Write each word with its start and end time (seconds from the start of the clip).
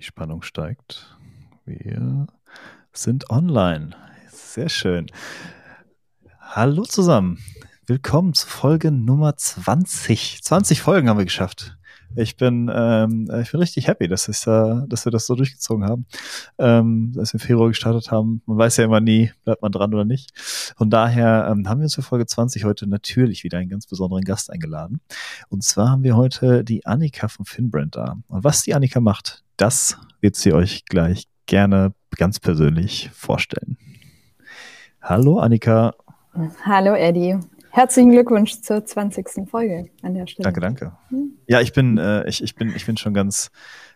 Die 0.00 0.06
Spannung 0.06 0.40
steigt. 0.40 1.14
Wir 1.66 2.26
sind 2.90 3.28
online. 3.28 3.94
Sehr 4.32 4.70
schön. 4.70 5.08
Hallo 6.40 6.84
zusammen. 6.84 7.38
Willkommen 7.84 8.32
zu 8.32 8.46
Folge 8.46 8.92
Nummer 8.92 9.36
20. 9.36 10.42
20 10.42 10.80
Folgen 10.80 11.10
haben 11.10 11.18
wir 11.18 11.26
geschafft. 11.26 11.76
Ich 12.16 12.36
bin, 12.36 12.70
ähm, 12.74 13.30
ich 13.40 13.52
bin 13.52 13.60
richtig 13.60 13.86
happy, 13.86 14.08
dass, 14.08 14.28
ich, 14.28 14.44
äh, 14.46 14.86
dass 14.88 15.04
wir 15.04 15.12
das 15.12 15.26
so 15.26 15.36
durchgezogen 15.36 15.84
haben. 15.84 16.06
Ähm, 16.58 17.14
als 17.16 17.32
wir 17.32 17.40
im 17.40 17.46
Februar 17.46 17.68
gestartet 17.68 18.10
haben. 18.10 18.42
Man 18.46 18.58
weiß 18.58 18.78
ja 18.78 18.84
immer 18.84 19.00
nie, 19.00 19.30
bleibt 19.44 19.62
man 19.62 19.70
dran 19.70 19.94
oder 19.94 20.04
nicht. 20.04 20.30
Von 20.76 20.90
daher 20.90 21.48
ähm, 21.50 21.68
haben 21.68 21.80
wir 21.80 21.84
uns 21.84 21.94
für 21.94 22.02
Folge 22.02 22.26
20 22.26 22.64
heute 22.64 22.88
natürlich 22.88 23.44
wieder 23.44 23.58
einen 23.58 23.70
ganz 23.70 23.86
besonderen 23.86 24.24
Gast 24.24 24.50
eingeladen. 24.50 25.00
Und 25.48 25.62
zwar 25.62 25.90
haben 25.90 26.02
wir 26.02 26.16
heute 26.16 26.64
die 26.64 26.84
Annika 26.84 27.28
von 27.28 27.44
Finbrand 27.44 27.94
da. 27.94 28.16
Und 28.26 28.42
was 28.42 28.62
die 28.62 28.74
Annika 28.74 29.00
macht, 29.00 29.44
das 29.56 29.96
wird 30.20 30.34
sie 30.34 30.52
euch 30.52 30.84
gleich 30.86 31.28
gerne 31.46 31.94
ganz 32.16 32.40
persönlich 32.40 33.10
vorstellen. 33.12 33.78
Hallo 35.00 35.38
Annika. 35.38 35.94
Hallo 36.64 36.94
Eddie. 36.94 37.38
Herzlichen 37.72 38.10
Glückwunsch 38.10 38.60
zur 38.62 38.84
20. 38.84 39.48
Folge 39.48 39.90
an 40.02 40.14
der 40.14 40.26
Stelle. 40.26 40.44
Danke, 40.44 40.60
danke. 40.60 40.92
Hm? 41.08 41.34
Ja, 41.46 41.60
ich 41.60 41.72
bin, 41.72 41.98
äh, 41.98 42.28
ich, 42.28 42.42
ich 42.42 42.56
bin, 42.56 42.74
ich 42.74 42.84
bin 42.84 42.96
schon 42.96 43.14
ganz, 43.14 43.50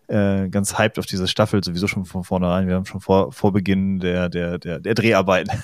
äh, 0.06 0.48
ganz 0.48 0.78
hyped 0.78 0.98
auf 0.98 1.06
diese 1.06 1.26
Staffel, 1.26 1.62
sowieso 1.64 1.88
schon 1.88 2.04
von 2.04 2.22
vornherein. 2.22 2.68
Wir 2.68 2.76
haben 2.76 2.86
schon 2.86 3.00
vor, 3.00 3.32
vor 3.32 3.52
Beginn 3.52 3.98
der, 3.98 4.28
der, 4.28 4.58
der, 4.58 4.78
der 4.78 4.94
Dreharbeiten 4.94 5.60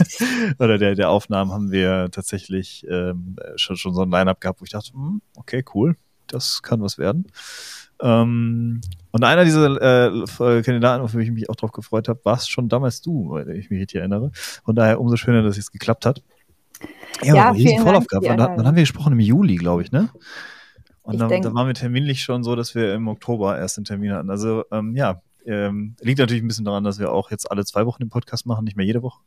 oder 0.58 0.78
der, 0.78 0.94
der 0.94 1.10
Aufnahmen 1.10 1.52
haben 1.52 1.72
wir 1.72 2.08
tatsächlich 2.12 2.86
ähm, 2.88 3.36
schon, 3.56 3.76
schon 3.76 3.92
so 3.92 4.02
ein 4.02 4.10
Line-Up 4.10 4.40
gehabt, 4.40 4.60
wo 4.60 4.64
ich 4.64 4.70
dachte, 4.70 4.92
hm, 4.92 5.20
okay, 5.36 5.64
cool, 5.74 5.96
das 6.28 6.62
kann 6.62 6.80
was 6.80 6.96
werden. 6.96 7.26
Ähm, 8.00 8.80
und 9.10 9.24
einer 9.24 9.44
dieser 9.44 10.12
äh, 10.12 10.62
Kandidaten, 10.62 11.02
auf 11.02 11.12
die 11.12 11.18
ich 11.18 11.32
mich 11.32 11.50
auch 11.50 11.56
drauf 11.56 11.72
gefreut 11.72 12.08
habe, 12.08 12.20
warst 12.22 12.50
schon 12.50 12.68
damals 12.68 13.00
du, 13.00 13.30
weil 13.30 13.50
ich 13.50 13.70
mich 13.70 13.80
richtig 13.80 13.98
erinnere. 13.98 14.30
Von 14.64 14.76
daher 14.76 15.00
umso 15.00 15.16
schöner, 15.16 15.42
dass 15.42 15.58
es 15.58 15.72
geklappt 15.72 16.06
hat. 16.06 16.22
Ja, 17.22 17.34
ja 17.34 17.50
riesen 17.50 17.82
Vorlauf 17.82 18.06
gehabt. 18.06 18.26
Wann, 18.28 18.38
wann 18.38 18.66
haben 18.66 18.76
wir 18.76 18.82
gesprochen? 18.82 19.12
Im 19.12 19.20
Juli, 19.20 19.56
glaube 19.56 19.82
ich, 19.82 19.92
ne? 19.92 20.10
Und 21.02 21.18
dann, 21.18 21.30
dann, 21.40 21.54
waren 21.54 21.66
wir 21.66 21.74
terminlich 21.74 22.22
schon 22.22 22.44
so, 22.44 22.54
dass 22.54 22.74
wir 22.74 22.94
im 22.94 23.08
Oktober 23.08 23.58
erst 23.58 23.78
den 23.78 23.84
Termin 23.84 24.12
hatten. 24.12 24.28
Also 24.28 24.64
ähm, 24.70 24.94
ja, 24.94 25.22
ähm, 25.46 25.96
liegt 26.00 26.18
natürlich 26.18 26.42
ein 26.42 26.48
bisschen 26.48 26.66
daran, 26.66 26.84
dass 26.84 26.98
wir 26.98 27.12
auch 27.12 27.30
jetzt 27.30 27.50
alle 27.50 27.64
zwei 27.64 27.86
Wochen 27.86 28.02
den 28.02 28.10
Podcast 28.10 28.44
machen, 28.44 28.64
nicht 28.64 28.76
mehr 28.76 28.84
jede 28.84 29.02
Woche. 29.02 29.20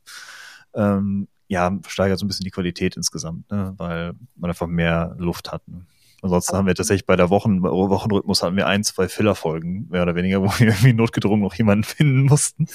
Ähm, 0.75 1.27
ja, 1.47 1.75
steigert 1.87 2.19
so 2.19 2.25
ein 2.25 2.27
bisschen 2.27 2.43
die 2.43 2.51
Qualität 2.51 2.95
insgesamt, 2.95 3.49
ne? 3.51 3.73
weil 3.77 4.13
man 4.35 4.51
einfach 4.51 4.67
mehr 4.67 5.15
Luft 5.17 5.51
hat. 5.51 5.67
Ne? 5.67 5.85
Ansonsten 6.21 6.55
haben 6.55 6.67
wir 6.67 6.75
tatsächlich 6.75 7.05
bei 7.05 7.15
der 7.15 7.29
Wochen, 7.31 7.63
Wochenrhythmus 7.63 8.43
hatten 8.43 8.55
wir 8.55 8.67
ein, 8.67 8.83
zwei 8.83 9.07
Filler-Folgen, 9.07 9.87
mehr 9.89 10.03
oder 10.03 10.15
weniger, 10.15 10.41
wo 10.43 10.47
wir 10.47 10.67
irgendwie 10.67 10.93
notgedrungen 10.93 11.41
noch 11.41 11.55
jemanden 11.55 11.83
finden 11.83 12.23
mussten. 12.23 12.67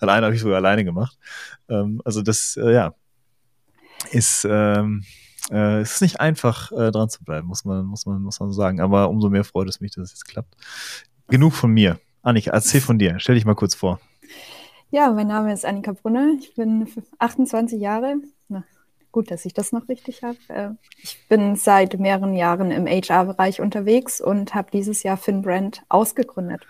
Alleine 0.00 0.26
habe 0.26 0.34
ich 0.34 0.42
sogar 0.42 0.56
alleine 0.56 0.84
gemacht. 0.84 1.16
Ähm, 1.68 2.02
also 2.04 2.22
das, 2.22 2.58
äh, 2.60 2.72
ja, 2.72 2.94
ist, 4.12 4.46
ähm, 4.48 5.04
äh, 5.50 5.82
ist 5.82 6.02
nicht 6.02 6.20
einfach, 6.20 6.72
äh, 6.72 6.90
dran 6.90 7.08
zu 7.08 7.24
bleiben, 7.24 7.46
muss 7.46 7.64
man, 7.64 7.84
muss 7.84 8.06
man, 8.06 8.22
muss 8.22 8.40
man 8.40 8.52
sagen. 8.52 8.80
Aber 8.80 9.08
umso 9.08 9.30
mehr 9.30 9.44
freut 9.44 9.68
es 9.68 9.80
mich, 9.80 9.92
dass 9.92 10.04
es 10.04 10.10
jetzt 10.12 10.24
klappt. 10.26 10.54
Genug 11.28 11.54
von 11.54 11.70
mir. 11.70 11.98
Annika, 12.22 12.50
erzähl 12.52 12.80
von 12.80 12.98
dir. 12.98 13.18
Stell 13.18 13.34
dich 13.34 13.44
mal 13.44 13.54
kurz 13.54 13.74
vor. 13.74 14.00
Ja, 14.90 15.12
mein 15.12 15.26
Name 15.26 15.52
ist 15.52 15.64
Annika 15.64 15.92
Brunner. 15.92 16.36
Ich 16.40 16.54
bin 16.54 16.88
28 17.18 17.80
Jahre. 17.80 18.16
Na, 18.48 18.64
gut, 19.12 19.30
dass 19.30 19.44
ich 19.44 19.52
das 19.52 19.72
noch 19.72 19.88
richtig 19.88 20.22
habe. 20.22 20.38
Äh, 20.48 20.70
ich 21.02 21.18
bin 21.28 21.56
seit 21.56 21.98
mehreren 21.98 22.34
Jahren 22.34 22.70
im 22.70 22.86
HR-Bereich 22.86 23.60
unterwegs 23.60 24.20
und 24.20 24.54
habe 24.54 24.70
dieses 24.72 25.02
Jahr 25.02 25.16
FinBrand 25.16 25.82
ausgegründet. 25.88 26.66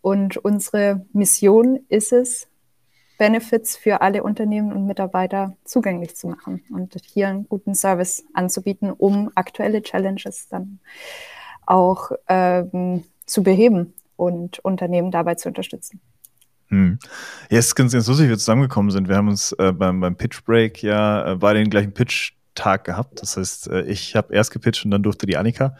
Und 0.00 0.36
unsere 0.36 1.06
Mission 1.12 1.80
ist 1.88 2.12
es, 2.12 2.48
Benefits 3.18 3.76
für 3.76 4.00
alle 4.00 4.22
Unternehmen 4.22 4.72
und 4.72 4.86
Mitarbeiter 4.86 5.56
zugänglich 5.64 6.16
zu 6.16 6.28
machen 6.28 6.62
und 6.70 6.96
hier 7.04 7.28
einen 7.28 7.48
guten 7.48 7.74
Service 7.74 8.24
anzubieten, 8.32 8.90
um 8.92 9.30
aktuelle 9.34 9.82
Challenges 9.82 10.48
dann 10.48 10.78
auch 11.66 12.12
ähm, 12.28 13.04
zu 13.26 13.42
beheben 13.42 13.92
und 14.16 14.60
Unternehmen 14.60 15.10
dabei 15.10 15.34
zu 15.34 15.48
unterstützen. 15.48 16.00
Hm. 16.68 16.98
Ja, 17.50 17.58
es 17.58 17.66
ist 17.66 17.74
ganz, 17.74 17.92
ganz 17.92 18.06
lustig, 18.06 18.26
wie 18.26 18.30
wir 18.30 18.38
zusammengekommen 18.38 18.90
sind. 18.90 19.08
Wir 19.08 19.16
haben 19.16 19.28
uns 19.28 19.52
äh, 19.52 19.72
beim, 19.72 20.00
beim 20.00 20.16
Pitch 20.16 20.44
Break 20.44 20.82
ja 20.82 21.32
äh, 21.32 21.36
beide 21.36 21.60
den 21.60 21.70
gleichen 21.70 21.92
Pitch-Tag 21.92 22.84
gehabt. 22.84 23.22
Das 23.22 23.36
heißt, 23.36 23.68
äh, 23.68 23.82
ich 23.82 24.14
habe 24.14 24.34
erst 24.34 24.52
gepitcht 24.52 24.84
und 24.84 24.90
dann 24.90 25.02
durfte 25.02 25.26
die 25.26 25.36
Annika. 25.36 25.76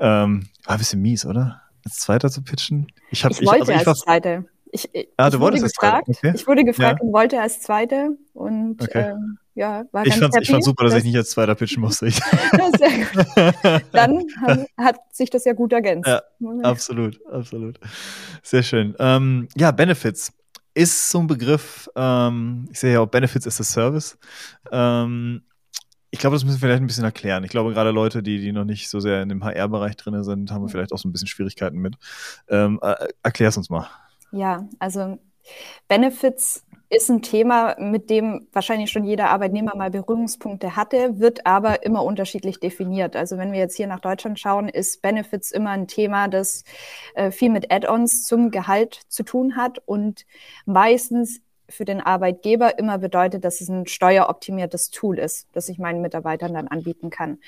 Ähm, 0.00 0.48
war 0.64 0.74
ein 0.74 0.78
bisschen 0.78 1.02
mies, 1.02 1.26
oder? 1.26 1.62
Als 1.84 1.98
Zweiter 1.98 2.30
zu 2.30 2.42
pitchen. 2.42 2.86
Ich, 3.10 3.24
hab, 3.24 3.32
ich 3.32 3.44
wollte 3.44 3.72
ich, 3.72 3.78
also 3.78 3.82
ich 3.82 3.88
als 3.88 4.00
Zweite. 4.00 4.44
Ich, 4.72 4.88
ah, 5.16 5.28
ich, 5.28 5.40
wurde 5.40 5.60
gefragt, 5.60 6.08
okay. 6.08 6.32
ich 6.34 6.46
wurde 6.46 6.64
gefragt 6.64 7.00
ja. 7.00 7.06
und 7.06 7.12
wollte 7.12 7.40
als 7.40 7.60
Zweite 7.60 8.16
und 8.34 8.80
okay. 8.80 9.10
ähm, 9.10 9.38
ja, 9.54 9.84
war 9.90 10.06
ich 10.06 10.18
ganz 10.18 10.36
Ich 10.40 10.50
fand 10.50 10.64
super, 10.64 10.84
dass, 10.84 10.92
dass 10.92 11.00
ich 11.00 11.08
nicht 11.08 11.16
als 11.16 11.30
Zweiter 11.30 11.54
pitchen 11.54 11.80
musste. 11.80 12.10
Sehr 12.10 12.22
gut. 13.04 13.82
Dann 13.92 14.24
hat 14.76 14.96
sich 15.12 15.28
das 15.28 15.44
ja 15.44 15.54
gut 15.54 15.72
ergänzt. 15.72 16.08
Ja, 16.08 16.22
absolut, 16.62 17.20
absolut. 17.26 17.80
Sehr 18.42 18.62
schön. 18.62 18.94
Ähm, 18.98 19.48
ja, 19.56 19.72
Benefits 19.72 20.32
ist 20.74 21.10
so 21.10 21.18
ein 21.18 21.26
Begriff, 21.26 21.88
ähm, 21.96 22.68
ich 22.70 22.78
sehe 22.78 22.94
ja 22.94 23.00
auch 23.00 23.06
Benefits 23.06 23.46
as 23.46 23.60
a 23.60 23.64
Service. 23.64 24.18
Ähm, 24.70 25.42
ich 26.12 26.18
glaube, 26.18 26.36
das 26.36 26.44
müssen 26.44 26.56
wir 26.56 26.60
vielleicht 26.60 26.82
ein 26.82 26.86
bisschen 26.86 27.04
erklären. 27.04 27.44
Ich 27.44 27.50
glaube, 27.50 27.72
gerade 27.72 27.90
Leute, 27.90 28.22
die, 28.22 28.40
die 28.40 28.52
noch 28.52 28.64
nicht 28.64 28.88
so 28.88 28.98
sehr 28.98 29.22
in 29.22 29.28
dem 29.28 29.44
HR-Bereich 29.44 29.96
drin 29.96 30.22
sind, 30.24 30.50
haben 30.50 30.68
vielleicht 30.68 30.92
auch 30.92 30.98
so 30.98 31.08
ein 31.08 31.12
bisschen 31.12 31.28
Schwierigkeiten 31.28 31.78
mit. 31.78 31.96
Ähm, 32.48 32.78
äh, 32.82 33.08
Erklär 33.22 33.48
es 33.48 33.56
uns 33.56 33.70
mal. 33.70 33.88
Ja, 34.32 34.68
also 34.78 35.18
Benefits 35.88 36.64
ist 36.88 37.08
ein 37.08 37.22
Thema, 37.22 37.76
mit 37.78 38.10
dem 38.10 38.48
wahrscheinlich 38.52 38.90
schon 38.90 39.04
jeder 39.04 39.30
Arbeitnehmer 39.30 39.76
mal 39.76 39.90
Berührungspunkte 39.90 40.74
hatte, 40.74 41.20
wird 41.20 41.46
aber 41.46 41.84
immer 41.84 42.04
unterschiedlich 42.04 42.58
definiert. 42.58 43.14
Also 43.14 43.38
wenn 43.38 43.52
wir 43.52 43.60
jetzt 43.60 43.76
hier 43.76 43.86
nach 43.86 44.00
Deutschland 44.00 44.40
schauen, 44.40 44.68
ist 44.68 45.00
Benefits 45.00 45.52
immer 45.52 45.70
ein 45.70 45.86
Thema, 45.86 46.26
das 46.26 46.64
äh, 47.14 47.30
viel 47.30 47.50
mit 47.50 47.72
Add-ons 47.72 48.24
zum 48.24 48.50
Gehalt 48.50 49.02
zu 49.08 49.22
tun 49.22 49.56
hat 49.56 49.78
und 49.86 50.26
meistens 50.66 51.40
für 51.68 51.84
den 51.84 52.00
Arbeitgeber 52.00 52.76
immer 52.80 52.98
bedeutet, 52.98 53.44
dass 53.44 53.60
es 53.60 53.68
ein 53.68 53.86
steueroptimiertes 53.86 54.90
Tool 54.90 55.20
ist, 55.20 55.46
das 55.52 55.68
ich 55.68 55.78
meinen 55.78 56.02
Mitarbeitern 56.02 56.54
dann 56.54 56.66
anbieten 56.66 57.10
kann. 57.10 57.38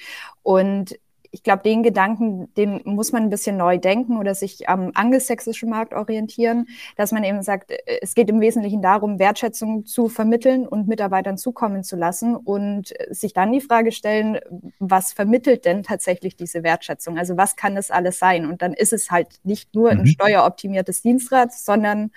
Und 0.45 0.97
ich 1.33 1.43
glaube, 1.43 1.63
den 1.63 1.83
Gedanken, 1.83 2.53
den 2.55 2.83
muss 2.85 3.11
man 3.11 3.23
ein 3.23 3.31
bisschen 3.31 3.57
neu 3.57 3.79
denken 3.79 4.19
oder 4.19 4.35
sich 4.35 4.69
am 4.69 4.93
angelsächsischen 4.95 5.71
Markt 5.71 5.95
orientieren, 5.95 6.69
dass 6.97 7.11
man 7.11 7.25
eben 7.25 7.43
sagt, 7.43 7.71
äh, 7.71 7.79
es 8.03 8.15
geht 8.15 8.29
im 8.29 8.41
Wesentlichen 8.41 8.83
darum, 8.83 9.19
Wertschätzung 9.19 9.87
zu 9.87 10.09
vermitteln 10.09 10.69
und 10.69 10.89
Mitarbeitern 10.89 11.39
zukommen 11.39 11.83
zu 11.85 11.97
lassen 11.97 12.37
und 12.37 12.93
sich 13.11 13.33
dann 13.33 13.51
die 13.51 13.63
Frage 13.63 13.93
stellen, 13.93 14.39
was 14.79 15.13
vermittelt 15.13 15.65
denn 15.65 15.83
tatsächlich 15.83 16.37
diese 16.37 16.63
Wertschätzung? 16.63 17.19
Also 17.19 17.37
was 17.37 17.57
kann 17.57 17.75
das 17.75 17.91
alles 17.91 18.19
sein? 18.19 18.47
Und 18.47 18.61
dann 18.61 18.75
ist 18.75 18.93
es 18.93 19.11
halt 19.11 19.41
nicht 19.43 19.75
nur 19.75 19.93
mhm. 19.93 20.01
ein 20.01 20.07
steueroptimiertes 20.07 21.01
Dienstrad, 21.01 21.53
sondern 21.53 22.11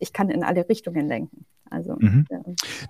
ich 0.00 0.12
kann 0.12 0.30
in 0.30 0.42
alle 0.42 0.68
Richtungen 0.68 1.06
lenken. 1.06 1.46
Also, 1.70 1.96
mhm. 1.98 2.26
ja. 2.30 2.38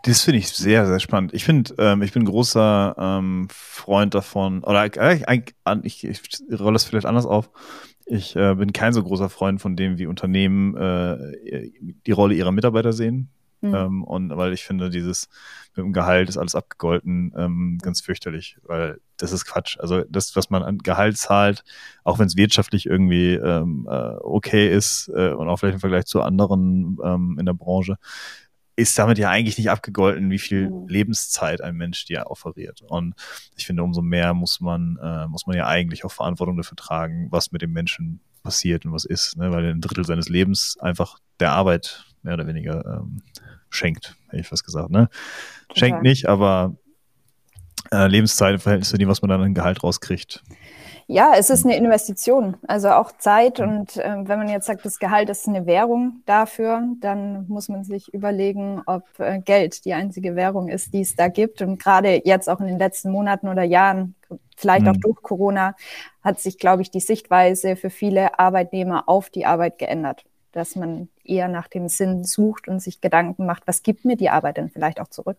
Das 0.04 0.22
finde 0.22 0.38
ich 0.38 0.48
sehr, 0.48 0.86
sehr 0.86 1.00
spannend. 1.00 1.34
Ich 1.34 1.44
finde, 1.44 1.74
ähm, 1.78 2.02
ich 2.02 2.12
bin 2.12 2.24
großer 2.24 2.94
ähm, 2.98 3.48
Freund 3.50 4.14
davon, 4.14 4.62
oder 4.64 4.84
äh, 4.96 5.42
ich, 5.82 6.04
ich, 6.04 6.22
ich 6.48 6.60
rolle 6.60 6.76
es 6.76 6.84
vielleicht 6.84 7.06
anders 7.06 7.26
auf. 7.26 7.50
Ich 8.06 8.36
äh, 8.36 8.54
bin 8.54 8.72
kein 8.72 8.92
so 8.92 9.02
großer 9.02 9.28
Freund 9.28 9.60
von 9.60 9.76
dem, 9.76 9.98
wie 9.98 10.06
Unternehmen 10.06 10.76
äh, 10.76 11.70
die 12.06 12.12
Rolle 12.12 12.34
ihrer 12.34 12.52
Mitarbeiter 12.52 12.92
sehen. 12.92 13.30
Mhm. 13.60 13.74
Ähm, 13.74 14.04
und 14.04 14.36
weil 14.36 14.52
ich 14.52 14.64
finde, 14.64 14.88
dieses 14.88 15.28
mit 15.74 15.84
dem 15.84 15.92
Gehalt 15.92 16.28
ist 16.28 16.38
alles 16.38 16.54
abgegolten, 16.54 17.32
ähm, 17.36 17.78
ganz 17.82 18.00
fürchterlich, 18.00 18.58
weil 18.64 19.00
das 19.16 19.32
ist 19.32 19.46
Quatsch. 19.46 19.78
Also 19.80 20.04
das, 20.08 20.36
was 20.36 20.50
man 20.50 20.62
an 20.62 20.78
Gehalt 20.78 21.16
zahlt, 21.16 21.64
auch 22.04 22.18
wenn 22.18 22.26
es 22.26 22.36
wirtschaftlich 22.36 22.86
irgendwie 22.86 23.34
ähm, 23.34 23.86
äh, 23.90 24.14
okay 24.20 24.72
ist 24.72 25.10
äh, 25.14 25.32
und 25.32 25.48
auch 25.48 25.56
vielleicht 25.56 25.74
im 25.74 25.80
Vergleich 25.80 26.06
zu 26.06 26.22
anderen 26.22 26.98
ähm, 27.02 27.36
in 27.38 27.46
der 27.46 27.54
Branche, 27.54 27.96
ist 28.78 28.96
damit 28.96 29.18
ja 29.18 29.28
eigentlich 29.28 29.58
nicht 29.58 29.70
abgegolten, 29.70 30.30
wie 30.30 30.38
viel 30.38 30.70
mhm. 30.70 30.86
Lebenszeit 30.86 31.60
ein 31.60 31.74
Mensch 31.74 32.04
dir 32.04 32.26
offeriert. 32.28 32.82
Und 32.82 33.14
ich 33.56 33.66
finde, 33.66 33.82
umso 33.82 34.02
mehr 34.02 34.34
muss 34.34 34.60
man, 34.60 34.96
äh, 35.02 35.26
muss 35.26 35.48
man 35.48 35.56
ja 35.56 35.66
eigentlich 35.66 36.04
auch 36.04 36.12
Verantwortung 36.12 36.56
dafür 36.56 36.76
tragen, 36.76 37.26
was 37.30 37.50
mit 37.50 37.60
dem 37.60 37.72
Menschen 37.72 38.20
passiert 38.44 38.86
und 38.86 38.92
was 38.92 39.04
ist, 39.04 39.36
ne? 39.36 39.50
weil 39.50 39.64
er 39.64 39.70
ein 39.72 39.80
Drittel 39.80 40.04
seines 40.04 40.28
Lebens 40.28 40.76
einfach 40.78 41.18
der 41.40 41.52
Arbeit 41.52 42.04
mehr 42.22 42.34
oder 42.34 42.46
weniger 42.46 43.00
ähm, 43.00 43.22
schenkt, 43.68 44.14
hätte 44.28 44.42
ich 44.42 44.48
fast 44.48 44.64
gesagt. 44.64 44.90
Ne? 44.90 45.08
Schenkt 45.74 46.02
nicht, 46.02 46.28
aber 46.28 46.76
äh, 47.90 48.06
Lebenszeit 48.06 48.54
im 48.54 48.60
Verhältnis 48.60 48.90
zu 48.90 48.96
dem, 48.96 49.08
was 49.08 49.22
man 49.22 49.28
dann 49.28 49.42
an 49.42 49.54
Gehalt 49.54 49.82
rauskriegt. 49.82 50.44
Ja, 51.10 51.32
es 51.38 51.48
ist 51.48 51.64
eine 51.64 51.74
Investition, 51.74 52.58
also 52.66 52.90
auch 52.90 53.12
Zeit. 53.12 53.60
Und 53.60 53.96
äh, 53.96 54.14
wenn 54.24 54.38
man 54.38 54.50
jetzt 54.50 54.66
sagt, 54.66 54.84
das 54.84 54.98
Gehalt 54.98 55.30
ist 55.30 55.48
eine 55.48 55.64
Währung 55.64 56.22
dafür, 56.26 56.82
dann 57.00 57.48
muss 57.48 57.70
man 57.70 57.82
sich 57.82 58.12
überlegen, 58.12 58.82
ob 58.84 59.04
äh, 59.18 59.38
Geld 59.40 59.86
die 59.86 59.94
einzige 59.94 60.36
Währung 60.36 60.68
ist, 60.68 60.92
die 60.92 61.00
es 61.00 61.16
da 61.16 61.28
gibt. 61.28 61.62
Und 61.62 61.82
gerade 61.82 62.20
jetzt 62.26 62.50
auch 62.50 62.60
in 62.60 62.66
den 62.66 62.78
letzten 62.78 63.10
Monaten 63.10 63.48
oder 63.48 63.62
Jahren, 63.62 64.16
vielleicht 64.54 64.82
mhm. 64.82 64.90
auch 64.90 64.96
durch 64.98 65.22
Corona, 65.22 65.74
hat 66.22 66.40
sich, 66.40 66.58
glaube 66.58 66.82
ich, 66.82 66.90
die 66.90 67.00
Sichtweise 67.00 67.76
für 67.76 67.88
viele 67.88 68.38
Arbeitnehmer 68.38 69.08
auf 69.08 69.30
die 69.30 69.46
Arbeit 69.46 69.78
geändert. 69.78 70.26
dass 70.52 70.76
man 70.76 71.08
eher 71.24 71.48
nach 71.48 71.68
dem 71.68 71.88
Sinn 71.88 72.24
sucht 72.24 72.68
und 72.68 72.80
sich 72.80 73.00
Gedanken 73.00 73.46
macht, 73.46 73.62
was 73.66 73.82
gibt 73.82 74.04
mir 74.04 74.16
die 74.16 74.30
Arbeit 74.30 74.56
denn 74.58 74.70
vielleicht 74.70 75.00
auch 75.00 75.08
zurück. 75.08 75.38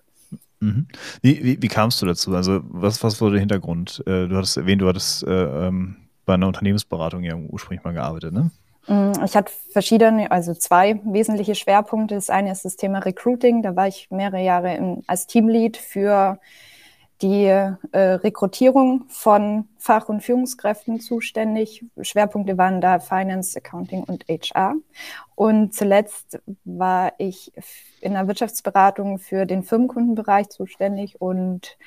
Mhm. 0.60 0.88
Wie, 1.22 1.44
wie, 1.44 1.62
wie, 1.62 1.68
kamst 1.68 2.02
du 2.02 2.06
dazu? 2.06 2.36
Also 2.36 2.60
was, 2.64 3.02
was 3.04 3.22
war 3.22 3.32
der 3.32 3.40
Hintergrund? 3.40 4.04
Äh, 4.06 4.28
du 4.28 4.36
hattest 4.36 4.58
erwähnt, 4.58 4.82
du 4.82 4.88
hattest 4.88 5.24
äh, 5.24 5.68
ähm, 5.68 5.96
bei 6.26 6.34
einer 6.34 6.48
Unternehmensberatung 6.48 7.24
ja 7.24 7.36
ursprünglich 7.36 7.84
mal 7.84 7.94
gearbeitet, 7.94 8.34
ne? 8.34 8.52
Mm, 8.88 9.24
ich 9.24 9.36
hatte 9.36 9.52
verschiedene, 9.72 10.32
also 10.32 10.54
zwei 10.54 11.00
wesentliche 11.06 11.56
Schwerpunkte. 11.56 12.16
Das 12.16 12.30
eine 12.30 12.52
ist 12.52 12.66
das 12.66 12.76
Thema 12.76 13.00
Recruiting. 13.00 13.62
Da 13.62 13.76
war 13.76 13.88
ich 13.88 14.10
mehrere 14.12 14.44
Jahre 14.44 14.76
im, 14.76 15.04
als 15.08 15.28
Teamlead 15.28 15.78
für 15.78 16.40
die 17.22 17.46
äh, 17.46 17.78
Rekrutierung 17.92 19.06
von 19.10 19.68
Fach- 19.90 20.08
und 20.08 20.22
Führungskräften 20.22 21.00
zuständig. 21.00 21.84
Schwerpunkte 22.00 22.60
waren 22.60 22.80
da 22.80 23.00
Finance, 23.00 23.58
Accounting 23.58 24.04
und 24.04 24.24
HR. 24.28 24.76
Und 25.34 25.74
zuletzt 25.74 26.40
war 26.66 27.14
ich 27.18 27.52
in 28.02 28.14
der 28.14 28.28
Wirtschaftsberatung 28.28 29.20
für 29.20 29.46
den 29.46 29.64
Firmenkundenbereich 29.64 30.50
zuständig 30.50 31.22
und 31.22 31.78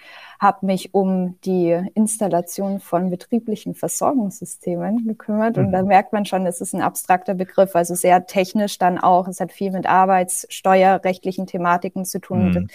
habe 0.40 0.64
mich 0.66 0.94
um 0.94 1.38
die 1.42 1.78
Installation 1.94 2.80
von 2.80 3.10
betrieblichen 3.10 3.74
Versorgungssystemen 3.74 5.06
gekümmert. 5.06 5.58
Mhm. 5.58 5.66
Und 5.66 5.72
da 5.72 5.82
merkt 5.82 6.14
man 6.14 6.24
schon, 6.24 6.46
es 6.46 6.62
ist 6.62 6.72
ein 6.72 6.80
abstrakter 6.80 7.34
Begriff, 7.34 7.76
also 7.76 7.94
sehr 7.94 8.24
technisch 8.26 8.78
dann 8.78 8.98
auch. 8.98 9.28
Es 9.28 9.38
hat 9.38 9.52
viel 9.52 9.70
mit 9.70 9.86
arbeitssteuerrechtlichen 9.86 11.46
Thematiken 11.46 12.06
zu 12.06 12.20
tun. 12.20 12.52
Mhm. 12.52 12.68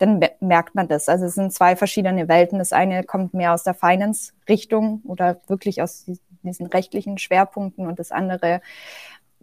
Dann 0.00 0.20
merkt 0.40 0.74
man 0.74 0.88
das. 0.88 1.08
Also 1.08 1.26
es 1.26 1.36
sind 1.36 1.52
zwei 1.52 1.76
verschiedene 1.76 2.26
Welten. 2.26 2.58
Das 2.58 2.72
eine 2.72 3.04
kommt 3.04 3.34
mehr 3.34 3.54
aus 3.54 3.62
der 3.62 3.74
Finance-Richtung 3.74 4.73
oder 5.04 5.40
wirklich 5.46 5.82
aus 5.82 6.06
diesen 6.42 6.66
rechtlichen 6.66 7.18
Schwerpunkten 7.18 7.86
und 7.86 7.98
das 7.98 8.12
andere 8.12 8.60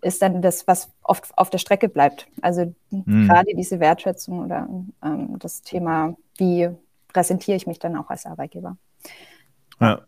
ist 0.01 0.22
dann 0.22 0.42
das, 0.42 0.68
was 0.68 0.89
oft 1.04 1.38
auf 1.38 1.50
der 1.50 1.60
Strecke 1.60 1.88
bleibt. 1.88 2.28
Also 2.42 2.74
mhm. 2.89 3.28
gerade 3.28 3.54
diese 3.56 3.80
Wertschätzung 3.80 4.39
oder 4.39 4.68
ähm, 5.04 5.38
das 5.38 5.62
Thema, 5.62 6.16
wie 6.38 6.69
präsentiere 7.07 7.57
ich 7.57 7.68
mich 7.68 7.80
dann 7.80 7.95
auch 7.95 8.10
als 8.10 8.25
Arbeitgeber. 8.25 8.78
Ja. 9.80 10.01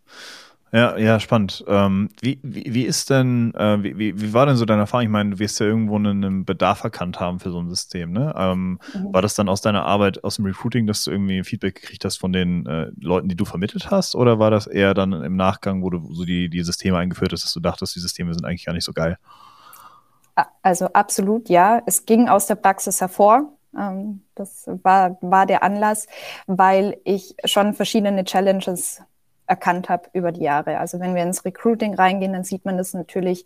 Ja, 0.73 0.97
ja, 0.97 1.19
spannend. 1.19 1.63
Ähm, 1.67 2.09
wie, 2.19 2.39
wie, 2.41 2.73
wie 2.73 2.81
ist 2.81 3.11
denn, 3.11 3.53
äh, 3.53 3.83
wie, 3.83 4.19
wie 4.19 4.33
war 4.33 4.47
denn 4.47 4.55
so 4.55 4.65
deine 4.65 4.81
Erfahrung? 4.81 5.03
Ich 5.03 5.11
meine, 5.11 5.29
du 5.29 5.39
wirst 5.39 5.59
ja 5.59 5.67
irgendwo 5.67 5.97
einen 5.97 6.45
Bedarf 6.45 6.83
erkannt 6.83 7.19
haben 7.19 7.39
für 7.39 7.51
so 7.51 7.59
ein 7.59 7.69
System, 7.69 8.11
ne? 8.11 8.33
Ähm, 8.35 8.79
mhm. 8.95 9.13
War 9.13 9.21
das 9.21 9.35
dann 9.35 9.49
aus 9.49 9.61
deiner 9.61 9.85
Arbeit, 9.85 10.23
aus 10.23 10.37
dem 10.37 10.45
Recruiting, 10.45 10.87
dass 10.87 11.03
du 11.03 11.11
irgendwie 11.11 11.43
Feedback 11.43 11.75
gekriegt 11.75 12.05
hast 12.05 12.17
von 12.17 12.33
den 12.33 12.65
äh, 12.65 12.87
Leuten, 12.99 13.29
die 13.29 13.35
du 13.35 13.45
vermittelt 13.45 13.91
hast? 13.91 14.15
Oder 14.15 14.39
war 14.39 14.49
das 14.49 14.65
eher 14.65 14.95
dann 14.95 15.13
im 15.13 15.35
Nachgang, 15.35 15.83
wo 15.83 15.91
du 15.91 16.11
so 16.11 16.25
die, 16.25 16.49
die 16.49 16.63
Systeme 16.63 16.97
eingeführt 16.97 17.33
hast, 17.33 17.43
dass 17.43 17.53
du 17.53 17.59
dachtest, 17.59 17.95
die 17.95 17.99
Systeme 17.99 18.33
sind 18.33 18.43
eigentlich 18.43 18.65
gar 18.65 18.73
nicht 18.73 18.85
so 18.85 18.93
geil? 18.93 19.19
Also 20.63 20.87
absolut, 20.87 21.49
ja. 21.49 21.83
Es 21.85 22.07
ging 22.07 22.29
aus 22.29 22.47
der 22.47 22.55
Praxis 22.55 22.99
hervor. 22.99 23.53
Ähm, 23.77 24.23
das 24.33 24.67
war, 24.81 25.19
war 25.21 25.45
der 25.45 25.61
Anlass, 25.61 26.07
weil 26.47 26.97
ich 27.03 27.35
schon 27.45 27.75
verschiedene 27.75 28.23
Challenges 28.23 29.03
erkannt 29.53 29.87
habe 29.89 30.09
über 30.13 30.31
die 30.31 30.41
Jahre. 30.41 30.79
Also 30.79 30.99
wenn 30.99 31.13
wir 31.13 31.23
ins 31.23 31.45
Recruiting 31.45 31.93
reingehen, 31.93 32.33
dann 32.33 32.43
sieht 32.43 32.65
man 32.65 32.77
das 32.77 32.93
natürlich 32.93 33.45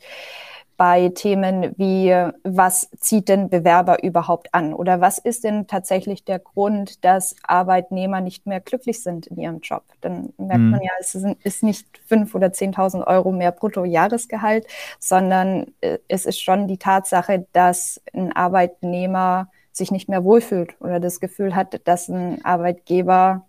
bei 0.77 1.09
Themen 1.09 1.73
wie, 1.77 2.15
was 2.43 2.89
zieht 2.99 3.29
denn 3.29 3.49
Bewerber 3.49 4.03
überhaupt 4.03 4.53
an? 4.53 4.73
Oder 4.73 5.01
was 5.01 5.17
ist 5.17 5.43
denn 5.43 5.65
tatsächlich 5.65 6.23
der 6.23 6.37
Grund, 6.37 7.03
dass 7.03 7.35
Arbeitnehmer 7.43 8.21
nicht 8.21 8.45
mehr 8.45 8.61
glücklich 8.61 9.01
sind 9.01 9.25
in 9.27 9.37
ihrem 9.37 9.59
Job? 9.61 9.83
Dann 10.01 10.33
merkt 10.37 10.61
mhm. 10.61 10.69
man 10.69 10.81
ja, 10.81 10.91
es 10.99 11.15
ist 11.15 11.63
nicht 11.63 11.87
fünf 12.05 12.35
oder 12.35 12.53
zehntausend 12.53 13.07
Euro 13.07 13.31
mehr 13.31 13.51
Bruttojahresgehalt, 13.51 14.67
sondern 14.99 15.73
äh, 15.81 15.97
es 16.07 16.25
ist 16.27 16.39
schon 16.39 16.67
die 16.67 16.77
Tatsache, 16.77 17.47
dass 17.53 17.99
ein 18.13 18.31
Arbeitnehmer 18.31 19.49
sich 19.71 19.91
nicht 19.91 20.09
mehr 20.09 20.23
wohlfühlt 20.23 20.79
oder 20.79 20.99
das 20.99 21.19
Gefühl 21.19 21.55
hat, 21.55 21.81
dass 21.87 22.07
ein 22.07 22.45
Arbeitgeber 22.45 23.46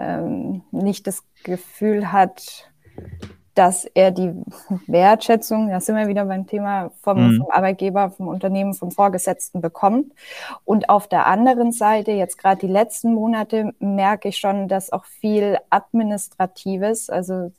ähm, 0.00 0.62
nicht 0.72 1.06
das 1.06 1.22
Gefühl 1.44 2.10
hat, 2.10 2.70
dass 3.54 3.84
er 3.84 4.10
die 4.10 4.32
Wertschätzung, 4.86 5.68
da 5.68 5.80
sind 5.80 5.96
wir 5.96 6.08
wieder 6.08 6.24
beim 6.24 6.46
Thema 6.46 6.92
vom, 7.02 7.32
mhm. 7.32 7.36
vom, 7.38 7.50
Arbeitgeber, 7.50 8.10
vom 8.10 8.28
Unternehmen, 8.28 8.74
vom 8.74 8.90
Vorgesetzten 8.90 9.60
bekommt. 9.60 10.12
Und 10.64 10.88
auf 10.88 11.08
der 11.08 11.26
anderen 11.26 11.72
Seite, 11.72 12.12
jetzt 12.12 12.38
gerade 12.38 12.60
die 12.66 12.72
letzten 12.72 13.12
Monate, 13.12 13.74
merke 13.78 14.28
ich 14.28 14.38
schon, 14.38 14.68
dass 14.68 14.92
auch 14.92 15.04
viel 15.04 15.58
Administratives, 15.68 17.10
also 17.10 17.52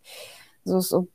so, 0.64 0.80
so 0.80 1.08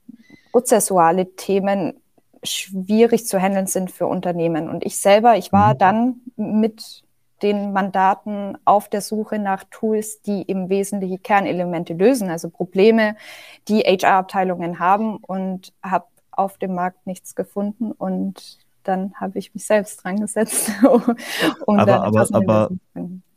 prozessuale 0.53 1.35
Themen 1.35 1.95
schwierig 2.43 3.27
zu 3.27 3.41
handeln 3.41 3.67
sind 3.67 3.91
für 3.91 4.07
Unternehmen. 4.07 4.69
Und 4.69 4.85
ich 4.85 4.99
selber, 4.99 5.37
ich 5.37 5.53
war 5.53 5.75
mhm. 5.75 5.79
dann 5.79 6.21
mit 6.37 7.03
den 7.43 7.73
Mandaten 7.73 8.57
auf 8.65 8.89
der 8.89 9.01
Suche 9.01 9.39
nach 9.39 9.65
Tools, 9.71 10.23
die 10.23 10.43
im 10.43 10.69
Wesentlichen 10.69 11.23
Kernelemente 11.23 11.95
lösen, 11.95 12.31
also 12.31 12.49
Probleme, 12.49 13.17
die 13.69 13.81
HR-Abteilungen 13.81 14.79
haben 14.79 15.17
und 15.17 15.73
habe 15.83 16.07
auf 16.31 16.59
dem 16.59 16.75
Markt 16.75 17.07
nichts 17.07 17.35
gefunden 17.35 17.93
und 17.93 18.59
dann 18.85 19.15
habe 19.15 19.39
ich 19.39 19.53
mich 19.55 19.67
selbst 19.67 20.05
dran 20.05 20.21
gesetzt. 20.21 20.71
um 21.67 21.79
aber 21.79 22.05
aber, 22.05 22.29
aber, 22.33 22.71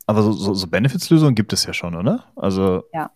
aber 0.06 0.22
so, 0.22 0.32
so, 0.32 0.54
so 0.54 0.66
Benefits-Lösungen 0.66 1.34
gibt 1.34 1.52
es 1.52 1.64
ja 1.64 1.72
schon, 1.72 1.94
oder? 1.94 2.24
Also 2.36 2.84
ja, 2.92 3.10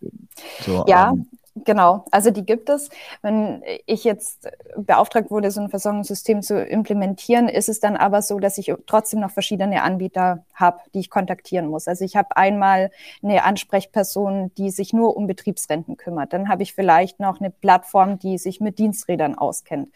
so, 0.62 0.84
ja 0.86 1.10
ähm, 1.10 1.26
Genau, 1.56 2.04
also 2.10 2.32
die 2.32 2.44
gibt 2.44 2.68
es. 2.68 2.88
Wenn 3.22 3.62
ich 3.86 4.02
jetzt 4.02 4.48
beauftragt 4.76 5.30
wurde, 5.30 5.52
so 5.52 5.60
ein 5.60 5.68
Versorgungssystem 5.68 6.42
zu 6.42 6.60
implementieren, 6.60 7.48
ist 7.48 7.68
es 7.68 7.78
dann 7.78 7.96
aber 7.96 8.22
so, 8.22 8.40
dass 8.40 8.58
ich 8.58 8.74
trotzdem 8.86 9.20
noch 9.20 9.30
verschiedene 9.30 9.82
Anbieter 9.82 10.44
habe, 10.52 10.80
die 10.94 10.98
ich 10.98 11.10
kontaktieren 11.10 11.68
muss. 11.68 11.86
Also 11.86 12.04
ich 12.04 12.16
habe 12.16 12.36
einmal 12.36 12.90
eine 13.22 13.44
Ansprechperson, 13.44 14.50
die 14.58 14.70
sich 14.70 14.92
nur 14.92 15.16
um 15.16 15.28
Betriebsrenten 15.28 15.96
kümmert. 15.96 16.32
Dann 16.32 16.48
habe 16.48 16.64
ich 16.64 16.74
vielleicht 16.74 17.20
noch 17.20 17.38
eine 17.38 17.50
Plattform, 17.50 18.18
die 18.18 18.36
sich 18.38 18.60
mit 18.60 18.80
Diensträdern 18.80 19.36
auskennt 19.36 19.90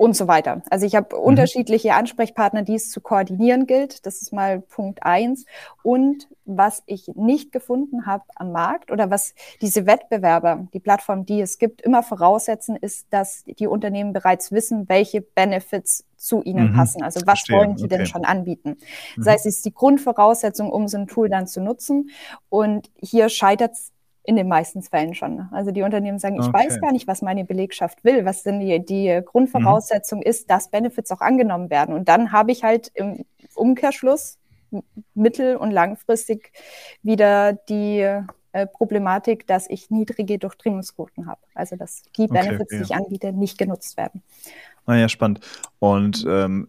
und 0.00 0.16
so 0.16 0.28
weiter. 0.28 0.62
Also 0.70 0.86
ich 0.86 0.96
habe 0.96 1.14
mhm. 1.14 1.22
unterschiedliche 1.22 1.92
Ansprechpartner, 1.92 2.62
die 2.62 2.74
es 2.74 2.90
zu 2.90 3.02
koordinieren 3.02 3.66
gilt. 3.66 4.06
Das 4.06 4.22
ist 4.22 4.32
mal 4.32 4.62
Punkt 4.62 5.02
eins. 5.02 5.44
Und 5.82 6.26
was 6.46 6.82
ich 6.86 7.08
nicht 7.16 7.52
gefunden 7.52 8.06
habe 8.06 8.24
am 8.34 8.50
Markt 8.50 8.90
oder 8.90 9.10
was 9.10 9.34
diese 9.60 9.84
Wettbewerber, 9.84 10.68
die 10.72 10.80
Plattform, 10.80 11.26
die 11.26 11.42
es 11.42 11.58
gibt, 11.58 11.82
immer 11.82 12.02
voraussetzen, 12.02 12.76
ist, 12.76 13.08
dass 13.10 13.44
die 13.44 13.66
Unternehmen 13.66 14.14
bereits 14.14 14.50
wissen, 14.52 14.88
welche 14.88 15.20
Benefits 15.20 16.06
zu 16.16 16.42
ihnen 16.44 16.70
mhm. 16.70 16.76
passen. 16.76 17.02
Also 17.02 17.20
was 17.26 17.40
Verstehe. 17.40 17.58
wollen 17.58 17.76
sie 17.76 17.84
okay. 17.84 17.98
denn 17.98 18.06
schon 18.06 18.24
anbieten? 18.24 18.78
Das 19.16 19.26
mhm. 19.26 19.30
heißt, 19.32 19.46
es 19.46 19.56
ist 19.56 19.66
die 19.66 19.74
Grundvoraussetzung, 19.74 20.72
um 20.72 20.88
so 20.88 20.96
ein 20.96 21.08
Tool 21.08 21.28
dann 21.28 21.46
zu 21.46 21.60
nutzen. 21.60 22.08
Und 22.48 22.90
hier 22.96 23.28
scheitert 23.28 23.72
es 23.72 23.92
in 24.30 24.36
den 24.36 24.46
meisten 24.46 24.80
Fällen 24.80 25.14
schon. 25.14 25.48
Also 25.50 25.72
die 25.72 25.82
Unternehmen 25.82 26.20
sagen, 26.20 26.36
ich 26.36 26.46
okay. 26.46 26.52
weiß 26.52 26.80
gar 26.80 26.92
nicht, 26.92 27.08
was 27.08 27.20
meine 27.20 27.44
Belegschaft 27.44 28.04
will, 28.04 28.24
was 28.24 28.44
denn 28.44 28.60
die, 28.60 28.78
die 28.78 29.20
Grundvoraussetzung 29.26 30.20
mhm. 30.20 30.26
ist, 30.26 30.48
dass 30.48 30.70
Benefits 30.70 31.10
auch 31.10 31.20
angenommen 31.20 31.68
werden. 31.68 31.96
Und 31.96 32.08
dann 32.08 32.30
habe 32.30 32.52
ich 32.52 32.62
halt 32.62 32.92
im 32.94 33.24
Umkehrschluss 33.56 34.38
mittel- 35.14 35.56
und 35.56 35.72
langfristig 35.72 36.52
wieder 37.02 37.54
die 37.54 38.06
äh, 38.52 38.66
Problematik, 38.68 39.48
dass 39.48 39.68
ich 39.68 39.90
niedrige 39.90 40.38
Durchdringungsquoten 40.38 41.26
habe. 41.26 41.40
Also 41.56 41.74
dass 41.74 42.04
die 42.16 42.28
Benefits, 42.28 42.72
okay, 42.72 42.74
ja. 42.74 42.78
die 42.78 42.84
ich 42.84 42.94
anbiete, 42.94 43.32
nicht 43.32 43.58
genutzt 43.58 43.96
werden. 43.96 44.22
Ah 44.86 44.94
ja, 44.94 45.08
spannend. 45.08 45.40
Und 45.80 46.24
ähm, 46.28 46.68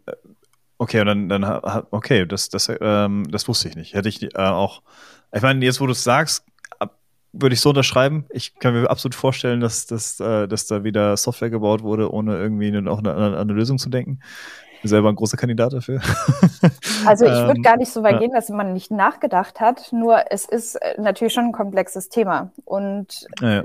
okay, 0.80 1.02
und 1.02 1.06
dann, 1.06 1.30
dann 1.30 1.44
okay, 1.92 2.26
das, 2.26 2.50
das, 2.50 2.72
ähm, 2.82 3.28
das 3.30 3.48
wusste 3.48 3.70
ich 3.70 3.76
nicht. 3.76 3.94
Hätte 3.94 4.10
ich 4.10 4.24
äh, 4.24 4.30
auch, 4.40 4.82
ich 5.32 5.44
meine, 5.44 5.64
jetzt 5.64 5.80
wo 5.80 5.86
du 5.86 5.92
es 5.92 6.04
sagst, 6.04 6.44
würde 7.34 7.54
ich 7.54 7.62
so 7.62 7.70
unterschreiben. 7.70 8.26
Ich 8.30 8.56
kann 8.56 8.74
mir 8.74 8.90
absolut 8.90 9.16
vorstellen, 9.16 9.62
dass, 9.62 9.88
dass, 9.88 10.20
äh, 10.20 10.48
dass 10.48 10.68
da 10.68 10.84
wieder 10.84 11.16
Software 11.18 11.50
gebaut 11.50 11.82
wurde, 11.82 12.12
ohne 12.12 12.38
irgendwie 12.38 12.76
auch 12.90 13.00
eine, 13.00 13.16
eine, 13.16 13.38
eine 13.38 13.54
Lösung 13.54 13.78
zu 13.78 13.90
denken. 13.90 14.20
Ich 14.76 14.82
bin 14.82 14.90
selber 14.90 15.10
ein 15.10 15.16
großer 15.16 15.38
Kandidat 15.38 15.74
dafür. 15.74 16.02
Also 17.04 17.26
ich 17.26 17.32
würde 17.32 17.58
ähm, 17.58 17.64
gar 17.64 17.78
nicht 17.78 17.92
so 17.92 18.04
weit 18.04 18.14
ja. 18.14 18.20
gehen, 18.20 18.32
dass 18.32 18.50
man 18.50 18.74
nicht 18.74 18.92
nachgedacht 18.92 19.60
hat. 19.60 19.92
Nur 19.92 20.32
es 20.32 20.46
ist 20.46 20.76
äh, 20.76 21.02
natürlich 21.02 21.34
schon 21.34 21.46
ein 21.46 21.52
komplexes 21.52 22.10
Thema. 22.10 22.52
Und 22.64 23.26
ja, 23.42 23.50
ja. 23.50 23.64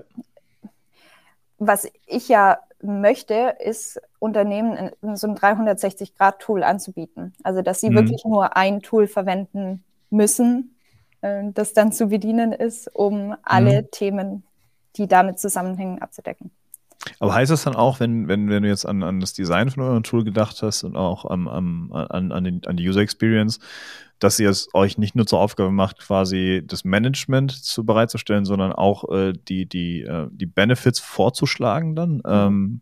was 1.58 1.86
ich 2.06 2.28
ja 2.28 2.58
möchte, 2.80 3.56
ist 3.62 4.00
Unternehmen 4.18 4.90
so 5.14 5.26
ein 5.26 5.36
360-Grad-Tool 5.36 6.62
anzubieten. 6.62 7.34
Also 7.42 7.60
dass 7.60 7.80
sie 7.80 7.90
mhm. 7.90 7.96
wirklich 7.96 8.24
nur 8.24 8.56
ein 8.56 8.80
Tool 8.80 9.06
verwenden 9.06 9.84
müssen, 10.08 10.75
das 11.20 11.72
dann 11.72 11.92
zu 11.92 12.08
bedienen 12.08 12.52
ist, 12.52 12.88
um 12.94 13.34
alle 13.42 13.82
mhm. 13.82 13.90
Themen, 13.90 14.42
die 14.96 15.08
damit 15.08 15.38
zusammenhängen, 15.38 16.00
abzudecken. 16.00 16.50
Aber 17.20 17.34
heißt 17.34 17.50
das 17.50 17.64
dann 17.64 17.76
auch, 17.76 18.00
wenn, 18.00 18.28
wenn, 18.28 18.48
wenn 18.48 18.62
du 18.62 18.68
jetzt 18.68 18.86
an, 18.86 19.02
an 19.02 19.20
das 19.20 19.32
Design 19.32 19.70
von 19.70 19.82
eurem 19.82 20.02
Tool 20.02 20.24
gedacht 20.24 20.62
hast 20.62 20.82
und 20.82 20.96
auch 20.96 21.24
am, 21.24 21.46
am, 21.46 21.92
an, 21.92 22.32
an, 22.32 22.44
den, 22.44 22.66
an 22.66 22.76
die 22.76 22.88
User 22.88 23.00
Experience, 23.00 23.60
dass 24.18 24.38
ihr 24.38 24.50
es 24.50 24.68
euch 24.74 24.98
nicht 24.98 25.14
nur 25.14 25.26
zur 25.26 25.40
Aufgabe 25.40 25.70
macht, 25.70 26.00
quasi 26.00 26.62
das 26.66 26.84
Management 26.84 27.52
zu 27.52 27.84
bereitzustellen, 27.84 28.44
sondern 28.44 28.72
auch 28.72 29.10
äh, 29.10 29.32
die, 29.32 29.66
die, 29.66 30.02
äh, 30.02 30.28
die 30.30 30.46
Benefits 30.46 31.00
vorzuschlagen 31.00 31.94
dann? 31.94 32.14
Mhm. 32.16 32.22
Ähm, 32.24 32.80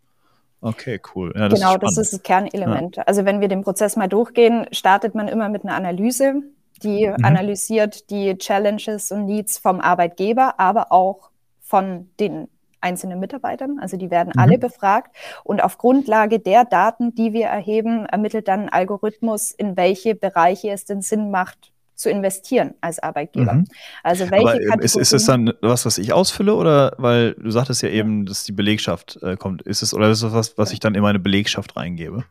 Okay, 0.61 0.99
cool. 1.15 1.31
Ja, 1.37 1.51
das 1.51 1.61
genau, 1.61 1.75
ist 1.75 1.83
das 1.83 1.99
ist 1.99 2.13
das 2.15 2.23
Kernelement. 2.23 2.97
Ja. 2.97 3.03
Also 3.03 3.27
wenn 3.27 3.43
wir 3.43 3.49
den 3.49 3.61
Prozess 3.61 3.97
mal 3.97 4.09
durchgehen, 4.09 4.67
startet 4.73 5.15
man 5.15 5.29
immer 5.29 5.51
mit 5.51 5.63
einer 5.63 5.75
Analyse, 5.75 6.37
die 6.85 7.09
mhm. 7.09 7.25
analysiert 7.25 8.11
die 8.11 8.37
Challenges 8.37 9.11
und 9.11 9.27
Needs 9.27 9.59
vom 9.59 9.81
Arbeitgeber, 9.81 10.61
aber 10.61 10.93
auch 10.93 11.31
von 11.61 12.11
den 12.21 12.49
einzelnen 12.81 13.19
Mitarbeitern. 13.19 13.79
Also 13.81 13.97
die 13.97 14.11
werden 14.11 14.33
mhm. 14.35 14.41
alle 14.41 14.59
befragt 14.59 15.17
und 15.43 15.63
auf 15.63 15.79
Grundlage 15.79 16.39
der 16.39 16.65
Daten, 16.65 17.15
die 17.15 17.33
wir 17.33 17.47
erheben, 17.47 18.07
ermittelt 18.07 18.47
dann 18.47 18.63
ein 18.63 18.69
Algorithmus, 18.69 19.51
in 19.51 19.77
welche 19.77 20.15
Bereiche 20.15 20.71
es 20.71 20.85
denn 20.85 21.01
Sinn 21.01 21.31
macht, 21.31 21.73
zu 21.95 22.11
investieren 22.11 22.75
als 22.81 22.99
Arbeitgeber. 22.99 23.55
Mhm. 23.55 23.67
Also 24.03 24.31
welche 24.31 24.49
Aber 24.49 24.61
ähm, 24.61 24.81
ist, 24.81 24.97
ist 24.97 25.13
es 25.13 25.27
dann 25.27 25.53
was, 25.61 25.87
was 25.87 25.99
ich 25.99 26.13
ausfülle 26.13 26.55
oder 26.55 26.93
weil 26.99 27.35
du 27.35 27.51
sagtest 27.51 27.83
ja 27.83 27.89
eben, 27.89 28.27
dass 28.27 28.45
die 28.45 28.53
Belegschaft 28.53 29.19
äh, 29.23 29.37
kommt, 29.37 29.63
ist 29.63 29.83
es 29.83 29.95
oder 29.95 30.11
ist 30.11 30.23
es 30.23 30.33
was, 30.33 30.59
was 30.59 30.73
ich 30.73 30.81
dann 30.81 30.95
in 30.95 31.03
meine 31.03 31.21
Belegschaft 31.21 31.77
reingebe? 31.77 32.25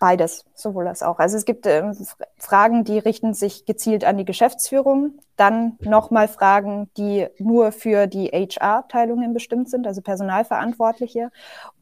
Beides, 0.00 0.46
sowohl 0.54 0.88
als 0.88 1.02
auch. 1.02 1.18
Also 1.18 1.36
es 1.36 1.44
gibt 1.44 1.66
ähm, 1.66 1.94
Fragen, 2.38 2.84
die 2.84 2.98
richten 2.98 3.34
sich 3.34 3.66
gezielt 3.66 4.02
an 4.02 4.16
die 4.16 4.24
Geschäftsführung, 4.24 5.18
dann 5.36 5.76
nochmal 5.80 6.26
Fragen, 6.26 6.88
die 6.96 7.26
nur 7.38 7.70
für 7.70 8.06
die 8.06 8.28
HR-Abteilungen 8.28 9.34
bestimmt 9.34 9.68
sind, 9.68 9.86
also 9.86 10.00
Personalverantwortliche 10.00 11.30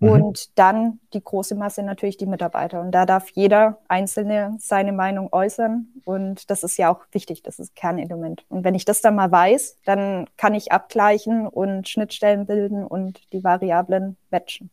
mhm. 0.01 0.09
und 0.09 0.59
dann 0.59 0.99
die 1.13 1.23
große 1.23 1.55
Masse 1.55 1.85
natürlich 1.85 2.17
die 2.17 2.27
Mitarbeiter. 2.27 2.81
Und 2.81 2.91
da 2.91 3.07
darf 3.07 3.29
jeder 3.31 3.79
Einzelne 3.87 4.57
seine 4.59 4.91
Meinung 4.91 5.29
äußern 5.33 5.87
und 6.05 6.51
das 6.51 6.65
ist 6.65 6.77
ja 6.77 6.93
auch 6.93 7.03
wichtig, 7.13 7.45
das 7.45 7.61
ist 7.61 7.77
Kernelement. 7.77 8.45
Und 8.49 8.65
wenn 8.65 8.75
ich 8.75 8.85
das 8.85 9.01
dann 9.01 9.15
mal 9.15 9.31
weiß, 9.31 9.79
dann 9.85 10.27
kann 10.37 10.55
ich 10.55 10.73
abgleichen 10.73 11.47
und 11.47 11.89
Schnittstellen 11.89 12.47
bilden 12.47 12.85
und 12.85 13.33
die 13.33 13.45
Variablen 13.45 14.17
matchen. 14.33 14.71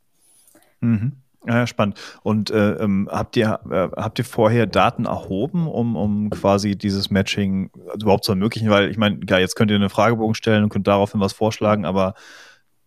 Mhm. 0.80 1.22
Ja, 1.48 1.68
spannend. 1.68 2.00
Und 2.24 2.50
äh, 2.50 2.74
ähm, 2.74 3.08
habt 3.12 3.38
ihr 3.38 3.60
äh, 3.70 3.90
habt 3.96 4.18
ihr 4.18 4.26
vorher 4.26 4.66
Daten 4.66 5.06
erhoben, 5.06 5.68
um, 5.68 5.96
um 5.96 6.30
quasi 6.32 6.76
dieses 6.76 7.12
Matching 7.12 7.70
überhaupt 8.02 8.24
zu 8.24 8.32
ermöglichen? 8.32 8.70
Weil 8.70 8.90
ich 8.90 8.98
meine, 8.98 9.20
ja, 9.30 9.38
jetzt 9.38 9.56
könnt 9.56 9.70
ihr 9.70 9.76
einen 9.76 9.90
Fragebogen 9.90 10.34
stellen 10.34 10.64
und 10.64 10.70
könnt 10.70 10.88
daraufhin 10.88 11.22
was 11.22 11.34
vorschlagen, 11.34 11.86
aber 11.86 12.16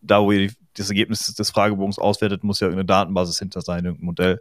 da, 0.00 0.22
wo 0.22 0.32
ihr 0.32 0.50
das 0.76 0.88
Ergebnis 0.88 1.34
des 1.34 1.50
Fragebogens 1.50 1.98
auswertet, 1.98 2.44
muss 2.44 2.60
ja 2.60 2.66
irgendeine 2.66 2.86
Datenbasis 2.86 3.38
hinter 3.38 3.60
sein, 3.60 3.84
irgendein 3.84 4.06
Modell. 4.06 4.40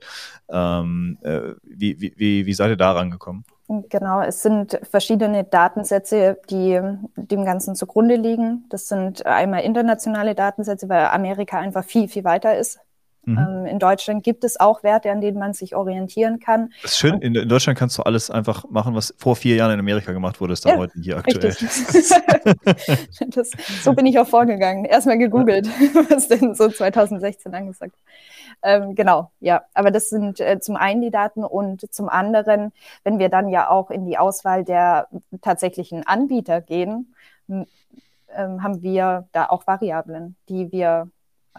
Ähm, 0.50 1.18
äh, 1.24 1.54
wie, 1.64 2.00
wie, 2.00 2.46
wie 2.46 2.54
seid 2.54 2.70
ihr 2.70 2.78
da 2.78 2.92
rangekommen? 2.92 3.44
Genau, 3.90 4.22
es 4.22 4.44
sind 4.44 4.80
verschiedene 4.90 5.44
Datensätze, 5.44 6.38
die 6.50 6.80
dem 7.16 7.44
Ganzen 7.44 7.76
zugrunde 7.76 8.16
liegen. 8.16 8.66
Das 8.70 8.88
sind 8.88 9.26
einmal 9.26 9.64
internationale 9.64 10.36
Datensätze, 10.36 10.88
weil 10.88 11.08
Amerika 11.08 11.60
einfach 11.60 11.84
viel, 11.84 12.08
viel 12.08 12.24
weiter 12.24 12.58
ist 12.58 12.80
Mhm. 13.28 13.38
Ähm, 13.38 13.66
in 13.66 13.80
Deutschland 13.80 14.24
gibt 14.24 14.46
es 14.46 14.58
auch 14.58 14.84
Werte, 14.84 15.12
an 15.12 15.20
denen 15.20 15.38
man 15.38 15.54
sich 15.54 15.76
orientieren 15.76 16.40
kann. 16.40 16.72
Das 16.82 16.94
ist 16.94 17.00
schön, 17.00 17.20
in, 17.22 17.36
in, 17.36 17.50
Deutschland 17.50 17.78
kannst 17.78 17.98
du 17.98 18.04
alles 18.04 18.32
einfach 18.32 18.64
machen, 18.70 18.96
was 18.96 19.14
vor 19.18 19.36
vier 19.36 19.58
Jahren 19.58 19.74
in 19.74 19.80
Amerika 19.80 20.14
gemacht 20.14 20.40
wurde, 20.40 20.54
ist 20.54 20.66
dann 20.66 20.76
ja, 20.76 20.78
heute 20.78 20.94
hier 21.02 21.18
aktuell. 21.18 21.54
das, 23.28 23.52
so 23.84 23.92
bin 23.94 24.06
ich 24.06 24.18
auch 24.18 24.28
vorgegangen. 24.28 24.86
Erstmal 24.86 25.18
gegoogelt, 25.18 25.68
was 26.10 26.30
denn 26.30 26.56
so 26.56 26.70
2016 26.70 27.54
angesagt 27.54 27.96
ähm, 28.64 28.96
genau, 28.96 29.32
ja. 29.40 29.62
Aber 29.76 29.92
das 29.92 30.10
sind 30.10 30.40
äh, 30.40 30.60
zum 30.60 30.78
einen 30.78 31.02
die 31.02 31.12
Daten 31.12 31.44
und 31.44 31.94
zum 31.94 32.10
anderen, 32.10 32.72
wenn 33.04 33.20
wir 33.20 33.30
dann 33.30 33.50
ja 33.50 33.70
auch 33.70 33.92
in 33.92 34.06
die 34.06 34.18
Auswahl 34.18 34.64
der 34.64 35.10
tatsächlichen 35.42 36.08
Anbieter 36.08 36.62
gehen, 36.62 37.14
ähm, 37.50 38.64
haben 38.64 38.82
wir 38.82 39.28
da 39.32 39.46
auch 39.48 39.68
Variablen, 39.68 40.36
die 40.50 40.72
wir 40.72 41.10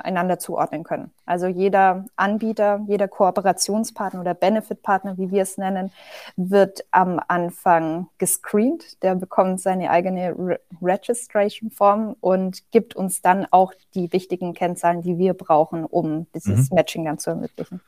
einander 0.05 0.39
zuordnen 0.39 0.85
können. 0.85 1.11
Also 1.27 1.47
jeder 1.47 2.05
Anbieter, 2.17 2.81
jeder 2.87 3.09
Kooperationspartner 3.09 4.21
oder 4.21 4.35
Benefitpartner, 4.35 5.19
wie 5.19 5.31
wir 5.31 5.43
es 5.43 5.59
nennen, 5.59 5.93
wird 6.37 6.85
am 6.91 7.21
Anfang 7.29 8.09
gescreent. 8.19 9.03
Der 9.03 9.15
bekommt 9.15 9.61
seine 9.61 9.91
eigene 9.91 10.35
Re 10.39 10.61
Registration 10.81 11.71
Form 11.71 12.15
und 12.21 12.71
gibt 12.71 12.95
uns 12.95 13.21
dann 13.23 13.47
auch 13.51 13.73
die 13.95 14.13
wichtigen 14.13 14.55
Kennzahlen, 14.55 15.03
die 15.03 15.19
wir 15.19 15.35
brauchen, 15.35 15.85
um 15.85 16.27
dieses 16.35 16.71
mhm. 16.71 16.77
Matching 16.77 17.05
dann 17.05 17.19
zu 17.19 17.31
ermöglichen. 17.31 17.81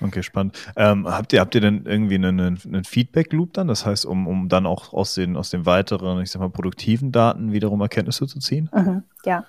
Okay, 0.00 0.22
spannend. 0.22 0.56
Ähm, 0.76 1.06
habt 1.08 1.32
ihr, 1.32 1.40
habt 1.40 1.54
ihr 1.54 1.60
denn 1.60 1.86
irgendwie 1.86 2.16
einen, 2.16 2.40
einen 2.40 2.84
Feedback-Loop 2.84 3.54
dann? 3.54 3.68
Das 3.68 3.86
heißt, 3.86 4.04
um, 4.04 4.26
um 4.26 4.48
dann 4.48 4.66
auch 4.66 4.92
aus 4.92 5.14
den, 5.14 5.36
aus 5.36 5.50
den 5.50 5.64
weiteren, 5.64 6.20
ich 6.20 6.30
sag 6.30 6.40
mal, 6.40 6.50
produktiven 6.50 7.12
Daten 7.12 7.52
wiederum 7.52 7.80
Erkenntnisse 7.80 8.26
zu 8.26 8.38
ziehen? 8.38 8.68
Mhm, 8.74 9.04
ja. 9.24 9.44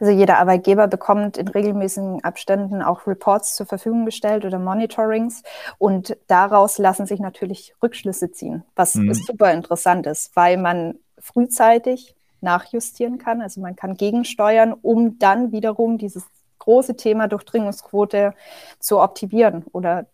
Also 0.00 0.12
jeder 0.12 0.38
Arbeitgeber 0.38 0.88
bekommt 0.88 1.36
in 1.36 1.48
regelmäßigen 1.48 2.24
Abständen 2.24 2.82
auch 2.82 3.06
Reports 3.06 3.54
zur 3.54 3.66
Verfügung 3.66 4.04
gestellt 4.04 4.44
oder 4.44 4.58
Monitorings 4.58 5.42
und 5.78 6.16
daraus 6.26 6.78
lassen 6.78 7.06
sich 7.06 7.20
natürlich 7.20 7.74
Rückschlüsse 7.82 8.32
ziehen, 8.32 8.64
was 8.74 8.94
mhm. 8.94 9.14
super 9.14 9.52
interessant 9.52 10.06
ist, 10.06 10.34
weil 10.34 10.56
man 10.56 10.94
frühzeitig 11.18 12.16
nachjustieren 12.40 13.18
kann. 13.18 13.40
Also 13.40 13.60
man 13.60 13.76
kann 13.76 13.94
gegensteuern, 13.94 14.72
um 14.72 15.18
dann 15.18 15.52
wiederum 15.52 15.96
dieses 15.98 16.24
große 16.62 16.96
Thema 16.96 17.28
Durchdringungsquote 17.28 18.34
zu 18.78 19.00
optimieren 19.00 19.64
oder 19.72 20.06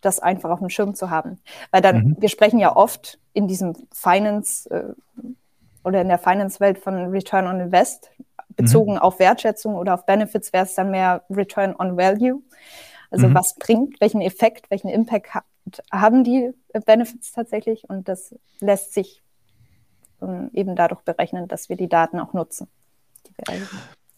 das 0.00 0.20
einfach 0.20 0.50
auf 0.50 0.58
dem 0.58 0.68
Schirm 0.68 0.94
zu 0.94 1.10
haben. 1.10 1.38
Weil 1.70 1.82
dann, 1.82 1.96
mhm. 1.98 2.16
wir 2.18 2.28
sprechen 2.28 2.58
ja 2.58 2.74
oft 2.74 3.18
in 3.32 3.46
diesem 3.46 3.74
Finance 3.92 4.68
äh, 4.70 4.94
oder 5.84 6.00
in 6.00 6.08
der 6.08 6.18
Finance-Welt 6.18 6.78
von 6.78 7.10
Return 7.10 7.46
on 7.46 7.60
Invest, 7.60 8.10
bezogen 8.56 8.94
mhm. 8.94 8.98
auf 8.98 9.18
Wertschätzung 9.18 9.76
oder 9.76 9.94
auf 9.94 10.06
Benefits 10.06 10.52
wäre 10.52 10.64
es 10.64 10.74
dann 10.74 10.90
mehr 10.90 11.22
Return 11.30 11.74
on 11.78 11.96
Value. 11.96 12.42
Also 13.10 13.28
mhm. 13.28 13.34
was 13.34 13.54
bringt, 13.54 14.00
welchen 14.00 14.20
Effekt, 14.20 14.70
welchen 14.70 14.88
Impact 14.88 15.34
ha 15.34 15.42
haben 15.90 16.22
die 16.22 16.52
Benefits 16.84 17.32
tatsächlich? 17.32 17.88
Und 17.90 18.08
das 18.08 18.34
lässt 18.60 18.94
sich 18.94 19.22
um, 20.20 20.48
eben 20.52 20.76
dadurch 20.76 21.00
berechnen, 21.00 21.48
dass 21.48 21.68
wir 21.68 21.76
die 21.76 21.88
Daten 21.88 22.20
auch 22.20 22.34
nutzen. 22.34 22.68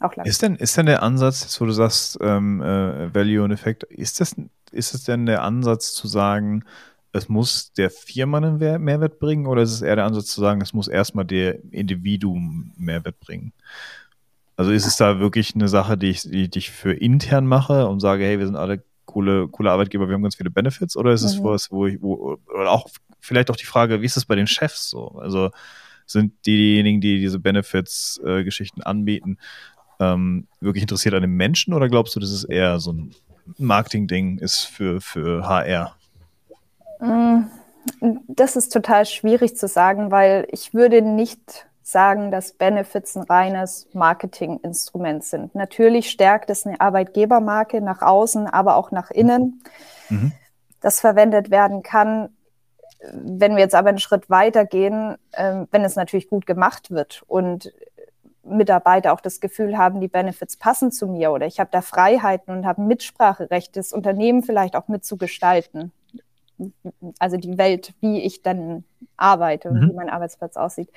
Auch 0.00 0.14
lang. 0.14 0.26
Ist 0.26 0.42
denn, 0.42 0.56
ist 0.56 0.76
denn 0.76 0.86
der 0.86 1.02
Ansatz, 1.02 1.42
jetzt 1.42 1.60
wo 1.60 1.66
du 1.66 1.72
sagst, 1.72 2.18
ähm, 2.20 2.62
äh, 2.62 3.12
Value 3.14 3.42
und 3.42 3.50
Effekt, 3.50 3.84
ist 3.84 4.20
das, 4.20 4.36
ist 4.70 4.94
es 4.94 5.04
denn 5.04 5.26
der 5.26 5.42
Ansatz 5.42 5.92
zu 5.92 6.06
sagen, 6.06 6.64
es 7.12 7.28
muss 7.28 7.72
der 7.72 7.90
Firma 7.90 8.38
einen 8.38 8.58
Mehrwert 8.58 9.18
bringen 9.18 9.46
oder 9.46 9.62
ist 9.62 9.72
es 9.72 9.82
eher 9.82 9.96
der 9.96 10.04
Ansatz 10.04 10.26
zu 10.26 10.40
sagen, 10.40 10.60
es 10.60 10.72
muss 10.72 10.88
erstmal 10.88 11.24
der 11.24 11.64
Individuum 11.72 12.72
Mehrwert 12.76 13.18
bringen? 13.18 13.52
Also 14.56 14.72
ist 14.72 14.86
es 14.86 14.96
da 14.96 15.18
wirklich 15.18 15.54
eine 15.54 15.68
Sache, 15.68 15.96
die 15.96 16.10
ich, 16.10 16.22
die, 16.22 16.48
die 16.48 16.58
ich 16.58 16.70
für 16.70 16.92
intern 16.92 17.46
mache 17.46 17.86
und 17.86 18.00
sage, 18.00 18.24
hey, 18.24 18.38
wir 18.38 18.46
sind 18.46 18.56
alle 18.56 18.82
coole, 19.04 19.48
coole 19.48 19.70
Arbeitgeber, 19.70 20.08
wir 20.08 20.14
haben 20.14 20.22
ganz 20.22 20.36
viele 20.36 20.50
Benefits 20.50 20.96
oder 20.96 21.12
ist 21.12 21.22
es 21.22 21.38
mhm. 21.38 21.44
was, 21.44 21.70
wo 21.70 21.86
ich, 21.86 22.00
wo, 22.02 22.38
oder 22.54 22.70
auch 22.70 22.88
vielleicht 23.20 23.50
auch 23.50 23.56
die 23.56 23.66
Frage, 23.66 24.00
wie 24.02 24.06
ist 24.06 24.16
es 24.16 24.26
bei 24.26 24.34
den 24.34 24.46
Chefs 24.46 24.90
so? 24.90 25.18
Also 25.18 25.50
sind 26.06 26.46
diejenigen, 26.46 27.00
die 27.00 27.18
diese 27.20 27.38
Benefits-Geschichten 27.38 28.80
äh, 28.80 28.84
anbieten, 28.84 29.38
ähm, 30.00 30.46
wirklich 30.60 30.82
interessiert 30.82 31.14
an 31.14 31.22
den 31.22 31.32
Menschen 31.32 31.74
oder 31.74 31.88
glaubst 31.88 32.14
du, 32.16 32.20
dass 32.20 32.30
es 32.30 32.44
eher 32.44 32.78
so 32.80 32.92
ein 32.92 33.14
Marketing-Ding 33.56 34.38
ist 34.38 34.64
für, 34.64 35.00
für 35.00 35.46
HR? 35.48 35.94
Mm, 37.00 37.44
das 38.28 38.56
ist 38.56 38.72
total 38.72 39.06
schwierig 39.06 39.56
zu 39.56 39.68
sagen, 39.68 40.10
weil 40.10 40.46
ich 40.50 40.74
würde 40.74 41.02
nicht 41.02 41.66
sagen, 41.82 42.30
dass 42.30 42.52
Benefits 42.52 43.16
ein 43.16 43.22
reines 43.22 43.88
Marketinginstrument 43.94 45.24
sind. 45.24 45.54
Natürlich 45.54 46.10
stärkt 46.10 46.50
es 46.50 46.66
eine 46.66 46.80
Arbeitgebermarke 46.80 47.80
nach 47.80 48.02
außen, 48.02 48.46
aber 48.46 48.76
auch 48.76 48.90
nach 48.90 49.10
innen, 49.10 49.62
mhm. 50.10 50.32
das 50.80 51.00
verwendet 51.00 51.50
werden 51.50 51.82
kann. 51.82 52.28
Wenn 53.12 53.54
wir 53.54 53.62
jetzt 53.62 53.74
aber 53.74 53.88
einen 53.88 54.00
Schritt 54.00 54.28
weiter 54.28 54.66
gehen, 54.66 55.16
äh, 55.32 55.64
wenn 55.70 55.84
es 55.84 55.96
natürlich 55.96 56.28
gut 56.28 56.44
gemacht 56.44 56.90
wird 56.90 57.22
und 57.26 57.72
Mitarbeiter 58.48 59.12
auch 59.12 59.20
das 59.20 59.40
Gefühl 59.40 59.76
haben, 59.76 60.00
die 60.00 60.08
Benefits 60.08 60.56
passen 60.56 60.90
zu 60.90 61.06
mir 61.06 61.32
oder 61.32 61.46
ich 61.46 61.60
habe 61.60 61.70
da 61.72 61.80
Freiheiten 61.80 62.54
und 62.54 62.66
habe 62.66 62.82
Mitspracherecht, 62.82 63.76
das 63.76 63.92
Unternehmen 63.92 64.42
vielleicht 64.42 64.76
auch 64.76 64.88
mitzugestalten. 64.88 65.92
Also 67.18 67.36
die 67.36 67.56
Welt, 67.56 67.94
wie 68.00 68.20
ich 68.20 68.42
dann 68.42 68.84
arbeite 69.16 69.68
und 69.68 69.80
mhm. 69.80 69.90
wie 69.90 69.94
mein 69.94 70.10
Arbeitsplatz 70.10 70.56
aussieht, 70.56 70.90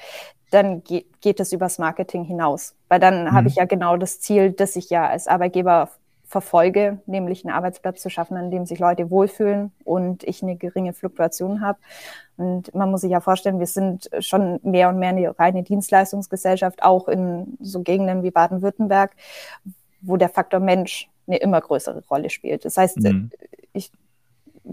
dann 0.49 0.83
geht, 0.83 1.21
geht 1.21 1.39
es 1.39 1.53
übers 1.53 1.77
Marketing 1.77 2.23
hinaus. 2.23 2.75
Weil 2.87 2.99
dann 2.99 3.25
mhm. 3.25 3.31
habe 3.31 3.47
ich 3.47 3.55
ja 3.55 3.65
genau 3.65 3.95
das 3.97 4.19
Ziel, 4.19 4.51
dass 4.51 4.75
ich 4.75 4.89
ja 4.89 5.07
als 5.07 5.27
Arbeitgeber 5.27 5.89
verfolge, 6.31 6.99
nämlich 7.07 7.43
einen 7.43 7.53
Arbeitsplatz 7.53 8.01
zu 8.01 8.09
schaffen, 8.09 8.37
an 8.37 8.51
dem 8.51 8.65
sich 8.65 8.79
Leute 8.79 9.09
wohlfühlen 9.09 9.73
und 9.83 10.23
ich 10.23 10.41
eine 10.41 10.55
geringe 10.55 10.93
Fluktuation 10.93 11.59
habe. 11.59 11.77
Und 12.37 12.73
man 12.73 12.89
muss 12.89 13.01
sich 13.01 13.11
ja 13.11 13.19
vorstellen, 13.19 13.59
wir 13.59 13.67
sind 13.67 14.09
schon 14.19 14.61
mehr 14.63 14.87
und 14.87 14.97
mehr 14.97 15.09
eine 15.09 15.37
reine 15.37 15.63
Dienstleistungsgesellschaft, 15.63 16.83
auch 16.83 17.09
in 17.09 17.57
so 17.59 17.81
Gegenden 17.81 18.23
wie 18.23 18.31
Baden-Württemberg, 18.31 19.11
wo 19.99 20.15
der 20.15 20.29
Faktor 20.29 20.61
Mensch 20.61 21.09
eine 21.27 21.35
immer 21.35 21.59
größere 21.59 22.01
Rolle 22.09 22.29
spielt. 22.29 22.63
Das 22.63 22.77
heißt, 22.77 23.01
mhm. 23.01 23.29
ich, 23.73 23.91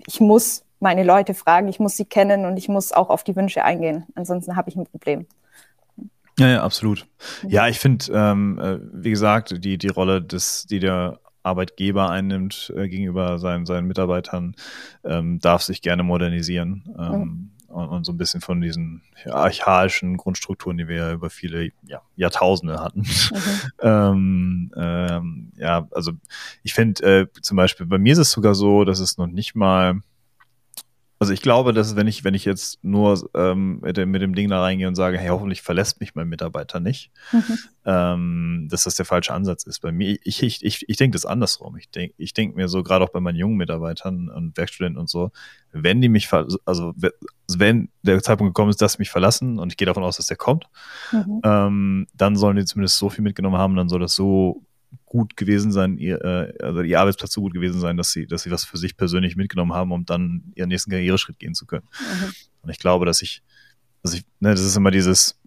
ich 0.06 0.20
muss 0.20 0.62
meine 0.78 1.02
Leute 1.02 1.34
fragen, 1.34 1.66
ich 1.66 1.80
muss 1.80 1.96
sie 1.96 2.04
kennen 2.04 2.44
und 2.44 2.56
ich 2.56 2.68
muss 2.68 2.92
auch 2.92 3.10
auf 3.10 3.24
die 3.24 3.34
Wünsche 3.34 3.64
eingehen. 3.64 4.06
Ansonsten 4.14 4.54
habe 4.54 4.70
ich 4.70 4.76
ein 4.76 4.86
Problem. 4.86 5.26
Ja, 6.38 6.48
ja, 6.48 6.62
absolut. 6.62 7.04
Ja, 7.48 7.66
ich 7.66 7.80
finde, 7.80 8.04
ähm, 8.14 8.60
äh, 8.60 8.78
wie 8.92 9.10
gesagt, 9.10 9.64
die, 9.64 9.76
die 9.76 9.88
Rolle 9.88 10.22
des, 10.22 10.66
die 10.66 10.78
der 10.78 11.18
Arbeitgeber 11.42 12.10
einnimmt 12.10 12.72
äh, 12.76 12.88
gegenüber 12.88 13.38
seinen, 13.38 13.66
seinen 13.66 13.86
Mitarbeitern, 13.86 14.54
ähm, 15.04 15.38
darf 15.40 15.62
sich 15.62 15.82
gerne 15.82 16.02
modernisieren. 16.02 16.94
Ähm, 16.98 17.20
mhm. 17.20 17.50
und, 17.68 17.88
und, 17.88 18.04
so 18.04 18.12
ein 18.12 18.18
bisschen 18.18 18.40
von 18.40 18.60
diesen 18.60 19.02
archaischen 19.26 20.16
Grundstrukturen, 20.16 20.78
die 20.78 20.88
wir 20.88 20.96
ja 20.96 21.12
über 21.12 21.30
viele 21.30 21.70
ja, 21.86 22.02
Jahrtausende 22.16 22.80
hatten. 22.80 23.00
Mhm. 23.00 23.70
ähm, 23.82 24.72
ähm, 24.76 25.52
ja, 25.56 25.88
also 25.92 26.12
ich 26.62 26.74
finde 26.74 27.02
äh, 27.02 27.26
zum 27.40 27.56
Beispiel, 27.56 27.86
bei 27.86 27.98
mir 27.98 28.12
ist 28.12 28.18
es 28.18 28.30
sogar 28.30 28.54
so, 28.54 28.84
dass 28.84 29.00
es 29.00 29.18
noch 29.18 29.26
nicht 29.26 29.54
mal 29.54 30.00
also 31.20 31.32
ich 31.32 31.42
glaube, 31.42 31.72
dass 31.72 31.96
wenn 31.96 32.06
ich, 32.06 32.22
wenn 32.22 32.34
ich 32.34 32.44
jetzt 32.44 32.82
nur 32.84 33.28
ähm, 33.34 33.80
mit, 33.80 33.96
dem, 33.96 34.10
mit 34.10 34.22
dem 34.22 34.34
Ding 34.34 34.48
da 34.48 34.60
reingehe 34.60 34.86
und 34.86 34.94
sage, 34.94 35.18
hey, 35.18 35.28
hoffentlich 35.28 35.62
verlässt 35.62 36.00
mich 36.00 36.14
mein 36.14 36.28
Mitarbeiter 36.28 36.78
nicht, 36.78 37.10
mhm. 37.32 37.58
ähm, 37.84 38.68
dass 38.70 38.84
das 38.84 38.94
der 38.94 39.04
falsche 39.04 39.34
Ansatz 39.34 39.64
ist. 39.64 39.80
Bei 39.80 39.90
mir, 39.90 40.16
ich, 40.22 40.42
ich, 40.44 40.64
ich, 40.64 40.88
ich 40.88 40.96
denke 40.96 41.16
das 41.16 41.26
andersrum. 41.26 41.76
Ich 41.76 41.90
denke 41.90 42.14
ich 42.18 42.34
denk 42.34 42.54
mir 42.54 42.68
so, 42.68 42.84
gerade 42.84 43.04
auch 43.04 43.10
bei 43.10 43.18
meinen 43.18 43.36
jungen 43.36 43.56
Mitarbeitern 43.56 44.28
und 44.28 44.56
Werkstudenten 44.56 45.00
und 45.00 45.10
so, 45.10 45.32
wenn 45.72 46.00
die 46.00 46.08
mich, 46.08 46.28
also 46.64 46.94
wenn 47.48 47.88
der 48.02 48.22
Zeitpunkt 48.22 48.54
gekommen 48.54 48.70
ist, 48.70 48.80
dass 48.80 48.92
sie 48.92 48.98
mich 49.00 49.10
verlassen, 49.10 49.58
und 49.58 49.72
ich 49.72 49.76
gehe 49.76 49.86
davon 49.86 50.04
aus, 50.04 50.18
dass 50.18 50.26
der 50.26 50.36
kommt, 50.36 50.66
mhm. 51.10 51.40
ähm, 51.42 52.06
dann 52.14 52.36
sollen 52.36 52.56
die 52.56 52.64
zumindest 52.64 52.96
so 52.96 53.10
viel 53.10 53.24
mitgenommen 53.24 53.58
haben, 53.58 53.74
dann 53.74 53.88
soll 53.88 54.00
das 54.00 54.14
so 54.14 54.62
gut 55.08 55.36
gewesen 55.36 55.72
sein, 55.72 55.98
ihr, 55.98 56.22
äh, 56.22 56.52
also 56.62 56.82
ihr 56.82 57.00
Arbeitsplatz 57.00 57.32
so 57.32 57.40
gut 57.40 57.54
gewesen 57.54 57.80
sein, 57.80 57.96
dass 57.96 58.12
sie, 58.12 58.26
dass 58.26 58.42
sie 58.42 58.50
was 58.50 58.64
für 58.64 58.76
sich 58.76 58.96
persönlich 58.96 59.36
mitgenommen 59.36 59.72
haben, 59.72 59.92
um 59.92 60.04
dann 60.04 60.52
ihren 60.54 60.68
nächsten 60.68 60.90
Karriereschritt 60.90 61.38
gehen 61.38 61.54
zu 61.54 61.66
können. 61.66 61.86
Mhm. 62.00 62.32
Und 62.62 62.70
ich 62.70 62.78
glaube, 62.78 63.06
dass 63.06 63.22
ich, 63.22 63.42
also 64.02 64.16
ich, 64.16 64.24
ne, 64.40 64.50
das 64.50 64.60
ist 64.60 64.76
immer 64.76 64.90
dieses, 64.90 65.38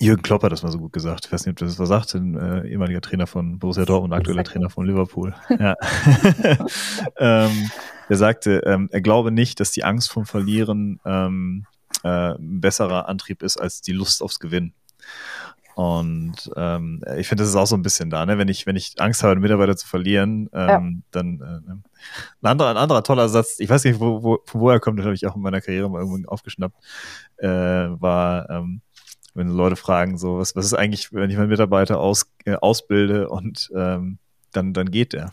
Jürgen 0.00 0.22
Klopp 0.22 0.42
hat 0.42 0.52
das 0.52 0.62
mal 0.62 0.72
so 0.72 0.78
gut 0.78 0.92
gesagt. 0.92 1.26
Ich 1.26 1.32
weiß 1.32 1.46
nicht, 1.46 1.52
ob 1.52 1.58
das 1.66 1.78
was 1.78 1.88
sagt, 1.88 2.14
ein 2.14 2.36
äh, 2.36 2.68
ehemaliger 2.68 3.00
Trainer 3.00 3.26
von 3.26 3.58
Borussia 3.58 3.84
Dortmund, 3.84 4.12
aktueller 4.12 4.44
Trainer 4.44 4.70
von 4.70 4.86
Liverpool. 4.86 5.34
Ja. 5.48 5.76
ähm, 7.18 7.70
er 8.08 8.16
sagte, 8.16 8.62
ähm, 8.66 8.88
er 8.90 9.00
glaube 9.00 9.30
nicht, 9.30 9.60
dass 9.60 9.70
die 9.70 9.84
Angst 9.84 10.10
vom 10.10 10.26
Verlieren 10.26 11.00
ähm, 11.04 11.66
äh, 12.02 12.34
ein 12.34 12.60
besserer 12.60 13.08
Antrieb 13.08 13.42
ist 13.42 13.56
als 13.56 13.82
die 13.82 13.92
Lust 13.92 14.22
aufs 14.22 14.40
Gewinnen. 14.40 14.74
Und 15.74 16.52
ähm, 16.56 17.02
ich 17.16 17.26
finde, 17.26 17.42
das 17.42 17.50
ist 17.50 17.56
auch 17.56 17.66
so 17.66 17.74
ein 17.74 17.82
bisschen 17.82 18.08
da, 18.08 18.24
ne? 18.24 18.38
Wenn 18.38 18.46
ich, 18.46 18.64
wenn 18.64 18.76
ich 18.76 18.94
Angst 18.98 19.22
habe, 19.22 19.32
einen 19.32 19.40
Mitarbeiter 19.40 19.76
zu 19.76 19.88
verlieren, 19.88 20.48
ähm, 20.52 20.68
ja. 20.68 20.82
dann 21.10 21.40
äh, 21.40 21.68
ne? 21.68 21.82
ein 22.42 22.46
anderer, 22.46 22.70
ein 22.70 22.76
anderer 22.76 23.02
toller 23.02 23.28
Satz, 23.28 23.58
ich 23.58 23.68
weiß 23.68 23.82
nicht, 23.84 23.98
wo, 23.98 24.22
wo, 24.22 24.38
von 24.44 24.60
wo 24.60 24.70
er 24.70 24.78
kommt, 24.78 24.98
den 24.98 25.04
habe 25.04 25.16
ich 25.16 25.26
auch 25.26 25.34
in 25.34 25.42
meiner 25.42 25.60
Karriere 25.60 25.90
mal 25.90 26.00
irgendwo 26.00 26.28
aufgeschnappt, 26.28 26.76
äh, 27.38 27.48
war, 27.48 28.48
ähm, 28.50 28.82
wenn 29.34 29.48
Leute 29.48 29.74
fragen, 29.74 30.16
so, 30.16 30.38
was, 30.38 30.54
was 30.54 30.66
ist 30.66 30.74
eigentlich, 30.74 31.12
wenn 31.12 31.28
ich 31.28 31.36
meinen 31.36 31.48
Mitarbeiter 31.48 31.98
aus, 31.98 32.30
äh, 32.44 32.54
ausbilde 32.54 33.28
und 33.28 33.72
ähm, 33.74 34.18
dann, 34.52 34.74
dann 34.74 34.92
geht 34.92 35.12
der. 35.12 35.32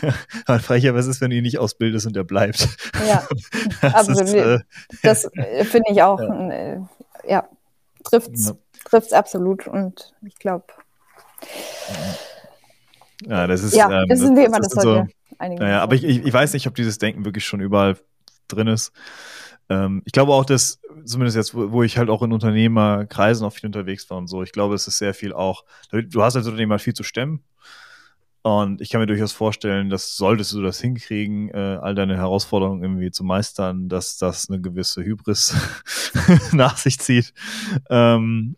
dann 0.46 0.60
frage 0.60 0.78
ich 0.78 0.84
ja, 0.84 0.94
was 0.94 1.08
ist, 1.08 1.20
wenn 1.20 1.30
du 1.30 1.36
ihn 1.36 1.42
nicht 1.42 1.58
ausbildest 1.58 2.06
und 2.06 2.16
er 2.16 2.22
bleibt? 2.22 2.68
Ja, 3.08 3.26
das 3.80 3.94
absolut. 3.94 4.20
Ist, 4.20 4.34
äh, 4.34 4.58
das 5.02 5.24
äh, 5.34 5.64
finde 5.64 5.90
ich 5.90 6.00
auch, 6.00 6.20
ja, 6.20 6.50
äh, 6.50 6.80
ja 7.26 7.48
trifft's. 8.04 8.50
Ja 8.50 8.54
trifft 8.84 9.08
es 9.08 9.12
absolut 9.12 9.66
und 9.66 10.14
ich 10.26 10.36
glaube. 10.36 10.66
Ja, 13.26 13.46
das 13.46 13.62
ist. 13.62 13.74
Ja, 13.74 14.02
ähm, 14.02 14.08
das 14.08 14.20
sind 14.20 14.36
wir 14.36 14.46
immer, 14.46 14.58
das 14.58 14.72
sollte 14.72 15.08
so, 15.38 15.46
naja, 15.48 15.82
aber 15.82 15.94
ich, 15.94 16.04
ich, 16.04 16.32
weiß 16.32 16.52
nicht, 16.52 16.66
ob 16.66 16.74
dieses 16.74 16.98
Denken 16.98 17.24
wirklich 17.24 17.44
schon 17.44 17.60
überall 17.60 17.96
drin 18.48 18.68
ist. 18.68 18.92
Ähm, 19.68 20.02
ich 20.04 20.12
glaube 20.12 20.32
auch, 20.32 20.44
dass, 20.44 20.80
zumindest 21.04 21.36
jetzt, 21.36 21.54
wo, 21.54 21.72
wo, 21.72 21.82
ich 21.82 21.98
halt 21.98 22.10
auch 22.10 22.22
in 22.22 22.32
Unternehmerkreisen 22.32 23.46
auch 23.46 23.52
viel 23.52 23.66
unterwegs 23.66 24.08
war 24.10 24.18
und 24.18 24.28
so, 24.28 24.42
ich 24.42 24.52
glaube, 24.52 24.74
es 24.74 24.86
ist 24.86 24.98
sehr 24.98 25.14
viel 25.14 25.32
auch, 25.32 25.64
du 25.90 26.22
hast 26.22 26.36
als 26.36 26.46
Unternehmer 26.46 26.78
viel 26.78 26.94
zu 26.94 27.02
stemmen. 27.02 27.42
Und 28.44 28.80
ich 28.80 28.90
kann 28.90 29.00
mir 29.00 29.06
durchaus 29.06 29.30
vorstellen, 29.30 29.88
dass 29.88 30.16
solltest 30.16 30.52
du 30.52 30.62
das 30.62 30.80
hinkriegen, 30.80 31.48
äh, 31.50 31.78
all 31.80 31.94
deine 31.94 32.16
Herausforderungen 32.16 32.82
irgendwie 32.82 33.12
zu 33.12 33.22
meistern, 33.22 33.88
dass 33.88 34.18
das 34.18 34.50
eine 34.50 34.60
gewisse 34.60 35.04
Hybris 35.04 35.54
nach 36.52 36.76
sich 36.76 36.98
zieht. 36.98 37.32
Ähm, 37.88 38.56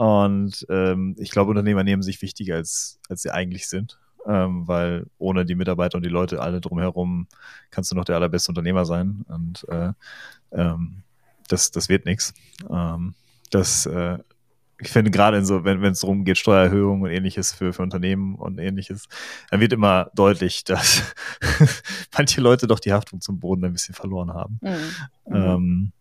und 0.00 0.66
ähm, 0.70 1.14
ich 1.18 1.30
glaube, 1.30 1.50
Unternehmer 1.50 1.84
nehmen 1.84 2.00
sich 2.00 2.22
wichtiger, 2.22 2.54
als, 2.54 2.98
als 3.10 3.20
sie 3.20 3.34
eigentlich 3.34 3.68
sind. 3.68 4.00
Ähm, 4.26 4.66
weil 4.66 5.06
ohne 5.18 5.44
die 5.44 5.54
Mitarbeiter 5.54 5.96
und 5.96 6.06
die 6.06 6.10
Leute 6.10 6.40
alle 6.40 6.62
drumherum 6.62 7.26
kannst 7.70 7.90
du 7.90 7.96
noch 7.96 8.06
der 8.06 8.16
allerbeste 8.16 8.50
Unternehmer 8.50 8.86
sein. 8.86 9.26
Und 9.28 9.66
äh, 9.68 9.92
ähm, 10.52 11.02
das, 11.48 11.70
das 11.70 11.90
wird 11.90 12.06
nichts. 12.06 12.32
Ähm, 12.70 13.12
das, 13.50 13.84
äh, 13.84 14.16
ich 14.80 14.88
finde 14.88 15.10
gerade 15.10 15.36
in 15.36 15.44
so, 15.44 15.64
wenn 15.64 15.84
es 15.84 16.00
darum 16.00 16.24
geht, 16.24 16.38
Steuererhöhung 16.38 17.02
und 17.02 17.10
ähnliches 17.10 17.52
für, 17.52 17.74
für 17.74 17.82
Unternehmen 17.82 18.36
und 18.36 18.58
ähnliches, 18.58 19.06
dann 19.50 19.60
wird 19.60 19.74
immer 19.74 20.10
deutlich, 20.14 20.64
dass 20.64 21.02
manche 22.16 22.40
Leute 22.40 22.66
doch 22.66 22.80
die 22.80 22.94
Haftung 22.94 23.20
zum 23.20 23.38
Boden 23.38 23.66
ein 23.66 23.74
bisschen 23.74 23.94
verloren 23.94 24.32
haben. 24.32 24.60
Mhm. 24.62 25.34
Ähm, 25.34 25.92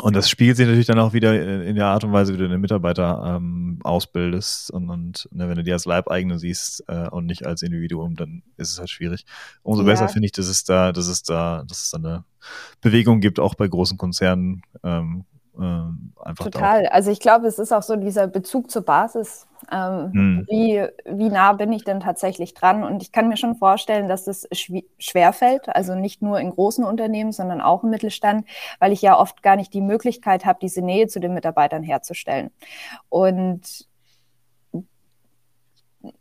und 0.00 0.14
das 0.14 0.30
spiegelt 0.30 0.56
sich 0.56 0.66
natürlich 0.66 0.86
dann 0.86 0.98
auch 0.98 1.12
wieder 1.12 1.62
in 1.62 1.74
der 1.74 1.86
Art 1.86 2.04
und 2.04 2.12
Weise, 2.12 2.32
wie 2.32 2.38
du 2.38 2.48
den 2.48 2.60
Mitarbeiter 2.60 3.36
ähm, 3.36 3.78
ausbildest. 3.82 4.70
Und, 4.70 4.90
und 4.90 5.28
ne, 5.32 5.48
wenn 5.48 5.56
du 5.56 5.64
die 5.64 5.72
als 5.72 5.84
Leibeigene 5.84 6.38
siehst 6.38 6.84
äh, 6.88 7.08
und 7.08 7.26
nicht 7.26 7.46
als 7.46 7.62
Individuum, 7.62 8.16
dann 8.16 8.42
ist 8.56 8.72
es 8.72 8.78
halt 8.78 8.90
schwierig. 8.90 9.24
Umso 9.62 9.82
ja. 9.82 9.86
besser 9.86 10.08
finde 10.08 10.26
ich, 10.26 10.32
dass 10.32 10.46
es 10.46 10.64
da, 10.64 10.92
dass 10.92 11.08
es 11.08 11.22
da, 11.22 11.64
dass 11.66 11.84
es 11.84 11.90
da 11.90 11.98
eine 11.98 12.24
Bewegung 12.80 13.20
gibt, 13.20 13.40
auch 13.40 13.54
bei 13.54 13.66
großen 13.66 13.98
Konzernen, 13.98 14.62
ähm, 14.82 15.24
ähm, 15.58 16.12
einfach 16.22 16.44
Total. 16.44 16.82
Darauf. 16.82 16.94
Also 16.94 17.10
ich 17.10 17.20
glaube, 17.20 17.46
es 17.46 17.58
ist 17.58 17.72
auch 17.72 17.82
so 17.82 17.96
dieser 17.96 18.26
Bezug 18.26 18.70
zur 18.70 18.82
Basis. 18.82 19.46
Ähm, 19.72 20.12
hm. 20.12 20.46
wie, 20.48 20.86
wie 21.04 21.28
nah 21.28 21.52
bin 21.52 21.72
ich 21.72 21.84
denn 21.84 21.98
tatsächlich 21.98 22.54
dran? 22.54 22.84
Und 22.84 23.02
ich 23.02 23.10
kann 23.10 23.28
mir 23.28 23.36
schon 23.36 23.56
vorstellen, 23.56 24.08
dass 24.08 24.24
das 24.24 24.48
schwer 24.98 25.32
fällt, 25.32 25.68
also 25.68 25.96
nicht 25.96 26.22
nur 26.22 26.38
in 26.38 26.50
großen 26.50 26.84
Unternehmen, 26.84 27.32
sondern 27.32 27.60
auch 27.60 27.82
im 27.82 27.90
Mittelstand, 27.90 28.46
weil 28.78 28.92
ich 28.92 29.02
ja 29.02 29.18
oft 29.18 29.42
gar 29.42 29.56
nicht 29.56 29.74
die 29.74 29.80
Möglichkeit 29.80 30.44
habe, 30.44 30.60
diese 30.62 30.80
Nähe 30.80 31.08
zu 31.08 31.18
den 31.18 31.34
Mitarbeitern 31.34 31.82
herzustellen. 31.82 32.50
Und 33.08 33.88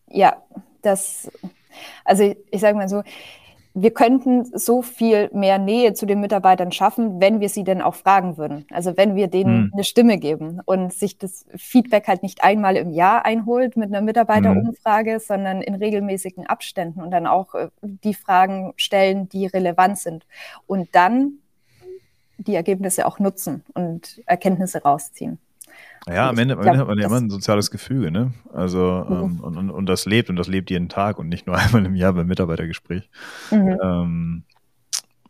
ja, 0.08 0.42
das, 0.82 1.30
also 2.04 2.24
ich, 2.24 2.38
ich 2.50 2.62
sage 2.62 2.76
mal 2.76 2.90
so, 2.90 3.04
wir 3.80 3.92
könnten 3.92 4.44
so 4.58 4.82
viel 4.82 5.30
mehr 5.34 5.60
Nähe 5.60 5.94
zu 5.94 6.08
den 6.08 6.20
Mitarbeitern 6.20 6.72
schaffen, 6.72 7.22
wenn 7.22 7.40
wir 7.40 7.50
sie 7.50 7.64
denn 7.64 7.84
auch 7.84 7.94
fragen 7.94 8.36
würden. 8.36 8.66
Also 8.72 8.98
wenn 8.98 9.16
wir 9.16 9.28
denen 9.28 9.66
hm. 9.66 9.72
eine 9.74 9.84
Stimme 9.84 10.18
geben 10.18 10.62
und 10.66 10.92
sich 10.92 11.20
das 11.20 11.46
Feedback 11.56 12.08
halt 12.08 12.24
nicht 12.24 12.44
einmal 12.44 12.76
im 12.76 12.90
Jahr 12.90 13.24
einholt 13.24 13.78
mit 13.78 13.90
einer 13.90 14.02
Mitarbeiterumfrage, 14.02 15.14
hm. 15.14 15.20
sondern 15.20 15.62
in 15.62 15.76
regelmäßigen 15.76 16.48
Abständen 16.48 17.02
und 17.02 17.12
dann 17.12 17.28
auch 17.28 17.54
äh, 17.54 17.70
die 17.82 18.16
Fragen 18.16 18.74
stellen, 18.78 19.30
die 19.30 19.46
relevant 19.46 20.00
sind. 20.00 20.26
Und 20.66 20.96
dann 20.96 21.34
die 22.40 22.56
Ergebnisse 22.56 23.06
auch 23.06 23.20
nutzen 23.20 23.64
und 23.76 24.22
Erkenntnisse 24.26 24.82
rausziehen. 24.82 25.38
Ja, 26.08 26.30
am 26.30 26.38
Ende, 26.38 26.54
am 26.54 26.66
Ende 26.66 26.80
hat 26.80 26.88
man 26.88 26.98
ja 26.98 27.08
immer 27.08 27.18
ein 27.18 27.30
soziales 27.30 27.70
Gefüge, 27.70 28.12
ne? 28.12 28.34
Also 28.54 29.06
mhm. 29.08 29.16
ähm, 29.16 29.40
und, 29.42 29.58
und, 29.58 29.70
und, 29.72 29.86
das 29.88 30.06
lebt 30.06 30.30
und 30.30 30.38
das 30.38 30.48
lebt 30.48 30.70
jeden 30.70 30.88
Tag 30.88 31.20
und 31.20 31.28
nicht 31.28 31.48
nur 31.48 31.58
einmal 31.58 31.86
im 31.86 31.96
Jahr 31.96 32.14
beim 32.14 32.28
Mitarbeitergespräch. 32.28 33.10
Mhm. 33.52 33.78
Ähm, 33.84 34.44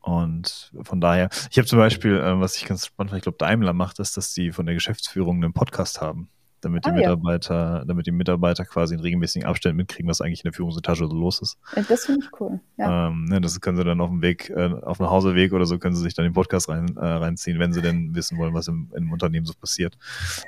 und 0.02 0.72
von 0.84 1.02
daher, 1.02 1.30
ich 1.50 1.58
habe 1.58 1.68
zum 1.68 1.80
Beispiel, 1.80 2.18
äh, 2.18 2.40
was 2.40 2.56
ich 2.56 2.66
ganz 2.66 2.86
spannend 2.86 3.10
fand, 3.10 3.20
ich 3.20 3.24
glaube, 3.24 3.40
Daimler 3.40 3.74
macht 3.74 4.00
das, 4.00 4.14
dass 4.14 4.34
sie 4.34 4.52
von 4.52 4.66
der 4.66 4.76
Geschäftsführung 4.76 5.44
einen 5.44 5.54
Podcast 5.54 6.00
haben 6.00 6.30
damit 6.62 6.86
die 6.86 6.90
ah, 6.90 6.94
Mitarbeiter, 6.94 7.56
ja. 7.56 7.86
damit 7.86 8.08
die 8.08 8.12
Mitarbeiter 8.12 8.66
quasi 8.66 8.96
in 8.96 9.00
regelmäßigen 9.00 9.48
Abständen 9.48 9.78
mitkriegen, 9.78 10.10
was 10.10 10.22
eigentlich 10.22 10.42
in 10.44 10.50
der 10.50 10.54
Führungsetage 10.54 11.08
so 11.08 11.14
los 11.14 11.42
ist. 11.42 11.58
Das 11.88 12.06
finde 12.06 12.26
ich 12.26 12.42
cool. 12.42 12.60
Ja. 12.78 13.08
Ähm, 13.08 13.26
ne, 13.26 13.42
das 13.42 13.60
können 13.62 13.78
sie 13.78 13.84
dann 13.84 14.02
auf 14.02 14.10
dem 14.10 14.22
Weg, 14.22 14.50
äh, 14.50 14.72
auf 14.82 14.98
dem 14.98 15.10
Hauseweg 15.10 15.54
oder 15.54 15.66
so 15.66 15.78
können 15.78 15.96
sie 15.96 16.02
sich 16.02 16.14
dann 16.14 16.26
den 16.26 16.34
Podcast 16.34 16.70
rein, 16.70 16.96
äh, 16.98 17.06
reinziehen, 17.06 17.60
wenn 17.60 17.74
sie 17.74 17.82
denn 17.82 18.16
wissen 18.16 18.38
wollen, 18.38 18.54
was 18.54 18.68
im, 18.68 18.92
im 18.96 19.12
Unternehmen 19.12 19.46
so 19.46 19.54
passiert. 19.54 19.98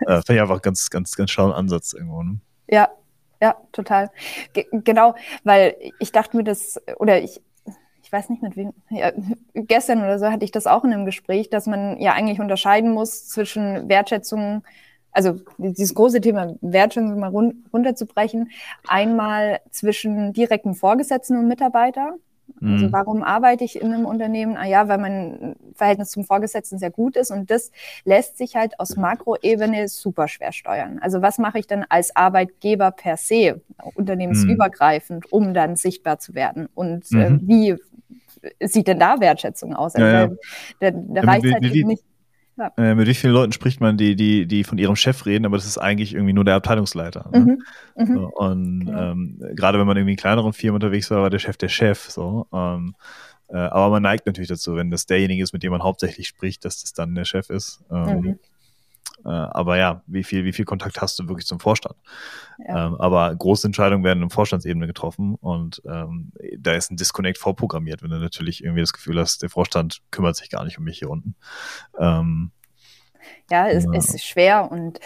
Äh, 0.01 0.21
Finde 0.25 0.35
ich 0.35 0.41
einfach 0.41 0.61
ganz, 0.61 0.89
ganz, 0.89 1.15
ganz 1.15 1.31
schlauen 1.31 1.51
Ansatz 1.51 1.93
irgendwo. 1.93 2.23
Ne? 2.23 2.39
Ja, 2.67 2.89
ja, 3.41 3.55
total. 3.71 4.11
G 4.53 4.65
genau, 4.71 5.15
weil 5.43 5.75
ich 5.99 6.11
dachte 6.11 6.35
mir 6.35 6.43
das, 6.43 6.79
oder 6.97 7.21
ich, 7.21 7.41
ich 8.03 8.11
weiß 8.11 8.29
nicht 8.29 8.41
mit 8.41 8.57
wem, 8.57 8.73
ja, 8.89 9.11
gestern 9.53 9.99
oder 9.99 10.19
so 10.19 10.27
hatte 10.27 10.43
ich 10.43 10.51
das 10.51 10.67
auch 10.67 10.83
in 10.83 10.91
einem 10.91 11.05
Gespräch, 11.05 11.49
dass 11.49 11.67
man 11.67 11.99
ja 11.99 12.13
eigentlich 12.13 12.39
unterscheiden 12.39 12.91
muss 12.91 13.27
zwischen 13.27 13.87
Wertschätzung 13.87 14.63
also 15.11 15.35
dieses 15.57 15.93
große 15.93 16.21
Thema 16.21 16.55
Wertschätzung 16.61 17.19
mal 17.19 17.29
run 17.29 17.65
runterzubrechen, 17.73 18.49
einmal 18.87 19.59
zwischen 19.71 20.33
direktem 20.33 20.75
Vorgesetzten 20.75 21.37
und 21.37 21.47
Mitarbeiter. 21.47 22.15
Also 22.61 22.87
mhm. 22.87 22.91
warum 22.91 23.23
arbeite 23.23 23.63
ich 23.63 23.79
in 23.79 23.93
einem 23.93 24.05
Unternehmen? 24.05 24.57
Ah 24.57 24.65
ja, 24.65 24.87
weil 24.87 24.97
mein 24.97 25.55
Verhältnis 25.75 26.09
zum 26.09 26.23
Vorgesetzten 26.23 26.77
sehr 26.77 26.91
gut 26.91 27.15
ist 27.15 27.31
und 27.31 27.49
das 27.51 27.71
lässt 28.05 28.37
sich 28.37 28.55
halt 28.55 28.79
aus 28.79 28.97
Makroebene 28.97 29.87
super 29.87 30.27
schwer 30.27 30.51
steuern. 30.51 30.99
Also 31.01 31.21
was 31.21 31.37
mache 31.37 31.59
ich 31.59 31.67
denn 31.67 31.85
als 31.87 32.15
Arbeitgeber 32.15 32.91
per 32.91 33.17
se, 33.17 33.61
unternehmensübergreifend, 33.95 35.31
um 35.31 35.53
dann 35.53 35.75
sichtbar 35.75 36.19
zu 36.19 36.33
werden? 36.33 36.67
Und 36.73 37.11
äh, 37.11 37.29
mhm. 37.29 37.35
äh, 37.35 37.47
wie 37.47 37.75
sieht 38.67 38.87
denn 38.87 38.99
da 38.99 39.19
Wertschätzung 39.19 39.75
aus? 39.75 39.95
Also 39.95 40.07
ja, 40.07 40.25
ja. 40.25 40.31
Der, 40.81 40.91
der 40.91 41.23
reicht 41.23 41.45
halt 41.51 41.63
eben 41.63 41.87
nicht 41.87 42.03
Ja. 42.59 42.73
Äh, 42.77 42.93
mit 42.93 43.07
wie 43.07 43.13
vielen 43.13 43.33
Leuten 43.33 43.53
spricht 43.53 43.79
man, 43.79 43.95
die, 43.95 44.17
die, 44.17 44.45
die 44.45 44.65
von 44.65 44.77
ihrem 44.77 44.97
Chef 44.97 45.25
reden, 45.25 45.45
aber 45.45 45.55
das 45.55 45.65
ist 45.65 45.77
eigentlich 45.77 46.13
irgendwie 46.13 46.33
nur 46.33 46.43
der 46.43 46.55
Abteilungsleiter. 46.55 47.29
Ne? 47.31 47.39
Mhm. 47.39 47.63
Mhm. 47.95 48.15
So, 48.15 48.27
und 48.35 48.79
genau. 48.85 49.11
ähm, 49.11 49.41
gerade 49.55 49.79
wenn 49.79 49.87
man 49.87 49.95
irgendwie 49.95 50.11
in 50.11 50.17
kleineren 50.17 50.51
Firmen 50.51 50.75
unterwegs 50.75 51.09
war, 51.09 51.21
war 51.21 51.29
der 51.29 51.39
Chef 51.39 51.55
der 51.55 51.69
Chef. 51.69 52.09
So. 52.09 52.47
Ähm, 52.53 52.95
äh, 53.47 53.57
aber 53.57 53.89
man 53.91 54.03
neigt 54.03 54.25
natürlich 54.25 54.49
dazu, 54.49 54.75
wenn 54.75 54.91
das 54.91 55.05
derjenige 55.05 55.41
ist, 55.41 55.53
mit 55.53 55.63
dem 55.63 55.71
man 55.71 55.83
hauptsächlich 55.83 56.27
spricht, 56.27 56.65
dass 56.65 56.81
das 56.81 56.93
dann 56.93 57.15
der 57.15 57.25
Chef 57.25 57.49
ist. 57.49 57.81
Ähm, 57.89 58.19
mhm. 58.19 58.39
Äh, 59.25 59.29
aber 59.29 59.77
ja, 59.77 60.01
wie 60.08 60.23
viel, 60.23 60.45
wie 60.45 60.53
viel 60.53 60.65
Kontakt 60.65 61.01
hast 61.01 61.19
du 61.19 61.27
wirklich 61.27 61.45
zum 61.45 61.60
Vorstand? 61.60 61.95
Ja. 62.58 62.88
Ähm, 62.88 62.95
aber 62.95 63.36
große 63.36 63.67
Entscheidungen 63.67 64.03
werden 64.03 64.23
in 64.23 64.29
Vorstandsebene 64.29 64.88
getroffen 64.88 65.36
und 65.36 65.82
ähm, 65.86 66.32
da 66.58 66.73
ist 66.73 66.91
ein 66.91 66.97
Disconnect 66.97 67.38
vorprogrammiert, 67.38 68.03
wenn 68.03 68.12
du 68.12 68.17
natürlich 68.17 68.63
irgendwie 68.63 68.82
das 68.82 68.93
Gefühl 68.93 69.19
hast, 69.19 69.41
der 69.41 69.49
Vorstand 69.49 70.01
kümmert 70.12 70.36
sich 70.36 70.49
gar 70.49 70.63
nicht 70.63 70.77
um 70.77 70.84
mich 70.84 70.99
hier 70.99 71.10
unten. 71.10 71.36
Ähm, 71.97 72.51
ja, 73.51 73.67
es 73.67 73.86
ja. 73.86 73.93
ist 73.93 74.23
schwer 74.25 74.71
und 74.71 74.99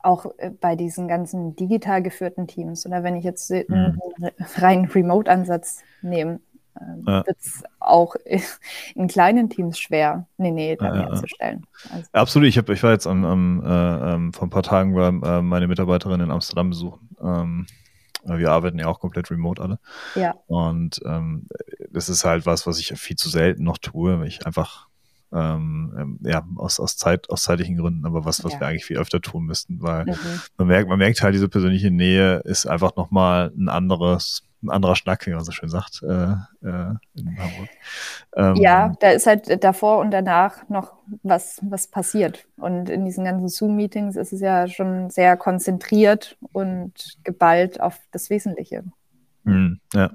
auch 0.00 0.26
äh, 0.38 0.50
bei 0.50 0.76
diesen 0.76 1.08
ganzen 1.08 1.56
digital 1.56 2.02
geführten 2.02 2.46
Teams 2.46 2.86
oder 2.86 3.02
wenn 3.02 3.16
ich 3.16 3.24
jetzt 3.24 3.50
einen 3.50 3.98
mhm. 4.18 4.28
reinen 4.56 4.86
Remote-Ansatz 4.86 5.82
nehme, 6.02 6.40
ähm, 6.80 7.04
ja. 7.06 7.26
wird 7.26 7.38
es 7.38 7.62
auch 7.80 8.14
in 8.94 9.08
kleinen 9.08 9.48
Teams 9.48 9.78
schwer, 9.78 10.26
eine 10.38 10.52
Nähe 10.52 10.76
dann 10.76 10.94
ja, 10.94 11.00
herzustellen. 11.02 11.66
Also. 11.90 12.08
Absolut. 12.12 12.48
Ich, 12.48 12.58
hab, 12.58 12.68
ich 12.68 12.82
war 12.82 12.92
jetzt 12.92 13.06
am, 13.06 13.24
am 13.24 13.62
äh, 13.64 14.14
ähm, 14.14 14.32
vor 14.32 14.46
ein 14.46 14.50
paar 14.50 14.62
Tagen 14.62 14.94
war, 14.94 15.08
äh, 15.08 15.42
meine 15.42 15.68
Mitarbeiterin 15.68 16.20
in 16.20 16.30
Amsterdam 16.30 16.70
besuchen. 16.70 17.08
Ähm, 17.20 17.66
wir 18.24 18.50
arbeiten 18.50 18.78
ja 18.78 18.86
auch 18.86 19.00
komplett 19.00 19.30
remote 19.30 19.62
alle. 19.62 19.78
Ja. 20.14 20.34
Und 20.46 21.00
ähm, 21.04 21.46
das 21.90 22.08
ist 22.08 22.24
halt 22.24 22.46
was, 22.46 22.66
was 22.66 22.78
ich 22.78 22.88
viel 22.98 23.16
zu 23.16 23.28
selten 23.28 23.64
noch 23.64 23.78
tue, 23.78 24.18
weil 24.20 24.26
ich 24.26 24.44
einfach 24.44 24.88
ähm, 25.32 25.94
ähm, 25.98 26.18
ja, 26.22 26.46
aus, 26.56 26.80
aus, 26.80 26.96
Zeit, 26.96 27.28
aus 27.30 27.42
zeitlichen 27.42 27.76
Gründen, 27.76 28.06
aber 28.06 28.24
was, 28.24 28.44
was 28.44 28.54
ja. 28.54 28.60
wir 28.60 28.66
eigentlich 28.66 28.86
viel 28.86 28.98
öfter 28.98 29.20
tun 29.20 29.44
müssten, 29.44 29.82
weil 29.82 30.06
mhm. 30.06 30.16
man 30.56 30.68
merkt, 30.68 30.88
man 30.88 30.98
merkt 30.98 31.22
halt, 31.22 31.34
diese 31.34 31.48
persönliche 31.48 31.90
Nähe 31.90 32.38
ist 32.44 32.66
einfach 32.66 32.96
nochmal 32.96 33.52
ein 33.56 33.68
anderes, 33.68 34.42
ein 34.62 34.70
anderer 34.70 34.96
Schnack, 34.96 35.26
wie 35.26 35.30
man 35.30 35.44
so 35.44 35.52
schön 35.52 35.68
sagt, 35.68 36.02
äh, 36.02 36.32
äh, 36.66 36.94
in 37.14 37.38
Hamburg. 37.38 37.68
Ähm, 38.36 38.56
ja, 38.56 38.92
da 39.00 39.10
ist 39.10 39.26
halt 39.26 39.62
davor 39.62 39.98
und 39.98 40.10
danach 40.10 40.68
noch 40.68 40.94
was, 41.22 41.60
was 41.62 41.86
passiert. 41.86 42.46
Und 42.56 42.90
in 42.90 43.04
diesen 43.04 43.24
ganzen 43.24 43.48
Zoom-Meetings 43.48 44.16
ist 44.16 44.32
es 44.32 44.40
ja 44.40 44.66
schon 44.66 45.10
sehr 45.10 45.36
konzentriert 45.36 46.36
und 46.52 47.18
geballt 47.24 47.80
auf 47.80 48.00
das 48.10 48.30
Wesentliche. 48.30 48.84
Mhm, 49.44 49.80
ja, 49.94 50.10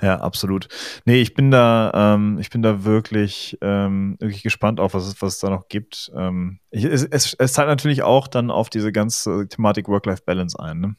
ja, 0.00 0.20
absolut. 0.20 0.68
Nee, 1.04 1.20
ich 1.20 1.34
bin 1.34 1.50
da, 1.50 2.14
ähm, 2.14 2.38
ich 2.38 2.48
bin 2.48 2.62
da 2.62 2.84
wirklich, 2.84 3.58
ähm, 3.60 4.16
wirklich 4.20 4.42
gespannt 4.42 4.80
auf, 4.80 4.94
was 4.94 5.06
es, 5.06 5.20
was 5.20 5.34
es 5.34 5.40
da 5.40 5.50
noch 5.50 5.68
gibt. 5.68 6.10
Ähm, 6.16 6.60
ich, 6.70 6.84
es, 6.84 7.04
es, 7.04 7.34
es 7.34 7.52
zahlt 7.52 7.68
natürlich 7.68 8.02
auch 8.02 8.26
dann 8.26 8.50
auf 8.50 8.70
diese 8.70 8.90
ganze 8.90 9.48
Thematik 9.48 9.88
Work-Life-Balance 9.88 10.58
ein. 10.58 10.80
Ne? 10.80 10.96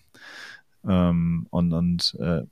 Ähm, 0.88 1.48
und 1.50 1.74
und 1.74 2.18
äh, 2.20 2.44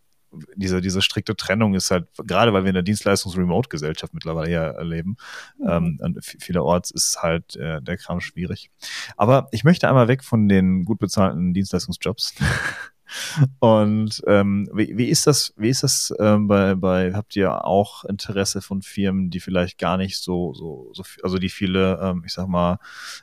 diese, 0.56 0.82
diese 0.82 1.02
strikte 1.02 1.36
Trennung 1.36 1.74
ist 1.74 1.92
halt, 1.92 2.08
gerade 2.18 2.54
weil 2.54 2.64
wir 2.64 2.70
in 2.70 2.76
der 2.76 2.84
Dienstleistungs-Remote-Gesellschaft 2.84 4.14
mittlerweile 4.14 4.52
ja 4.52 4.64
erleben, 4.72 5.18
mhm. 5.58 5.70
ähm, 5.70 6.00
und 6.02 6.26
vielerorts 6.26 6.92
ist 6.92 7.22
halt 7.22 7.56
äh, 7.56 7.82
der 7.82 7.98
Kram 7.98 8.20
schwierig. 8.20 8.72
Aber 9.18 9.48
ich 9.52 9.64
möchte 9.64 9.88
einmal 9.88 10.08
weg 10.08 10.24
von 10.24 10.48
den 10.48 10.86
gut 10.86 11.00
bezahlten 11.00 11.54
Dienstleistungsjobs 11.54 12.36
und 13.60 14.22
ähm, 14.28 14.70
wie, 14.74 14.98
wie 14.98 15.10
ist 15.10 15.28
das, 15.28 15.54
wie 15.58 15.70
ist 15.70 15.84
das 15.84 16.14
ähm, 16.20 16.48
bei, 16.48 16.76
bei, 16.76 17.14
habt 17.14 17.36
ihr 17.36 17.66
auch 17.66 18.04
Interesse 18.06 18.62
von 18.62 18.82
Firmen, 18.82 19.30
die 19.30 19.40
vielleicht 19.40 19.78
gar 19.78 19.98
nicht 19.98 20.18
so, 20.18 20.54
so, 20.54 20.92
so 20.94 21.04
also 21.24 21.38
die 21.38 21.50
viele, 21.50 22.00
ähm, 22.02 22.24
ich 22.26 22.34
sag 22.34 22.48
mal, 22.48 22.80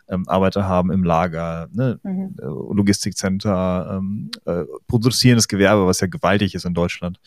ähm, 0.09 0.29
Arbeiter 0.29 0.67
haben 0.67 0.91
im 0.91 1.05
Lager, 1.05 1.69
ne? 1.73 2.01
Mhm. 2.03 2.37
Äh, 2.41 2.45
Logistikcenter, 2.47 3.99
ähm, 3.99 4.31
äh, 4.45 4.65
produzierendes 4.87 5.49
Gewerbe, 5.49 5.87
was 5.87 6.01
ja 6.01 6.07
gewaltig 6.07 6.55
ist 6.55 6.65
in 6.65 6.75
Deutschland. 6.75 7.21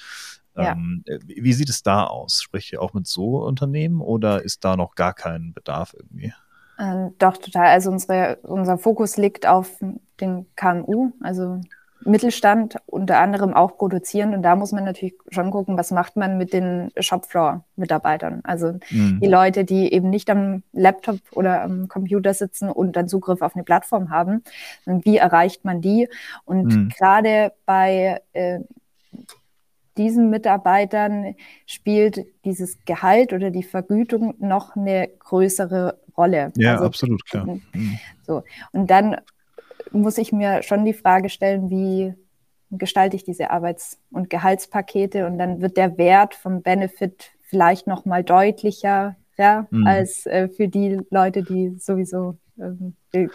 Ja. 0.55 0.73
Ähm, 0.73 1.03
wie, 1.25 1.43
wie 1.43 1.53
sieht 1.53 1.69
es 1.69 1.81
da 1.81 2.05
aus? 2.05 2.41
Sprecht 2.41 2.71
ihr 2.71 2.81
auch 2.81 2.93
mit 2.93 3.07
so 3.07 3.43
Unternehmen 3.43 4.01
oder 4.01 4.43
ist 4.43 4.63
da 4.63 4.75
noch 4.75 4.95
gar 4.95 5.13
kein 5.13 5.53
Bedarf 5.53 5.95
irgendwie? 5.97 6.33
Ähm, 6.79 7.13
doch, 7.17 7.37
total. 7.37 7.67
Also 7.67 7.91
unsere, 7.91 8.37
unser 8.43 8.77
Fokus 8.77 9.17
liegt 9.17 9.47
auf 9.47 9.79
den 10.19 10.45
KMU, 10.55 11.11
also 11.21 11.61
Mittelstand 12.05 12.77
unter 12.85 13.19
anderem 13.19 13.53
auch 13.53 13.77
produzieren. 13.77 14.33
Und 14.33 14.43
da 14.43 14.55
muss 14.55 14.71
man 14.71 14.85
natürlich 14.85 15.15
schon 15.29 15.51
gucken, 15.51 15.77
was 15.77 15.91
macht 15.91 16.15
man 16.15 16.37
mit 16.37 16.53
den 16.53 16.91
Shopfloor-Mitarbeitern. 16.97 18.41
Also 18.43 18.79
mhm. 18.89 19.19
die 19.21 19.27
Leute, 19.27 19.65
die 19.65 19.93
eben 19.93 20.09
nicht 20.09 20.29
am 20.29 20.63
Laptop 20.71 21.19
oder 21.31 21.61
am 21.61 21.87
Computer 21.87 22.33
sitzen 22.33 22.69
und 22.69 22.95
dann 22.95 23.07
Zugriff 23.07 23.41
auf 23.41 23.55
eine 23.55 23.63
Plattform 23.63 24.09
haben. 24.09 24.43
Und 24.85 25.05
wie 25.05 25.17
erreicht 25.17 25.65
man 25.65 25.81
die? 25.81 26.09
Und 26.45 26.75
mhm. 26.75 26.89
gerade 26.89 27.53
bei 27.65 28.21
äh, 28.33 28.59
diesen 29.97 30.29
Mitarbeitern 30.29 31.35
spielt 31.65 32.25
dieses 32.45 32.83
Gehalt 32.85 33.33
oder 33.33 33.51
die 33.51 33.63
Vergütung 33.63 34.35
noch 34.39 34.75
eine 34.75 35.07
größere 35.19 35.99
Rolle. 36.17 36.51
Ja, 36.57 36.73
also, 36.73 36.85
absolut, 36.85 37.25
klar. 37.25 37.45
Mhm. 37.73 37.99
So. 38.25 38.43
Und 38.71 38.89
dann 38.89 39.17
muss 39.93 40.17
ich 40.17 40.31
mir 40.31 40.63
schon 40.63 40.85
die 40.85 40.93
Frage 40.93 41.29
stellen, 41.29 41.69
wie 41.69 42.13
gestalte 42.71 43.15
ich 43.15 43.23
diese 43.23 43.51
Arbeits- 43.51 43.99
und 44.11 44.29
Gehaltspakete 44.29 45.27
und 45.27 45.37
dann 45.37 45.61
wird 45.61 45.77
der 45.77 45.97
Wert 45.97 46.35
vom 46.35 46.61
Benefit 46.61 47.31
vielleicht 47.41 47.87
noch 47.87 48.05
mal 48.05 48.23
deutlicher 48.23 49.15
ja, 49.37 49.67
mhm. 49.71 49.87
als 49.87 50.25
äh, 50.25 50.49
für 50.49 50.67
die 50.67 50.99
Leute, 51.09 51.43
die 51.43 51.75
sowieso 51.77 52.37
ähm, 52.59 52.95
äh, 53.13 53.27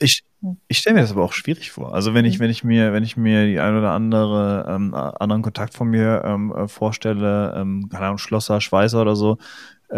ich, 0.00 0.24
ich 0.68 0.78
stelle 0.78 0.94
mir 0.94 1.00
das 1.00 1.12
aber 1.12 1.24
auch 1.24 1.32
schwierig 1.32 1.72
vor. 1.72 1.94
Also 1.94 2.14
wenn 2.14 2.24
ich, 2.24 2.38
mhm. 2.38 2.44
wenn 2.44 2.50
ich 2.50 2.64
mir, 2.64 2.92
wenn 2.92 3.02
ich 3.02 3.16
mir 3.16 3.46
die 3.46 3.58
ein 3.58 3.76
oder 3.76 3.90
andere 3.90 4.66
ähm, 4.68 4.94
anderen 4.94 5.42
Kontakt 5.42 5.74
von 5.74 5.88
mir 5.88 6.22
ähm, 6.24 6.52
äh, 6.52 6.68
vorstelle, 6.68 7.54
ähm, 7.56 7.88
keine 7.90 8.06
Ahnung, 8.06 8.18
Schlosser, 8.18 8.60
Schweißer 8.60 9.00
oder 9.00 9.16
so, 9.16 9.38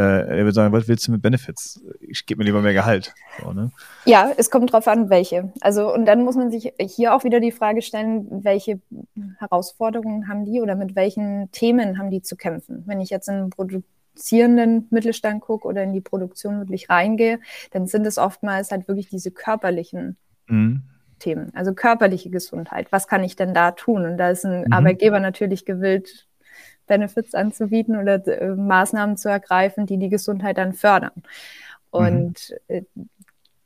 er 0.00 0.37
würde 0.37 0.52
sagen, 0.52 0.72
was 0.72 0.88
willst 0.88 1.09
du 1.09 1.12
mit 1.12 1.22
Benefits? 1.22 1.82
Ich 2.00 2.26
gebe 2.26 2.38
mir 2.38 2.44
lieber 2.44 2.61
mehr 2.61 2.74
Gehalt. 2.74 3.14
So, 3.40 3.52
ne? 3.52 3.70
Ja, 4.04 4.30
es 4.37 4.50
kommt 4.50 4.72
drauf 4.72 4.88
an, 4.88 5.09
welche. 5.09 5.52
Also, 5.61 5.92
und 5.92 6.04
dann 6.04 6.22
muss 6.22 6.37
man 6.37 6.50
sich 6.50 6.72
hier 6.78 7.14
auch 7.14 7.24
wieder 7.24 7.40
die 7.40 7.52
Frage 7.52 7.80
stellen, 7.80 8.44
welche 8.44 8.80
Herausforderungen 9.38 10.28
haben 10.28 10.44
die 10.44 10.61
oder 10.61 10.74
mit 10.74 10.96
welchen 10.96 11.50
Themen 11.50 11.98
haben 11.98 12.11
die 12.11 12.20
zu 12.20 12.37
kämpfen? 12.37 12.82
Wenn 12.87 13.00
ich 13.00 13.09
jetzt 13.09 13.28
in 13.28 13.48
produzierenden 13.48 14.87
Mittelstand 14.90 15.40
gucke 15.40 15.66
oder 15.66 15.82
in 15.82 15.94
die 15.94 16.02
Produktion 16.02 16.59
wirklich 16.59 16.90
reingehe, 16.90 17.40
dann 17.70 17.87
sind 17.87 18.06
es 18.06 18.18
oftmals 18.18 18.70
halt 18.70 18.88
wirklich 18.88 19.09
diese 19.09 19.30
körperlichen 19.30 20.18
mhm. 20.46 20.82
Themen, 21.18 21.50
also 21.54 21.72
körperliche 21.72 22.28
Gesundheit. 22.28 22.88
Was 22.90 23.09
kann 23.09 23.24
ich 23.24 23.37
denn 23.37 23.54
da 23.54 23.70
tun? 23.70 24.04
Und 24.04 24.18
da 24.18 24.28
ist 24.28 24.44
ein 24.44 24.64
mhm. 24.66 24.72
Arbeitgeber 24.72 25.20
natürlich 25.20 25.64
gewillt, 25.64 26.26
Benefits 26.87 27.35
anzubieten 27.35 27.96
oder 27.96 28.27
äh, 28.27 28.55
Maßnahmen 28.55 29.16
zu 29.16 29.29
ergreifen, 29.29 29.87
die 29.87 29.99
die 29.99 30.09
Gesundheit 30.09 30.59
dann 30.59 30.72
fördern. 30.72 31.22
Und 31.90 32.55
mhm. 32.68 32.75
äh, 32.77 32.83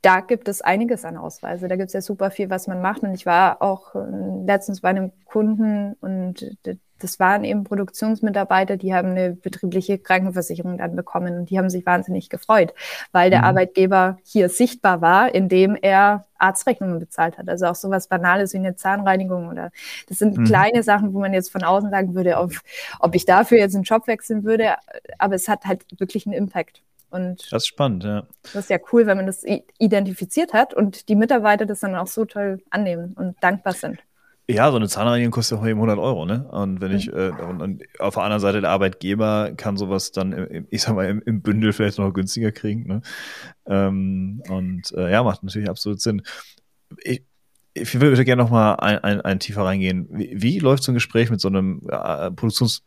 da 0.02 0.20
gibt 0.20 0.48
es 0.48 0.62
einiges 0.62 1.04
an 1.04 1.16
Ausweise. 1.16 1.68
Da 1.68 1.76
gibt 1.76 1.88
es 1.88 1.92
ja 1.92 2.00
super 2.00 2.30
viel, 2.30 2.48
was 2.48 2.66
man 2.66 2.80
macht. 2.80 3.02
Und 3.02 3.14
ich 3.14 3.26
war 3.26 3.60
auch 3.60 3.94
äh, 3.94 3.98
letztens 4.46 4.80
bei 4.80 4.88
einem 4.88 5.12
Kunden 5.24 5.94
und 6.00 6.56
das 7.00 7.18
waren 7.18 7.44
eben 7.44 7.64
Produktionsmitarbeiter, 7.64 8.76
die 8.76 8.94
haben 8.94 9.10
eine 9.10 9.32
betriebliche 9.32 9.98
Krankenversicherung 9.98 10.78
dann 10.78 10.96
bekommen 10.96 11.38
und 11.38 11.50
die 11.50 11.58
haben 11.58 11.70
sich 11.70 11.84
wahnsinnig 11.86 12.30
gefreut, 12.30 12.74
weil 13.12 13.30
der 13.30 13.40
mhm. 13.40 13.46
Arbeitgeber 13.46 14.18
hier 14.24 14.48
sichtbar 14.48 15.00
war, 15.00 15.34
indem 15.34 15.76
er 15.80 16.24
Arztrechnungen 16.38 16.98
bezahlt 16.98 17.38
hat. 17.38 17.48
Also 17.48 17.66
auch 17.66 17.74
sowas 17.74 18.08
Banales 18.08 18.52
wie 18.52 18.58
eine 18.58 18.76
Zahnreinigung 18.76 19.48
oder 19.48 19.70
das 20.08 20.18
sind 20.18 20.38
mhm. 20.38 20.44
kleine 20.44 20.82
Sachen, 20.82 21.12
wo 21.12 21.20
man 21.20 21.34
jetzt 21.34 21.50
von 21.50 21.64
außen 21.64 21.90
sagen 21.90 22.14
würde, 22.14 22.38
ob, 22.38 22.52
ob 23.00 23.14
ich 23.14 23.24
dafür 23.24 23.58
jetzt 23.58 23.74
einen 23.74 23.84
Job 23.84 24.06
wechseln 24.06 24.44
würde, 24.44 24.74
aber 25.18 25.34
es 25.34 25.48
hat 25.48 25.64
halt 25.64 25.84
wirklich 25.98 26.26
einen 26.26 26.34
Impact. 26.34 26.82
Und 27.10 27.40
das 27.50 27.64
ist 27.64 27.66
spannend, 27.66 28.04
ja. 28.04 28.26
Das 28.42 28.54
ist 28.54 28.70
ja 28.70 28.78
cool, 28.92 29.06
wenn 29.06 29.16
man 29.16 29.26
das 29.26 29.44
identifiziert 29.78 30.52
hat 30.52 30.74
und 30.74 31.08
die 31.08 31.16
Mitarbeiter 31.16 31.66
das 31.66 31.80
dann 31.80 31.96
auch 31.96 32.06
so 32.06 32.24
toll 32.24 32.62
annehmen 32.70 33.14
und 33.18 33.36
dankbar 33.42 33.72
sind. 33.72 33.98
Ja, 34.54 34.70
so 34.70 34.76
eine 34.76 34.88
Zahnreinigung 34.88 35.30
kostet 35.30 35.56
ja 35.56 35.62
auch 35.62 35.66
eben 35.66 35.78
100 35.78 35.98
Euro, 35.98 36.26
ne? 36.26 36.48
Und 36.50 36.80
wenn 36.80 36.92
ich, 36.92 37.08
äh, 37.12 37.30
und, 37.30 37.60
und, 37.60 37.82
auf 37.98 38.14
der 38.14 38.22
anderen 38.22 38.40
Seite 38.40 38.60
der 38.60 38.70
Arbeitgeber 38.70 39.52
kann 39.56 39.76
sowas 39.76 40.12
dann, 40.12 40.32
im, 40.32 40.66
ich 40.70 40.82
sag 40.82 40.94
mal, 40.94 41.08
im, 41.08 41.22
im, 41.22 41.42
Bündel 41.42 41.72
vielleicht 41.72 41.98
noch 41.98 42.12
günstiger 42.12 42.52
kriegen, 42.52 42.86
ne? 42.86 43.02
Ähm, 43.66 44.42
und 44.48 44.92
äh, 44.96 45.10
ja, 45.10 45.22
macht 45.22 45.42
natürlich 45.42 45.70
absolut 45.70 46.00
Sinn. 46.00 46.22
Ich, 47.02 47.24
ich 47.74 48.00
würde 48.00 48.24
gerne 48.24 48.42
noch 48.42 48.50
mal 48.50 48.74
ein, 48.74 48.98
ein, 48.98 49.20
ein 49.20 49.38
tiefer 49.38 49.64
reingehen. 49.64 50.08
Wie, 50.10 50.30
wie, 50.34 50.58
läuft 50.58 50.82
so 50.82 50.92
ein 50.92 50.94
Gespräch 50.94 51.30
mit 51.30 51.40
so 51.40 51.48
einem 51.48 51.82
äh, 51.88 52.30
Produktions... 52.32 52.82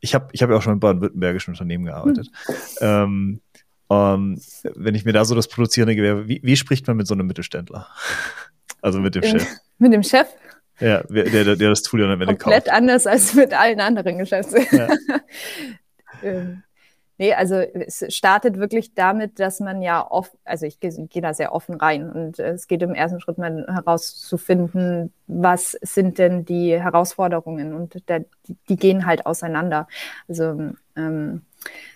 Ich 0.00 0.14
habe 0.14 0.28
ich 0.32 0.42
hab 0.42 0.50
ja 0.50 0.56
auch 0.56 0.62
schon 0.62 0.74
in 0.74 0.80
baden-württembergischen 0.80 1.54
Unternehmen 1.54 1.84
gearbeitet. 1.84 2.30
Mhm. 2.48 2.54
Ähm, 2.80 3.40
um, 3.86 4.40
wenn 4.74 4.94
ich 4.94 5.04
mir 5.04 5.12
da 5.12 5.24
so 5.24 5.34
das 5.34 5.48
produzierende 5.48 5.94
Gewerbe, 5.94 6.26
wie, 6.26 6.40
wie 6.42 6.56
spricht 6.56 6.86
man 6.86 6.96
mit 6.96 7.06
so 7.06 7.14
einem 7.14 7.26
Mittelständler? 7.26 7.86
Also 8.80 9.00
mit 9.00 9.14
dem 9.14 9.22
Chef. 9.22 9.46
Mit 9.78 9.94
dem 9.94 10.02
Chef? 10.02 10.26
Ja, 10.84 11.02
der, 11.04 11.24
der, 11.24 11.56
der 11.56 11.68
das 11.70 11.82
Tool 11.82 12.00
dann 12.00 12.10
am 12.10 12.20
Ende 12.20 12.36
Komplett 12.36 12.66
kauft. 12.66 12.76
anders 12.76 13.06
als 13.06 13.34
mit 13.34 13.58
allen 13.58 13.80
anderen 13.80 14.18
Geschäften. 14.18 14.66
Ja. 14.70 14.88
ähm, 16.22 16.62
Nee, 17.16 17.32
also 17.32 17.54
es 17.54 18.04
startet 18.12 18.58
wirklich 18.58 18.94
damit, 18.94 19.38
dass 19.38 19.60
man 19.60 19.82
ja 19.82 20.04
oft, 20.10 20.32
also 20.42 20.66
ich 20.66 20.80
gehe 20.80 20.90
geh 21.08 21.20
da 21.20 21.32
sehr 21.32 21.52
offen 21.52 21.76
rein 21.76 22.10
und 22.10 22.40
es 22.40 22.66
geht 22.66 22.82
im 22.82 22.92
ersten 22.92 23.20
Schritt 23.20 23.38
mal 23.38 23.64
herauszufinden, 23.68 25.12
was 25.28 25.78
sind 25.80 26.18
denn 26.18 26.44
die 26.44 26.72
Herausforderungen 26.72 27.72
und 27.72 28.02
da, 28.06 28.18
die, 28.18 28.56
die, 28.68 28.76
gehen 28.76 29.06
halt 29.06 29.26
auseinander. 29.26 29.86
Also 30.28 30.72
ähm, 30.96 31.42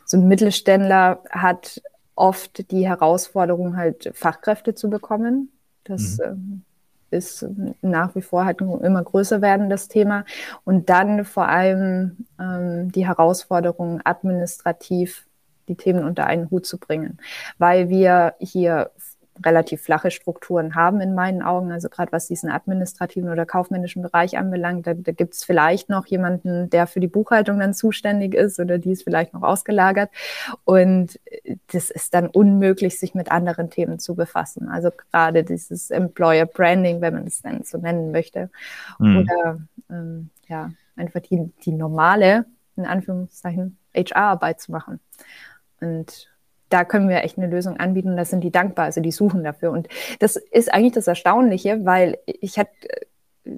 so 0.05 0.19
ein 0.19 0.29
Mittelständler 0.29 1.25
hat 1.31 1.83
oft 2.15 2.71
die 2.71 2.87
Herausforderung, 2.87 3.77
halt 3.77 4.13
Fachkräfte 4.15 4.77
zu 4.77 4.89
bekommen. 4.89 5.51
Das 5.83 6.19
mhm. 6.19 6.25
ähm, 6.25 6.63
ist 7.11 7.47
nach 7.83 8.15
wie 8.15 8.23
vor 8.23 8.45
halt 8.45 8.61
immer 8.61 9.03
größer 9.03 9.41
werdendes 9.41 9.89
Thema. 9.89 10.25
Und 10.65 10.89
dann 10.91 11.25
vor 11.25 11.49
allem 11.49 12.27
ähm, 12.41 12.93
die 12.93 13.07
Herausforderung, 13.07 14.01
administrativ 14.05 15.27
die 15.69 15.77
Themen 15.77 16.05
unter 16.05 16.27
einen 16.27 16.51
Hut 16.51 16.67
zu 16.67 16.79
bringen, 16.79 17.19
weil 17.59 17.89
wir 17.89 18.35
hier 18.41 18.91
relativ 19.45 19.83
flache 19.83 20.11
Strukturen 20.11 20.75
haben 20.75 21.01
in 21.01 21.15
meinen 21.15 21.43
Augen. 21.43 21.73
Also 21.73 21.89
gerade 21.89 22.13
was 22.13 22.27
diesen 22.27 22.51
administrativen 22.51 23.31
oder 23.31 23.47
kaufmännischen 23.47 24.03
Bereich 24.03 24.39
anbelangt, 24.39 24.87
da, 24.87 24.95
da 24.95 25.13
gibt 25.13 25.35
es 25.35 25.45
vielleicht 25.45 25.89
noch 25.89 26.07
jemanden, 26.07 26.71
der 26.71 26.87
für 26.87 27.01
die 27.01 27.09
Buchhaltung 27.09 27.59
dann 27.59 27.75
zuständig 27.75 28.35
ist 28.35 28.59
oder 28.61 28.79
die 28.79 28.93
ist 28.93 29.05
vielleicht 29.05 29.35
noch 29.35 29.43
ausgelagert. 29.43 30.11
Und 30.65 31.21
das 31.73 31.91
ist 31.91 32.15
dann 32.15 32.29
unmöglich, 32.29 32.99
sich 32.99 33.15
mit 33.15 33.31
anderen 33.31 33.71
Themen 33.71 33.99
zu 33.99 34.15
befassen. 34.15 34.69
Also 34.69 34.91
gerade 34.91 35.45
dieses 35.45 35.91
Employer 35.91 36.47
Branding, 36.47 37.01
wenn 37.01 37.15
man 37.15 37.27
es 37.27 37.43
dann 37.43 37.63
so 37.63 37.79
nennen 37.79 38.11
möchte. 38.11 38.51
Mhm. 38.99 39.19
Oder 39.19 39.59
ähm, 39.91 40.31
ja, 40.49 40.73
einfach 40.97 41.21
die, 41.21 41.53
die 41.65 41.73
normale, 41.73 42.47
in 42.77 42.87
Anführungszeichen, 42.87 43.79
HR-Arbeit 43.95 44.61
zu 44.61 44.73
machen. 44.73 45.01
Und 45.81 46.29
da 46.69 46.85
können 46.85 47.09
wir 47.09 47.23
echt 47.23 47.39
eine 47.39 47.47
Lösung 47.47 47.79
anbieten. 47.79 48.17
Da 48.17 48.25
sind 48.25 48.43
die 48.43 48.51
dankbar, 48.51 48.87
also 48.87 49.01
die 49.01 49.13
suchen 49.13 49.45
dafür. 49.45 49.71
Und 49.71 49.89
das 50.19 50.37
ist 50.37 50.73
eigentlich 50.73 50.93
das 50.93 51.07
Erstaunliche, 51.07 51.85
weil 51.85 52.19
ich 52.27 52.59
hatte, 52.59 52.73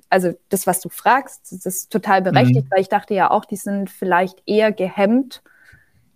also 0.08 0.32
das, 0.48 0.66
was 0.66 0.80
du 0.80 0.88
fragst, 0.88 1.52
das 1.52 1.66
ist 1.66 1.90
total 1.90 2.22
berechtigt, 2.22 2.66
mhm. 2.66 2.70
weil 2.70 2.80
ich 2.80 2.88
dachte 2.88 3.14
ja 3.14 3.30
auch, 3.30 3.44
die 3.44 3.56
sind 3.56 3.90
vielleicht 3.90 4.42
eher 4.46 4.72
gehemmt, 4.72 5.42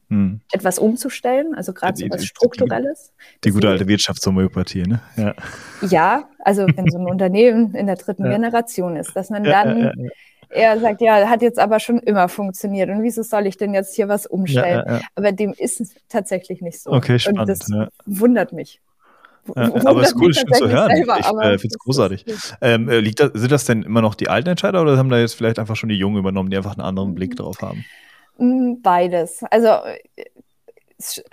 mhm. 0.08 0.40
etwas 0.52 0.78
umzustellen, 0.78 1.54
also 1.54 1.72
gerade 1.72 1.96
so 1.96 2.06
was 2.08 2.24
Strukturelles. 2.24 3.12
Die, 3.36 3.48
die 3.48 3.50
gute 3.50 3.68
alte 3.68 3.88
Wirtschaftshomöopathie, 3.88 4.84
ne? 4.84 5.00
Ja. 5.16 5.34
ja, 5.82 6.28
also 6.38 6.66
wenn 6.66 6.88
so 6.90 6.98
ein 6.98 7.06
Unternehmen 7.10 7.74
in 7.74 7.86
der 7.86 7.96
dritten 7.96 8.24
ja. 8.24 8.32
Generation 8.32 8.96
ist, 8.96 9.14
dass 9.16 9.30
man 9.30 9.44
dann 9.44 9.80
ja, 9.80 9.92
er 10.50 10.78
sagt, 10.80 11.00
ja, 11.00 11.28
hat 11.28 11.42
jetzt 11.42 11.58
aber 11.58 11.80
schon 11.80 11.98
immer 11.98 12.28
funktioniert. 12.28 12.90
Und 12.90 13.02
wieso 13.02 13.22
soll 13.22 13.46
ich 13.46 13.56
denn 13.56 13.74
jetzt 13.74 13.94
hier 13.94 14.08
was 14.08 14.26
umstellen? 14.26 14.84
Ja, 14.86 14.92
ja, 14.92 14.98
ja. 14.98 15.04
Aber 15.14 15.32
dem 15.32 15.54
ist 15.56 15.80
es 15.80 15.94
tatsächlich 16.08 16.60
nicht 16.60 16.80
so. 16.80 16.90
Okay, 16.90 17.18
spannend. 17.18 17.40
Und 17.40 17.48
das 17.48 17.68
wundert 18.06 18.52
mich. 18.52 18.80
Wundert 19.46 19.86
aber 19.86 20.00
es 20.00 20.08
ist 20.08 20.16
cool, 20.16 20.32
schön 20.32 20.52
zu 20.52 20.68
hören. 20.68 20.96
Selber, 20.96 21.18
ich 21.18 21.26
äh, 21.26 21.58
finde 21.58 21.74
es 21.74 21.78
großartig. 21.78 22.24
Ähm, 22.60 22.88
äh, 22.88 23.00
liegt 23.00 23.20
das, 23.20 23.30
sind 23.34 23.52
das 23.52 23.64
denn 23.64 23.82
immer 23.82 24.00
noch 24.00 24.14
die 24.14 24.28
alten 24.28 24.48
Entscheider 24.48 24.80
oder 24.80 24.96
haben 24.96 25.10
da 25.10 25.18
jetzt 25.18 25.34
vielleicht 25.34 25.58
einfach 25.58 25.76
schon 25.76 25.90
die 25.90 25.96
Jungen 25.96 26.16
übernommen, 26.16 26.50
die 26.50 26.56
einfach 26.56 26.72
einen 26.72 26.86
anderen 26.86 27.14
Blick 27.14 27.36
drauf 27.36 27.60
haben? 27.60 27.84
Mm, 28.38 28.80
beides. 28.82 29.44
Also 29.50 29.68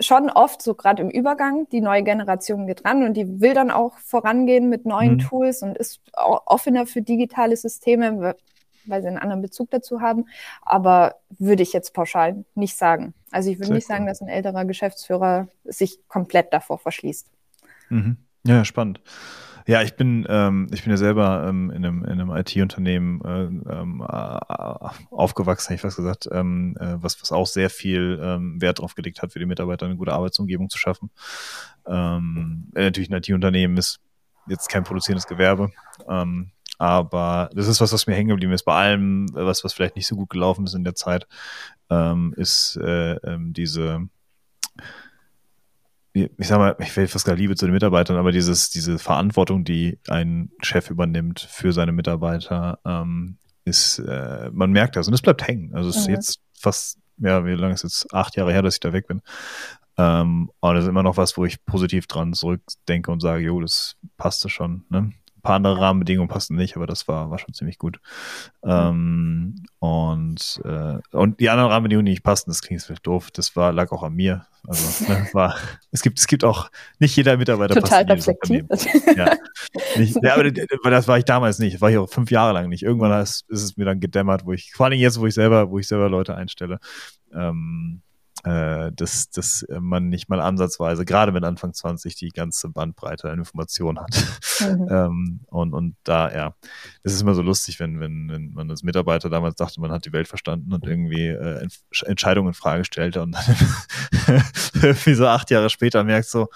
schon 0.00 0.30
oft 0.30 0.62
so 0.62 0.74
gerade 0.74 1.02
im 1.02 1.10
Übergang, 1.10 1.68
die 1.70 1.80
neue 1.80 2.02
Generation 2.02 2.66
geht 2.66 2.84
ran 2.84 3.02
und 3.04 3.14
die 3.14 3.40
will 3.40 3.54
dann 3.54 3.70
auch 3.70 3.96
vorangehen 3.98 4.68
mit 4.68 4.86
neuen 4.86 5.14
mhm. 5.14 5.18
Tools 5.18 5.62
und 5.62 5.78
ist 5.78 6.00
offener 6.12 6.86
für 6.86 7.02
digitale 7.02 7.56
Systeme, 7.56 8.36
weil 8.86 9.02
sie 9.02 9.08
einen 9.08 9.18
anderen 9.18 9.42
Bezug 9.42 9.70
dazu 9.70 10.00
haben. 10.00 10.26
Aber 10.62 11.16
würde 11.38 11.62
ich 11.62 11.72
jetzt 11.72 11.94
pauschal 11.94 12.44
nicht 12.54 12.76
sagen. 12.76 13.14
Also 13.30 13.50
ich 13.50 13.58
würde 13.58 13.72
nicht 13.72 13.88
cool. 13.88 13.94
sagen, 13.94 14.06
dass 14.06 14.20
ein 14.20 14.28
älterer 14.28 14.64
Geschäftsführer 14.64 15.48
sich 15.64 15.98
komplett 16.08 16.52
davor 16.52 16.78
verschließt. 16.78 17.30
Mhm. 17.88 18.16
Ja, 18.44 18.64
spannend. 18.64 19.00
Ja, 19.66 19.82
ich 19.82 19.94
bin, 19.94 20.26
ähm, 20.28 20.68
ich 20.72 20.82
bin 20.82 20.90
ja 20.90 20.96
selber 20.96 21.46
ähm, 21.48 21.70
in 21.70 21.84
einem, 21.84 22.04
in 22.04 22.10
einem 22.10 22.30
IT-Unternehmen 22.30 23.20
äh, 23.24 23.72
ähm, 23.72 24.00
äh, 24.00 24.88
aufgewachsen, 25.10 25.66
habe 25.66 25.74
ich 25.76 25.80
fast 25.80 25.96
gesagt, 25.96 26.28
ähm, 26.32 26.76
äh, 26.80 26.96
was, 26.96 27.20
was 27.22 27.30
auch 27.30 27.46
sehr 27.46 27.70
viel 27.70 28.20
ähm, 28.22 28.60
Wert 28.60 28.78
darauf 28.78 28.94
gelegt 28.94 29.22
hat, 29.22 29.32
für 29.32 29.38
die 29.38 29.46
Mitarbeiter 29.46 29.86
eine 29.86 29.96
gute 29.96 30.12
Arbeitsumgebung 30.12 30.68
zu 30.68 30.78
schaffen. 30.78 31.10
Ähm, 31.86 32.70
natürlich 32.74 33.10
ein 33.10 33.18
IT-Unternehmen 33.18 33.76
ist 33.76 34.00
jetzt 34.48 34.68
kein 34.68 34.82
produzierendes 34.82 35.28
Gewerbe. 35.28 35.70
Ähm, 36.08 36.50
aber 36.82 37.48
das 37.54 37.68
ist 37.68 37.80
was, 37.80 37.92
was 37.92 38.08
mir 38.08 38.14
hängen 38.16 38.30
geblieben 38.30 38.52
ist. 38.52 38.64
Bei 38.64 38.74
allem, 38.74 39.28
was, 39.34 39.62
was 39.62 39.72
vielleicht 39.72 39.94
nicht 39.94 40.08
so 40.08 40.16
gut 40.16 40.30
gelaufen 40.30 40.64
ist 40.64 40.74
in 40.74 40.82
der 40.82 40.96
Zeit, 40.96 41.28
ähm, 41.90 42.34
ist 42.36 42.76
äh, 42.76 43.12
ähm, 43.18 43.52
diese, 43.52 44.08
ich 46.12 46.28
sag 46.40 46.58
mal, 46.58 46.74
ich 46.80 46.96
will 46.96 47.06
fast 47.06 47.24
gar 47.24 47.36
Liebe 47.36 47.54
zu 47.54 47.66
den 47.66 47.72
Mitarbeitern, 47.72 48.16
aber 48.16 48.32
dieses, 48.32 48.70
diese 48.70 48.98
Verantwortung, 48.98 49.62
die 49.62 50.00
ein 50.08 50.50
Chef 50.60 50.90
übernimmt 50.90 51.38
für 51.38 51.72
seine 51.72 51.92
Mitarbeiter, 51.92 52.80
ähm, 52.84 53.38
ist, 53.64 54.00
äh, 54.00 54.50
man 54.52 54.72
merkt 54.72 54.96
das 54.96 55.06
und 55.06 55.14
es 55.14 55.22
bleibt 55.22 55.46
hängen. 55.46 55.72
Also 55.76 55.88
es 55.88 55.98
ist 55.98 56.08
mhm. 56.08 56.14
jetzt 56.14 56.40
fast, 56.58 56.98
ja, 57.18 57.46
wie 57.46 57.52
lange 57.52 57.74
ist 57.74 57.84
es 57.84 58.02
jetzt? 58.02 58.12
Acht 58.12 58.34
Jahre 58.34 58.52
her, 58.52 58.62
dass 58.62 58.74
ich 58.74 58.80
da 58.80 58.92
weg 58.92 59.06
bin. 59.06 59.22
Ähm, 59.98 60.50
und 60.58 60.74
das 60.74 60.82
ist 60.82 60.90
immer 60.90 61.04
noch 61.04 61.16
was, 61.16 61.36
wo 61.36 61.44
ich 61.44 61.64
positiv 61.64 62.08
dran 62.08 62.32
zurückdenke 62.32 63.12
und 63.12 63.20
sage, 63.20 63.44
jo, 63.44 63.60
das 63.60 63.94
passte 64.16 64.48
schon. 64.48 64.84
Ne? 64.88 65.12
Paar 65.42 65.56
andere 65.56 65.80
Rahmenbedingungen 65.80 66.28
passten 66.28 66.56
nicht, 66.56 66.76
aber 66.76 66.86
das 66.86 67.08
war, 67.08 67.30
war 67.30 67.38
schon 67.38 67.52
ziemlich 67.52 67.78
gut. 67.78 68.00
Ähm, 68.64 69.64
und, 69.80 70.60
äh, 70.64 70.98
und 71.10 71.40
die 71.40 71.50
anderen 71.50 71.70
Rahmenbedingungen, 71.70 72.06
die 72.06 72.12
nicht 72.12 72.22
passten, 72.22 72.50
das 72.50 72.62
klingt 72.62 72.82
vielleicht 72.82 73.06
doof, 73.06 73.30
das 73.32 73.56
war, 73.56 73.72
lag 73.72 73.90
auch 73.90 74.02
an 74.02 74.14
mir. 74.14 74.46
Also 74.66 75.04
ne, 75.12 75.28
war, 75.32 75.56
es 75.90 76.02
gibt, 76.02 76.20
es 76.20 76.26
gibt 76.26 76.44
auch, 76.44 76.70
nicht 77.00 77.16
jeder 77.16 77.36
Mitarbeiter 77.36 77.74
Total 77.74 78.06
passt 78.06 78.28
in 78.28 78.68
ja. 79.16 79.36
Nicht, 79.96 80.16
ja, 80.22 80.34
aber 80.34 80.90
das 80.90 81.08
war 81.08 81.18
ich 81.18 81.24
damals 81.24 81.58
nicht, 81.58 81.74
das 81.74 81.80
war 81.80 81.90
ich 81.90 81.98
auch 81.98 82.08
fünf 82.08 82.30
Jahre 82.30 82.52
lang 82.52 82.68
nicht. 82.68 82.84
Irgendwann 82.84 83.20
ist, 83.20 83.44
ist 83.48 83.62
es 83.62 83.76
mir 83.76 83.84
dann 83.84 84.00
gedämmert, 84.00 84.46
wo 84.46 84.52
ich, 84.52 84.72
vor 84.72 84.86
allem 84.86 84.98
jetzt, 84.98 85.18
wo 85.18 85.26
ich 85.26 85.34
selber, 85.34 85.70
wo 85.70 85.78
ich 85.78 85.88
selber 85.88 86.08
Leute 86.08 86.36
einstelle, 86.36 86.78
ähm, 87.34 88.02
äh, 88.02 88.11
dass, 88.42 89.30
dass 89.30 89.64
man 89.80 90.08
nicht 90.08 90.28
mal 90.28 90.40
ansatzweise, 90.40 91.04
gerade 91.04 91.30
mit 91.30 91.44
Anfang 91.44 91.72
20, 91.72 92.16
die 92.16 92.30
ganze 92.30 92.68
Bandbreite 92.68 93.30
an 93.30 93.38
Informationen 93.38 94.00
hat. 94.00 94.16
Mhm. 94.60 94.88
ähm, 94.90 95.40
und, 95.46 95.72
und 95.72 95.96
da, 96.02 96.32
ja, 96.32 96.54
es 97.02 97.12
ist 97.12 97.22
immer 97.22 97.34
so 97.34 97.42
lustig, 97.42 97.78
wenn, 97.78 98.00
wenn, 98.00 98.30
wenn 98.30 98.52
man 98.52 98.70
als 98.70 98.82
Mitarbeiter 98.82 99.30
damals 99.30 99.54
dachte, 99.56 99.80
man 99.80 99.92
hat 99.92 100.06
die 100.06 100.12
Welt 100.12 100.28
verstanden 100.28 100.72
und 100.72 100.84
irgendwie 100.84 101.28
äh, 101.28 101.68
Entscheidungen 102.04 102.48
in 102.48 102.54
Frage 102.54 102.84
stellte 102.84 103.22
und 103.22 103.32
dann 103.32 103.56
irgendwie 104.74 105.14
so 105.14 105.26
acht 105.26 105.50
Jahre 105.50 105.70
später 105.70 106.02
merkt 106.02 106.28
so, 106.28 106.48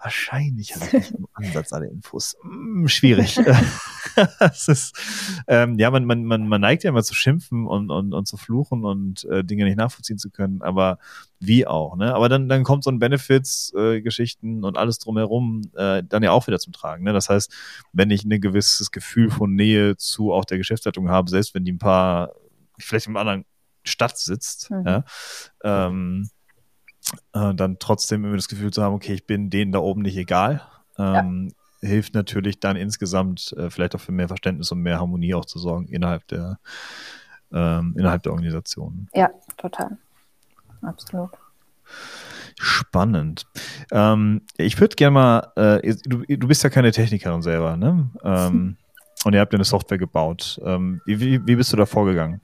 Wahrscheinlich 0.00 0.74
habe 0.74 0.84
ich 0.86 0.92
nicht 0.92 1.10
im 1.10 1.26
Ansatz 1.32 1.72
alle 1.72 1.88
Infos. 1.88 2.36
Hm, 2.42 2.86
schwierig. 2.86 3.36
das 4.38 4.68
ist, 4.68 4.96
ähm, 5.48 5.76
ja, 5.76 5.90
man, 5.90 6.04
man, 6.04 6.24
man, 6.24 6.46
man 6.46 6.60
neigt 6.60 6.84
ja 6.84 6.90
immer 6.90 7.02
zu 7.02 7.14
schimpfen 7.14 7.66
und, 7.66 7.90
und, 7.90 8.14
und 8.14 8.26
zu 8.26 8.36
fluchen 8.36 8.84
und 8.84 9.24
äh, 9.24 9.42
Dinge 9.42 9.64
nicht 9.64 9.76
nachvollziehen 9.76 10.18
zu 10.18 10.30
können, 10.30 10.62
aber 10.62 10.98
wie 11.40 11.66
auch, 11.66 11.96
ne? 11.96 12.14
Aber 12.14 12.28
dann, 12.28 12.48
dann 12.48 12.62
kommt 12.62 12.84
so 12.84 12.90
ein 12.90 13.00
Benefits-Geschichten 13.00 14.62
äh, 14.62 14.66
und 14.66 14.76
alles 14.76 14.98
drumherum 14.98 15.62
äh, 15.74 16.04
dann 16.04 16.22
ja 16.22 16.30
auch 16.30 16.46
wieder 16.46 16.60
zum 16.60 16.72
Tragen. 16.72 17.04
Ne? 17.04 17.12
Das 17.12 17.28
heißt, 17.28 17.52
wenn 17.92 18.10
ich 18.10 18.24
ein 18.24 18.40
gewisses 18.40 18.92
Gefühl 18.92 19.30
von 19.30 19.54
Nähe 19.54 19.96
zu 19.96 20.32
auch 20.32 20.44
der 20.44 20.58
Geschäftsleitung 20.58 21.08
habe, 21.08 21.28
selbst 21.28 21.54
wenn 21.54 21.64
die 21.64 21.72
ein 21.72 21.78
paar, 21.78 22.32
vielleicht 22.78 23.06
in 23.06 23.16
einer 23.16 23.20
anderen 23.20 23.44
Stadt 23.84 24.16
sitzt, 24.16 24.70
mhm. 24.70 24.84
ja, 24.86 25.04
ähm, 25.64 26.30
äh, 27.32 27.54
dann 27.54 27.78
trotzdem 27.78 28.24
immer 28.24 28.36
das 28.36 28.48
Gefühl 28.48 28.72
zu 28.72 28.82
haben, 28.82 28.94
okay, 28.94 29.14
ich 29.14 29.26
bin 29.26 29.50
denen 29.50 29.72
da 29.72 29.78
oben 29.78 30.02
nicht 30.02 30.16
egal. 30.16 30.62
Ähm, 30.98 31.52
ja. 31.82 31.88
Hilft 31.88 32.14
natürlich 32.14 32.58
dann 32.58 32.76
insgesamt 32.76 33.54
äh, 33.56 33.70
vielleicht 33.70 33.94
auch 33.94 34.00
für 34.00 34.12
mehr 34.12 34.28
Verständnis 34.28 34.72
und 34.72 34.80
mehr 34.80 34.98
Harmonie 34.98 35.34
auch 35.34 35.44
zu 35.44 35.58
sorgen 35.58 35.86
innerhalb 35.86 36.26
der, 36.28 36.58
ähm, 37.52 37.94
innerhalb 37.96 38.22
der 38.24 38.32
Organisation. 38.32 39.08
Ja, 39.14 39.30
total. 39.56 39.96
Absolut. 40.82 41.30
Spannend. 42.60 43.46
Ähm, 43.92 44.42
ich 44.56 44.80
würde 44.80 44.96
gerne 44.96 45.14
mal, 45.14 45.52
äh, 45.54 45.94
du, 46.04 46.24
du 46.24 46.48
bist 46.48 46.64
ja 46.64 46.70
keine 46.70 46.90
Technikerin 46.90 47.42
selber, 47.42 47.76
ne? 47.76 48.10
Ähm, 48.24 48.76
und 49.24 49.32
ihr 49.32 49.40
habt 49.40 49.52
ja 49.52 49.56
eine 49.56 49.64
Software 49.64 49.98
gebaut. 49.98 50.60
Ähm, 50.64 51.00
wie, 51.06 51.46
wie 51.46 51.56
bist 51.56 51.72
du 51.72 51.76
da 51.76 51.86
vorgegangen? 51.86 52.40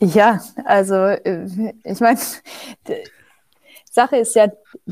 Ja, 0.00 0.40
also 0.64 0.94
äh, 0.94 1.74
ich 1.84 2.00
meine, 2.00 2.18
Sache 3.90 4.16
ist 4.16 4.34
ja 4.34 4.48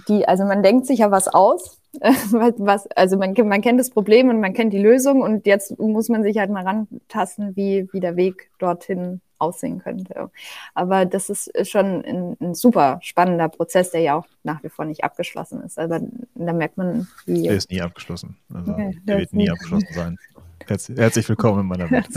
die, 0.09 0.29
also 0.29 0.44
man 0.44 0.62
denkt 0.62 0.87
sich 0.87 0.99
ja 0.99 1.11
was 1.11 1.29
aus, 1.29 1.81
was, 2.03 2.87
also 2.88 3.16
man, 3.16 3.35
man 3.44 3.62
kennt 3.62 3.81
das 3.81 3.90
Problem 3.90 4.29
und 4.29 4.40
man 4.40 4.53
kennt 4.53 4.73
die 4.73 4.83
Lösung 4.83 5.23
und 5.23 5.47
jetzt 5.47 5.79
muss 5.79 6.09
man 6.09 6.23
sich 6.23 6.37
halt 6.37 6.51
mal 6.51 6.64
rantasten, 6.64 7.57
wie, 7.57 7.88
wie 7.92 8.01
der 8.01 8.16
Weg 8.16 8.51
dorthin 8.59 9.21
aussehen 9.38 9.79
könnte. 9.79 10.31
Aber 10.75 11.07
das 11.07 11.31
ist 11.31 11.51
schon 11.68 12.05
ein, 12.05 12.37
ein, 12.40 12.55
super 12.55 12.99
spannender 13.03 13.49
Prozess, 13.49 13.90
der 13.90 14.01
ja 14.01 14.16
auch 14.16 14.27
nach 14.42 14.62
wie 14.62 14.68
vor 14.68 14.85
nicht 14.85 15.05
abgeschlossen 15.05 15.62
ist. 15.62 15.79
Aber 15.79 16.01
da 16.35 16.53
merkt 16.53 16.77
man, 16.77 17.07
wie. 17.25 17.44
Der 17.44 17.55
ist 17.55 17.71
nie 17.71 17.81
abgeschlossen. 17.81 18.37
Also, 18.53 18.73
okay, 18.73 18.99
der 19.05 19.18
wird 19.18 19.33
nie 19.33 19.51
abgeschlossen 19.51 19.88
sein. 19.92 20.18
Herzlich, 20.69 20.99
herzlich 20.99 21.27
willkommen 21.31 21.61
in 21.61 21.67
meiner 21.67 21.91
Welt. 21.91 22.09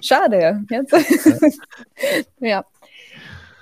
Schade. 0.04 0.64
Jetzt. 0.68 0.92
Ja. 2.40 2.64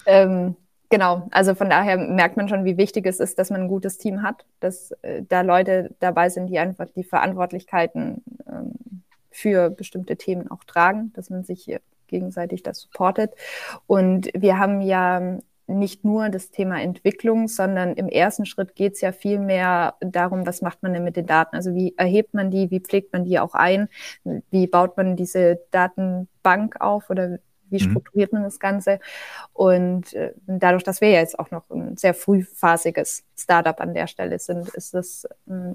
Ähm, 0.07 0.57
genau, 0.89 1.29
also 1.31 1.55
von 1.55 1.69
daher 1.69 1.99
merkt 1.99 2.39
man 2.39 2.49
schon, 2.49 2.65
wie 2.65 2.79
wichtig 2.79 3.05
es 3.07 3.21
ist, 3.21 3.39
dass 3.39 3.51
man 3.51 3.63
ein 3.63 3.69
gutes 3.69 3.99
Team 3.99 4.23
hat, 4.23 4.47
dass 4.61 4.93
äh, 5.03 5.23
da 5.29 5.43
Leute 5.43 5.95
dabei 6.01 6.31
sind, 6.31 6.47
die 6.47 6.59
einfach 6.59 6.89
die 6.97 7.05
Verantwortlichkeiten 7.05 8.23
ähm, 8.49 8.73
für 9.31 9.69
bestimmte 9.69 10.17
Themen 10.17 10.51
auch 10.51 10.65
tragen, 10.65 11.13
dass 11.15 11.29
man 11.29 11.45
sich 11.45 11.71
gegenseitig 12.07 12.63
das 12.63 12.81
supportet. 12.81 13.33
Und 13.87 14.31
wir 14.35 14.59
haben 14.59 14.81
ja 14.81 15.39
nicht 15.67 16.05
nur 16.05 16.29
das 16.29 16.51
Thema 16.51 16.81
Entwicklung, 16.81 17.49
sondern 17.49 17.95
im 17.95 18.09
ersten 18.09 18.47
Schritt 18.47 18.75
geht 18.75 18.95
es 18.95 19.01
ja 19.01 19.13
viel 19.13 19.39
mehr 19.39 19.95
darum, 20.01 20.47
was 20.47 20.63
macht 20.63 20.83
man 20.83 20.93
denn 20.93 21.05
mit 21.05 21.17
den 21.17 21.27
Daten? 21.27 21.57
Also 21.57 21.75
wie 21.75 21.95
erhebt 21.97 22.35
man 22.35 22.51
die, 22.51 22.71
wie 22.71 22.81
pflegt 22.81 23.13
man 23.13 23.25
die 23.25 23.39
auch 23.39 23.55
ein, 23.55 23.89
wie 24.51 24.67
baut 24.67 24.97
man 24.97 25.17
diese 25.17 25.61
Datenbank 25.71 26.81
auf 26.81 27.09
oder 27.09 27.39
wie 27.71 27.83
mhm. 27.83 27.91
strukturiert 27.91 28.33
man 28.33 28.43
das 28.43 28.61
Ganze? 28.61 29.01
Und 29.53 30.13
äh, 30.13 30.35
dadurch, 30.47 30.85
dass 30.85 31.01
wir 31.01 31.11
ja 31.11 31.21
jetzt 31.21 31.39
auch 31.39 31.51
noch 31.51 31.71
ein 31.71 31.97
sehr 31.97 32.15
frühphasiges 32.15 33.25
Startup 33.37 33.81
an 33.81 33.95
der 33.95 34.07
Stelle 34.07 34.39
sind, 34.39 34.69
ist 34.71 34.95
das 34.95 35.27
äh, 35.49 35.75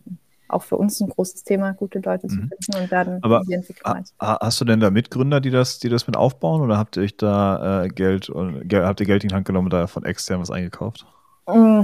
auch 0.49 0.63
für 0.63 0.77
uns 0.77 0.99
ein 0.99 1.09
großes 1.09 1.43
Thema, 1.43 1.73
gute 1.73 1.99
Leute 1.99 2.27
zu 2.27 2.35
mhm. 2.35 2.49
finden 2.49 2.83
und 2.83 2.91
dann 2.91 3.19
Aber 3.21 3.43
die 3.47 3.53
Entwicklung 3.53 4.03
Hast 4.19 4.61
du 4.61 4.65
denn 4.65 4.79
da 4.79 4.89
Mitgründer, 4.89 5.39
die 5.39 5.51
das, 5.51 5.79
die 5.79 5.89
das 5.89 6.07
mit 6.07 6.17
aufbauen 6.17 6.61
oder 6.61 6.77
habt 6.77 6.97
ihr 6.97 7.03
euch 7.03 7.17
da 7.17 7.83
äh, 7.83 7.89
Geld 7.89 8.29
und 8.29 8.71
habt 8.73 8.99
ihr 8.99 9.05
Geld 9.05 9.23
in 9.23 9.29
die 9.29 9.35
Hand 9.35 9.45
genommen 9.45 9.67
und 9.67 9.73
da 9.73 9.87
von 9.87 10.05
extern 10.05 10.41
was 10.41 10.51
eingekauft? 10.51 11.05
Mm, 11.47 11.81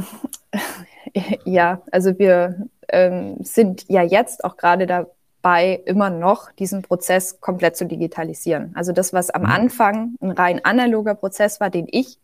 ja, 1.45 1.81
also 1.91 2.17
wir 2.17 2.67
ähm, 2.89 3.37
sind 3.41 3.85
ja 3.87 4.03
jetzt 4.03 4.43
auch 4.43 4.57
gerade 4.57 4.87
dabei, 4.87 5.81
immer 5.85 6.09
noch 6.09 6.51
diesen 6.53 6.81
Prozess 6.81 7.39
komplett 7.39 7.77
zu 7.77 7.85
digitalisieren. 7.85 8.71
Also 8.75 8.91
das, 8.91 9.13
was 9.13 9.29
am 9.29 9.43
mhm. 9.43 9.49
Anfang 9.49 10.15
ein 10.21 10.31
rein 10.31 10.65
analoger 10.65 11.15
Prozess 11.15 11.59
war, 11.59 11.69
den 11.69 11.87
ich 11.89 12.23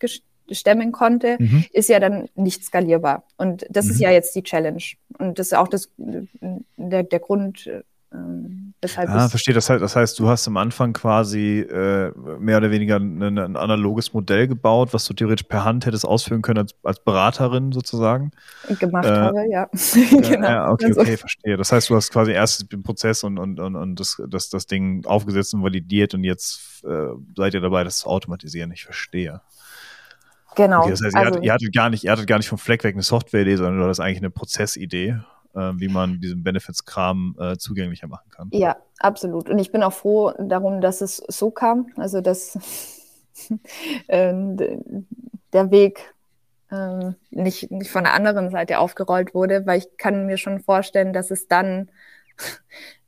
stemmen 0.51 0.91
konnte, 0.91 1.37
mhm. 1.39 1.65
ist 1.71 1.89
ja 1.89 1.99
dann 1.99 2.29
nicht 2.35 2.63
skalierbar. 2.63 3.23
Und 3.37 3.65
das 3.69 3.85
mhm. 3.85 3.91
ist 3.91 3.99
ja 3.99 4.11
jetzt 4.11 4.35
die 4.35 4.43
Challenge. 4.43 4.83
Und 5.17 5.39
das 5.39 5.47
ist 5.47 5.53
auch 5.53 5.67
das, 5.67 5.89
der, 5.97 7.03
der 7.03 7.19
Grund, 7.19 7.69
ähm, 8.13 8.73
weshalb 8.81 9.09
ah, 9.09 9.29
verstehe. 9.29 9.53
Das 9.53 9.69
heißt, 9.69 9.81
das 9.81 9.95
heißt, 9.95 10.19
du 10.19 10.27
hast 10.27 10.45
am 10.47 10.57
Anfang 10.57 10.91
quasi 10.91 11.59
äh, 11.59 12.11
mehr 12.39 12.57
oder 12.57 12.69
weniger 12.69 12.97
ein, 12.97 13.21
ein, 13.21 13.55
analoges 13.55 14.13
Modell 14.13 14.47
gebaut, 14.47 14.93
was 14.93 15.05
du 15.05 15.13
theoretisch 15.13 15.47
per 15.47 15.63
Hand 15.63 15.85
hättest 15.85 16.05
ausführen 16.05 16.41
können 16.41 16.59
als, 16.59 16.75
als 16.83 16.99
Beraterin 16.99 17.71
sozusagen. 17.71 18.31
Gemacht 18.79 19.05
äh, 19.05 19.09
habe, 19.09 19.45
ja. 19.49 19.69
genau. 19.93 20.47
Ja, 20.47 20.69
okay, 20.71 20.87
also. 20.87 21.01
okay, 21.01 21.15
verstehe. 21.15 21.55
Das 21.55 21.71
heißt, 21.71 21.89
du 21.89 21.95
hast 21.95 22.11
quasi 22.11 22.31
erst 22.31 22.71
den 22.71 22.83
Prozess 22.83 23.23
und, 23.23 23.37
und, 23.37 23.61
und, 23.61 23.77
und 23.77 23.99
das, 23.99 24.21
das, 24.27 24.49
das 24.49 24.67
Ding 24.67 25.05
aufgesetzt 25.05 25.53
und 25.53 25.63
validiert 25.63 26.13
und 26.13 26.25
jetzt 26.25 26.83
äh, 26.83 27.07
seid 27.37 27.53
ihr 27.53 27.61
dabei, 27.61 27.85
das 27.85 27.99
zu 27.99 28.09
automatisieren. 28.09 28.71
Ich 28.73 28.83
verstehe. 28.83 29.39
Genau. 30.55 30.81
Okay, 30.81 30.91
das 30.91 31.01
heißt, 31.03 31.13
ihr, 31.15 31.19
also, 31.19 31.31
hattet, 31.31 31.43
ihr, 31.43 31.53
hattet, 31.53 31.73
gar 31.73 31.89
nicht, 31.89 32.03
ihr 32.03 32.11
hattet 32.11 32.27
gar 32.27 32.37
nicht 32.37 32.49
vom 32.49 32.57
Fleck 32.57 32.83
weg 32.83 32.95
eine 32.95 33.03
Software-Idee, 33.03 33.55
sondern 33.55 33.77
du 33.77 33.83
hattest 33.83 34.01
eigentlich 34.01 34.17
eine 34.17 34.29
Prozessidee, 34.29 35.17
äh, 35.55 35.71
wie 35.75 35.87
man 35.87 36.19
diesen 36.19 36.43
Benefits-Kram 36.43 37.35
äh, 37.39 37.57
zugänglicher 37.57 38.07
machen 38.07 38.29
kann. 38.29 38.49
Ja, 38.51 38.77
absolut. 38.99 39.49
Und 39.49 39.59
ich 39.59 39.71
bin 39.71 39.83
auch 39.83 39.93
froh 39.93 40.33
darum, 40.39 40.81
dass 40.81 41.01
es 41.01 41.17
so 41.27 41.51
kam. 41.51 41.87
Also, 41.95 42.21
dass 42.21 42.57
äh, 44.07 44.33
der 45.53 45.71
Weg 45.71 46.13
ähm, 46.71 47.15
nicht, 47.29 47.71
nicht 47.71 47.91
von 47.91 48.03
der 48.03 48.13
anderen 48.13 48.49
Seite 48.49 48.79
aufgerollt 48.79 49.33
wurde, 49.33 49.65
weil 49.65 49.79
ich 49.79 49.97
kann 49.97 50.25
mir 50.25 50.37
schon 50.37 50.59
vorstellen, 50.59 51.13
dass 51.13 51.31
es 51.31 51.47
dann 51.47 51.89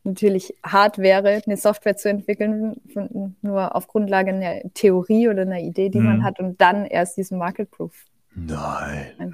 natürlich 0.04 0.54
hart 0.63 0.98
wäre, 0.98 1.42
eine 1.46 1.58
Software 1.58 1.96
zu 1.96 2.10
entwickeln, 2.10 2.76
von, 2.92 3.36
nur 3.42 3.76
auf 3.76 3.88
Grundlage 3.88 4.32
einer 4.32 4.62
Theorie 4.74 5.30
oder 5.30 5.44
einer 5.44 5.60
Idee, 5.60 5.89
die 5.89 6.00
mhm. 6.00 6.06
man 6.06 6.24
hat 6.24 6.39
und 6.39 6.60
dann 6.60 6.86
erst 6.86 7.18
diesen 7.18 7.38
Market 7.38 7.72
Proof. 7.72 7.94
Nein. 8.36 9.34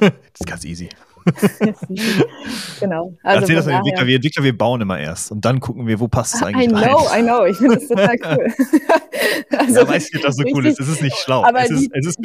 das 0.00 0.12
ist 0.38 0.46
ganz 0.46 0.64
easy. 0.64 0.88
genau. 2.80 3.14
Also 3.22 3.40
Erzähl 3.40 3.56
das 3.56 3.66
an 3.66 3.74
Entwickler. 3.74 4.06
Wir 4.06 4.16
Entwickler, 4.16 4.44
wir 4.44 4.56
bauen 4.56 4.80
immer 4.80 4.98
erst 4.98 5.30
und 5.30 5.44
dann 5.44 5.60
gucken 5.60 5.86
wir, 5.86 6.00
wo 6.00 6.08
passt 6.08 6.34
es 6.34 6.42
eigentlich 6.42 6.68
I 6.68 6.68
know, 6.68 6.96
rein. 6.96 7.24
I 7.24 7.28
know. 7.28 7.44
Ich 7.44 7.56
finde 7.58 7.76
das 7.76 7.88
total 7.88 8.16
cool. 8.24 9.58
also, 9.58 9.80
ja, 9.80 9.88
weiß 9.88 10.12
nicht, 10.12 10.24
dass 10.24 10.36
das 10.36 10.46
so 10.46 10.54
cool 10.54 10.66
ist. 10.66 10.80
Es 10.80 10.88
ist 10.88 11.02
nicht 11.02 11.16
schlau. 11.16 11.44
Aber 11.44 11.62
es, 11.62 11.70
ist, 11.70 11.90
die, 11.90 11.98
es, 11.98 12.06
ist 12.06 12.18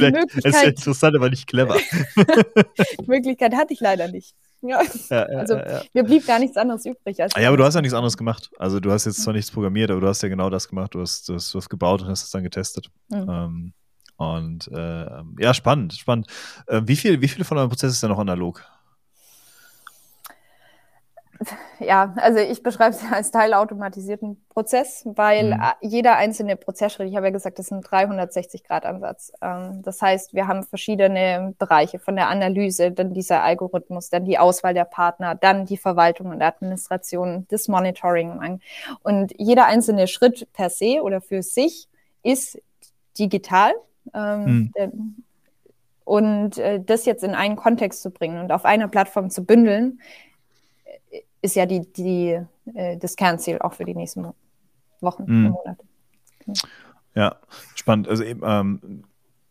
es 0.45 0.45
ist 0.45 0.63
interessant, 0.63 1.15
aber 1.15 1.29
nicht 1.29 1.47
clever. 1.47 1.77
die 2.15 3.07
Möglichkeit 3.07 3.53
hatte 3.55 3.73
ich 3.73 3.79
leider 3.79 4.07
nicht. 4.07 4.35
Ja. 4.69 4.81
Ja, 5.09 5.31
ja, 5.31 5.39
also 5.39 5.59
mir 5.93 6.03
blieb 6.03 6.25
gar 6.25 6.39
nichts 6.39 6.57
anderes 6.57 6.85
übrig. 6.85 7.21
Als 7.21 7.35
ah, 7.35 7.41
ja, 7.41 7.49
aber 7.49 7.57
du 7.57 7.63
hast 7.63 7.75
ja 7.75 7.81
nichts 7.81 7.93
anderes 7.93 8.17
gemacht. 8.17 8.49
Also 8.57 8.79
du 8.79 8.91
hast 8.91 9.05
jetzt 9.05 9.23
zwar 9.23 9.33
nichts 9.33 9.51
programmiert, 9.51 9.91
aber 9.91 10.01
du 10.01 10.07
hast 10.07 10.21
ja 10.21 10.29
genau 10.29 10.49
das 10.49 10.67
gemacht. 10.67 10.93
Du 10.93 11.01
hast, 11.01 11.27
du 11.29 11.35
hast 11.35 11.53
was 11.53 11.69
gebaut 11.69 12.01
und 12.01 12.09
hast 12.09 12.23
es 12.23 12.31
dann 12.31 12.43
getestet. 12.43 12.89
Mhm. 13.09 13.29
Ähm, 13.29 13.73
und 14.17 14.69
äh, 14.69 15.07
ja, 15.39 15.53
spannend, 15.53 15.93
spannend. 15.93 16.27
Äh, 16.67 16.81
wie, 16.85 16.95
viel, 16.95 17.21
wie 17.21 17.27
viele 17.27 17.45
von 17.45 17.57
euren 17.57 17.69
Prozessen 17.69 17.93
ist 17.93 18.03
denn 18.03 18.09
noch 18.09 18.19
analog? 18.19 18.63
ja, 21.79 22.13
also 22.17 22.39
ich 22.39 22.63
beschreibe 22.63 22.95
es 22.95 23.01
als 23.11 23.31
teilautomatisierten 23.31 24.43
Prozess, 24.49 25.03
weil 25.05 25.55
mhm. 25.55 25.61
jeder 25.81 26.15
einzelne 26.15 26.55
Prozessschritt, 26.55 27.09
ich 27.09 27.15
habe 27.15 27.27
ja 27.27 27.31
gesagt, 27.31 27.59
das 27.59 27.67
ist 27.67 27.71
ein 27.71 27.81
360-Grad-Ansatz. 27.81 29.33
Ähm, 29.41 29.81
das 29.83 30.01
heißt, 30.01 30.33
wir 30.33 30.47
haben 30.47 30.63
verschiedene 30.63 31.53
Bereiche 31.57 31.99
von 31.99 32.15
der 32.15 32.29
Analyse, 32.29 32.91
dann 32.91 33.13
dieser 33.13 33.43
Algorithmus, 33.43 34.09
dann 34.09 34.25
die 34.25 34.37
Auswahl 34.37 34.73
der 34.73 34.85
Partner, 34.85 35.35
dann 35.35 35.65
die 35.65 35.77
Verwaltung 35.77 36.27
und 36.27 36.41
Administration, 36.41 37.45
das 37.49 37.67
Monitoring. 37.67 38.59
Und 39.03 39.33
jeder 39.37 39.65
einzelne 39.65 40.07
Schritt 40.07 40.47
per 40.53 40.69
se 40.69 41.01
oder 41.01 41.21
für 41.21 41.41
sich 41.43 41.87
ist 42.23 42.59
digital. 43.17 43.73
Ähm, 44.13 44.71
mhm. 44.75 45.15
Und 46.03 46.59
äh, 46.59 46.79
das 46.79 47.05
jetzt 47.05 47.23
in 47.23 47.33
einen 47.33 47.55
Kontext 47.55 48.03
zu 48.03 48.11
bringen 48.11 48.39
und 48.39 48.51
auf 48.51 48.63
einer 48.63 48.87
Plattform 48.87 49.31
zu 49.31 49.43
bündeln, 49.43 49.99
ist 51.45 51.55
ja 51.55 51.65
die, 51.65 51.81
die, 51.93 52.39
äh, 52.73 52.97
das 52.97 53.15
Kernziel 53.15 53.59
auch 53.59 53.73
für 53.73 53.85
die 53.85 53.95
nächsten 53.95 54.27
Wochen 55.01 55.23
mhm. 55.25 55.45
und 55.45 55.51
Monate. 55.51 55.83
Genau. 56.39 56.59
Ja, 57.15 57.35
spannend. 57.75 58.09
Also 58.09 58.23
ähm, 58.23 59.03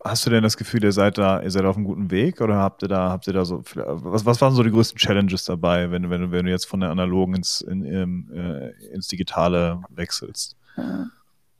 hast 0.04 0.26
du 0.26 0.30
denn 0.30 0.42
das 0.42 0.56
Gefühl, 0.56 0.84
ihr 0.84 0.92
seid 0.92 1.16
da, 1.16 1.40
ihr 1.40 1.50
seid 1.50 1.64
auf 1.64 1.76
einem 1.76 1.86
guten 1.86 2.10
Weg 2.10 2.40
oder 2.40 2.56
habt 2.56 2.82
ihr 2.82 2.88
da, 2.88 3.10
habt 3.10 3.26
ihr 3.26 3.32
da 3.32 3.44
so, 3.44 3.62
was, 3.74 4.26
was 4.26 4.40
waren 4.40 4.54
so 4.54 4.62
die 4.62 4.70
größten 4.70 4.98
Challenges 4.98 5.44
dabei, 5.44 5.90
wenn, 5.90 6.10
wenn, 6.10 6.30
wenn 6.30 6.44
du 6.44 6.50
jetzt 6.50 6.66
von 6.66 6.80
der 6.80 6.90
analogen 6.90 7.36
ins, 7.36 7.62
in, 7.62 7.84
in, 7.84 8.30
äh, 8.32 8.70
ins 8.92 9.08
Digitale 9.08 9.82
wechselst? 9.88 10.56
Mhm. 10.76 11.10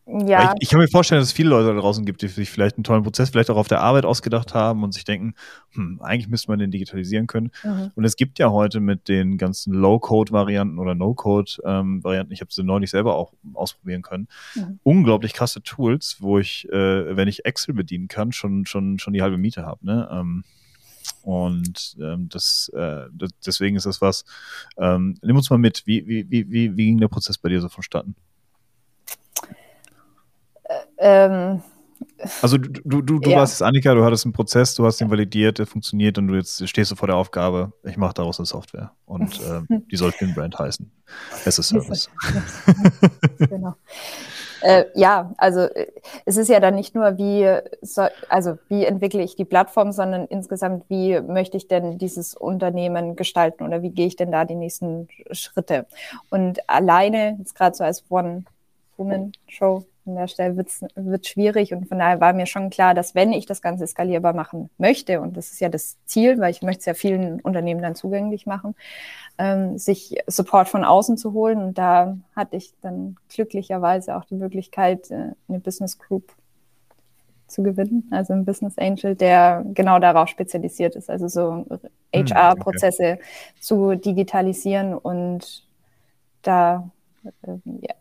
Ja. 0.07 0.53
Ich, 0.57 0.65
ich, 0.65 0.69
kann 0.69 0.81
mir 0.81 0.89
vorstellen, 0.89 1.21
dass 1.21 1.29
es 1.29 1.33
viele 1.33 1.49
Leute 1.49 1.75
da 1.75 1.81
draußen 1.81 2.05
gibt, 2.05 2.21
die 2.21 2.29
sich 2.29 2.51
vielleicht 2.51 2.77
einen 2.77 2.85
tollen 2.85 3.03
Prozess 3.03 3.31
vielleicht 3.31 3.49
auch 3.49 3.57
auf 3.57 3.69
der 3.69 3.81
Arbeit 3.81 4.05
ausgedacht 4.05 4.55
haben 4.55 4.83
und 4.83 4.93
sich 4.93 5.05
denken, 5.05 5.35
hm, 5.73 6.01
eigentlich 6.03 6.29
müsste 6.29 6.51
man 6.51 6.59
den 6.59 6.71
digitalisieren 6.71 7.27
können. 7.27 7.51
Mhm. 7.63 7.91
Und 7.95 8.05
es 8.05 8.17
gibt 8.17 8.39
ja 8.39 8.51
heute 8.51 8.81
mit 8.81 9.09
den 9.09 9.39
ganzen 9.39 9.73
Low-Code-Varianten 9.73 10.79
oder 10.79 10.95
No-Code-Varianten, 10.95 12.33
ich 12.33 12.43
habe 12.43 12.53
sie 12.53 12.63
neulich 12.63 12.91
selber 12.91 13.15
auch 13.15 13.33
ausprobieren 13.55 14.03
können, 14.03 14.29
mhm. 14.55 14.79
unglaublich 14.83 15.33
krasse 15.33 15.63
Tools, 15.63 16.19
wo 16.21 16.39
ich, 16.39 16.69
äh, 16.69 17.17
wenn 17.17 17.29
ich 17.29 17.47
Excel 17.47 17.75
bedienen 17.75 18.09
kann, 18.09 18.33
schon, 18.33 18.67
schon, 18.67 18.99
schon 18.99 19.15
die 19.15 19.23
halbe 19.23 19.39
Miete 19.39 19.65
habe. 19.65 19.87
Ne? 19.87 20.09
Ähm, 20.13 20.45
und 21.23 21.97
ähm, 21.99 22.29
das, 22.29 22.71
äh, 22.75 23.07
das, 23.13 23.31
deswegen 23.45 23.77
ist 23.77 23.87
das 23.87 24.03
was. 24.03 24.25
Ähm, 24.77 25.17
nimm 25.23 25.37
uns 25.37 25.49
mal 25.49 25.59
mit, 25.59 25.87
wie, 25.87 26.07
wie, 26.07 26.31
wie, 26.31 26.51
wie 26.51 26.85
ging 26.85 26.99
der 26.99 27.09
Prozess 27.09 27.39
bei 27.39 27.49
dir 27.49 27.63
so 27.63 27.71
vonstatten? 27.71 28.15
Ähm, 30.99 31.63
also 32.43 32.59
du, 32.59 32.69
du, 32.85 33.03
du, 33.03 33.19
du 33.19 33.31
ja. 33.31 33.39
warst 33.39 33.55
jetzt 33.55 33.63
Annika, 33.63 33.95
du 33.95 34.05
hattest 34.05 34.25
einen 34.25 34.33
Prozess, 34.33 34.75
du 34.75 34.85
hast 34.85 35.01
ihn 35.01 35.11
validiert, 35.11 35.59
der 35.59 35.67
funktioniert 35.67 36.19
und 36.19 36.29
du 36.29 36.35
jetzt 36.35 36.67
stehst 36.69 36.91
du 36.91 36.97
vor 36.97 37.09
der 37.09 37.17
Aufgabe, 37.17 37.73
ich 37.83 37.97
mache 37.97 38.15
daraus 38.15 38.39
eine 38.39 38.47
Software 38.47 38.93
und 39.07 39.41
äh, 39.71 39.81
die 39.91 39.97
soll 39.97 40.13
Brand 40.35 40.59
heißen. 40.59 40.91
As 41.45 41.59
a 41.59 41.63
Service. 41.63 42.11
genau. 43.39 43.75
Äh, 44.63 44.87
ja, 44.95 45.35
also 45.37 45.61
äh, 45.61 45.89
es 46.25 46.39
ist 46.39 46.49
ja 46.49 46.59
dann 46.59 46.75
nicht 46.75 46.95
nur, 46.95 47.19
wie, 47.19 47.47
so, 47.83 48.07
also 48.31 48.57
wie 48.69 48.85
entwickle 48.87 49.23
ich 49.23 49.37
die 49.37 49.45
Plattform, 49.45 49.93
sondern 49.93 50.27
insgesamt, 50.27 50.85
wie 50.89 51.21
möchte 51.21 51.59
ich 51.59 51.69
denn 51.69 51.99
dieses 51.99 52.35
Unternehmen 52.35 53.15
gestalten 53.15 53.65
oder 53.65 53.83
wie 53.83 53.91
gehe 53.91 54.07
ich 54.07 54.17
denn 54.17 54.33
da 54.33 54.47
die 54.47 54.55
nächsten 54.55 55.09
Schritte? 55.33 55.87
Und 56.31 56.67
alleine, 56.69 57.37
jetzt 57.39 57.55
gerade 57.55 57.77
so 57.77 57.85
als 57.85 58.05
One-Woman-Show, 58.09 59.85
an 60.07 60.17
der 60.17 60.29
Stelle 60.29 60.57
wird 60.57 60.69
es 60.69 61.29
schwierig 61.29 61.73
und 61.73 61.89
von 61.89 61.99
daher 61.99 62.21
war 62.21 62.33
mir 62.33 62.47
schon 62.47 62.71
klar, 62.71 62.95
dass 62.95 63.15
wenn 63.15 63.33
ich 63.33 63.47
das 63.47 63.63
Ganze 63.63 63.87
skalierbar 63.87 64.35
machen 64.35 64.71
möchte, 64.79 65.21
und 65.21 65.37
das 65.37 65.53
ist 65.53 65.61
ja 65.61 65.69
das 65.69 65.97
Ziel, 66.05 66.39
weil 66.39 66.51
ich 66.51 66.63
möchte 66.63 66.81
es 66.81 66.87
ja 66.87 66.95
vielen 66.95 67.41
Unternehmen 67.41 67.83
dann 67.83 67.95
zugänglich 67.95 68.47
machen, 68.47 68.75
ähm, 69.39 69.79
sich 69.79 70.17
Support 70.27 70.69
von 70.69 70.85
außen 70.85 71.17
zu 71.17 71.33
holen. 71.33 71.59
Und 71.59 71.79
da 71.79 72.17
hatte 72.37 72.57
ich 72.57 72.75
dann 72.81 73.17
glücklicherweise 73.29 74.17
auch 74.17 74.25
die 74.25 74.37
Möglichkeit, 74.37 75.11
äh, 75.11 75.33
eine 75.49 75.61
Business 75.61 75.99
Group 75.99 76.33
zu 77.47 77.63
gewinnen, 77.63 78.09
also 78.11 78.33
ein 78.33 78.45
Business 78.45 78.79
Angel, 78.79 79.15
der 79.15 79.65
genau 79.75 79.99
darauf 79.99 80.29
spezialisiert 80.29 80.97
ist, 80.97 81.11
also 81.11 81.29
so 81.29 81.67
HR-Prozesse 82.15 83.05
hm, 83.05 83.15
okay. 83.15 83.23
zu 83.61 83.95
digitalisieren 83.97 84.95
und 84.95 85.65
da 86.43 86.91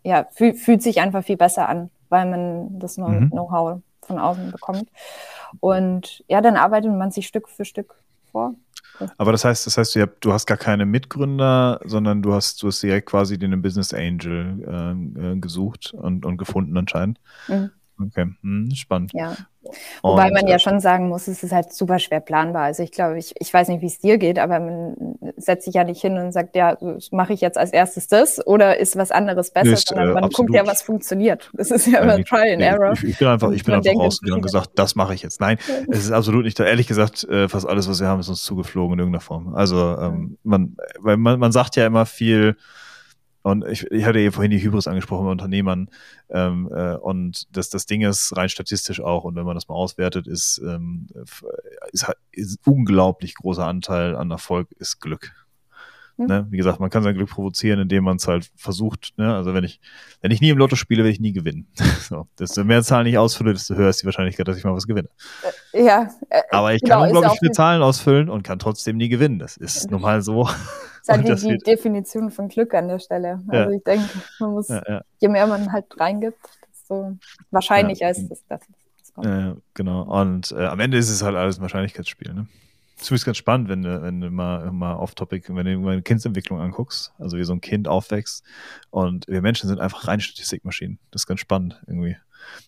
ja, 0.03 0.27
fühlt, 0.31 0.57
fühlt 0.57 0.83
sich 0.83 1.01
einfach 1.01 1.23
viel 1.23 1.37
besser 1.37 1.69
an, 1.69 1.89
weil 2.09 2.29
man 2.29 2.79
das 2.79 2.97
mhm. 2.97 3.29
Know-how 3.29 3.81
von 4.01 4.19
außen 4.19 4.51
bekommt. 4.51 4.89
Und 5.59 6.23
ja, 6.27 6.41
dann 6.41 6.57
arbeitet 6.57 6.91
man 6.91 7.11
sich 7.11 7.27
Stück 7.27 7.49
für 7.49 7.65
Stück 7.65 7.95
vor. 8.31 8.55
Aber 9.17 9.31
das 9.31 9.43
heißt, 9.43 9.65
das 9.65 9.77
heißt, 9.77 9.95
du, 9.95 10.01
hast, 10.01 10.11
du 10.19 10.33
hast 10.33 10.45
gar 10.45 10.57
keine 10.57 10.85
Mitgründer, 10.85 11.79
sondern 11.83 12.21
du 12.21 12.33
hast, 12.33 12.61
du 12.61 12.67
hast 12.67 12.81
direkt 12.83 13.09
quasi 13.09 13.39
den 13.39 13.61
Business 13.61 13.93
Angel 13.93 14.63
äh, 14.67 15.31
äh, 15.31 15.39
gesucht 15.39 15.93
und, 15.93 16.25
und 16.25 16.37
gefunden 16.37 16.77
anscheinend. 16.77 17.19
Mhm. 17.47 17.71
Okay, 17.99 18.27
hm, 18.41 18.71
spannend. 18.73 19.11
Ja. 19.13 19.35
Wobei 20.01 20.27
und, 20.27 20.33
man 20.33 20.47
ja 20.47 20.55
äh, 20.55 20.59
schon 20.59 20.79
sagen 20.79 21.07
muss, 21.07 21.27
es 21.27 21.43
ist 21.43 21.51
halt 21.51 21.73
super 21.73 21.99
schwer 21.99 22.19
planbar. 22.19 22.63
Also 22.63 22.83
ich 22.83 22.91
glaube, 22.91 23.17
ich, 23.17 23.33
ich 23.39 23.53
weiß 23.53 23.69
nicht, 23.69 23.81
wie 23.81 23.87
es 23.87 23.99
dir 23.99 24.17
geht, 24.17 24.39
aber 24.39 24.59
man 24.59 25.15
setzt 25.37 25.65
sich 25.65 25.75
ja 25.75 25.83
nicht 25.83 26.01
hin 26.01 26.17
und 26.17 26.31
sagt, 26.31 26.55
ja, 26.55 26.77
mache 27.11 27.33
ich 27.33 27.41
jetzt 27.41 27.57
als 27.57 27.71
erstes 27.71 28.07
das 28.07 28.45
oder 28.45 28.79
ist 28.79 28.97
was 28.97 29.11
anderes 29.11 29.51
besser, 29.51 29.73
ist, 29.73 29.87
sondern 29.87 30.13
man 30.13 30.25
äh, 30.25 30.29
guckt 30.29 30.53
ja, 30.53 30.65
was 30.67 30.81
funktioniert. 30.81 31.49
Das 31.53 31.71
ist 31.71 31.87
ja 31.87 32.01
immer 32.01 32.21
Try 32.23 32.53
and 32.53 32.61
Error. 32.61 32.93
Ich, 32.93 33.03
ich, 33.03 33.17
bin 33.19 33.27
einfach, 33.27 33.51
ich 33.51 33.63
bin 33.63 33.75
einfach 33.75 33.95
rausgegangen 33.95 34.39
und 34.39 34.41
gesagt, 34.41 34.71
das 34.75 34.95
mache 34.95 35.13
ich 35.13 35.21
jetzt. 35.21 35.39
Nein, 35.39 35.57
es 35.89 35.99
ist 35.99 36.11
absolut 36.11 36.43
nicht, 36.43 36.59
ehrlich 36.59 36.87
gesagt, 36.87 37.23
äh, 37.25 37.47
fast 37.47 37.67
alles, 37.67 37.87
was 37.87 38.01
wir 38.01 38.07
haben, 38.07 38.19
ist 38.19 38.29
uns 38.29 38.43
zugeflogen 38.43 38.93
in 38.93 38.99
irgendeiner 38.99 39.21
Form. 39.21 39.55
Also 39.55 39.97
ähm, 39.97 40.37
man, 40.43 40.75
weil 40.99 41.17
man, 41.17 41.39
man 41.39 41.51
sagt 41.51 41.75
ja 41.75 41.85
immer 41.85 42.05
viel, 42.05 42.57
und 43.43 43.67
ich, 43.67 43.83
ich 43.91 44.05
hatte 44.05 44.19
ja 44.19 44.31
vorhin 44.31 44.51
die 44.51 44.61
Hybris 44.61 44.87
angesprochen 44.87 45.25
bei 45.25 45.31
Unternehmern. 45.31 45.89
Ähm, 46.29 46.69
äh, 46.73 46.95
und 46.95 47.47
das, 47.55 47.69
das 47.69 47.85
Ding 47.85 48.01
ist 48.01 48.35
rein 48.35 48.47
statistisch 48.47 49.01
auch, 49.01 49.25
und 49.25 49.35
wenn 49.35 49.45
man 49.45 49.55
das 49.55 49.67
mal 49.67 49.75
auswertet, 49.75 50.27
ist, 50.27 50.61
ähm, 50.65 51.07
ist, 51.91 52.09
ist 52.31 52.59
unglaublich 52.65 53.35
großer 53.35 53.65
Anteil 53.65 54.15
an 54.15 54.31
Erfolg 54.31 54.71
ist 54.79 55.01
Glück. 55.01 55.42
Mhm. 56.17 56.25
Ne? 56.27 56.47
Wie 56.49 56.57
gesagt, 56.57 56.79
man 56.79 56.89
kann 56.89 57.03
sein 57.03 57.15
Glück 57.15 57.29
provozieren, 57.29 57.79
indem 57.79 58.03
man 58.03 58.17
es 58.17 58.27
halt 58.27 58.51
versucht. 58.55 59.13
Ne? 59.17 59.33
Also 59.33 59.53
wenn 59.53 59.63
ich, 59.63 59.79
wenn 60.21 60.31
ich 60.31 60.41
nie 60.41 60.49
im 60.49 60.57
Lotto 60.57 60.75
spiele, 60.75 61.03
werde 61.03 61.11
ich 61.11 61.19
nie 61.19 61.33
gewinnen. 61.33 61.67
so, 62.01 62.27
desto 62.39 62.63
mehr 62.63 62.83
Zahlen 62.83 63.07
ich 63.07 63.17
ausfülle, 63.17 63.53
desto 63.53 63.75
höher 63.75 63.89
ist 63.89 64.01
die 64.01 64.05
Wahrscheinlichkeit, 64.05 64.47
dass 64.47 64.57
ich 64.57 64.63
mal 64.63 64.75
was 64.75 64.85
gewinne. 64.85 65.09
Äh, 65.73 65.85
ja. 65.85 66.09
Äh, 66.29 66.41
Aber 66.51 66.73
ich 66.73 66.81
genau, 66.81 66.99
kann 66.99 67.07
unglaublich 67.07 67.39
viele 67.39 67.51
Zahlen 67.51 67.81
ausfüllen 67.81 68.29
und 68.29 68.43
kann 68.43 68.59
trotzdem 68.59 68.97
nie 68.97 69.09
gewinnen. 69.09 69.39
Das 69.39 69.57
ist 69.57 69.89
normal 69.89 70.21
so. 70.21 70.43
Das 71.05 71.17
ist 71.17 71.27
halt 71.27 71.43
die, 71.43 71.47
die 71.49 71.57
Definition 71.57 72.31
von 72.31 72.47
Glück 72.47 72.73
an 72.73 72.87
der 72.87 72.99
Stelle. 72.99 73.41
Also 73.47 73.71
ja. 73.71 73.77
ich 73.77 73.83
denke, 73.83 74.07
man 74.39 74.51
muss, 74.51 74.69
ja, 74.69 74.81
ja. 74.87 75.01
je 75.19 75.27
mehr 75.27 75.47
man 75.47 75.71
halt 75.71 75.85
reingibt, 75.99 76.37
desto 76.71 77.17
wahrscheinlicher 77.51 78.09
ist 78.09 78.19
es, 78.19 78.29
dass 78.29 78.43
das 78.47 79.13
kommt. 79.13 79.61
Genau. 79.73 80.03
Und 80.03 80.51
äh, 80.51 80.65
am 80.65 80.79
Ende 80.79 80.97
ist 80.97 81.09
es 81.09 81.21
halt 81.21 81.35
alles 81.35 81.57
ein 81.57 81.61
Wahrscheinlichkeitsspiel. 81.61 82.33
Ne? 82.33 82.47
Das 83.11 83.19
ist 83.19 83.25
ganz 83.25 83.37
spannend, 83.37 83.69
wenn 83.69 83.81
du, 83.81 84.01
wenn 84.01 84.21
du 84.21 84.31
mal, 84.31 84.71
mal 84.71 84.95
off-topic, 84.95 85.53
wenn 85.53 85.65
du 85.65 85.77
mal 85.79 85.93
eine 85.93 86.01
Kindsentwicklung 86.01 86.59
anguckst, 86.59 87.13
also 87.17 87.37
wie 87.37 87.43
so 87.43 87.53
ein 87.53 87.61
Kind 87.61 87.87
aufwächst. 87.87 88.43
Und 88.89 89.27
wir 89.27 89.41
Menschen 89.41 89.67
sind 89.67 89.79
einfach 89.79 90.07
rein 90.07 90.21
Statistikmaschinen. 90.21 90.99
Das 91.11 91.23
ist 91.23 91.27
ganz 91.27 91.39
spannend 91.41 91.81
irgendwie. 91.87 92.17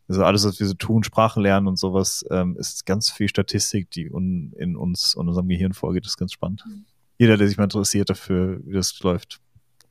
Also 0.08 0.24
alles, 0.24 0.46
was 0.46 0.60
wir 0.60 0.68
so 0.68 0.74
tun, 0.74 1.04
Sprachen 1.04 1.44
lernen 1.44 1.68
und 1.68 1.78
sowas, 1.78 2.26
ähm, 2.30 2.56
ist 2.58 2.86
ganz 2.86 3.10
viel 3.10 3.28
Statistik, 3.28 3.92
die 3.92 4.10
un, 4.10 4.54
in 4.58 4.76
uns 4.78 5.16
und 5.16 5.28
unserem 5.28 5.48
Gehirn 5.48 5.74
vorgeht. 5.74 6.06
Das 6.06 6.12
ist 6.12 6.18
ganz 6.18 6.34
spannend. 6.34 6.64
Mhm 6.66 6.86
jeder, 7.18 7.38
der 7.38 7.48
sich 7.48 7.58
mal 7.58 7.66
interessiert 7.66 8.10
dafür, 8.10 8.60
wie 8.66 8.74
das 8.74 9.00
läuft, 9.02 9.40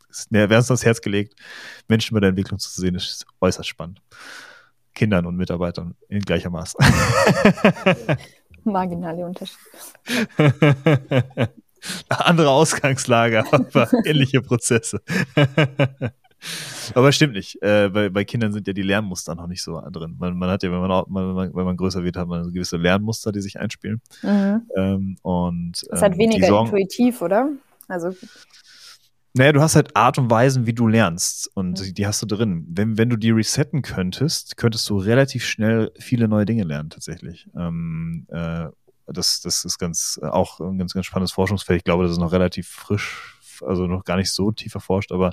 ist 0.09 0.30
mir 0.30 0.49
wär's 0.51 0.70
ans 0.70 0.84
Herz 0.84 1.01
gelegt. 1.01 1.34
Menschen 1.88 2.14
bei 2.14 2.20
der 2.20 2.30
Entwicklung 2.30 2.59
zu 2.59 2.70
sehen, 2.70 2.95
ist 2.95 3.26
äußerst 3.40 3.68
spannend. 3.68 4.01
Kindern 4.95 5.26
und 5.26 5.36
Mitarbeitern 5.36 5.97
in 6.09 6.20
gleichermaßen. 6.20 6.78
Marginale 8.73 9.25
Unterschiede. 9.25 9.61
Andere 12.09 12.51
Ausgangslage, 12.51 13.45
aber 13.51 13.89
ähnliche 14.05 14.41
Prozesse. 14.41 15.03
Aber 16.95 17.12
stimmt 17.12 17.35
nicht. 17.35 17.61
Äh, 17.62 17.89
bei, 17.91 18.09
bei 18.09 18.25
Kindern 18.25 18.53
sind 18.53 18.67
ja 18.67 18.73
die 18.73 18.83
Lernmuster 18.83 19.35
noch 19.35 19.47
nicht 19.47 19.62
so 19.62 19.81
drin. 19.91 20.17
Man, 20.19 20.37
man 20.37 20.51
hat 20.51 20.62
ja, 20.62 20.71
wenn 20.71 20.81
man, 20.81 20.91
auch, 20.91 21.07
man, 21.09 21.55
wenn 21.55 21.65
man 21.65 21.77
größer 21.77 22.03
wird, 22.05 22.17
hat 22.17 22.29
man 22.29 22.45
so 22.45 22.51
gewisse 22.51 22.77
Lernmuster, 22.77 23.33
die 23.33 23.41
sich 23.41 23.59
einspielen. 23.59 24.01
Mhm. 24.23 24.62
Ähm, 24.77 25.17
und, 25.23 25.73
das 25.89 25.99
ist 25.99 26.03
halt 26.03 26.15
ähm, 26.15 26.19
weniger 26.19 26.61
intuitiv, 26.61 27.23
oder? 27.23 27.51
Also. 27.89 28.15
Naja, 29.37 29.53
du 29.53 29.61
hast 29.61 29.74
halt 29.74 29.97
Art 29.97 30.16
und 30.18 30.30
Weisen, 30.30 30.66
wie 30.66 30.72
du 30.72 30.87
lernst. 30.87 31.51
Und 31.55 31.80
mhm. 31.80 31.95
die 31.95 32.07
hast 32.07 32.22
du 32.22 32.26
drin. 32.26 32.64
Wenn, 32.68 32.97
wenn 32.97 33.11
du 33.11 33.16
die 33.16 33.32
resetten 33.32 33.82
könntest, 33.82 34.57
könntest 34.57 34.89
du 34.89 34.97
relativ 34.97 35.45
schnell 35.45 35.91
viele 35.99 36.28
neue 36.28 36.47
Dinge 36.47 36.62
lernen, 36.62 36.91
tatsächlich. 36.91 37.49
Ähm, 37.57 38.26
äh, 38.30 38.66
das, 39.07 39.41
das 39.43 39.64
ist 39.64 39.78
ganz, 39.78 40.18
auch 40.22 40.61
ein 40.61 40.78
ganz, 40.78 40.95
ganz 40.95 41.07
spannendes 41.07 41.32
Forschungsfeld. 41.32 41.78
Ich 41.78 41.85
glaube, 41.85 42.05
das 42.05 42.12
ist 42.12 42.18
noch 42.18 42.32
relativ 42.32 42.68
frisch 42.68 43.35
also 43.62 43.87
noch 43.87 44.05
gar 44.05 44.16
nicht 44.16 44.32
so 44.32 44.51
tief 44.51 44.74
erforscht, 44.74 45.12
aber 45.12 45.32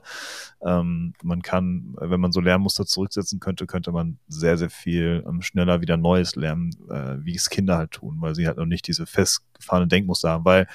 ähm, 0.62 1.14
man 1.24 1.41
kann, 1.41 1.95
wenn 1.97 2.20
man 2.20 2.32
so 2.32 2.41
Lernmuster 2.41 2.86
zurücksetzen 2.86 3.39
könnte, 3.39 3.66
könnte 3.66 3.91
man 3.91 4.20
sehr, 4.28 4.58
sehr 4.58 4.70
viel 4.70 5.24
ähm, 5.28 5.41
schneller 5.41 5.82
wieder 5.82 5.97
Neues 5.97 6.36
lernen, 6.36 6.72
äh, 6.89 7.18
wie 7.24 7.36
es 7.36 7.49
Kinder 7.49 7.78
halt 7.78 7.91
tun, 7.91 8.18
weil 8.20 8.36
sie 8.36 8.47
halt 8.47 8.58
noch 8.58 8.66
nicht 8.66 8.88
diese 8.88 9.06
festgefahrenen 9.06 9.89
Denkmuster 9.89 10.30
haben, 10.30 10.45
weil 10.45 10.68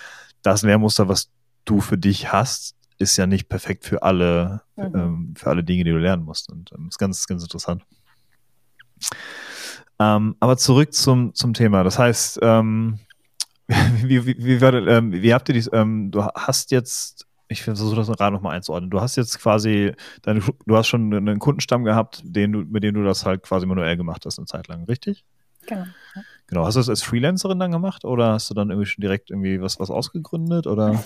das 0.43 0.63
Lernmuster, 0.63 1.09
was 1.09 1.31
du 1.65 1.81
für 1.81 1.99
dich 1.99 2.33
hast, 2.33 2.75
ist 2.99 3.17
ja 3.17 3.27
nicht 3.27 3.49
perfekt 3.49 3.85
für 3.85 4.03
alle, 4.03 4.63
mhm. 4.77 4.95
ähm, 4.95 5.35
für 5.37 5.51
alle 5.51 5.65
Dinge, 5.65 5.85
die 5.85 5.91
du 5.91 5.99
lernen 5.99 6.25
musst. 6.25 6.51
Und 6.51 6.73
ähm, 6.73 6.89
ist 6.89 6.99
ganz, 6.99 7.27
ganz 7.27 7.43
interessant. 7.43 7.83
Ähm, 9.99 10.37
aber 10.41 10.57
zurück 10.57 10.93
zum, 10.93 11.35
zum 11.35 11.55
Thema. 11.55 11.85
Das 11.85 11.99
heißt, 11.99 12.41
ähm, 12.43 12.99
wie, 13.69 14.27
wie, 14.27 14.37
wie, 14.39 14.61
wie, 14.61 14.65
ähm, 14.65 15.13
wie 15.13 15.35
habt 15.35 15.49
ihr 15.49 15.55
dies, 15.55 15.71
ähm, 15.73 16.11
du 16.11 16.25
hast 16.25 16.71
jetzt 16.71 17.27
ich 17.49 17.63
versuche 17.63 17.97
das 17.97 18.09
gerade 18.09 18.35
nochmal 18.35 18.57
einzuordnen. 18.57 18.91
Du 18.91 19.01
hast 19.01 19.17
jetzt 19.17 19.39
quasi, 19.39 19.93
deine, 20.23 20.41
du 20.41 20.77
hast 20.77 20.89
schon 20.89 21.15
einen 21.15 21.39
Kundenstamm 21.39 21.85
gehabt, 21.85 22.23
den 22.25 22.53
du, 22.53 22.59
mit 22.61 22.83
dem 22.83 22.95
du 22.95 23.05
das 23.05 23.25
halt 23.25 23.43
quasi 23.43 23.67
manuell 23.67 23.97
gemacht 23.97 24.27
hast 24.27 24.39
eine 24.39 24.47
Zeit 24.47 24.67
lang, 24.69 24.85
richtig? 24.85 25.25
Genau. 25.67 25.85
Genau. 26.49 26.65
Hast 26.65 26.75
du 26.75 26.81
das 26.81 26.89
als 26.89 27.03
Freelancerin 27.03 27.59
dann 27.59 27.73
gemacht 27.73 28.05
oder 28.05 28.33
hast 28.33 28.49
du 28.51 28.55
dann 28.55 28.71
irgendwie 28.71 28.87
schon 28.87 29.03
direkt 29.03 29.31
irgendwie 29.31 29.61
was, 29.61 29.81
was 29.81 29.91
ausgegründet? 29.91 30.67
Oder? 30.67 31.03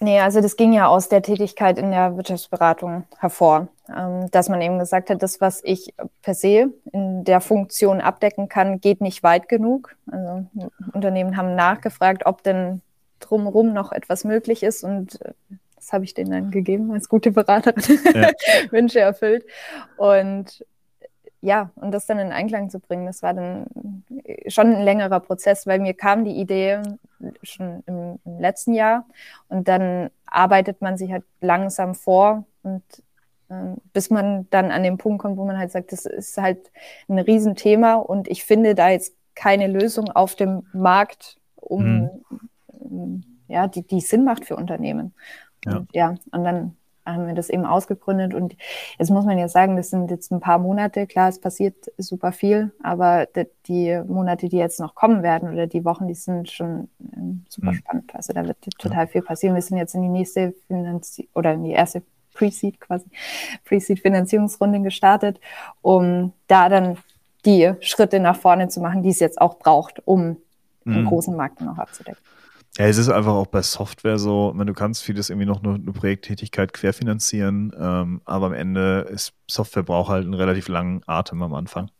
Nee, 0.00 0.20
also 0.20 0.40
das 0.40 0.56
ging 0.56 0.72
ja 0.72 0.86
aus 0.86 1.08
der 1.08 1.22
Tätigkeit 1.22 1.78
in 1.78 1.90
der 1.90 2.16
Wirtschaftsberatung 2.16 3.04
hervor, 3.18 3.68
ähm, 3.88 4.30
dass 4.30 4.48
man 4.48 4.60
eben 4.60 4.78
gesagt 4.78 5.10
hat, 5.10 5.22
das, 5.22 5.40
was 5.40 5.62
ich 5.64 5.94
per 6.22 6.34
se 6.34 6.72
in 6.92 7.24
der 7.24 7.40
Funktion 7.40 8.00
abdecken 8.00 8.48
kann, 8.48 8.80
geht 8.80 9.00
nicht 9.00 9.22
weit 9.24 9.48
genug. 9.48 9.96
Also 10.10 10.46
Unternehmen 10.92 11.36
haben 11.36 11.56
nachgefragt, 11.56 12.26
ob 12.26 12.44
denn 12.44 12.80
drumherum 13.18 13.72
noch 13.72 13.90
etwas 13.90 14.24
möglich 14.24 14.62
ist 14.62 14.84
und 14.84 15.20
äh, 15.22 15.32
das 15.76 15.92
habe 15.92 16.04
ich 16.04 16.14
denen 16.14 16.30
dann 16.30 16.50
gegeben 16.50 16.92
als 16.92 17.10
gute 17.10 17.30
Beraterin. 17.30 17.98
Ja. 18.14 18.30
Wünsche 18.70 19.00
erfüllt. 19.00 19.44
Und 19.98 20.64
ja, 21.44 21.70
und 21.76 21.92
das 21.92 22.06
dann 22.06 22.18
in 22.18 22.32
Einklang 22.32 22.70
zu 22.70 22.80
bringen, 22.80 23.04
das 23.04 23.22
war 23.22 23.34
dann 23.34 23.66
schon 24.48 24.74
ein 24.74 24.82
längerer 24.82 25.20
Prozess, 25.20 25.66
weil 25.66 25.78
mir 25.78 25.92
kam 25.92 26.24
die 26.24 26.40
Idee 26.40 26.80
schon 27.42 27.82
im, 27.86 28.18
im 28.24 28.40
letzten 28.40 28.72
Jahr 28.72 29.04
und 29.48 29.68
dann 29.68 30.10
arbeitet 30.24 30.80
man 30.80 30.96
sich 30.96 31.12
halt 31.12 31.24
langsam 31.42 31.94
vor 31.94 32.44
und 32.62 32.82
ähm, 33.50 33.76
bis 33.92 34.08
man 34.08 34.48
dann 34.48 34.70
an 34.70 34.82
den 34.82 34.96
Punkt 34.96 35.20
kommt, 35.20 35.36
wo 35.36 35.44
man 35.44 35.58
halt 35.58 35.70
sagt, 35.70 35.92
das 35.92 36.06
ist 36.06 36.38
halt 36.38 36.70
ein 37.08 37.18
Riesenthema 37.18 37.96
und 37.96 38.26
ich 38.28 38.44
finde 38.44 38.74
da 38.74 38.88
jetzt 38.88 39.14
keine 39.34 39.66
Lösung 39.66 40.10
auf 40.10 40.36
dem 40.36 40.66
Markt, 40.72 41.36
um 41.56 42.08
mhm. 42.88 43.22
ja, 43.48 43.68
die, 43.68 43.86
die 43.86 44.00
Sinn 44.00 44.24
macht 44.24 44.46
für 44.46 44.56
Unternehmen. 44.56 45.12
Ja. 45.66 45.76
Und, 45.76 45.94
ja, 45.94 46.14
und 46.30 46.44
dann 46.44 46.76
haben 47.06 47.26
wir 47.26 47.34
das 47.34 47.50
eben 47.50 47.64
ausgegründet 47.64 48.34
und 48.34 48.56
jetzt 48.98 49.10
muss 49.10 49.24
man 49.24 49.38
ja 49.38 49.48
sagen, 49.48 49.76
das 49.76 49.90
sind 49.90 50.10
jetzt 50.10 50.30
ein 50.30 50.40
paar 50.40 50.58
Monate, 50.58 51.06
klar, 51.06 51.28
es 51.28 51.40
passiert 51.40 51.74
super 51.98 52.32
viel, 52.32 52.72
aber 52.82 53.26
die 53.66 54.00
Monate, 54.06 54.48
die 54.48 54.56
jetzt 54.56 54.80
noch 54.80 54.94
kommen 54.94 55.22
werden 55.22 55.52
oder 55.52 55.66
die 55.66 55.84
Wochen, 55.84 56.06
die 56.06 56.14
sind 56.14 56.50
schon 56.50 56.88
ähm, 57.16 57.44
super 57.48 57.72
mhm. 57.72 57.76
spannend. 57.76 58.14
Also 58.14 58.32
da 58.32 58.44
wird 58.46 58.58
total 58.78 59.06
viel 59.06 59.22
passieren. 59.22 59.54
Wir 59.54 59.62
sind 59.62 59.78
jetzt 59.78 59.94
in 59.94 60.02
die 60.02 60.08
nächste 60.08 60.54
Finanzi 60.66 61.28
oder 61.34 61.52
in 61.52 61.64
die 61.64 61.72
erste 61.72 62.02
Pre-Seed 62.34 62.80
quasi, 62.80 63.06
Pre-Seed-Finanzierungsrunde 63.64 64.80
gestartet, 64.80 65.40
um 65.82 66.32
da 66.48 66.68
dann 66.68 66.98
die 67.46 67.72
Schritte 67.80 68.20
nach 68.20 68.36
vorne 68.36 68.68
zu 68.68 68.80
machen, 68.80 69.02
die 69.02 69.10
es 69.10 69.20
jetzt 69.20 69.40
auch 69.40 69.58
braucht, 69.58 70.06
um 70.06 70.36
mhm. 70.84 70.94
den 70.94 71.04
großen 71.06 71.34
Markt 71.36 71.60
noch 71.60 71.78
abzudecken. 71.78 72.22
Ja, 72.76 72.86
es 72.86 72.98
ist 72.98 73.08
einfach 73.08 73.32
auch 73.34 73.46
bei 73.46 73.62
Software 73.62 74.18
so, 74.18 74.52
wenn 74.56 74.66
du 74.66 74.72
kannst 74.74 75.04
vieles 75.04 75.30
irgendwie 75.30 75.46
noch 75.46 75.62
eine, 75.62 75.74
eine 75.74 75.92
Projekttätigkeit 75.92 76.72
querfinanzieren, 76.72 77.72
ähm, 77.78 78.20
aber 78.24 78.46
am 78.46 78.52
Ende 78.52 79.06
ist 79.10 79.32
Software 79.48 79.84
braucht 79.84 80.10
halt 80.10 80.24
einen 80.24 80.34
relativ 80.34 80.66
langen 80.66 81.00
Atem 81.06 81.40
am 81.42 81.54
Anfang. 81.54 81.92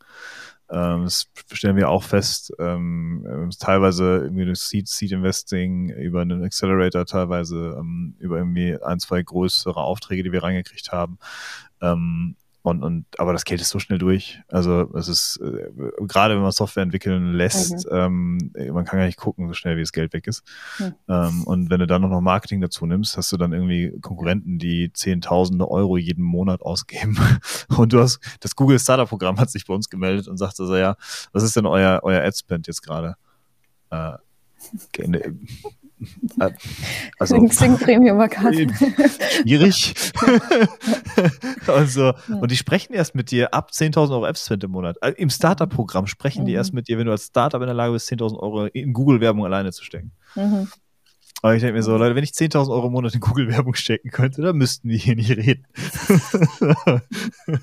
Ähm, 0.69 1.03
das 1.03 1.31
stellen 1.53 1.77
wir 1.77 1.89
auch 1.89 2.03
fest, 2.03 2.51
ähm, 2.59 3.49
teilweise 3.57 4.17
irgendwie 4.23 4.45
durch 4.45 4.59
Seed, 4.59 4.89
Seed 4.89 5.13
Investing, 5.13 5.89
über 5.91 6.21
einen 6.21 6.43
Accelerator, 6.43 7.05
teilweise 7.05 7.77
ähm, 7.79 8.15
über 8.19 8.37
irgendwie 8.37 8.77
ein, 8.83 8.99
zwei 8.99 9.21
größere 9.21 9.79
Aufträge, 9.81 10.23
die 10.23 10.31
wir 10.33 10.43
reingekriegt 10.43 10.91
haben. 10.91 11.19
Ähm, 11.81 12.35
und, 12.65 12.83
und, 12.83 13.05
aber 13.19 13.33
das 13.33 13.45
Geld 13.45 13.61
ist 13.61 13.69
so 13.69 13.79
schnell 13.79 13.99
durch. 13.99 14.41
Also 14.47 14.91
es 14.95 15.07
ist, 15.07 15.37
äh, 15.37 15.69
gerade 16.07 16.35
wenn 16.35 16.41
man 16.41 16.51
Software 16.51 16.83
entwickeln 16.83 17.33
lässt, 17.33 17.85
mhm. 17.91 18.51
ähm, 18.55 18.73
man 18.73 18.85
kann 18.85 18.99
gar 18.99 19.05
nicht 19.05 19.19
gucken, 19.19 19.47
so 19.47 19.53
schnell 19.53 19.77
wie 19.77 19.81
das 19.81 19.91
Geld 19.91 20.13
weg 20.13 20.25
ist. 20.27 20.43
Mhm. 20.79 20.95
Ähm, 21.07 21.43
und 21.43 21.69
wenn 21.69 21.79
du 21.79 21.87
dann 21.87 22.01
noch 22.01 22.21
Marketing 22.21 22.61
dazu 22.61 22.85
nimmst, 22.85 23.17
hast 23.17 23.31
du 23.31 23.37
dann 23.37 23.53
irgendwie 23.53 23.93
Konkurrenten, 24.01 24.57
die 24.57 24.91
Zehntausende 24.93 25.69
Euro 25.69 25.97
jeden 25.97 26.23
Monat 26.23 26.61
ausgeben. 26.61 27.17
Und 27.77 27.93
du 27.93 27.99
hast, 27.99 28.19
das 28.39 28.55
Google 28.55 28.79
Startup 28.79 29.07
Programm 29.07 29.39
hat 29.39 29.49
sich 29.49 29.65
bei 29.65 29.73
uns 29.73 29.89
gemeldet 29.89 30.27
und 30.27 30.37
sagte 30.37 30.65
so, 30.65 30.75
ja, 30.75 30.95
was 31.33 31.43
ist 31.43 31.55
denn 31.55 31.65
euer, 31.65 31.99
euer 32.03 32.23
Adspend 32.23 32.67
jetzt 32.67 32.81
gerade? 32.81 33.15
äh, 33.91 34.17
also, 37.19 37.41
Xing 37.47 37.77
Premium 37.77 38.19
Account. 38.19 38.55
Schwierig. 39.41 39.93
also, 41.67 42.13
und 42.27 42.51
die 42.51 42.57
sprechen 42.57 42.93
erst 42.93 43.15
mit 43.15 43.31
dir 43.31 43.53
ab 43.53 43.71
10.000 43.73 44.11
Euro 44.11 44.25
App-Spend 44.25 44.63
im 44.65 44.71
Monat. 44.71 44.97
Äh, 45.01 45.11
Im 45.11 45.29
Startup-Programm 45.29 46.07
sprechen 46.07 46.43
mhm. 46.43 46.47
die 46.47 46.53
erst 46.53 46.73
mit 46.73 46.87
dir, 46.87 46.97
wenn 46.97 47.05
du 47.05 47.11
als 47.11 47.27
Startup 47.27 47.61
in 47.61 47.67
der 47.67 47.75
Lage 47.75 47.93
bist, 47.93 48.11
10.000 48.11 48.37
Euro 48.37 48.65
in 48.65 48.93
Google-Werbung 48.93 49.45
alleine 49.45 49.71
zu 49.71 49.83
stecken. 49.83 50.11
Mhm. 50.35 50.67
Aber 51.41 51.53
ich 51.55 51.61
denke 51.61 51.75
mir 51.75 51.83
so, 51.83 51.95
Leute, 51.95 52.15
wenn 52.15 52.23
ich 52.23 52.31
10.000 52.31 52.71
Euro 52.71 52.87
im 52.87 52.93
Monat 52.93 53.13
in 53.13 53.19
Google-Werbung 53.19 53.75
stecken 53.75 54.09
könnte, 54.09 54.41
dann 54.41 54.57
müssten 54.57 54.89
wir 54.89 54.97
hier 54.97 55.15
nicht 55.15 55.31
reden. 55.31 55.65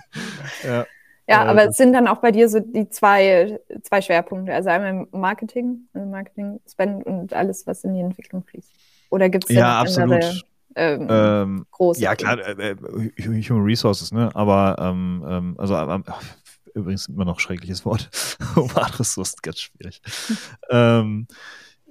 ja. 0.64 0.86
Ja, 1.32 1.44
äh, 1.44 1.48
aber 1.48 1.68
es 1.68 1.76
sind 1.76 1.92
dann 1.92 2.08
auch 2.08 2.18
bei 2.18 2.30
dir 2.30 2.48
so 2.48 2.60
die 2.60 2.88
zwei, 2.90 3.58
zwei 3.82 4.02
Schwerpunkte. 4.02 4.52
Also 4.52 4.68
einmal 4.68 5.06
Marketing, 5.12 5.88
also 5.94 6.06
Marketing, 6.06 6.60
Spend 6.70 7.06
und 7.06 7.32
alles, 7.32 7.66
was 7.66 7.84
in 7.84 7.94
die 7.94 8.00
Entwicklung 8.00 8.44
fließt. 8.44 8.70
Oder 9.10 9.28
gibt 9.28 9.48
es 9.48 9.56
ja 9.56 9.80
absolut. 9.80 10.14
andere 10.14 10.40
ähm, 10.74 11.06
ähm, 11.10 11.66
große? 11.70 12.00
Ja, 12.00 12.14
klar, 12.14 12.38
äh, 12.38 12.70
äh, 12.70 13.42
Human 13.48 13.64
Resources, 13.64 14.12
ne? 14.12 14.30
Aber 14.34 14.76
ähm, 14.78 15.24
ähm 15.28 15.54
also 15.58 15.74
ähm, 15.76 16.04
übrigens 16.74 17.08
immer 17.08 17.24
noch 17.24 17.40
schreckliches 17.40 17.84
Wort. 17.84 18.10
Humanressourcen, 18.56 19.38
ganz 19.42 19.60
schwierig. 19.60 20.00
ähm, 20.70 21.26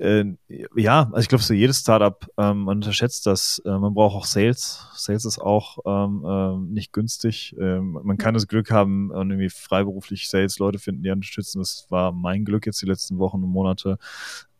äh, 0.01 0.35
ja, 0.75 1.03
also 1.03 1.19
ich 1.19 1.27
glaube, 1.27 1.43
so 1.43 1.53
jedes 1.53 1.79
Startup, 1.79 2.27
ähm, 2.37 2.63
man 2.63 2.77
unterschätzt 2.77 3.27
das. 3.27 3.61
Äh, 3.65 3.77
man 3.77 3.93
braucht 3.93 4.15
auch 4.15 4.25
Sales. 4.25 4.87
Sales 4.95 5.25
ist 5.25 5.39
auch 5.39 5.77
ähm, 5.85 6.25
äh, 6.25 6.73
nicht 6.73 6.91
günstig. 6.91 7.55
Ähm, 7.59 7.99
man 8.03 8.17
kann 8.17 8.33
das 8.33 8.47
Glück 8.47 8.71
haben 8.71 9.11
und 9.11 9.29
irgendwie 9.29 9.51
freiberuflich 9.51 10.27
Sales-Leute 10.27 10.79
finden, 10.79 11.03
die 11.03 11.11
unterstützen. 11.11 11.59
Das 11.59 11.85
war 11.89 12.11
mein 12.11 12.45
Glück 12.45 12.65
jetzt 12.65 12.81
die 12.81 12.87
letzten 12.87 13.19
Wochen 13.19 13.43
und 13.43 13.49
Monate. 13.51 13.99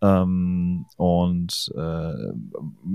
Ähm, 0.02 0.86
und 0.98 1.72
äh, 1.76 2.34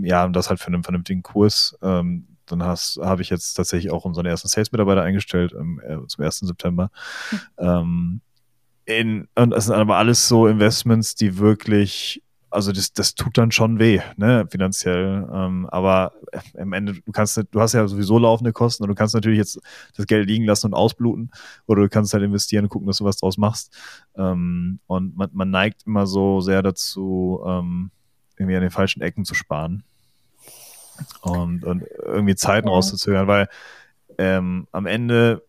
ja, 0.03 0.29
das 0.29 0.49
halt 0.49 0.61
für 0.61 0.69
einen 0.69 0.85
vernünftigen 0.85 1.25
Kurs. 1.25 1.77
Ähm, 1.83 2.29
dann 2.47 2.63
habe 2.63 3.23
ich 3.23 3.31
jetzt 3.31 3.55
tatsächlich 3.55 3.91
auch 3.91 4.05
unseren 4.05 4.27
ersten 4.27 4.47
Sales-Mitarbeiter 4.47 5.03
eingestellt 5.03 5.53
ähm, 5.53 5.81
zum 6.07 6.25
1. 6.25 6.39
September. 6.39 6.93
Mhm. 7.59 8.21
in, 8.85 9.29
und 9.35 9.53
es 9.53 9.65
sind 9.65 9.75
aber 9.75 9.97
alles 9.97 10.29
so 10.29 10.47
Investments, 10.47 11.17
die 11.17 11.39
wirklich 11.39 12.23
also 12.51 12.73
das, 12.73 12.93
das 12.93 13.15
tut 13.15 13.37
dann 13.39 13.51
schon 13.51 13.79
weh, 13.79 14.01
ne, 14.17 14.47
finanziell. 14.51 15.29
Ähm, 15.33 15.67
aber 15.71 16.13
am 16.57 16.73
Ende, 16.73 16.95
du 16.95 17.13
kannst, 17.13 17.37
du 17.51 17.61
hast 17.61 17.75
ja 17.75 17.87
sowieso 17.87 18.19
laufende 18.19 18.53
Kosten 18.53 18.85
und 18.85 18.89
du 18.89 18.95
kannst 18.95 19.15
natürlich 19.15 19.39
jetzt 19.39 19.61
das 19.97 20.07
Geld 20.07 20.27
liegen 20.29 20.45
lassen 20.45 20.69
und 20.69 20.75
ausbluten 20.75 21.31
oder 21.67 21.83
du 21.83 21.89
kannst 21.89 22.15
halt 22.15 22.23
investieren 22.23 22.65
und 22.65 22.69
gucken, 22.69 22.87
dass 22.87 22.99
du 22.99 23.05
was 23.05 23.17
draus 23.17 23.37
machst. 23.37 23.77
Ähm, 24.17 24.79
und 24.87 25.17
man, 25.17 25.31
man 25.33 25.51
neigt 25.51 25.87
immer 25.87 26.07
so 26.07 26.41
sehr 26.41 26.63
dazu, 26.63 27.43
ähm, 27.47 27.91
irgendwie 28.37 28.57
an 28.57 28.63
den 28.63 28.71
falschen 28.71 29.03
Ecken 29.03 29.25
zu 29.25 29.35
sparen 29.35 29.83
und, 31.23 31.65
und 31.65 31.85
irgendwie 32.05 32.35
Zeiten 32.35 32.69
rauszuzögern, 32.69 33.27
weil 33.27 33.49
ähm, 34.19 34.67
am 34.73 34.87
Ende, 34.87 35.43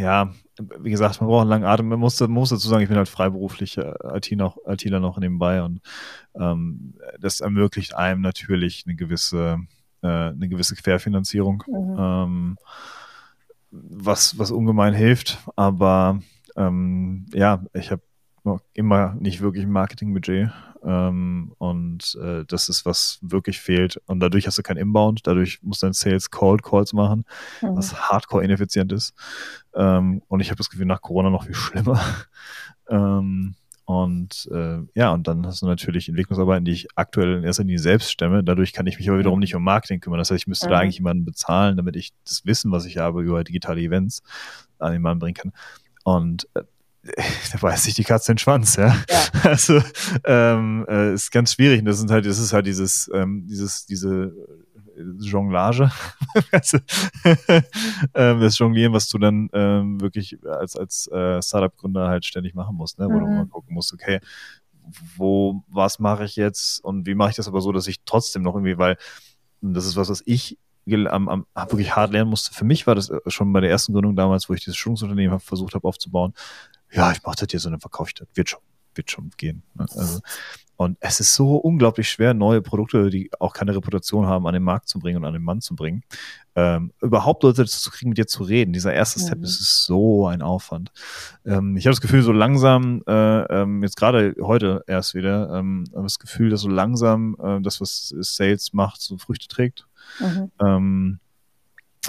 ja, 0.00 0.32
wie 0.80 0.90
gesagt, 0.90 1.20
man 1.20 1.28
braucht 1.28 1.42
einen 1.42 1.50
langen 1.50 1.64
Atem. 1.64 1.88
Man 1.88 2.00
muss, 2.00 2.20
man 2.20 2.30
muss 2.30 2.50
dazu 2.50 2.68
sagen, 2.68 2.82
ich 2.82 2.88
bin 2.88 2.98
halt 2.98 3.08
freiberuflicher 3.08 4.14
ITler 4.16 4.36
noch, 4.36 4.58
ITler 4.66 5.00
noch 5.00 5.18
nebenbei 5.18 5.62
und 5.62 5.80
ähm, 6.34 6.94
das 7.20 7.40
ermöglicht 7.40 7.94
einem 7.94 8.20
natürlich 8.20 8.84
eine 8.86 8.96
gewisse, 8.96 9.58
äh, 10.02 10.06
eine 10.06 10.48
gewisse 10.48 10.74
Querfinanzierung, 10.74 11.62
mhm. 11.66 11.96
ähm, 11.98 12.56
was, 13.70 14.38
was 14.38 14.50
ungemein 14.50 14.94
hilft. 14.94 15.38
Aber 15.56 16.20
ähm, 16.56 17.26
ja, 17.32 17.64
ich 17.72 17.90
habe 17.90 18.02
immer 18.72 19.14
nicht 19.14 19.40
wirklich 19.40 19.64
ein 19.64 19.70
Marketingbudget. 19.70 20.50
Ähm, 20.84 21.52
und 21.58 22.18
äh, 22.20 22.44
das 22.46 22.68
ist, 22.68 22.84
was 22.84 23.18
wirklich 23.22 23.60
fehlt. 23.60 24.00
Und 24.06 24.20
dadurch 24.20 24.46
hast 24.46 24.58
du 24.58 24.62
kein 24.62 24.76
Inbound, 24.76 25.26
dadurch 25.26 25.62
musst 25.62 25.82
du 25.82 25.86
dein 25.86 25.92
Sales 25.92 26.30
Cold 26.30 26.62
Calls 26.62 26.92
machen, 26.92 27.24
mhm. 27.60 27.76
was 27.76 27.94
hardcore 28.10 28.42
ineffizient 28.42 28.92
ist. 28.92 29.14
Ähm, 29.74 30.22
und 30.28 30.40
ich 30.40 30.48
habe 30.48 30.58
das 30.58 30.70
Gefühl, 30.70 30.86
nach 30.86 31.00
Corona 31.00 31.30
noch 31.30 31.44
viel 31.44 31.54
schlimmer. 31.54 32.00
ähm, 32.88 33.54
und 33.84 34.48
äh, 34.52 34.78
ja, 34.94 35.12
und 35.12 35.26
dann 35.28 35.46
hast 35.46 35.62
du 35.62 35.66
natürlich 35.66 36.08
Entwicklungsarbeiten, 36.08 36.64
die 36.64 36.72
ich 36.72 36.88
aktuell 36.96 37.38
in 37.38 37.44
erster 37.44 37.62
Linie 37.62 37.78
selbst 37.78 38.10
stemme. 38.10 38.42
Dadurch 38.42 38.72
kann 38.72 38.86
ich 38.86 38.98
mich 38.98 39.08
aber 39.08 39.18
wiederum 39.18 39.38
mhm. 39.38 39.42
nicht 39.42 39.54
um 39.54 39.62
Marketing 39.62 40.00
kümmern. 40.00 40.18
Das 40.18 40.30
heißt, 40.30 40.42
ich 40.42 40.46
müsste 40.46 40.66
mhm. 40.66 40.70
da 40.70 40.78
eigentlich 40.78 40.98
jemanden 40.98 41.24
bezahlen, 41.24 41.76
damit 41.76 41.94
ich 41.96 42.12
das 42.24 42.44
Wissen, 42.44 42.72
was 42.72 42.86
ich 42.86 42.98
habe 42.98 43.22
über 43.22 43.44
digitale 43.44 43.80
Events, 43.80 44.22
an 44.78 44.92
den 44.92 45.02
Mann 45.02 45.18
bringen 45.18 45.34
kann. 45.34 45.52
Und 46.04 46.48
äh, 46.54 46.62
da 47.52 47.58
beißt 47.60 47.84
sich 47.84 47.94
die 47.94 48.04
Katze 48.04 48.32
den 48.32 48.38
Schwanz, 48.38 48.76
ja. 48.76 48.96
ja. 49.08 49.22
Also 49.42 49.82
ähm, 50.24 50.86
äh, 50.88 51.14
ist 51.14 51.32
ganz 51.32 51.54
schwierig. 51.54 51.84
das 51.84 51.98
sind 51.98 52.10
halt, 52.10 52.26
das 52.26 52.38
ist 52.38 52.52
halt 52.52 52.66
dieses, 52.66 53.10
ähm, 53.12 53.46
dieses, 53.46 53.86
diese 53.86 54.32
Jonglage, 55.18 55.90
also, 56.52 56.78
ähm, 58.14 58.40
das 58.40 58.58
Jonglieren, 58.58 58.92
was 58.92 59.08
du 59.08 59.18
dann 59.18 59.48
ähm, 59.52 60.00
wirklich 60.00 60.38
als 60.46 60.76
als 60.76 61.08
äh, 61.08 61.42
Startup-Gründer 61.42 62.08
halt 62.08 62.24
ständig 62.24 62.54
machen 62.54 62.76
musst, 62.76 62.98
ne? 62.98 63.06
wo 63.06 63.14
mhm. 63.14 63.20
du 63.20 63.26
mal 63.26 63.46
gucken 63.46 63.74
musst, 63.74 63.92
okay, 63.92 64.20
wo, 65.16 65.62
was 65.68 65.98
mache 65.98 66.24
ich 66.24 66.36
jetzt 66.36 66.84
und 66.84 67.06
wie 67.06 67.14
mache 67.14 67.30
ich 67.30 67.36
das 67.36 67.48
aber 67.48 67.60
so, 67.60 67.72
dass 67.72 67.86
ich 67.86 68.02
trotzdem 68.04 68.42
noch 68.42 68.54
irgendwie, 68.54 68.78
weil 68.78 68.96
das 69.60 69.86
ist 69.86 69.96
was, 69.96 70.08
was 70.08 70.22
ich 70.26 70.58
am, 70.86 71.28
am, 71.28 71.46
wirklich 71.54 71.94
hart 71.94 72.12
lernen 72.12 72.30
musste. 72.30 72.52
Für 72.52 72.64
mich 72.64 72.86
war 72.86 72.96
das 72.96 73.12
schon 73.28 73.52
bei 73.52 73.60
der 73.60 73.70
ersten 73.70 73.92
Gründung 73.92 74.16
damals, 74.16 74.48
wo 74.48 74.54
ich 74.54 74.60
dieses 74.60 74.76
Schulungsunternehmen 74.76 75.38
versucht 75.38 75.74
habe 75.74 75.86
aufzubauen, 75.86 76.34
ja, 76.92 77.12
ich 77.12 77.22
mache 77.22 77.36
das 77.38 77.48
hier 77.50 77.60
so, 77.60 77.70
dann 77.70 77.80
verkaufe 77.80 78.10
ich 78.10 78.14
das. 78.14 78.28
Wird 78.34 78.50
schon, 78.50 78.60
wird 78.94 79.10
schon 79.10 79.30
gehen. 79.36 79.62
Ne? 79.74 79.86
Also, 79.96 80.20
und 80.76 80.96
es 81.00 81.20
ist 81.20 81.34
so 81.34 81.56
unglaublich 81.56 82.08
schwer, 82.08 82.34
neue 82.34 82.60
Produkte, 82.60 83.08
die 83.08 83.30
auch 83.38 83.52
keine 83.52 83.74
Reputation 83.74 84.26
haben, 84.26 84.46
an 84.46 84.54
den 84.54 84.62
Markt 84.62 84.88
zu 84.88 84.98
bringen 84.98 85.18
und 85.18 85.24
an 85.24 85.32
den 85.32 85.42
Mann 85.42 85.60
zu 85.60 85.76
bringen. 85.76 86.02
Ähm, 86.56 86.92
überhaupt 87.00 87.44
Leute 87.44 87.62
dazu 87.62 87.78
zu 87.78 87.90
kriegen, 87.90 88.10
mit 88.10 88.18
dir 88.18 88.26
zu 88.26 88.42
reden. 88.42 88.72
Dieser 88.72 88.92
erste 88.92 89.20
mhm. 89.20 89.26
Step 89.26 89.42
ist 89.42 89.84
so 89.84 90.26
ein 90.26 90.42
Aufwand. 90.42 90.90
Ähm, 91.44 91.76
ich 91.76 91.86
habe 91.86 91.92
das 91.92 92.00
Gefühl, 92.00 92.22
so 92.22 92.32
langsam, 92.32 93.02
äh, 93.06 93.12
ähm, 93.12 93.82
jetzt 93.82 93.96
gerade 93.96 94.34
heute 94.40 94.82
erst 94.86 95.14
wieder, 95.14 95.54
ähm, 95.54 95.84
das 95.92 96.18
Gefühl, 96.18 96.50
dass 96.50 96.62
so 96.62 96.68
langsam 96.68 97.36
äh, 97.40 97.60
das, 97.60 97.80
was 97.80 98.12
Sales 98.20 98.72
macht, 98.72 99.00
so 99.00 99.18
Früchte 99.18 99.48
trägt. 99.48 99.86
Mhm. 100.18 100.50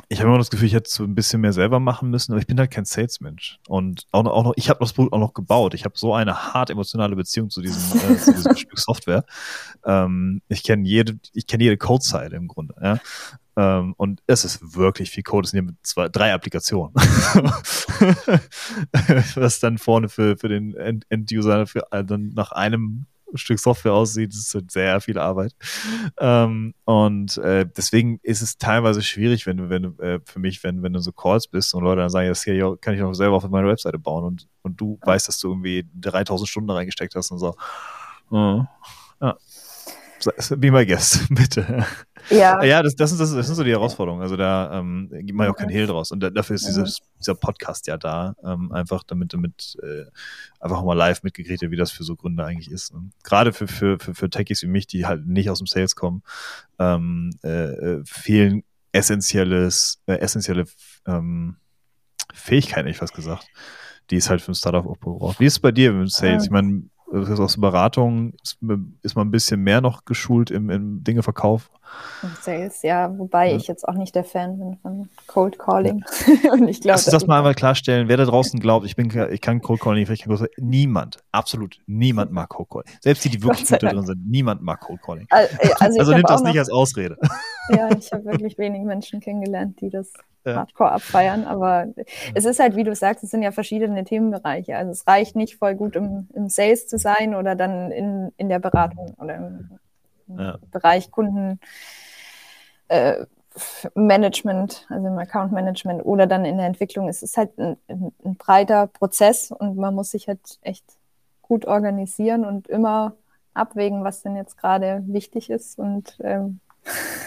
Ich 0.09 0.19
habe 0.19 0.29
immer 0.29 0.39
das 0.39 0.49
Gefühl, 0.49 0.67
ich 0.67 0.73
hätte 0.73 0.89
so 0.89 1.03
ein 1.03 1.13
bisschen 1.13 1.41
mehr 1.41 1.53
selber 1.53 1.79
machen 1.79 2.09
müssen, 2.09 2.31
aber 2.31 2.41
ich 2.41 2.47
bin 2.47 2.57
halt 2.57 2.71
kein 2.71 2.85
Salesmensch. 2.85 3.59
Und 3.67 4.07
auch 4.11 4.23
noch, 4.23 4.31
auch 4.31 4.43
noch 4.43 4.53
ich 4.55 4.69
habe 4.69 4.79
das 4.79 4.93
Produkt 4.93 5.13
auch 5.13 5.19
noch 5.19 5.35
gebaut. 5.35 5.75
Ich 5.75 5.85
habe 5.85 5.95
so 5.97 6.15
eine 6.15 6.53
hart 6.53 6.71
emotionale 6.71 7.15
Beziehung 7.15 7.51
zu 7.51 7.61
diesem, 7.61 7.99
äh, 7.99 8.17
zu 8.17 8.33
diesem 8.33 8.55
Stück 8.57 8.79
Software. 8.79 9.23
Ähm, 9.85 10.41
ich 10.47 10.63
kenne 10.63 10.87
jede, 10.87 11.19
ich 11.33 11.45
kenne 11.45 11.63
jede 11.63 11.77
Code-Seite 11.77 12.35
im 12.35 12.47
Grunde. 12.47 12.73
Ja? 12.81 12.99
Ähm, 13.55 13.93
und 13.97 14.23
es 14.25 14.45
ist 14.45 14.75
wirklich 14.75 15.11
viel 15.11 15.21
Code. 15.21 15.45
Es 15.45 15.51
sind 15.51 15.77
zwei, 15.83 16.09
drei 16.09 16.33
Applikationen. 16.33 16.95
Was 19.35 19.59
dann 19.59 19.77
vorne 19.77 20.09
für, 20.09 20.37
für 20.37 20.49
den 20.49 20.75
End-User 20.75 21.67
für, 21.67 21.85
äh, 21.91 22.03
dann 22.03 22.29
nach 22.29 22.51
einem 22.51 23.05
Stück 23.37 23.59
Software 23.59 23.93
aussieht, 23.93 24.33
ist 24.33 24.53
halt 24.53 24.71
sehr 24.71 25.01
viel 25.01 25.17
Arbeit. 25.17 25.53
Ähm, 26.17 26.73
und 26.85 27.37
äh, 27.37 27.65
deswegen 27.65 28.19
ist 28.23 28.41
es 28.41 28.57
teilweise 28.57 29.01
schwierig, 29.01 29.45
wenn 29.45 29.57
du, 29.57 29.69
wenn 29.69 29.83
du, 29.83 30.03
äh, 30.03 30.19
für 30.25 30.39
mich, 30.39 30.63
wenn, 30.63 30.83
wenn 30.83 30.93
du 30.93 30.99
so 30.99 31.11
Calls 31.11 31.47
bist 31.47 31.73
und 31.73 31.83
Leute 31.83 32.01
dann 32.01 32.09
sagen, 32.09 32.27
das 32.27 32.43
hier 32.43 32.77
kann 32.79 32.93
ich 32.93 33.01
auch 33.01 33.13
selber 33.13 33.35
auf 33.35 33.47
meine 33.49 33.67
Webseite 33.67 33.99
bauen 33.99 34.23
und, 34.23 34.47
und 34.61 34.79
du 34.79 34.99
weißt, 35.03 35.27
dass 35.27 35.39
du 35.39 35.49
irgendwie 35.49 35.87
3000 35.95 36.49
Stunden 36.49 36.69
reingesteckt 36.69 37.15
hast 37.15 37.31
und 37.31 37.39
so. 37.39 37.55
Ja. 38.31 38.69
ja. 39.21 39.37
Be 40.57 40.71
my 40.71 40.85
guest, 40.85 41.27
bitte. 41.29 41.85
Ja, 42.29 42.63
ja 42.63 42.81
das, 42.81 42.95
das, 42.95 43.11
ist, 43.11 43.19
das, 43.19 43.29
sind 43.29 43.55
so 43.55 43.63
die 43.63 43.71
Herausforderungen. 43.71 44.21
Also 44.21 44.37
da 44.37 44.79
ähm, 44.79 45.09
gibt 45.11 45.33
man 45.33 45.47
ja 45.47 45.51
auch 45.51 45.57
keinen 45.57 45.69
Hehl 45.69 45.87
draus. 45.87 46.11
Und 46.11 46.21
da, 46.21 46.29
dafür 46.29 46.55
ist 46.55 46.67
dieses, 46.67 46.99
dieser 47.19 47.35
Podcast 47.35 47.87
ja 47.87 47.97
da, 47.97 48.35
ähm, 48.43 48.71
einfach 48.71 49.03
damit, 49.03 49.33
damit 49.33 49.77
äh, 49.81 50.05
einfach 50.59 50.77
auch 50.77 50.85
mal 50.85 50.93
live 50.93 51.23
mitgekriegt 51.23 51.61
wird, 51.61 51.71
wie 51.71 51.77
das 51.77 51.91
für 51.91 52.03
so 52.03 52.15
Gründe 52.15 52.45
eigentlich 52.45 52.71
ist. 52.71 52.93
Ne? 52.93 53.09
Gerade 53.23 53.53
für, 53.53 53.67
für, 53.67 53.99
für, 53.99 54.13
für 54.13 54.29
Techies 54.29 54.61
wie 54.63 54.67
mich, 54.67 54.87
die 54.87 55.05
halt 55.05 55.25
nicht 55.27 55.49
aus 55.49 55.59
dem 55.59 55.67
Sales 55.67 55.95
kommen, 55.95 56.23
ähm, 56.79 57.31
äh, 57.43 57.49
äh 57.49 58.03
fehlen 58.05 58.63
essentielles, 58.93 60.01
äh, 60.05 60.19
essentielle 60.19 60.65
ähm, 61.07 61.57
Fähigkeiten, 62.33 62.87
ich 62.87 62.97
fast 62.97 63.13
gesagt, 63.13 63.47
die 64.09 64.17
es 64.17 64.29
halt 64.29 64.41
für 64.41 64.51
ein 64.51 64.55
Startup 64.55 64.85
auch 64.85 64.97
braucht. 64.97 65.39
Wie 65.39 65.45
ist 65.45 65.53
es 65.53 65.59
bei 65.59 65.71
dir 65.71 65.91
mit 65.91 66.11
Sales? 66.11 66.45
Ich 66.45 66.51
meine, 66.51 66.83
aus 67.13 67.59
Beratung 67.59 68.33
ist, 68.41 68.57
ist, 69.03 69.15
man 69.15 69.27
ein 69.27 69.31
bisschen 69.31 69.61
mehr 69.61 69.81
noch 69.81 70.05
geschult 70.05 70.51
im, 70.51 70.69
im 70.69 71.03
Dingeverkauf. 71.03 71.69
Sales, 72.41 72.81
ja, 72.81 73.15
wobei 73.17 73.51
ja. 73.51 73.55
ich 73.55 73.67
jetzt 73.67 73.87
auch 73.87 73.93
nicht 73.93 74.15
der 74.15 74.23
Fan 74.23 74.57
bin 74.57 74.77
von 74.77 75.09
Cold 75.27 75.59
Calling. 75.59 76.03
Und 76.51 76.67
ich 76.67 76.81
glaube, 76.81 76.93
Lass 76.93 77.05
uns 77.05 77.11
das 77.11 77.27
mal 77.27 77.37
einmal 77.37 77.53
klarstellen, 77.53 78.07
wer 78.07 78.17
da 78.17 78.25
draußen 78.25 78.59
glaubt, 78.59 78.85
ich 78.85 78.95
bin 78.95 79.11
ich 79.31 79.41
kann 79.41 79.61
Cold 79.61 79.79
Calling, 79.79 80.09
ich 80.09 80.23
kann 80.23 80.35
Cold 80.35 80.49
niemand, 80.57 81.19
absolut 81.31 81.79
niemand 81.85 82.31
mag 82.31 82.49
Cold 82.49 82.69
Calling. 82.69 82.87
Selbst 83.01 83.23
die, 83.25 83.29
die 83.29 83.43
wirklich 83.43 83.67
gut 83.67 83.83
da 83.83 83.89
drin 83.89 84.05
sind, 84.05 84.27
niemand 84.27 84.63
mag 84.63 84.79
Cold 84.81 85.01
Calling. 85.01 85.27
Also, 85.29 85.55
also, 85.79 85.99
also 85.99 86.13
nimmt 86.13 86.29
das 86.29 86.41
nicht 86.41 86.57
als 86.57 86.71
Ausrede. 86.71 87.17
Ja, 87.69 87.89
ich 87.95 88.11
habe 88.11 88.25
wirklich 88.25 88.57
wenig 88.57 88.81
Menschen 88.83 89.19
kennengelernt, 89.19 89.79
die 89.81 89.89
das 89.89 90.11
ja. 90.45 90.55
hardcore 90.55 90.91
abfeiern. 90.91 91.45
Aber 91.45 91.87
es 92.33 92.45
ist 92.45 92.59
halt, 92.59 92.75
wie 92.75 92.83
du 92.83 92.95
sagst, 92.95 93.23
es 93.23 93.31
sind 93.31 93.43
ja 93.43 93.51
verschiedene 93.51 94.03
Themenbereiche. 94.03 94.77
Also 94.77 94.91
es 94.91 95.07
reicht 95.07 95.35
nicht 95.35 95.57
voll 95.57 95.75
gut 95.75 95.95
im, 95.95 96.27
im 96.33 96.49
Sales 96.49 96.87
zu 96.87 96.97
sein 96.97 97.35
oder 97.35 97.55
dann 97.55 97.91
in, 97.91 98.31
in 98.37 98.49
der 98.49 98.59
Beratung 98.59 99.13
oder 99.19 99.35
im, 99.35 99.79
im 100.27 100.39
ja. 100.39 100.57
Bereich 100.71 101.11
Kunden. 101.11 101.59
Äh, 102.87 103.25
Management, 103.95 104.87
also 104.89 105.07
im 105.07 105.17
Account 105.19 105.51
Management 105.51 106.03
oder 106.05 106.25
dann 106.25 106.45
in 106.45 106.57
der 106.57 106.65
Entwicklung. 106.65 107.07
Es 107.07 107.21
ist 107.21 107.37
halt 107.37 107.57
ein, 107.59 107.77
ein, 107.87 108.11
ein 108.25 108.35
breiter 108.35 108.87
Prozess 108.87 109.51
und 109.51 109.77
man 109.77 109.93
muss 109.93 110.11
sich 110.11 110.27
halt 110.27 110.57
echt 110.61 110.83
gut 111.41 111.65
organisieren 111.65 112.45
und 112.45 112.67
immer 112.67 113.15
abwägen, 113.53 114.03
was 114.03 114.23
denn 114.23 114.35
jetzt 114.35 114.57
gerade 114.57 115.03
wichtig 115.05 115.49
ist 115.49 115.77
und 115.77 116.17
ähm, 116.23 116.59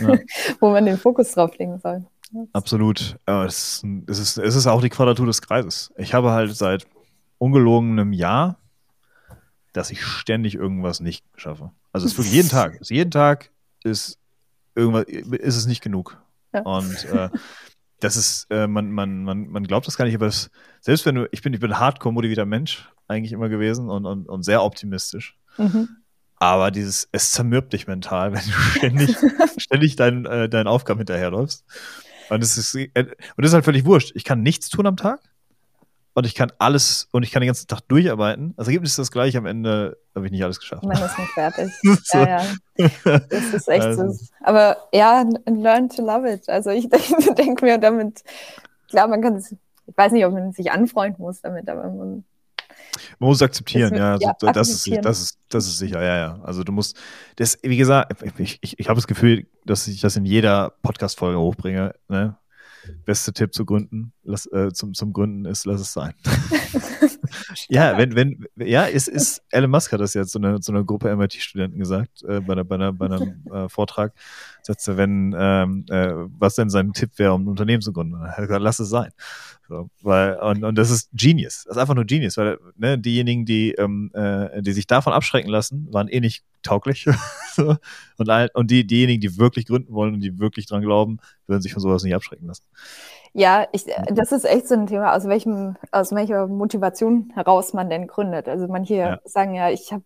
ja. 0.01 0.15
wo 0.61 0.71
man 0.71 0.85
den 0.85 0.99
Fokus 0.99 1.33
drauf 1.33 1.57
legen 1.59 1.79
soll. 1.79 2.05
Absolut. 2.53 3.19
Ja, 3.29 3.45
es, 3.45 3.83
es, 4.07 4.19
ist, 4.19 4.39
es 4.39 4.55
ist 4.55 4.67
auch 4.67 4.83
die 4.83 4.89
Quadratur 4.89 5.27
des 5.27 5.43
Kreises. 5.43 5.93
Ich 5.97 6.15
habe 6.15 6.33
halt 6.33 6.55
seit 6.57 6.87
ungelogenem 7.39 8.13
Jahr, 8.13 8.59
dass 9.73 9.91
ich 9.91 10.03
ständig 10.03 10.55
irgendwas 10.55 11.01
nicht 11.01 11.25
schaffe. 11.37 11.71
Also 11.93 12.07
es 12.07 12.13
ist 12.13 12.19
wirklich 12.19 12.35
jeden 12.35 12.49
Tag. 12.49 12.79
Jeden 12.83 13.11
Tag 13.11 13.51
ist 13.85 14.19
irgendwas, 14.75 15.05
ist 15.05 15.57
es 15.57 15.67
nicht 15.67 15.83
genug. 15.83 16.21
Ja. 16.53 16.63
Und 16.63 17.05
äh, 17.07 17.31
das 18.01 18.17
ist, 18.17 18.47
äh, 18.51 18.67
man, 18.67 18.91
man, 18.91 19.23
man, 19.23 19.49
man 19.49 19.65
glaubt 19.65 19.87
das 19.87 19.97
gar 19.97 20.05
nicht, 20.05 20.15
aber 20.15 20.27
das, 20.27 20.51
selbst 20.81 21.07
wenn 21.07 21.15
du, 21.15 21.29
ich 21.33 21.43
bin, 21.43 21.53
ich 21.55 21.61
bin 21.61 21.79
hardcore 21.79 22.13
motivierter 22.13 22.47
Mensch 22.47 22.89
eigentlich 23.09 23.33
immer 23.33 23.49
gewesen 23.49 23.89
und, 23.89 24.05
und, 24.07 24.29
und 24.29 24.43
sehr 24.43 24.63
optimistisch. 24.63 25.39
Mhm. 25.59 25.89
Aber 26.39 26.71
dieses, 26.71 27.09
es 27.13 27.33
zermürbt 27.33 27.73
dich 27.73 27.87
mental, 27.87 28.33
wenn 28.33 28.45
du 28.45 28.53
ständig, 28.53 29.17
ständig 29.59 29.97
deinen, 29.97 30.27
äh, 30.27 30.49
deinen 30.49 30.67
Aufgaben 30.67 31.01
hinterherläufst. 31.01 31.65
Und 32.31 32.43
es 32.43 32.57
ist, 32.57 32.75
äh, 32.75 32.89
und 32.95 33.15
das 33.37 33.49
ist 33.49 33.55
halt 33.55 33.65
völlig 33.65 33.85
wurscht. 33.85 34.13
Ich 34.15 34.25
kann 34.25 34.43
nichts 34.43 34.69
tun 34.69 34.87
am 34.87 34.97
Tag 34.97 35.21
und 36.15 36.25
ich 36.25 36.35
kann 36.35 36.51
alles 36.59 37.09
und 37.13 37.23
ich 37.23 37.31
kann 37.31 37.43
den 37.43 37.49
ganzen 37.49 37.69
Tag 37.69 37.81
durcharbeiten. 37.89 38.55
Das 38.57 38.69
Ergebnis 38.69 38.93
ist 38.93 38.99
das 38.99 39.11
gleiche. 39.11 39.37
Am 39.37 39.45
Ende 39.45 39.99
habe 40.15 40.25
ich 40.25 40.33
nicht 40.33 40.43
alles 40.43 40.59
geschafft. 40.59 40.83
Man 40.83 40.97
ist 40.97 41.19
nicht 41.19 41.31
fertig. 41.33 41.71
so. 42.05 42.19
ja, 42.19 42.43
ja. 42.79 43.19
Das 43.29 43.55
ist 43.55 43.69
echt 43.69 43.85
also. 43.85 44.09
so. 44.11 44.25
Aber 44.41 44.79
ja, 44.93 45.25
learn 45.47 45.91
to 45.91 46.03
love 46.03 46.27
it. 46.31 46.49
Also 46.49 46.71
ich 46.71 46.89
denke 46.91 47.35
denk 47.35 47.63
mir 47.63 47.77
damit, 47.77 48.25
klar, 48.89 49.09
man 49.09 49.21
kann 49.21 49.35
es, 49.35 49.53
ich 49.53 49.59
weiß 49.97 50.13
nicht, 50.13 50.25
ob 50.25 50.33
man 50.33 50.53
sich 50.53 50.73
anfreunden 50.73 51.23
muss 51.23 51.43
damit, 51.43 51.69
aber 51.69 51.91
man 51.91 52.25
man 53.19 53.29
muss 53.29 53.43
akzeptieren, 53.43 53.95
ja. 53.95 54.13
Also, 54.13 54.27
ja 54.27 54.33
das, 54.39 54.57
akzeptieren. 54.57 54.99
Ist, 54.99 55.05
das, 55.05 55.21
ist, 55.21 55.39
das 55.49 55.67
ist 55.67 55.79
sicher, 55.79 56.03
ja, 56.03 56.17
ja. 56.17 56.41
Also 56.43 56.65
du 56.65 56.73
musst, 56.73 56.97
das, 57.37 57.59
wie 57.63 57.77
gesagt, 57.77 58.13
ich, 58.39 58.59
ich, 58.61 58.79
ich 58.79 58.89
habe 58.89 58.97
das 58.97 59.07
Gefühl, 59.07 59.47
dass 59.65 59.87
ich 59.89 60.01
das 60.01 60.17
in 60.17 60.25
jeder 60.25 60.71
Podcast-Folge 60.83 61.39
hochbringe. 61.39 61.95
Ne? 62.09 62.37
Beste 63.05 63.33
Tipp 63.33 63.55
zu 63.55 63.65
gründen, 63.65 64.13
lass, 64.23 64.47
äh, 64.47 64.73
zum, 64.73 64.95
zum 64.95 65.13
Gründen 65.13 65.45
ist, 65.45 65.67
lass 65.67 65.81
es 65.81 65.93
sein. 65.93 66.15
ja, 67.69 67.97
wenn, 67.99 68.15
wenn, 68.15 68.47
ja, 68.57 68.87
es 68.87 69.09
ist, 69.09 69.43
Elon 69.51 69.71
Musk 69.71 69.93
hat 69.93 70.01
das 70.01 70.15
jetzt 70.15 70.33
so 70.33 70.39
eine, 70.39 70.59
so 70.61 70.73
eine 70.73 70.85
Gruppe 70.85 71.15
MIT-Studenten 71.15 71.79
gesagt, 71.79 72.23
äh, 72.25 72.41
bei, 72.41 72.53
einer, 72.53 72.65
bei, 72.65 72.77
einer, 72.77 72.93
bei 72.93 73.07
einem 73.07 73.43
äh, 73.53 73.69
Vortrag, 73.69 74.13
sagte, 74.63 74.97
wenn, 74.97 75.35
ähm, 75.39 75.85
äh, 75.89 76.13
was 76.39 76.55
denn 76.55 76.71
sein 76.71 76.93
Tipp 76.93 77.13
wäre, 77.17 77.35
um 77.35 77.45
ein 77.45 77.49
Unternehmen 77.49 77.83
zu 77.83 77.93
gründen. 77.93 78.15
Er 78.15 78.33
hat 78.33 78.39
gesagt, 78.39 78.63
lass 78.63 78.79
es 78.79 78.89
sein. 78.89 79.11
So, 79.69 79.91
weil, 80.03 80.37
und, 80.37 80.63
und 80.63 80.79
das 80.79 80.91
ist 80.91 81.11
Genius. 81.13 81.65
Das 81.65 81.77
ist 81.77 81.81
einfach 81.81 81.95
nur 81.95 82.05
Genius, 82.05 82.37
weil 82.37 82.59
ne, 82.77 82.99
diejenigen, 82.99 83.45
die, 83.45 83.73
ähm, 83.73 84.11
äh, 84.15 84.63
die 84.63 84.73
sich 84.73 84.87
davon 84.87 85.13
abschrecken 85.13 85.51
lassen, 85.51 85.89
waren 85.93 86.09
eh 86.09 86.21
nicht 86.21 86.45
tauglich. 86.67 87.07
und, 88.19 88.29
all, 88.29 88.51
und 88.55 88.71
die, 88.71 88.87
diejenigen, 88.87 89.21
die 89.21 89.39
wirklich 89.39 89.67
gründen 89.67 89.93
wollen 89.93 90.15
und 90.15 90.21
die 90.21 90.39
wirklich 90.39 90.67
dran 90.67 90.83
glauben, 90.83 91.19
würden 91.47 91.63
sich 91.63 91.73
von 91.73 91.83
sowas 91.83 92.03
nicht 92.03 92.15
abschrecken 92.15 92.47
lassen. 92.47 92.65
Ja, 93.33 93.67
ich, 93.73 93.85
das 94.13 94.33
ist 94.33 94.45
echt 94.45 94.69
so 94.69 94.75
ein 94.75 94.87
Thema, 94.87 95.15
aus 95.15 95.27
welchem, 95.27 95.77
aus 95.91 96.13
welcher 96.13 96.47
Motivation 96.47 97.31
heraus 97.35 97.75
man 97.75 97.91
denn 97.91 98.07
gründet. 98.07 98.49
Also 98.49 98.67
manche 98.67 98.95
ja. 98.95 99.21
sagen 99.25 99.55
ja, 99.55 99.71
ich 99.71 99.93
habe 99.93 100.05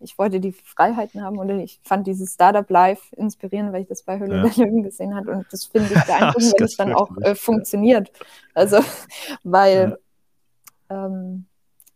ich 0.00 0.18
wollte 0.18 0.40
die 0.40 0.52
Freiheiten 0.52 1.22
haben 1.22 1.38
und 1.38 1.50
ich 1.50 1.80
fand 1.82 2.06
dieses 2.06 2.34
Startup 2.34 2.68
Life 2.68 3.14
inspirierend, 3.16 3.72
weil 3.72 3.82
ich 3.82 3.88
das 3.88 4.02
bei 4.02 4.18
Höhle 4.18 4.36
ja. 4.36 4.42
der 4.42 4.64
Löwen 4.64 4.82
gesehen 4.82 5.14
habe 5.14 5.32
und 5.32 5.46
das 5.50 5.66
finde 5.66 5.92
ich 5.94 6.04
beeindruckend, 6.06 6.54
wenn 6.58 6.64
es 6.64 6.76
dann 6.76 6.94
auch 6.94 7.10
äh, 7.18 7.34
funktioniert. 7.34 8.10
Also, 8.54 8.78
weil 9.42 9.98
ja. 10.90 11.06
ähm, 11.06 11.46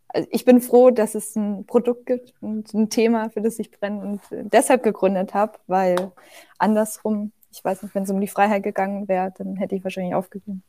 also 0.09 0.27
ich 0.31 0.43
bin 0.43 0.59
froh, 0.59 0.89
dass 0.89 1.15
es 1.15 1.35
ein 1.35 1.65
Produkt 1.65 2.05
gibt 2.05 2.33
und 2.41 2.73
ein 2.73 2.89
Thema, 2.89 3.29
für 3.29 3.41
das 3.41 3.59
ich 3.59 3.71
brenne 3.71 4.01
und 4.01 4.21
deshalb 4.51 4.83
gegründet 4.83 5.33
habe, 5.33 5.53
weil 5.67 6.11
andersrum, 6.57 7.31
ich 7.51 7.63
weiß 7.63 7.83
nicht, 7.83 7.95
wenn 7.95 8.03
es 8.03 8.09
um 8.09 8.19
die 8.19 8.27
Freiheit 8.27 8.63
gegangen 8.63 9.07
wäre, 9.07 9.31
dann 9.37 9.55
hätte 9.55 9.75
ich 9.75 9.83
wahrscheinlich 9.83 10.15
aufgegeben. 10.15 10.63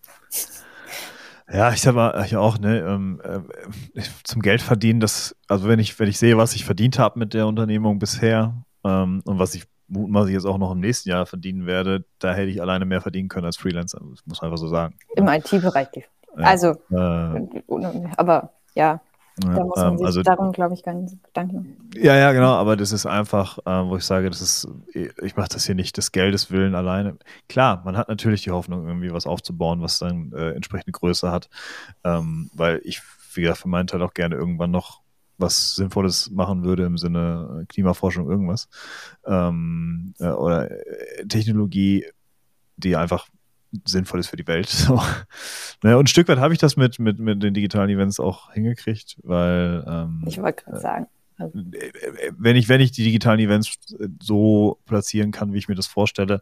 Ja, 1.52 1.72
ich 1.72 1.80
sag 1.80 1.94
mal, 1.94 2.24
ja 2.28 2.38
auch, 2.38 2.58
ne, 2.58 2.80
ähm, 2.80 3.20
äh, 3.24 4.02
zum 4.22 4.40
Geld 4.40 4.62
verdienen, 4.62 5.00
das, 5.00 5.34
also 5.48 5.68
wenn 5.68 5.80
ich, 5.80 5.98
wenn 5.98 6.08
ich 6.08 6.18
sehe, 6.18 6.36
was 6.36 6.54
ich 6.54 6.64
verdient 6.64 6.98
habe 6.98 7.18
mit 7.18 7.34
der 7.34 7.46
Unternehmung 7.46 7.98
bisher 7.98 8.54
ähm, 8.84 9.20
und 9.24 9.38
was 9.38 9.54
ich 9.54 9.64
mutmaßlich 9.88 10.34
jetzt 10.34 10.44
auch 10.44 10.58
noch 10.58 10.70
im 10.70 10.78
nächsten 10.78 11.08
Jahr 11.08 11.26
verdienen 11.26 11.66
werde, 11.66 12.04
da 12.20 12.34
hätte 12.34 12.50
ich 12.50 12.62
alleine 12.62 12.84
mehr 12.84 13.00
verdienen 13.00 13.28
können 13.28 13.46
als 13.46 13.56
Freelancer, 13.56 13.98
das 13.98 14.24
muss 14.26 14.40
man 14.40 14.50
einfach 14.50 14.58
so 14.58 14.68
sagen. 14.68 14.94
Im 15.16 15.26
IT-Bereich. 15.26 15.88
Also, 16.36 16.76
äh, 16.90 18.06
aber 18.16 18.52
ja, 18.76 19.00
da 19.40 19.64
muss 19.64 19.76
man 19.76 19.92
ähm, 19.92 19.98
sich 19.98 20.06
also, 20.06 20.22
darum, 20.22 20.52
glaube 20.52 20.74
ich, 20.74 20.82
gar 20.82 20.94
nicht 20.94 21.22
Gedanken 21.24 21.56
machen. 21.56 21.90
Ja, 21.94 22.16
ja, 22.16 22.32
genau, 22.32 22.52
aber 22.52 22.76
das 22.76 22.92
ist 22.92 23.06
einfach, 23.06 23.58
äh, 23.58 23.88
wo 23.88 23.96
ich 23.96 24.04
sage, 24.04 24.28
das 24.28 24.40
ist, 24.40 24.68
ich 24.94 25.36
mache 25.36 25.48
das 25.50 25.66
hier 25.66 25.74
nicht 25.74 25.96
des 25.96 26.12
Geldes 26.12 26.50
willen 26.50 26.74
alleine. 26.74 27.16
Klar, 27.48 27.82
man 27.84 27.96
hat 27.96 28.08
natürlich 28.08 28.42
die 28.42 28.50
Hoffnung, 28.50 28.86
irgendwie 28.86 29.12
was 29.12 29.26
aufzubauen, 29.26 29.82
was 29.82 29.98
dann 29.98 30.32
äh, 30.32 30.50
entsprechende 30.50 30.92
Größe 30.92 31.30
hat, 31.30 31.48
ähm, 32.04 32.50
weil 32.54 32.80
ich, 32.84 33.02
wie 33.34 33.42
gesagt, 33.42 33.60
für 33.60 33.68
meinen 33.68 33.86
Teil 33.86 34.02
auch 34.02 34.14
gerne 34.14 34.36
irgendwann 34.36 34.70
noch 34.70 35.00
was 35.40 35.74
Sinnvolles 35.74 36.30
machen 36.30 36.64
würde 36.64 36.84
im 36.84 36.98
Sinne 36.98 37.62
äh, 37.62 37.66
Klimaforschung, 37.66 38.28
irgendwas. 38.28 38.68
Ähm, 39.24 40.14
äh, 40.18 40.28
oder 40.28 40.70
äh, 40.70 41.26
Technologie, 41.26 42.06
die 42.76 42.96
einfach 42.96 43.26
sinnvoll 43.84 44.20
ist 44.20 44.28
für 44.28 44.36
die 44.36 44.46
Welt. 44.46 44.68
So. 44.80 45.00
Naja, 45.82 45.96
und 45.96 46.04
ein 46.04 46.06
Stück 46.08 46.28
weit 46.28 46.38
habe 46.38 46.52
ich 46.52 46.58
das 46.58 46.76
mit, 46.76 46.98
mit, 46.98 47.18
mit 47.18 47.42
den 47.42 47.54
digitalen 47.54 47.90
Events 47.90 48.20
auch 48.20 48.52
hingekriegt, 48.52 49.16
weil 49.22 49.84
ähm, 49.86 50.24
ich 50.26 50.40
wollte 50.40 50.64
gerade 50.64 50.80
sagen. 50.80 51.06
Also 51.38 51.58
wenn 52.38 52.56
ich, 52.56 52.68
wenn 52.68 52.80
ich 52.80 52.92
die 52.92 53.04
digitalen 53.04 53.40
Events 53.40 53.78
so 54.22 54.78
platzieren 54.84 55.30
kann, 55.32 55.52
wie 55.52 55.58
ich 55.58 55.68
mir 55.68 55.74
das 55.74 55.86
vorstelle, 55.86 56.40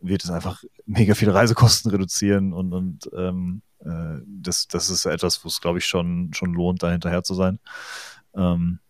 wird 0.00 0.24
es 0.24 0.30
einfach 0.30 0.62
mega 0.86 1.14
viele 1.14 1.34
Reisekosten 1.34 1.90
reduzieren 1.90 2.52
und, 2.52 2.72
und 2.72 3.10
ähm, 3.16 3.62
äh, 3.80 4.20
das, 4.26 4.68
das 4.68 4.90
ist 4.90 5.04
etwas, 5.06 5.44
wo 5.44 5.48
es, 5.48 5.60
glaube 5.60 5.78
ich, 5.78 5.86
schon, 5.86 6.32
schon 6.32 6.54
lohnt, 6.54 6.82
da 6.82 6.90
hinterher 6.90 7.22
zu 7.22 7.34
sein. 7.34 7.58
Ähm, 8.34 8.80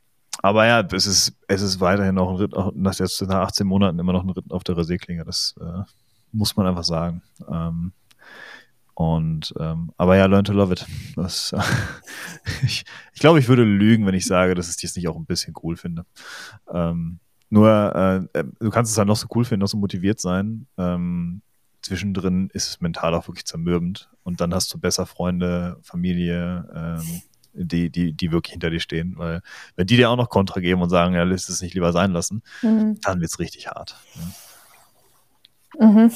aber 0.43 0.67
ja, 0.67 0.81
es 0.81 1.07
ist, 1.07 1.37
es 1.49 1.63
ist 1.63 1.81
weiterhin 1.81 2.17
noch 2.17 2.31
ein 2.31 2.37
Ritt, 2.37 2.53
nach 2.75 2.95
jetzt 2.99 3.23
nach 3.23 3.47
18 3.47 3.67
Monaten 3.67 3.99
immer 3.99 4.13
noch 4.13 4.25
ein 4.25 4.31
Ritt 4.31 4.51
auf 4.51 4.65
der 4.65 4.77
Rasierklinge. 4.77 5.25
Das 5.25 5.55
äh, 5.61 5.83
muss 6.35 6.57
man 6.57 6.67
einfach 6.67 6.85
sagen. 6.85 7.23
Ähm, 7.49 7.93
und 8.95 9.53
ähm, 9.59 9.91
aber 9.97 10.17
ja, 10.17 10.27
learn 10.27 10.45
to 10.45 10.53
love 10.53 10.73
it. 10.73 10.87
Das, 11.17 11.55
ich, 12.63 12.85
ich 13.13 13.21
glaube, 13.21 13.41
ich 13.41 13.49
würde 13.49 13.65
lügen, 13.65 14.07
wenn 14.07 14.15
ich 14.15 14.27
sage, 14.27 14.55
dass 14.55 14.71
ich 14.71 14.81
das 14.81 14.95
nicht 14.95 15.09
auch 15.09 15.17
ein 15.17 15.27
bisschen 15.27 15.55
cool 15.63 15.77
finde. 15.77 16.05
Ähm, 16.73 17.19
nur 17.51 18.29
äh, 18.35 18.39
äh, 18.39 18.45
du 18.61 18.71
kannst 18.71 18.93
es 18.93 18.99
halt 18.99 19.09
noch 19.09 19.17
so 19.17 19.27
cool 19.35 19.45
finden, 19.45 19.63
noch 19.63 19.69
so 19.69 19.77
motiviert 19.77 20.21
sein. 20.21 20.67
Ähm, 20.79 21.43
zwischendrin 21.83 22.51
ist 22.53 22.69
es 22.69 22.81
mental 22.81 23.15
auch 23.15 23.29
wirklich 23.29 23.47
zermürbend. 23.47 24.11
Und 24.23 24.41
dann 24.41 24.55
hast 24.55 24.73
du 24.73 24.79
besser 24.79 25.07
Freunde, 25.07 25.79
Familie, 25.83 26.69
ähm, 26.75 27.23
die, 27.53 27.91
die, 27.91 28.13
die 28.13 28.33
wirklich 28.33 28.53
hinter 28.53 28.71
dir 28.71 28.81
stehen. 28.81 29.15
Weil 29.17 29.43
wenn 29.77 29.87
die 29.87 29.97
dir 29.97 30.11
auch 30.11 30.17
noch 30.17 30.31
Kontra 30.31 30.61
geben 30.61 30.83
und 30.83 30.91
sagen, 30.91 31.15
ja, 31.15 31.25
lässt 31.25 31.49
es 31.49 31.63
nicht 31.63 31.75
lieber 31.75 31.93
sein 31.93 32.13
lassen, 32.13 32.43
mhm. 32.63 32.99
dann 33.03 33.21
wird 33.21 33.31
es 33.31 33.39
richtig 33.39 33.69
hart. 33.69 33.97
Ja. 34.15 34.23
Mhm. 35.79 36.11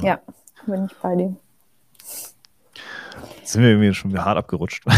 Ja. 0.00 0.02
ja, 0.02 0.20
bin 0.66 0.86
ich 0.86 0.96
bei 0.96 1.14
dir. 1.16 1.36
Jetzt 3.38 3.52
sind 3.52 3.62
wir 3.62 3.70
irgendwie 3.70 3.94
schon 3.94 4.10
wieder 4.10 4.24
hart 4.24 4.38
abgerutscht. 4.38 4.84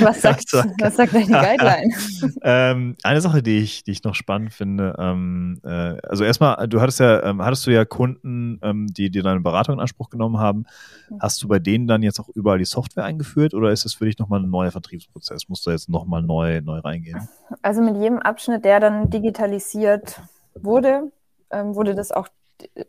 Was 0.00 0.22
sagt, 0.22 0.52
was 0.80 0.96
sagt 0.96 1.14
deine 1.14 1.26
Guideline? 1.28 1.94
ähm, 2.42 2.96
eine 3.02 3.20
Sache, 3.20 3.42
die 3.42 3.58
ich, 3.58 3.84
die 3.84 3.92
ich 3.92 4.04
noch 4.04 4.14
spannend 4.14 4.52
finde, 4.52 4.94
ähm, 4.98 5.60
äh, 5.64 5.96
also 6.02 6.24
erstmal, 6.24 6.68
du 6.68 6.80
hattest 6.80 7.00
ja, 7.00 7.22
ähm, 7.22 7.42
hattest 7.42 7.66
du 7.66 7.70
ja 7.70 7.84
Kunden, 7.84 8.58
ähm, 8.62 8.86
die 8.88 9.10
dir 9.10 9.22
deine 9.22 9.40
Beratung 9.40 9.74
in 9.76 9.80
Anspruch 9.80 10.10
genommen 10.10 10.38
haben. 10.38 10.66
Mhm. 11.08 11.18
Hast 11.20 11.42
du 11.42 11.48
bei 11.48 11.58
denen 11.58 11.86
dann 11.86 12.02
jetzt 12.02 12.20
auch 12.20 12.28
überall 12.28 12.58
die 12.58 12.64
Software 12.64 13.04
eingeführt 13.04 13.54
oder 13.54 13.70
ist 13.70 13.84
das 13.84 13.94
für 13.94 14.04
dich 14.04 14.18
nochmal 14.18 14.40
ein 14.40 14.50
neuer 14.50 14.70
Vertriebsprozess? 14.70 15.48
Musst 15.48 15.66
du 15.66 15.70
jetzt 15.70 15.88
nochmal 15.88 16.22
neu, 16.22 16.60
neu 16.60 16.80
reingehen? 16.80 17.28
Also 17.62 17.80
mit 17.80 17.96
jedem 17.96 18.18
Abschnitt, 18.18 18.64
der 18.64 18.80
dann 18.80 19.08
digitalisiert 19.10 20.20
wurde, 20.54 21.10
ähm, 21.50 21.74
wurde 21.74 21.94
das 21.94 22.12
auch 22.12 22.28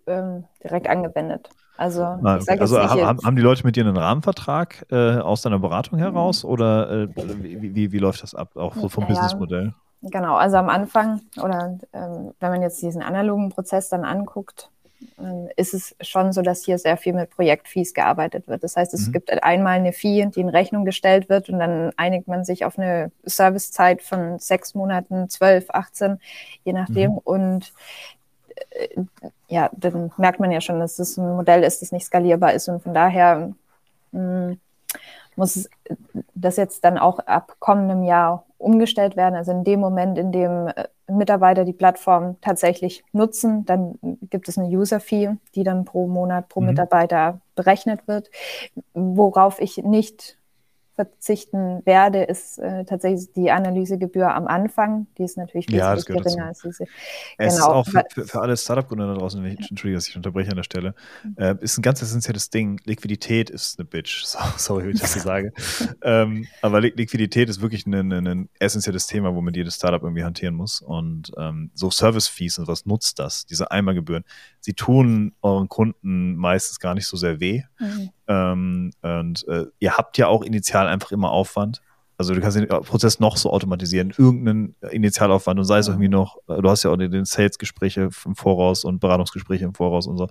ähm, 0.08 0.46
direkt 0.64 0.90
angewendet. 0.90 1.50
Also, 1.78 2.04
ah, 2.04 2.40
okay. 2.42 2.60
also 2.60 2.78
haben, 2.78 3.20
haben, 3.24 3.36
die 3.38 3.42
Leute 3.42 3.66
mit 3.66 3.78
dir 3.78 3.86
einen 3.86 3.96
Rahmenvertrag 3.96 4.86
äh, 4.92 5.18
aus 5.20 5.44
deiner 5.44 5.60
Beratung 5.60 5.98
heraus 5.98 6.44
mhm. 6.44 6.50
oder 6.50 6.92
äh, 6.92 7.08
wie, 7.16 7.74
wie, 7.74 7.92
wie, 7.94 7.98
läuft 8.00 8.22
das 8.22 8.36
ab, 8.36 8.58
auch 8.58 8.76
so 8.76 8.90
vom 8.90 9.06
ja, 9.06 9.12
Businessmodell? 9.12 9.74
Genau, 10.02 10.36
also 10.36 10.58
am 10.58 10.68
Anfang 10.68 11.22
oder 11.42 11.78
ähm, 11.94 12.34
wenn 12.40 12.52
man 12.52 12.62
jetzt 12.62 12.82
diesen 12.82 13.02
analogen 13.02 13.50
Prozess 13.50 13.88
dann 13.88 14.04
anguckt, 14.04 14.70
ähm, 15.20 15.50
ist 15.56 15.74
es 15.74 15.96
schon 16.02 16.34
so, 16.34 16.42
dass 16.42 16.66
hier 16.66 16.78
sehr 16.78 16.98
viel 16.98 17.14
mit 17.14 17.30
Projektfees 17.30 17.94
gearbeitet 17.94 18.48
wird. 18.48 18.64
Das 18.64 18.76
heißt, 18.76 18.94
es 18.94 19.08
mhm. 19.08 19.12
gibt 19.14 19.44
einmal 19.44 19.78
eine 19.78 19.94
Fee, 19.94 20.26
die 20.26 20.42
in 20.42 20.50
Rechnung 20.50 20.84
gestellt 20.84 21.30
wird 21.30 21.50
und 21.50 21.60
dann 21.60 21.92
einigt 21.96 22.28
man 22.28 22.44
sich 22.44 22.66
auf 22.66 22.78
eine 22.78 23.12
Servicezeit 23.24 24.02
von 24.02 24.40
sechs 24.40 24.76
Monaten, 24.76 25.30
zwölf, 25.30 25.70
18, 25.70 26.20
je 26.64 26.74
nachdem. 26.74 27.12
Mhm. 27.12 27.18
Und 27.20 27.64
äh, 27.66 28.19
ja, 29.48 29.70
dann 29.74 30.12
merkt 30.18 30.40
man 30.40 30.52
ja 30.52 30.62
schon, 30.62 30.80
dass 30.80 30.96
das 30.98 31.18
ein 31.18 31.36
Modell 31.36 31.64
ist, 31.64 31.82
das 31.82 31.92
nicht 31.92 32.06
skalierbar 32.06 32.54
ist 32.54 32.68
und 32.70 32.82
von 32.84 32.94
daher 32.94 33.52
mh, 34.12 34.22
mm, 34.52 34.60
muss 35.36 35.70
das 36.36 36.58
jetzt 36.58 36.84
dann 36.84 36.98
auch 36.98 37.20
ab 37.20 37.56
kommendem 37.60 38.04
Jahr 38.04 38.46
umgestellt 38.58 39.16
werden. 39.16 39.36
Also 39.36 39.52
in 39.52 39.64
dem 39.64 39.80
Moment, 39.80 40.18
in 40.18 40.32
dem 40.32 40.68
äh, 40.68 40.88
Mitarbeiter 41.08 41.66
die 41.66 41.74
Plattform 41.74 42.36
tatsächlich 42.42 43.04
nutzen, 43.14 43.66
dann 43.66 43.98
gibt 44.30 44.50
es 44.50 44.58
eine 44.58 44.68
User-Fee, 44.68 45.38
die 45.56 45.64
dann 45.64 45.86
pro 45.86 46.08
Monat, 46.08 46.50
pro 46.50 46.60
mhm. 46.60 46.68
Mitarbeiter 46.68 47.40
berechnet 47.56 48.08
wird. 48.08 48.30
Worauf 48.94 49.60
ich 49.62 49.78
nicht 49.78 50.38
verzichten 51.00 51.82
werde, 51.86 52.24
ist 52.24 52.60
äh, 52.60 52.84
tatsächlich 52.84 53.32
die 53.32 53.52
Analysegebühr 53.52 54.36
am 54.36 54.48
Anfang. 54.48 55.08
Die 55.18 55.24
ist 55.24 55.38
natürlich 55.38 55.68
wesentlich 55.72 56.10
ja, 56.10 56.16
geringer 56.16 56.48
als 56.48 56.60
diese. 56.60 56.84
Es 57.38 57.56
genau. 57.56 57.56
ist 57.56 57.62
auch 57.62 57.86
für, 57.88 58.04
für, 58.14 58.28
für 58.28 58.42
alle 58.42 58.58
Startup-Gründer 58.58 59.08
da 59.08 59.14
draußen, 59.14 59.42
wenn 59.42 59.54
ich, 59.54 59.70
entschuldige, 59.70 59.96
dass 59.96 60.10
ich 60.10 60.18
unterbreche 60.18 60.50
an 60.50 60.58
der 60.58 60.64
Stelle, 60.64 60.96
mhm. 61.24 61.36
äh, 61.38 61.56
ist 61.62 61.78
ein 61.78 61.84
ganz 61.84 62.02
essentielles 62.02 62.50
Ding. 62.50 62.82
Liquidität 62.84 63.50
ist 63.50 63.80
eine 63.80 63.86
Bitch. 63.86 64.26
So, 64.30 64.38
sorry, 64.58 64.88
wie 64.88 64.92
ich 64.92 65.00
das 65.00 65.14
so 65.14 65.22
sage. 65.22 65.54
ähm, 66.04 66.46
aber 66.62 66.82
Liquidität 66.82 67.50
ist 67.50 67.62
wirklich 67.62 67.88
ein, 67.88 67.94
ein, 67.94 68.28
ein, 68.28 68.50
essentielles 68.60 69.08
Thema, 69.08 69.34
womit 69.34 69.56
jedes 69.56 69.76
Startup 69.76 70.04
irgendwie 70.04 70.24
hantieren 70.24 70.56
muss. 70.56 70.82
Und 70.82 71.32
ähm, 71.38 71.72
so 71.74 71.90
Service-Fees 71.90 72.60
und 72.60 72.68
was 72.68 72.86
nutzt 72.86 73.20
das? 73.20 73.46
Diese 73.46 73.72
Einmalgebühren. 73.72 74.24
Sie 74.62 74.74
tun 74.74 75.34
euren 75.42 75.70
Kunden 75.70 76.36
meistens 76.36 76.80
gar 76.80 76.94
nicht 76.94 77.08
so 77.08 77.18
sehr 77.18 77.40
weh. 77.40 77.64
Mhm 77.80 78.10
ähm, 78.30 78.92
und 79.02 79.48
äh, 79.48 79.66
ihr 79.80 79.98
habt 79.98 80.18
ja 80.20 80.28
auch 80.28 80.44
initial 80.44 80.88
einfach 80.88 81.12
immer 81.12 81.32
Aufwand. 81.32 81.82
Also 82.16 82.36
du 82.36 82.42
kannst 82.42 82.58
den 82.58 82.68
Prozess 82.68 83.20
noch 83.20 83.38
so 83.38 83.52
automatisieren, 83.52 84.14
irgendeinen 84.16 84.76
Initialaufwand 84.92 85.60
und 85.60 85.66
sei 85.66 85.80
es 85.80 85.88
irgendwie 85.88 86.10
noch, 86.10 86.38
äh, 86.48 86.62
du 86.62 86.70
hast 86.70 86.84
ja 86.84 86.92
auch 86.92 86.98
den 86.98 87.26
Sales-Gespräche 87.26 88.10
im 88.26 88.36
Voraus 88.36 88.84
und 88.86 89.00
Beratungsgespräche 89.00 89.66
im 89.66 89.74
Voraus 89.74 90.06
und 90.06 90.18
so. 90.18 90.28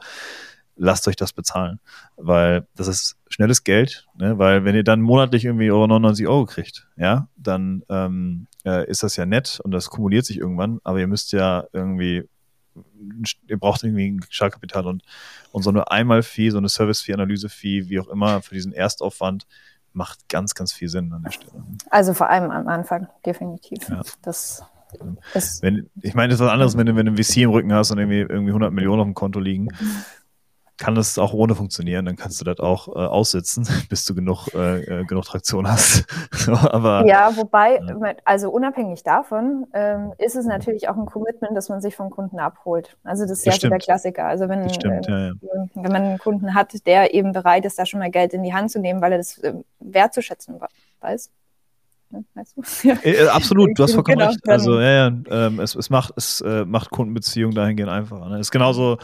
Lasst 0.77 1.09
euch 1.09 1.17
das 1.17 1.33
bezahlen, 1.33 1.81
weil 2.17 2.69
das 2.77 2.87
ist 2.87 3.17
schnelles 3.29 3.65
Geld, 3.65 4.07
ne? 4.17 4.39
weil 4.39 4.65
wenn 4.65 4.77
ihr 4.77 4.85
dann 4.85 5.01
monatlich 5.01 5.45
irgendwie 5.45 5.73
eure 5.73 5.89
99 5.89 6.29
Euro 6.29 6.47
kriegt, 6.47 6.87
ja, 6.97 7.27
dann 7.37 7.83
ähm, 7.89 8.47
äh, 8.65 8.89
ist 8.89 9.03
das 9.03 9.17
ja 9.17 9.27
nett 9.27 9.59
und 9.65 9.73
das 9.73 9.91
kumuliert 9.91 10.25
sich 10.25 10.39
irgendwann, 10.39 10.79
aber 10.85 11.01
ihr 11.01 11.09
müsst 11.09 11.33
ja 11.33 11.65
irgendwie 11.73 12.29
ihr 13.47 13.59
braucht 13.59 13.83
irgendwie 13.83 14.11
ein 14.11 14.21
Startkapital 14.29 14.87
und, 14.87 15.03
und 15.53 15.63
so 15.63 15.71
eine 15.71 15.91
Einmal-Fee, 15.91 16.51
so 16.51 16.59
eine 16.59 16.69
Service-Fee, 16.69 17.15
Analyse-Fee, 17.15 17.89
wie 17.89 18.01
auch 18.01 18.09
immer, 18.09 18.43
für 18.43 18.55
diesen 18.55 18.73
Erstaufwand 18.73 19.47
macht 19.93 20.29
ganz, 20.29 20.55
ganz 20.55 20.73
viel 20.73 20.89
Sinn 20.89 21.13
an 21.13 21.23
der 21.23 21.33
Stelle. 21.33 21.65
Also 21.91 22.15
vor 22.15 22.29
allem 22.29 22.51
am 22.51 22.69
Anfang, 22.69 23.09
definitiv. 23.25 23.89
Ja. 23.89 24.03
Das 24.23 24.63
wenn, 25.61 25.91
ich 26.03 26.15
meine, 26.15 26.29
das 26.31 26.41
ist 26.41 26.47
was 26.47 26.53
anderes, 26.53 26.77
wenn 26.77 26.87
du, 26.87 26.97
wenn 26.97 27.07
du 27.07 27.13
ein 27.13 27.23
VC 27.23 27.39
im 27.39 27.51
Rücken 27.51 27.73
hast 27.73 27.91
und 27.91 27.99
irgendwie, 27.99 28.21
irgendwie 28.21 28.51
100 28.51 28.73
Millionen 28.73 29.01
auf 29.01 29.07
dem 29.07 29.15
Konto 29.15 29.41
liegen. 29.41 29.69
Mhm 30.81 30.89
kann 30.89 30.95
das 30.95 31.19
auch 31.19 31.33
ohne 31.35 31.55
funktionieren. 31.55 32.07
Dann 32.07 32.17
kannst 32.17 32.41
du 32.41 32.45
das 32.45 32.61
auch 32.61 32.89
äh, 32.89 32.99
aussitzen, 33.01 33.69
bis 33.91 34.07
du 34.07 34.15
genug, 34.15 34.49
äh, 34.55 35.01
äh 35.01 35.05
genug 35.05 35.25
Traktion 35.25 35.69
hast. 35.69 36.07
aber, 36.49 37.05
ja, 37.07 37.37
wobei, 37.37 37.81
ja. 37.81 38.15
also 38.25 38.51
unabhängig 38.51 39.03
davon 39.03 39.67
ähm, 39.75 40.13
ist 40.19 40.37
es 40.37 40.47
natürlich 40.47 40.89
auch 40.89 40.97
ein 40.97 41.07
Commitment, 41.07 41.57
dass 41.57 41.69
man 41.69 41.81
sich 41.81 41.97
vom 41.97 42.11
Kunden 42.11 42.39
abholt. 42.39 42.97
Also 43.05 43.25
das 43.25 43.39
ist 43.39 43.47
das 43.47 43.57
ja 43.57 43.61
so 43.61 43.69
der 43.69 43.79
Klassiker. 43.79 44.25
Also 44.25 44.49
wenn, 44.49 44.71
stimmt, 44.71 45.09
äh, 45.09 45.11
ja, 45.11 45.27
ja. 45.27 45.33
wenn 45.75 45.93
man 45.93 46.03
einen 46.03 46.19
Kunden 46.19 46.55
hat, 46.55 46.87
der 46.87 47.13
eben 47.13 47.33
bereit 47.33 47.65
ist, 47.65 47.79
da 47.79 47.85
schon 47.85 48.01
mal 48.01 48.11
Geld 48.11 48.33
in 48.33 48.43
die 48.43 48.55
Hand 48.55 48.71
zu 48.71 48.79
nehmen, 48.79 49.03
weil 49.03 49.13
er 49.13 49.19
das 49.19 49.39
äh, 49.39 49.55
wertzuschätzen 49.81 50.61
weiß. 51.01 51.31
Weißt 52.35 52.57
du? 52.57 52.63
ja. 52.89 52.97
äh, 53.03 53.29
absolut, 53.29 53.79
du 53.79 53.83
hast 53.83 53.93
vollkommen 53.93 54.19
genau, 54.19 54.31
recht. 54.31 54.49
Also 54.49 54.81
ja, 54.81 55.09
ja, 55.09 55.13
ähm, 55.31 55.61
es, 55.61 55.75
es 55.75 55.91
macht, 55.91 56.15
es 56.17 56.41
äh, 56.41 56.65
macht 56.65 56.91
Kundenbeziehungen 56.91 57.55
dahingehend 57.55 57.91
einfacher. 57.91 58.29
Ne? 58.31 58.41
Ist 58.41 58.51
genauso, 58.51 58.99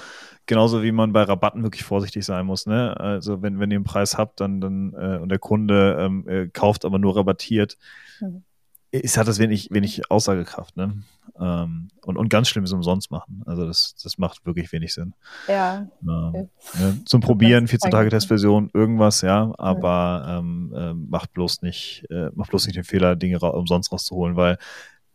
Genauso 0.47 0.82
wie 0.82 0.92
man 0.92 1.12
bei 1.12 1.22
Rabatten 1.22 1.62
wirklich 1.62 1.84
vorsichtig 1.84 2.24
sein 2.24 2.45
muss. 2.45 2.66
Ne? 2.66 2.99
Also 2.99 3.42
wenn, 3.42 3.59
wenn 3.61 3.70
ihr 3.70 3.76
einen 3.76 3.84
Preis 3.84 4.18
habt 4.18 4.40
dann, 4.40 4.61
dann 4.61 4.92
äh, 4.92 5.18
und 5.18 5.30
der 5.30 5.38
Kunde 5.38 5.97
ähm, 5.99 6.28
äh, 6.28 6.49
kauft 6.49 6.84
aber 6.84 6.99
nur 6.99 7.16
rabattiert, 7.16 7.78
mhm. 8.20 8.45
ist, 8.90 9.16
hat 9.16 9.26
das 9.26 9.38
wenig, 9.38 9.70
wenig 9.70 10.11
Aussagekraft. 10.11 10.76
Ne? 10.76 11.03
Ähm, 11.40 11.88
und, 12.05 12.18
und 12.18 12.28
ganz 12.28 12.49
schlimm 12.49 12.64
ist 12.64 12.72
umsonst 12.72 13.11
machen. 13.11 13.42
Also 13.47 13.66
das, 13.66 13.95
das 14.03 14.18
macht 14.18 14.45
wirklich 14.45 14.70
wenig 14.72 14.92
Sinn. 14.92 15.14
Ja. 15.49 15.88
Ähm, 16.03 16.51
ne? 16.78 17.01
Zum 17.07 17.22
Probieren, 17.22 17.66
14 17.66 17.90
Tage 17.90 18.11
Testversion, 18.11 18.70
irgendwas, 18.74 19.22
ja, 19.22 19.51
aber 19.57 20.26
ähm, 20.28 20.74
äh, 20.76 20.92
macht 20.92 21.32
bloß 21.32 21.62
nicht, 21.62 22.05
äh, 22.11 22.28
macht 22.34 22.51
bloß 22.51 22.66
nicht 22.66 22.76
den 22.76 22.84
Fehler, 22.84 23.16
Dinge 23.16 23.40
ra 23.40 23.49
umsonst 23.49 23.90
rauszuholen, 23.92 24.36
weil 24.36 24.59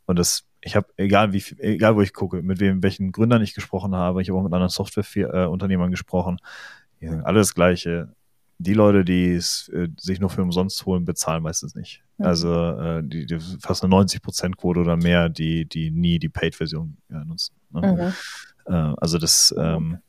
und 0.07 0.17
das 0.17 0.48
ich 0.61 0.75
habe, 0.75 0.87
egal 0.97 1.33
wie, 1.33 1.43
egal 1.59 1.95
wo 1.95 2.01
ich 2.01 2.13
gucke, 2.13 2.41
mit 2.41 2.59
wem, 2.59 2.83
welchen 2.83 3.11
Gründern 3.11 3.41
ich 3.41 3.53
gesprochen 3.53 3.95
habe, 3.95 4.21
ich 4.21 4.29
habe 4.29 4.39
auch 4.39 4.43
mit 4.43 4.53
anderen 4.53 4.69
Softwareunternehmern 4.69 5.91
gesprochen, 5.91 6.37
die 6.99 7.07
sagen 7.07 7.23
alle 7.23 7.39
das 7.39 7.53
Gleiche. 7.55 8.13
Die 8.61 8.73
Leute, 8.73 9.05
die 9.05 9.31
es 9.31 9.69
äh, 9.69 9.87
sich 9.97 10.19
nur 10.19 10.29
für 10.29 10.41
umsonst 10.41 10.85
holen, 10.85 11.05
bezahlen 11.05 11.43
meistens 11.43 11.75
nicht. 11.75 12.03
Mhm. 12.17 12.25
Also 12.25 12.53
äh, 12.53 13.01
die, 13.01 13.25
die 13.25 13.39
fast 13.61 13.85
eine 13.85 13.95
90%-Quote 13.95 14.81
oder 14.81 14.97
mehr, 14.97 15.29
die, 15.29 15.65
die 15.65 15.91
nie 15.91 16.19
die 16.19 16.27
Paid-Version 16.27 16.97
ja, 17.09 17.23
nutzen. 17.23 17.55
Ne? 17.69 18.13
Mhm. 18.67 18.73
Äh, 18.73 18.93
also 18.97 19.17
das, 19.17 19.55
ähm, 19.57 19.99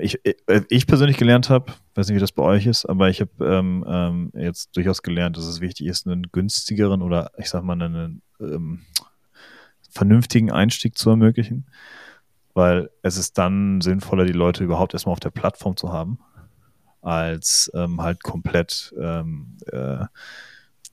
ich, 0.00 0.20
äh, 0.24 0.62
ich 0.68 0.86
persönlich 0.86 1.16
gelernt 1.16 1.50
habe, 1.50 1.72
weiß 1.96 2.06
nicht, 2.06 2.16
wie 2.16 2.20
das 2.20 2.30
bei 2.30 2.44
euch 2.44 2.66
ist, 2.66 2.86
aber 2.86 3.10
ich 3.10 3.20
habe 3.20 3.32
ähm, 3.44 3.84
ähm, 3.88 4.32
jetzt 4.34 4.76
durchaus 4.76 5.02
gelernt, 5.02 5.36
dass 5.36 5.46
es 5.46 5.60
wichtig 5.60 5.88
ist, 5.88 6.06
einen 6.06 6.22
günstigeren 6.30 7.02
oder 7.02 7.32
ich 7.36 7.50
sag 7.50 7.64
mal 7.64 7.80
einen 7.82 8.22
ähm, 8.40 8.82
vernünftigen 9.96 10.52
Einstieg 10.52 10.96
zu 10.96 11.10
ermöglichen, 11.10 11.66
weil 12.54 12.90
es 13.02 13.16
ist 13.16 13.38
dann 13.38 13.80
sinnvoller, 13.80 14.24
die 14.24 14.32
Leute 14.32 14.64
überhaupt 14.64 14.94
erstmal 14.94 15.12
auf 15.12 15.20
der 15.20 15.30
Plattform 15.30 15.76
zu 15.76 15.92
haben, 15.92 16.18
als 17.02 17.70
ähm, 17.74 18.00
halt 18.00 18.22
komplett 18.22 18.94
ähm, 19.00 19.56
äh, 19.72 20.04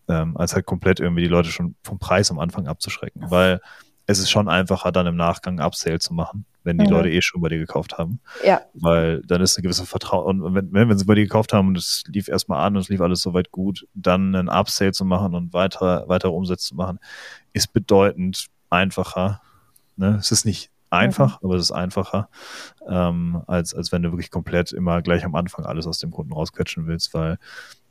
ähm, 0.10 0.36
als 0.36 0.54
halt 0.54 0.66
komplett 0.66 1.00
irgendwie 1.00 1.22
die 1.22 1.30
Leute 1.30 1.50
schon 1.50 1.76
vom 1.84 2.00
Preis 2.00 2.30
am 2.32 2.40
Anfang 2.40 2.68
abzuschrecken, 2.68 3.30
weil 3.30 3.62
es 4.06 4.20
ist 4.20 4.32
schon 4.32 4.50
einfacher, 4.50 4.92
dann 4.92 5.08
im 5.08 5.16
Nachgang 5.16 5.60
Upsale 5.60 6.00
zu 6.00 6.14
machen, 6.14 6.46
wenn 6.64 6.78
die 6.78 6.86
mhm. 6.86 6.92
Leute 6.92 7.10
eh 7.10 7.22
schon 7.22 7.42
bei 7.42 7.50
dir 7.50 7.60
gekauft 7.60 7.98
haben. 7.98 8.20
Ja. 8.46 8.62
Weil 8.74 9.22
dann 9.22 9.42
ist 9.42 9.58
eine 9.58 9.64
gewisse 9.64 9.86
Vertrauen, 9.86 10.42
und 10.42 10.56
wenn, 10.56 10.74
wenn 10.74 10.98
sie 10.98 11.06
bei 11.06 11.16
dir 11.16 11.24
gekauft 11.24 11.54
haben 11.54 11.70
und 11.70 11.78
es 11.78 12.04
lief 12.08 12.28
erstmal 12.28 12.66
an 12.66 12.76
und 12.76 12.82
es 12.82 12.90
lief 12.90 13.00
alles 13.00 13.22
soweit 13.22 13.52
gut, 13.52 13.88
dann 13.94 14.36
einen 14.36 14.50
Upsale 14.50 14.92
zu 14.92 15.06
machen 15.06 15.36
und 15.36 15.54
weiter, 15.54 16.04
weitere 16.08 16.32
Umsätze 16.32 16.68
zu 16.68 16.76
machen, 16.76 17.00
ist 17.54 17.72
bedeutend 17.72 18.48
einfacher. 18.74 19.42
Ne? 19.96 20.18
Es 20.20 20.32
ist 20.32 20.46
nicht 20.46 20.72
einfach, 20.90 21.42
mhm. 21.42 21.48
aber 21.48 21.56
es 21.56 21.64
ist 21.64 21.72
einfacher, 21.72 22.30
ähm, 22.88 23.42
als, 23.48 23.74
als 23.74 23.92
wenn 23.92 24.04
du 24.04 24.12
wirklich 24.12 24.32
komplett 24.32 24.72
immer 24.72 25.02
gleich 25.02 25.26
am 25.26 25.36
Anfang 25.36 25.66
alles 25.66 25.88
aus 25.88 26.00
dem 26.00 26.12
Kunden 26.12 26.34
rausquetschen 26.34 26.88
willst, 26.88 27.14
weil 27.14 27.38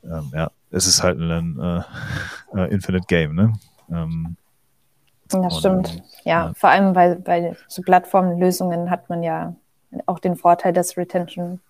ähm, 0.04 0.30
ja, 0.34 0.50
es 0.70 0.86
ist 0.86 1.02
halt 1.02 1.18
ein 1.18 1.58
äh, 1.58 1.82
äh, 2.58 2.72
Infinite 2.72 3.06
Game, 3.06 3.34
ne? 3.34 3.52
Ähm, 3.90 4.36
das 5.28 5.58
stimmt. 5.58 6.02
Ja, 6.24 6.46
ja, 6.46 6.52
vor 6.54 6.70
allem 6.70 6.92
bei, 6.92 7.14
bei 7.14 7.56
so 7.66 7.80
Plattformlösungen 7.82 8.90
hat 8.90 9.08
man 9.08 9.22
ja 9.22 9.56
auch 10.06 10.18
den 10.18 10.36
Vorteil, 10.36 10.72
dass 10.72 10.96
Retention 10.96 11.60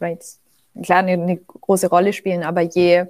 Rates 0.00 0.40
klar 0.82 0.98
eine, 0.98 1.12
eine 1.12 1.36
große 1.36 1.88
Rolle 1.88 2.12
spielen, 2.12 2.42
aber 2.42 2.60
je 2.60 3.06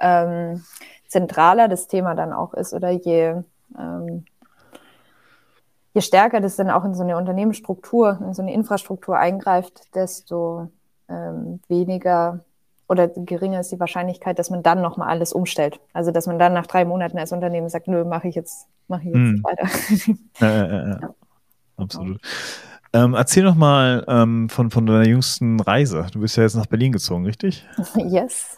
ähm, 0.00 0.64
zentraler 1.06 1.68
das 1.68 1.88
Thema 1.88 2.14
dann 2.14 2.32
auch 2.32 2.54
ist 2.54 2.72
oder 2.72 2.90
je 2.90 3.42
ähm, 3.76 4.24
je 5.94 6.00
stärker 6.00 6.40
das 6.40 6.56
dann 6.56 6.70
auch 6.70 6.84
in 6.84 6.94
so 6.94 7.02
eine 7.02 7.16
Unternehmensstruktur, 7.16 8.20
in 8.24 8.34
so 8.34 8.42
eine 8.42 8.52
Infrastruktur 8.52 9.18
eingreift, 9.18 9.94
desto 9.94 10.70
ähm, 11.08 11.60
weniger 11.68 12.44
oder 12.88 13.08
geringer 13.08 13.60
ist 13.60 13.70
die 13.70 13.80
Wahrscheinlichkeit, 13.80 14.38
dass 14.38 14.50
man 14.50 14.62
dann 14.62 14.80
nochmal 14.80 15.08
alles 15.08 15.32
umstellt. 15.32 15.78
Also 15.92 16.10
dass 16.10 16.26
man 16.26 16.38
dann 16.38 16.54
nach 16.54 16.66
drei 16.66 16.84
Monaten 16.84 17.18
als 17.18 17.32
Unternehmen 17.32 17.68
sagt, 17.68 17.88
nö, 17.88 18.04
mache 18.04 18.28
ich 18.28 18.34
jetzt, 18.34 18.66
mache 18.88 19.02
ich 19.02 19.08
jetzt 19.08 19.16
hm. 19.16 19.44
weiter. 19.44 19.68
Ja, 20.40 20.66
ja. 20.66 20.88
ja. 21.00 21.14
Absolut. 21.76 22.20
Ähm, 22.92 23.14
erzähl 23.14 23.44
noch 23.44 23.54
mal 23.54 24.04
ähm, 24.08 24.48
von, 24.48 24.70
von 24.70 24.86
deiner 24.86 25.06
jüngsten 25.06 25.60
Reise. 25.60 26.06
Du 26.12 26.20
bist 26.20 26.36
ja 26.36 26.44
jetzt 26.44 26.54
nach 26.54 26.66
Berlin 26.66 26.92
gezogen, 26.92 27.26
richtig? 27.26 27.66
Yes. 27.96 28.56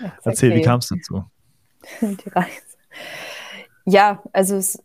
Exactly. 0.00 0.22
Erzähl, 0.24 0.54
wie 0.54 0.62
kam 0.62 0.78
es 0.78 0.88
dazu? 0.88 1.24
Die 2.00 2.28
Reise. 2.30 2.50
Ja, 3.88 4.22
also 4.32 4.56
es 4.56 4.76
äh, 4.76 4.82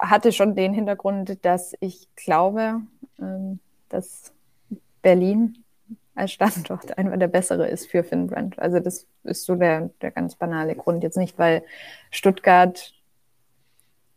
hatte 0.00 0.32
schon 0.32 0.54
den 0.54 0.72
Hintergrund, 0.72 1.44
dass 1.44 1.74
ich 1.80 2.08
glaube, 2.16 2.80
ähm, 3.20 3.60
dass 3.88 4.32
Berlin 5.02 5.62
als 6.16 6.32
Standort 6.32 6.98
einfach 6.98 7.18
der 7.18 7.28
bessere 7.28 7.68
ist 7.68 7.88
für 7.88 8.02
Finbrand. 8.02 8.58
Also 8.58 8.80
das 8.80 9.06
ist 9.22 9.44
so 9.44 9.54
der, 9.54 9.90
der 10.02 10.10
ganz 10.10 10.34
banale 10.34 10.74
Grund. 10.74 11.04
Jetzt 11.04 11.18
nicht, 11.18 11.38
weil 11.38 11.62
Stuttgart 12.10 12.92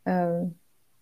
ähm, 0.05 0.55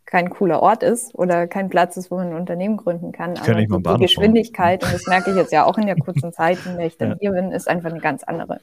kein 0.06 0.30
cooler 0.30 0.62
Ort 0.62 0.84
ist 0.84 1.16
oder 1.16 1.48
kein 1.48 1.70
Platz 1.70 1.98
ist, 1.98 2.12
wo 2.12 2.16
man 2.16 2.30
ein 2.30 2.36
Unternehmen 2.36 2.78
gründen 2.78 3.12
kann. 3.12 3.38
Aber 3.38 3.54
die, 3.56 3.68
die 3.68 4.00
Geschwindigkeit, 4.00 4.84
und 4.84 4.94
das 4.94 5.06
merke 5.06 5.32
ich 5.32 5.38
jetzt 5.38 5.52
ja 5.52 5.66
auch 5.66 5.78
in 5.78 5.86
der 5.86 5.98
kurzen 5.98 6.34
Zeit, 6.34 6.58
in 6.66 6.78
der 6.78 6.88
ich 6.88 6.98
dann 6.98 7.12
ja. 7.12 7.18
hier 7.20 7.32
bin, 7.32 7.52
ist 7.52 7.70
einfach 7.70 7.90
eine 7.90 8.00
ganz 8.00 8.24
andere. 8.24 8.60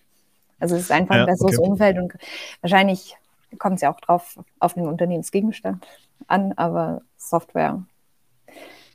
Also 0.58 0.76
es 0.76 0.82
ist 0.82 0.92
einfach 0.92 1.16
ein 1.16 1.26
besseres 1.26 1.58
okay. 1.58 1.68
Umfeld 1.68 1.98
und 1.98 2.14
wahrscheinlich 2.60 3.16
kommt 3.58 3.76
es 3.76 3.82
ja 3.82 3.92
auch 3.92 4.00
drauf 4.00 4.38
auf 4.58 4.74
den 4.74 4.86
Unternehmensgegenstand 4.86 5.86
an, 6.26 6.52
aber 6.52 7.02
Software, 7.16 7.84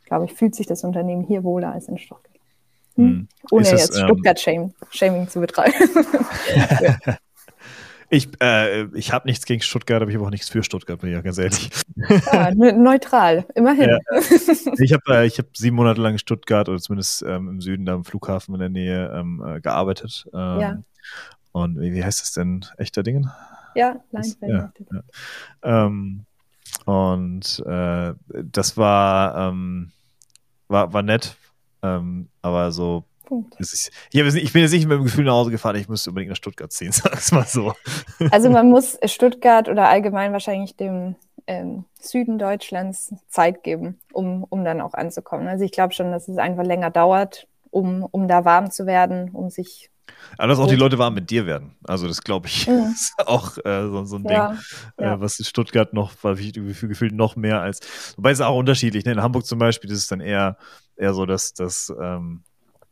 glaube 0.05 0.26
ich, 0.26 0.34
fühlt 0.34 0.55
sich 0.55 0.68
das 0.68 0.84
Unternehmen 0.84 1.24
hier 1.24 1.43
wohler 1.43 1.74
als 1.74 1.88
in 1.88 1.97
Stuttgart. 1.97 2.36
Hm? 2.95 3.05
hm. 3.05 3.28
Ohne 3.51 3.64
es, 3.64 3.72
jetzt 3.72 3.97
Stuttgart-Shaming 3.97 5.30
zu 5.30 5.39
betreiben. 5.39 5.74
Ich, 8.12 8.28
äh, 8.41 8.86
ich 8.97 9.14
habe 9.14 9.28
nichts 9.28 9.45
gegen 9.45 9.62
Stuttgart, 9.62 10.01
aber 10.01 10.10
ich 10.10 10.18
habe 10.18 10.26
auch 10.26 10.32
nichts 10.32 10.49
für 10.49 10.64
Stuttgart, 10.64 10.99
bin 10.99 11.10
ich 11.10 11.16
ja 11.16 11.22
ganz 11.22 11.38
ehrlich. 11.38 11.70
Ah, 12.26 12.49
neutral, 12.55 13.45
immerhin. 13.53 13.89
Ja. 13.89 13.99
Ich 14.80 14.93
habe 14.93 15.26
äh, 15.26 15.30
hab 15.30 15.55
sieben 15.55 15.76
Monate 15.76 16.01
lang 16.01 16.14
in 16.14 16.18
Stuttgart 16.20 16.70
oder 16.70 16.80
zumindest 16.80 17.22
ähm, 17.22 17.49
im 17.49 17.62
Süden, 17.62 17.86
da 17.86 17.93
am 17.93 18.05
Flughafen 18.05 18.55
in 18.55 18.60
der 18.60 18.70
Nähe 18.70 19.14
ähm, 19.14 19.43
äh, 19.45 19.62
gearbeitet. 19.62 20.28
Ähm, 20.34 20.60
ja. 20.60 20.84
Und 21.51 21.80
wie, 21.80 21.93
wie, 21.93 22.03
heißt 22.03 22.22
das 22.22 22.32
denn? 22.32 22.66
Echter 22.78 23.03
Dingen? 23.03 23.30
Ja, 23.80 23.96
Leinfeld. 24.12 24.52
Ja, 24.52 24.72
ja. 24.92 25.86
Ähm, 25.86 26.26
und 26.86 27.64
äh, 27.66 28.14
das 28.44 28.78
war, 28.78 29.50
ähm, 29.50 29.92
war, 30.68 30.94
war 30.94 31.02
nett, 31.02 31.36
ähm, 31.82 32.30
aber 32.42 32.72
so. 32.72 33.04
Ist, 33.60 33.92
ich, 34.12 34.20
ich, 34.22 34.54
bin 34.54 34.64
jetzt 34.64 34.72
nicht 34.72 34.88
mit 34.88 34.98
dem 34.98 35.04
Gefühl 35.04 35.26
nach 35.26 35.34
Hause 35.34 35.52
gefahren, 35.52 35.76
ich 35.76 35.88
müsste 35.88 36.10
unbedingt 36.10 36.32
nach 36.32 36.38
Stuttgart 36.38 36.72
ziehen, 36.72 36.92
sag's 36.94 37.32
mal 37.32 37.46
so. 37.46 37.74
Also 38.32 38.50
man 38.50 38.70
muss 38.70 38.98
Stuttgart 39.06 39.70
oder 39.70 39.88
allgemein 39.88 40.34
wahrscheinlich 40.34 40.76
dem 40.76 41.16
ähm, 41.46 41.86
Süden 42.00 42.40
Deutschlands 42.40 43.14
Zeit 43.28 43.64
geben, 43.64 44.00
um, 44.14 44.46
um 44.50 44.64
dann 44.64 44.82
auch 44.82 44.96
anzukommen. 44.96 45.48
Also 45.48 45.64
ich 45.64 45.72
glaube 45.72 45.94
schon, 45.94 46.12
dass 46.12 46.28
es 46.28 46.38
einfach 46.38 46.64
länger 46.64 46.90
dauert, 46.90 47.48
um, 47.70 48.04
um 48.10 48.28
da 48.28 48.46
warm 48.46 48.72
zu 48.72 48.88
werden, 48.88 49.30
um 49.30 49.52
sich 49.52 49.92
aber 50.38 50.47
dass 50.47 50.60
auch 50.60 50.68
die 50.68 50.76
Leute 50.76 50.97
warm 50.97 51.14
mit 51.14 51.30
dir 51.30 51.45
werden. 51.45 51.76
Also 51.84 52.07
das 52.07 52.22
glaube 52.22 52.47
ich 52.47 52.68
mhm. 52.68 52.91
ist 52.93 53.14
auch 53.18 53.57
äh, 53.57 53.88
so, 53.88 54.03
so, 54.05 54.16
ein 54.18 54.26
ja, 54.26 54.49
Ding, 54.49 54.60
ja. 54.99 55.14
Äh, 55.14 55.22
was 55.22 55.39
in 55.39 55.45
Stuttgart 55.45 55.93
noch, 55.93 56.14
weil 56.22 56.39
ich 56.39 56.53
gefühlt 56.53 57.14
noch 57.14 57.36
mehr 57.36 57.62
als, 57.62 58.14
wobei 58.16 58.32
es 58.32 58.41
auch 58.41 58.57
unterschiedlich. 58.57 59.05
Ne? 59.05 59.14
In 59.14 59.22
Hamburg 59.22 59.45
zum 59.45 59.60
Beispiel 59.60 59.91
ist 59.91 59.99
es 59.99 60.07
dann 60.07 60.22
eher, 60.22 60.57
eher 60.95 61.14
so, 61.14 61.26
dass, 61.26 61.53
dass 61.53 61.93
ähm, 62.01 62.43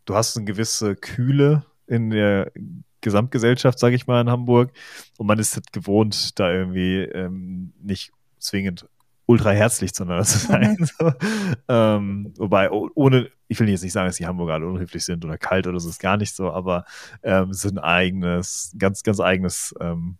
du 0.05 0.15
hast 0.15 0.35
eine 0.37 0.45
gewisse 0.45 0.95
Kühle 0.95 1.63
in 1.87 2.09
der 2.09 2.51
Gesamtgesellschaft, 3.01 3.79
sage 3.79 3.95
ich 3.95 4.07
mal, 4.07 4.21
in 4.21 4.29
Hamburg. 4.29 4.71
Und 5.17 5.27
man 5.27 5.39
ist 5.39 5.55
halt 5.55 5.71
gewohnt, 5.71 6.37
da 6.39 6.51
irgendwie 6.51 6.99
ähm, 7.03 7.73
nicht 7.81 8.11
zwingend 8.39 8.87
ultra 9.27 9.51
herzlich 9.51 9.93
zueinander 9.93 10.23
zu 10.25 10.39
sein. 10.39 10.77
Mhm. 10.79 10.85
So. 10.85 11.13
Ähm, 11.67 12.33
wobei, 12.37 12.71
ohne, 12.71 13.29
ich 13.47 13.59
will 13.59 13.69
jetzt 13.69 13.83
nicht 13.83 13.93
sagen, 13.93 14.07
dass 14.07 14.17
die 14.17 14.25
Hamburger 14.25 14.55
alle 14.55 14.67
unhöflich 14.67 15.05
sind 15.05 15.23
oder 15.23 15.37
kalt 15.37 15.67
oder 15.67 15.79
so, 15.79 15.89
ist 15.89 15.99
gar 15.99 16.17
nicht 16.17 16.35
so, 16.35 16.51
aber 16.51 16.85
ähm, 17.21 17.51
es 17.51 17.63
ist 17.63 17.71
ein 17.71 17.77
eigenes, 17.77 18.73
ganz, 18.77 19.03
ganz 19.03 19.19
eigenes, 19.19 19.75
ähm, 19.79 20.17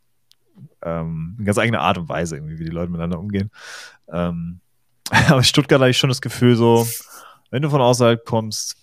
ähm, 0.84 1.36
eine 1.38 1.46
ganz 1.46 1.58
eigene 1.58 1.80
Art 1.80 1.98
und 1.98 2.10
Weise, 2.10 2.36
irgendwie, 2.36 2.60
wie 2.60 2.66
die 2.66 2.72
Leute 2.72 2.92
miteinander 2.92 3.20
umgehen. 3.20 3.50
Ähm, 4.12 4.60
aber 5.30 5.44
Stuttgart 5.44 5.80
habe 5.80 5.90
ich 5.90 5.98
schon 5.98 6.10
das 6.10 6.22
Gefühl, 6.22 6.56
so, 6.56 6.86
wenn 7.50 7.62
du 7.62 7.70
von 7.70 7.82
außerhalb 7.82 8.26
kommst, 8.26 8.76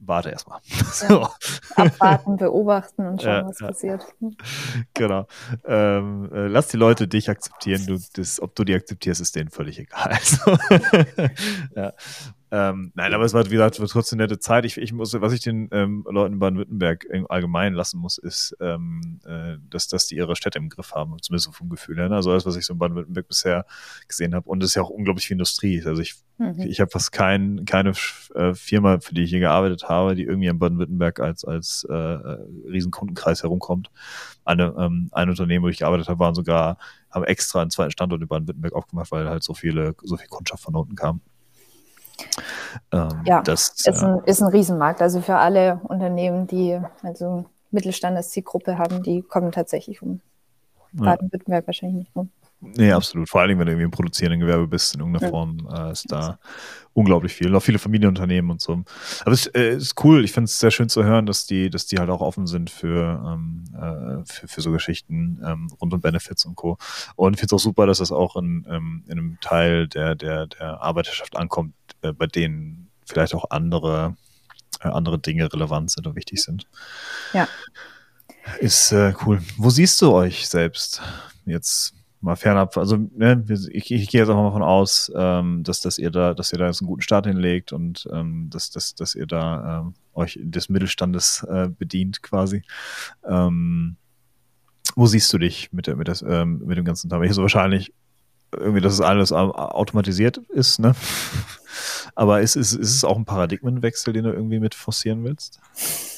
warte 0.00 0.30
erstmal. 0.30 0.60
So. 0.92 1.28
abwarten, 1.76 2.36
beobachten 2.36 3.06
und 3.06 3.22
schauen, 3.22 3.32
ja, 3.32 3.48
was 3.48 3.60
ja. 3.60 3.66
passiert. 3.68 4.06
Genau. 4.94 5.26
Ähm, 5.64 6.30
äh, 6.32 6.46
lass 6.48 6.68
die 6.68 6.76
Leute 6.76 7.06
dich 7.08 7.30
akzeptieren. 7.30 7.86
Du, 7.86 7.98
das, 8.14 8.40
ob 8.40 8.54
du 8.54 8.64
die 8.64 8.74
akzeptierst, 8.74 9.20
ist 9.20 9.36
denen 9.36 9.50
völlig 9.50 9.78
egal. 9.78 10.10
Also, 10.20 10.58
ja. 11.76 11.92
Ähm, 12.52 12.90
nein, 12.94 13.14
aber 13.14 13.24
es 13.24 13.32
war, 13.32 13.44
wie 13.46 13.50
gesagt, 13.50 13.76
trotzdem 13.76 14.18
eine 14.18 14.24
nette 14.24 14.40
Zeit. 14.40 14.64
Ich, 14.64 14.76
ich 14.76 14.92
muss, 14.92 15.14
was 15.20 15.32
ich 15.32 15.40
den 15.40 15.68
ähm, 15.70 16.04
Leuten 16.08 16.34
in 16.34 16.38
Baden-Württemberg 16.40 17.06
allgemein 17.28 17.74
lassen 17.74 17.98
muss, 17.98 18.18
ist, 18.18 18.56
ähm, 18.60 19.20
äh, 19.24 19.56
dass, 19.70 19.86
dass 19.86 20.06
die 20.08 20.16
ihre 20.16 20.34
Städte 20.34 20.58
im 20.58 20.68
Griff 20.68 20.92
haben, 20.92 21.16
zumindest 21.22 21.46
so 21.46 21.52
vom 21.52 21.68
Gefühl 21.68 21.98
her. 21.98 22.08
Ne? 22.08 22.16
Also 22.16 22.32
alles, 22.32 22.46
was 22.46 22.56
ich 22.56 22.66
so 22.66 22.72
in 22.72 22.80
Baden-Württemberg 22.80 23.28
bisher 23.28 23.66
gesehen 24.08 24.34
habe. 24.34 24.48
Und 24.48 24.62
es 24.64 24.70
ist 24.70 24.74
ja 24.74 24.82
auch 24.82 24.90
unglaublich 24.90 25.28
viel 25.28 25.36
Industrie. 25.36 25.80
Also 25.86 26.02
ich, 26.02 26.16
mhm. 26.38 26.60
ich 26.60 26.80
habe 26.80 26.90
fast 26.90 27.12
kein, 27.12 27.64
keine 27.66 27.92
äh, 28.34 28.52
Firma, 28.54 28.98
für 28.98 29.14
die 29.14 29.22
ich 29.22 29.30
hier 29.30 29.40
gearbeitet 29.40 29.88
habe, 29.88 30.16
die 30.16 30.24
irgendwie 30.24 30.48
in 30.48 30.58
Baden-Württemberg 30.58 31.20
als, 31.20 31.44
als 31.44 31.84
äh, 31.88 31.94
Riesenkundenkreis 31.94 33.44
herumkommt. 33.44 33.92
Eine, 34.44 34.74
ähm, 34.76 35.08
ein 35.12 35.30
Unternehmen, 35.30 35.64
wo 35.64 35.68
ich 35.68 35.78
gearbeitet 35.78 36.08
habe, 36.08 36.18
waren 36.18 36.34
sogar, 36.34 36.78
haben 37.12 37.24
extra 37.24 37.62
einen 37.62 37.70
zweiten 37.70 37.92
Standort 37.92 38.20
in 38.22 38.26
Baden-Württemberg 38.26 38.72
aufgemacht, 38.72 39.12
weil 39.12 39.28
halt 39.28 39.44
so 39.44 39.54
viele, 39.54 39.94
so 40.02 40.16
viel 40.16 40.28
Kundschaft 40.28 40.64
von 40.64 40.74
unten 40.74 40.96
kam. 40.96 41.20
Ähm, 42.92 43.22
ja, 43.24 43.42
das 43.42 43.70
ist 43.84 44.02
ein, 44.02 44.20
ist 44.24 44.42
ein 44.42 44.48
Riesenmarkt. 44.48 45.02
Also 45.02 45.20
für 45.20 45.36
alle 45.36 45.80
Unternehmen, 45.84 46.46
die 46.46 46.80
also 47.02 47.44
Mittelstand 47.70 48.16
als 48.16 48.30
Zielgruppe 48.30 48.78
haben, 48.78 49.02
die 49.02 49.22
kommen 49.22 49.52
tatsächlich 49.52 50.02
um 50.02 50.20
Baden-Württemberg 50.92 51.62
ja. 51.62 51.66
wahrscheinlich 51.66 51.98
nicht 51.98 52.16
rum. 52.16 52.30
Nee, 52.60 52.92
absolut. 52.92 53.28
Vor 53.28 53.40
allem, 53.40 53.58
wenn 53.58 53.66
du 53.66 53.72
irgendwie 53.72 53.84
im 53.84 53.90
produzierenden 53.90 54.40
Gewerbe 54.40 54.66
bist, 54.66 54.94
in 54.94 55.00
irgendeiner 55.00 55.26
ja. 55.26 55.30
Form, 55.30 55.68
äh, 55.74 55.92
ist 55.92 56.12
da 56.12 56.38
unglaublich 56.92 57.32
viel. 57.32 57.54
Auch 57.54 57.62
viele 57.62 57.78
Familienunternehmen 57.78 58.50
und 58.50 58.60
so. 58.60 58.84
Aber 59.20 59.32
es 59.32 59.46
äh, 59.46 59.76
ist 59.76 60.02
cool. 60.04 60.24
Ich 60.24 60.32
finde 60.32 60.44
es 60.44 60.58
sehr 60.58 60.70
schön 60.70 60.88
zu 60.88 61.02
hören, 61.04 61.24
dass 61.24 61.46
die, 61.46 61.70
dass 61.70 61.86
die 61.86 61.98
halt 61.98 62.10
auch 62.10 62.20
offen 62.20 62.46
sind 62.46 62.68
für, 62.68 63.22
ähm, 63.26 63.64
äh, 63.74 64.24
für, 64.30 64.48
für 64.48 64.60
so 64.60 64.72
Geschichten 64.72 65.40
ähm, 65.44 65.68
rund 65.80 65.94
um 65.94 66.00
Benefits 66.00 66.44
und 66.44 66.56
Co. 66.56 66.76
Und 67.16 67.34
ich 67.34 67.40
finde 67.40 67.54
es 67.54 67.60
auch 67.60 67.64
super, 67.64 67.86
dass 67.86 67.98
das 67.98 68.12
auch 68.12 68.36
in, 68.36 68.66
ähm, 68.68 69.04
in 69.06 69.12
einem 69.12 69.38
Teil 69.40 69.88
der, 69.88 70.14
der, 70.14 70.46
der 70.46 70.82
Arbeiterschaft 70.82 71.36
ankommt, 71.36 71.74
äh, 72.02 72.12
bei 72.12 72.26
denen 72.26 72.90
vielleicht 73.06 73.34
auch 73.34 73.50
andere, 73.50 74.16
äh, 74.80 74.88
andere 74.88 75.18
Dinge 75.18 75.50
relevant 75.50 75.90
sind 75.90 76.06
und 76.06 76.14
wichtig 76.14 76.42
sind. 76.42 76.66
Ja. 77.32 77.48
Ist 78.58 78.92
äh, 78.92 79.14
cool. 79.24 79.40
Wo 79.56 79.70
siehst 79.70 80.00
du 80.02 80.12
euch 80.12 80.48
selbst 80.48 81.00
jetzt 81.46 81.94
mal 82.20 82.36
fernab, 82.36 82.76
also 82.76 82.96
ne, 82.96 83.42
ich, 83.48 83.90
ich 83.90 84.08
gehe 84.08 84.20
jetzt 84.20 84.28
auch 84.28 84.36
mal 84.36 84.44
davon 84.44 84.62
aus, 84.62 85.10
ähm, 85.16 85.62
dass, 85.64 85.80
dass 85.80 85.98
ihr 85.98 86.10
da, 86.10 86.34
dass 86.34 86.52
ihr 86.52 86.58
da 86.58 86.66
jetzt 86.66 86.82
einen 86.82 86.88
guten 86.88 87.02
Start 87.02 87.26
hinlegt 87.26 87.72
und 87.72 88.08
ähm, 88.12 88.48
dass, 88.50 88.70
dass, 88.70 88.94
dass 88.94 89.14
ihr 89.14 89.26
da 89.26 89.80
ähm, 89.80 89.94
euch 90.12 90.38
des 90.42 90.68
Mittelstandes 90.68 91.46
äh, 91.48 91.68
bedient 91.68 92.22
quasi. 92.22 92.62
Ähm, 93.24 93.96
wo 94.96 95.06
siehst 95.06 95.32
du 95.32 95.38
dich 95.38 95.72
mit, 95.72 95.86
der, 95.86 95.96
mit, 95.96 96.08
das, 96.08 96.22
ähm, 96.22 96.62
mit 96.64 96.76
dem 96.76 96.84
ganzen 96.84 97.08
Thema? 97.08 97.24
Ich 97.24 97.32
so 97.32 97.42
wahrscheinlich 97.42 97.92
irgendwie, 98.52 98.80
dass 98.80 98.94
es 98.94 99.00
alles 99.00 99.32
automatisiert 99.32 100.38
ist, 100.48 100.78
ne? 100.78 100.94
Aber 102.16 102.40
ist, 102.40 102.56
ist, 102.56 102.72
ist 102.72 102.94
es 102.94 103.04
auch 103.04 103.16
ein 103.16 103.24
Paradigmenwechsel, 103.24 104.12
den 104.12 104.24
du 104.24 104.32
irgendwie 104.32 104.58
mit 104.58 104.74
forcieren 104.74 105.24
willst? 105.24 105.60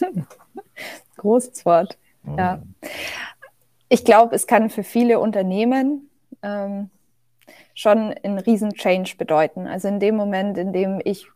Großes 1.17 1.65
Wort. 1.65 1.99
Oh. 2.25 2.35
Ja 2.37 2.63
ich 3.93 4.07
glaube, 4.07 4.35
es 4.35 4.47
kann 4.47 4.71
für 4.71 4.85
viele 4.85 5.21
Unternehmen 5.21 6.09
ähm, 6.43 6.89
schon 7.75 8.15
einen 8.23 8.39
riesen 8.39 8.73
Change 8.73 9.17
bedeuten. 9.19 9.67
Also 9.67 9.87
in 9.89 10.01
dem 10.01 10.17
Moment, 10.17 10.57
in 10.57 10.73
dem 10.73 10.99
ich 11.05 11.27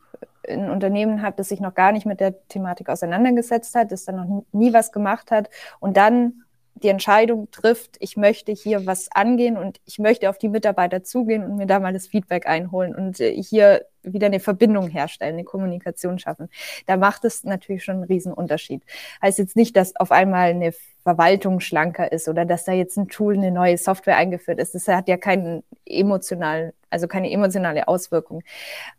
ein 0.48 0.70
Unternehmen 0.70 1.20
habe, 1.20 1.36
das 1.36 1.50
sich 1.50 1.60
noch 1.60 1.74
gar 1.74 1.92
nicht 1.92 2.06
mit 2.06 2.18
der 2.18 2.48
Thematik 2.48 2.88
auseinandergesetzt 2.88 3.74
hat, 3.74 3.92
das 3.92 4.06
dann 4.06 4.16
noch 4.16 4.44
nie 4.52 4.72
was 4.72 4.90
gemacht 4.90 5.30
hat 5.30 5.50
und 5.80 5.98
dann 5.98 6.44
die 6.76 6.88
Entscheidung 6.88 7.50
trifft, 7.50 7.96
ich 8.00 8.16
möchte 8.16 8.52
hier 8.52 8.86
was 8.86 9.10
angehen 9.12 9.58
und 9.58 9.78
ich 9.84 9.98
möchte 9.98 10.30
auf 10.30 10.38
die 10.38 10.48
Mitarbeiter 10.48 11.02
zugehen 11.02 11.44
und 11.44 11.56
mir 11.56 11.66
da 11.66 11.78
mal 11.78 11.92
das 11.92 12.06
Feedback 12.06 12.46
einholen 12.46 12.94
und 12.94 13.20
äh, 13.20 13.34
hier 13.34 13.84
wieder 14.02 14.26
eine 14.26 14.40
Verbindung 14.40 14.88
herstellen, 14.88 15.34
eine 15.34 15.44
Kommunikation 15.44 16.18
schaffen. 16.18 16.48
Da 16.86 16.96
macht 16.96 17.26
es 17.26 17.44
natürlich 17.44 17.84
schon 17.84 17.96
einen 17.96 18.04
riesen 18.04 18.32
Unterschied. 18.32 18.82
Heißt 19.20 19.38
jetzt 19.38 19.56
nicht, 19.56 19.76
dass 19.76 19.96
auf 19.96 20.10
einmal 20.10 20.50
eine 20.50 20.72
Verwaltung 21.06 21.60
schlanker 21.60 22.10
ist 22.10 22.28
oder 22.28 22.44
dass 22.44 22.64
da 22.64 22.72
jetzt 22.72 22.96
ein 22.96 23.06
Tool, 23.06 23.34
eine 23.34 23.52
neue 23.52 23.78
Software 23.78 24.16
eingeführt 24.16 24.58
ist. 24.58 24.74
Das 24.74 24.88
hat 24.88 25.06
ja 25.06 25.16
keinen 25.16 25.62
emotionalen, 25.84 26.72
also 26.90 27.06
keine 27.06 27.30
emotionale 27.30 27.86
Auswirkung. 27.86 28.42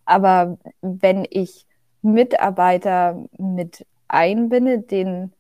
Aber 0.06 0.58
wenn 0.80 1.28
ich 1.30 1.66
Mitarbeiter 2.02 3.26
mit 3.38 3.86
einbinde, 4.08 4.80
den 4.80 5.34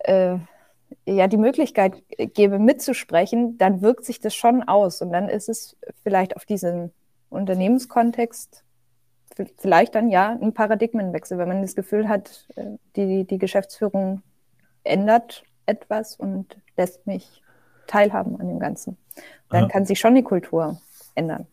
äh, 0.00 0.36
ja 1.06 1.26
die 1.26 1.38
Möglichkeit 1.38 2.02
gebe, 2.34 2.58
mitzusprechen, 2.58 3.56
dann 3.56 3.80
wirkt 3.80 4.04
sich 4.04 4.20
das 4.20 4.34
schon 4.34 4.62
aus. 4.62 5.00
Und 5.00 5.10
dann 5.10 5.30
ist 5.30 5.48
es 5.48 5.74
vielleicht 6.02 6.36
auf 6.36 6.44
diesen 6.44 6.92
Unternehmenskontext 7.30 8.62
vielleicht 9.56 9.94
dann 9.94 10.10
ja 10.10 10.36
ein 10.38 10.52
Paradigmenwechsel, 10.52 11.38
wenn 11.38 11.48
man 11.48 11.62
das 11.62 11.74
Gefühl 11.74 12.10
hat, 12.10 12.46
äh, 12.56 12.76
die, 12.94 13.24
die 13.24 13.38
Geschäftsführung 13.38 14.22
ändert 14.84 15.44
etwas 15.66 16.16
und 16.16 16.56
lässt 16.76 17.06
mich 17.06 17.42
teilhaben 17.86 18.40
an 18.40 18.48
dem 18.48 18.58
Ganzen. 18.58 18.96
Dann 19.48 19.64
ja. 19.64 19.68
kann 19.68 19.84
sich 19.84 19.98
schon 19.98 20.14
die 20.14 20.22
Kultur 20.22 20.80
ändern. 21.14 21.46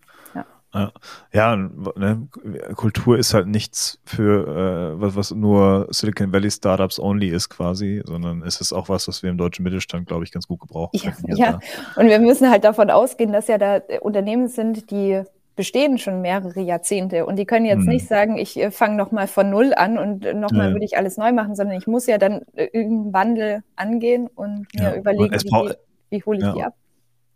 Ja. 1.33 1.55
Ne, 1.55 2.27
Kultur 2.75 3.17
ist 3.17 3.33
halt 3.33 3.47
nichts 3.47 3.99
für 4.05 4.95
äh, 4.95 5.01
was, 5.01 5.15
was 5.15 5.31
nur 5.31 5.87
Silicon 5.89 6.31
Valley 6.31 6.51
Startups 6.51 6.99
only 6.99 7.29
ist 7.29 7.49
quasi, 7.49 8.01
sondern 8.05 8.43
es 8.43 8.61
ist 8.61 8.73
auch 8.73 8.89
was, 8.89 9.07
was 9.07 9.23
wir 9.23 9.29
im 9.29 9.37
deutschen 9.37 9.63
Mittelstand, 9.63 10.07
glaube 10.07 10.25
ich, 10.25 10.31
ganz 10.31 10.47
gut 10.47 10.59
gebrauchen. 10.59 10.99
Ja, 11.25 11.35
ja. 11.35 11.59
und 11.95 12.07
wir 12.07 12.19
müssen 12.19 12.49
halt 12.49 12.63
davon 12.63 12.89
ausgehen, 12.89 13.31
dass 13.31 13.47
ja 13.47 13.57
da 13.57 13.81
Unternehmen 14.01 14.49
sind, 14.49 14.91
die 14.91 15.23
bestehen 15.57 15.97
schon 15.97 16.21
mehrere 16.21 16.61
Jahrzehnte 16.61 17.25
und 17.25 17.35
die 17.35 17.45
können 17.45 17.65
jetzt 17.65 17.81
hm. 17.81 17.87
nicht 17.87 18.07
sagen, 18.07 18.37
ich 18.37 18.57
äh, 18.57 18.71
fange 18.71 18.95
nochmal 18.95 19.27
von 19.27 19.49
Null 19.49 19.73
an 19.75 19.97
und 19.97 20.21
nochmal 20.39 20.67
ja. 20.67 20.73
würde 20.73 20.85
ich 20.85 20.95
alles 20.95 21.17
neu 21.17 21.33
machen, 21.33 21.55
sondern 21.55 21.77
ich 21.77 21.87
muss 21.87 22.07
ja 22.07 22.17
dann 22.17 22.43
äh, 22.55 22.69
irgendeinen 22.71 23.13
Wandel 23.13 23.63
angehen 23.75 24.27
und 24.33 24.67
mir 24.73 24.83
ja. 24.83 24.95
überlegen, 24.95 25.33
und 25.33 25.43
wie, 25.43 26.15
wie 26.15 26.23
hole 26.23 26.37
ich 26.37 26.43
ja. 26.45 26.53
die 26.53 26.63
ab. 26.63 26.73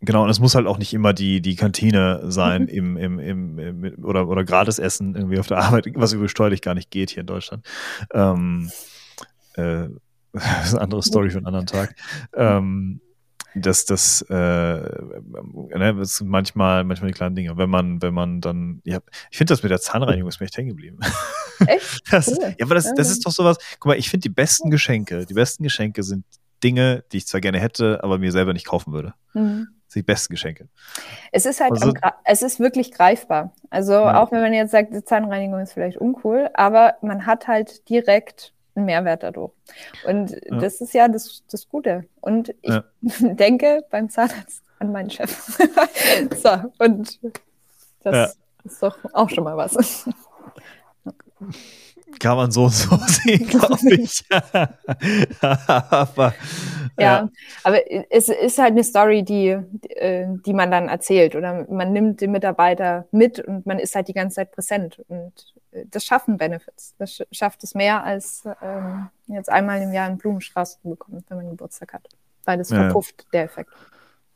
Genau, 0.04 0.24
und 0.24 0.30
es 0.30 0.40
muss 0.40 0.54
halt 0.54 0.66
auch 0.66 0.78
nicht 0.78 0.94
immer 0.94 1.12
die, 1.12 1.40
die 1.40 1.54
Kantine 1.54 2.22
sein 2.24 2.62
mhm. 2.62 2.68
im, 2.68 2.96
im, 2.96 3.18
im, 3.18 3.58
im, 3.84 4.04
oder, 4.04 4.26
oder 4.28 4.44
gratis 4.44 4.78
Essen 4.78 5.14
irgendwie 5.14 5.38
auf 5.38 5.46
der 5.46 5.58
Arbeit, 5.58 5.86
was 5.94 6.12
übrigens 6.12 6.32
steuerlich 6.32 6.62
gar 6.62 6.74
nicht 6.74 6.90
geht 6.90 7.10
hier 7.10 7.20
in 7.20 7.26
Deutschland. 7.26 7.64
Ähm, 8.12 8.70
äh, 9.54 9.88
das 10.32 10.66
ist 10.66 10.74
eine 10.74 10.82
andere 10.82 11.02
Story 11.02 11.30
für 11.30 11.38
einen 11.38 11.46
anderen 11.46 11.66
Tag. 11.66 11.94
Ähm, 12.34 13.00
dass 13.54 13.84
das, 13.84 14.22
äh, 14.22 14.34
ne, 14.34 15.94
das 15.98 16.16
sind 16.16 16.28
manchmal, 16.28 16.84
manchmal 16.84 17.10
die 17.10 17.16
kleinen 17.16 17.34
Dinge. 17.34 17.56
Wenn 17.56 17.70
man, 17.70 18.00
wenn 18.02 18.14
man 18.14 18.40
dann, 18.40 18.80
ja, 18.84 18.98
ich 19.30 19.38
finde 19.38 19.52
das 19.52 19.62
mit 19.62 19.70
der 19.70 19.80
Zahnreinigung 19.80 20.28
ist 20.28 20.40
mir 20.40 20.46
echt 20.46 20.56
hängen 20.56 20.70
geblieben. 20.70 20.98
Echt? 21.66 22.02
Das, 22.10 22.28
cool. 22.28 22.54
Ja, 22.58 22.66
aber 22.66 22.74
das, 22.74 22.92
das 22.94 23.10
ist 23.10 23.24
doch 23.24 23.30
sowas. 23.30 23.56
Guck 23.78 23.90
mal, 23.90 23.98
ich 23.98 24.10
finde 24.10 24.22
die 24.22 24.34
besten 24.34 24.70
Geschenke, 24.70 25.26
die 25.26 25.34
besten 25.34 25.62
Geschenke 25.62 26.02
sind 26.02 26.24
Dinge, 26.62 27.04
die 27.12 27.18
ich 27.18 27.26
zwar 27.26 27.40
gerne 27.40 27.60
hätte, 27.60 28.02
aber 28.02 28.18
mir 28.18 28.32
selber 28.32 28.52
nicht 28.52 28.66
kaufen 28.66 28.92
würde. 28.92 29.14
Mhm. 29.34 29.68
Das 29.86 29.94
sind 29.94 30.02
die 30.02 30.12
besten 30.12 30.32
Geschenke. 30.32 30.68
Es 31.32 31.46
ist 31.46 31.60
halt, 31.60 31.72
also, 31.72 31.92
es 32.24 32.42
ist 32.42 32.60
wirklich 32.60 32.92
greifbar. 32.92 33.52
Also 33.70 33.92
ja. 33.92 34.20
auch 34.20 34.32
wenn 34.32 34.40
man 34.40 34.52
jetzt 34.52 34.70
sagt, 34.70 34.94
die 34.94 35.04
Zahnreinigung 35.04 35.60
ist 35.60 35.72
vielleicht 35.72 35.98
uncool, 35.98 36.50
aber 36.54 36.94
man 37.02 37.26
hat 37.26 37.48
halt 37.48 37.88
direkt 37.88 38.52
einen 38.74 38.86
Mehrwert 38.86 39.22
dadurch. 39.22 39.52
Und 40.06 40.30
ja. 40.30 40.58
das 40.58 40.80
ist 40.80 40.94
ja 40.94 41.08
das, 41.08 41.42
das 41.50 41.68
Gute. 41.68 42.04
Und 42.20 42.50
ich 42.62 42.70
ja. 42.70 42.84
denke 43.20 43.84
beim 43.90 44.08
Zahnarzt 44.08 44.62
an 44.78 44.92
meinen 44.92 45.10
Chef. 45.10 45.58
so, 46.42 46.50
und 46.78 47.20
das 48.02 48.36
ist 48.64 48.82
doch 48.82 48.98
auch 49.12 49.30
schon 49.30 49.44
mal 49.44 49.56
was. 49.56 50.06
Kann 52.18 52.36
man 52.36 52.50
so 52.50 52.64
und 52.64 52.74
so 52.74 52.96
sehen, 53.06 53.46
glaube 53.46 53.94
ich. 53.94 54.24
aber, 55.40 56.34
ja, 56.98 57.28
aber 57.64 57.78
es 58.10 58.28
ist 58.28 58.58
halt 58.58 58.72
eine 58.72 58.84
Story, 58.84 59.22
die, 59.22 59.48
äh, 59.48 60.26
die 60.44 60.52
man 60.52 60.70
dann 60.70 60.88
erzählt 60.88 61.34
oder 61.34 61.66
man 61.70 61.92
nimmt 61.92 62.20
den 62.20 62.32
Mitarbeiter 62.32 63.06
mit 63.10 63.40
und 63.40 63.66
man 63.66 63.78
ist 63.78 63.94
halt 63.94 64.08
die 64.08 64.12
ganze 64.12 64.36
Zeit 64.36 64.52
präsent 64.52 65.00
und 65.08 65.54
äh, 65.72 65.84
das 65.90 66.04
schaffen 66.04 66.36
Benefits. 66.36 66.94
Das 66.98 67.22
schafft 67.32 67.64
es 67.64 67.74
mehr 67.74 68.04
als 68.04 68.44
ähm, 68.62 69.08
jetzt 69.26 69.50
einmal 69.50 69.80
im 69.82 69.92
Jahr 69.92 70.06
einen 70.06 70.18
Blumenstrauß 70.18 70.80
zu 70.80 70.88
bekommen, 70.90 71.24
wenn 71.28 71.36
man 71.38 71.50
Geburtstag 71.50 71.94
hat, 71.94 72.08
weil 72.44 72.58
das 72.58 72.68
verpufft, 72.68 73.22
ja. 73.22 73.28
der 73.32 73.44
Effekt. 73.44 73.70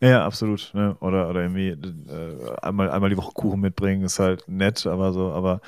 Ja, 0.00 0.26
absolut. 0.26 0.72
Ne? 0.74 0.96
Oder, 1.00 1.28
oder 1.28 1.40
irgendwie 1.40 1.68
äh, 1.68 2.56
einmal, 2.60 2.90
einmal 2.90 3.10
die 3.10 3.16
Woche 3.16 3.32
Kuchen 3.32 3.60
mitbringen, 3.60 4.04
ist 4.04 4.18
halt 4.18 4.44
nett, 4.46 4.86
aber 4.86 5.12
so, 5.12 5.32
aber 5.32 5.60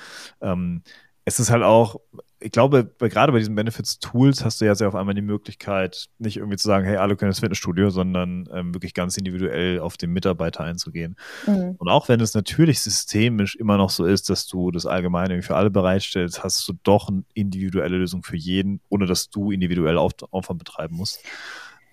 ähm, 0.42 0.82
es 1.24 1.40
ist 1.40 1.50
halt 1.50 1.62
auch, 1.62 2.00
ich 2.40 2.52
glaube, 2.52 2.84
bei, 2.84 3.08
gerade 3.08 3.32
bei 3.32 3.38
diesen 3.38 3.54
Benefits-Tools 3.54 4.44
hast 4.44 4.60
du 4.60 4.64
ja 4.64 4.74
sehr 4.74 4.88
auf 4.88 4.94
einmal 4.94 5.14
die 5.14 5.22
Möglichkeit, 5.22 6.08
nicht 6.18 6.36
irgendwie 6.36 6.56
zu 6.56 6.68
sagen, 6.68 6.84
hey, 6.84 6.96
alle 6.96 7.16
können 7.16 7.30
das 7.30 7.40
Fitnessstudio, 7.40 7.90
sondern 7.90 8.48
ähm, 8.52 8.74
wirklich 8.74 8.94
ganz 8.94 9.16
individuell 9.16 9.80
auf 9.80 9.96
den 9.96 10.12
Mitarbeiter 10.12 10.62
einzugehen. 10.62 11.16
Mhm. 11.46 11.74
Und 11.78 11.88
auch 11.88 12.08
wenn 12.08 12.20
es 12.20 12.34
natürlich 12.34 12.80
systemisch 12.80 13.56
immer 13.56 13.76
noch 13.76 13.90
so 13.90 14.04
ist, 14.04 14.30
dass 14.30 14.46
du 14.46 14.70
das 14.70 14.86
Allgemeine 14.86 15.42
für 15.42 15.56
alle 15.56 15.70
bereitstellst, 15.70 16.44
hast 16.44 16.68
du 16.68 16.74
doch 16.84 17.08
eine 17.08 17.24
individuelle 17.34 17.96
Lösung 17.96 18.22
für 18.22 18.36
jeden, 18.36 18.80
ohne 18.88 19.06
dass 19.06 19.30
du 19.30 19.50
individuell 19.50 19.98
auf, 19.98 20.12
Aufwand 20.30 20.60
betreiben 20.60 20.96
musst. 20.96 21.20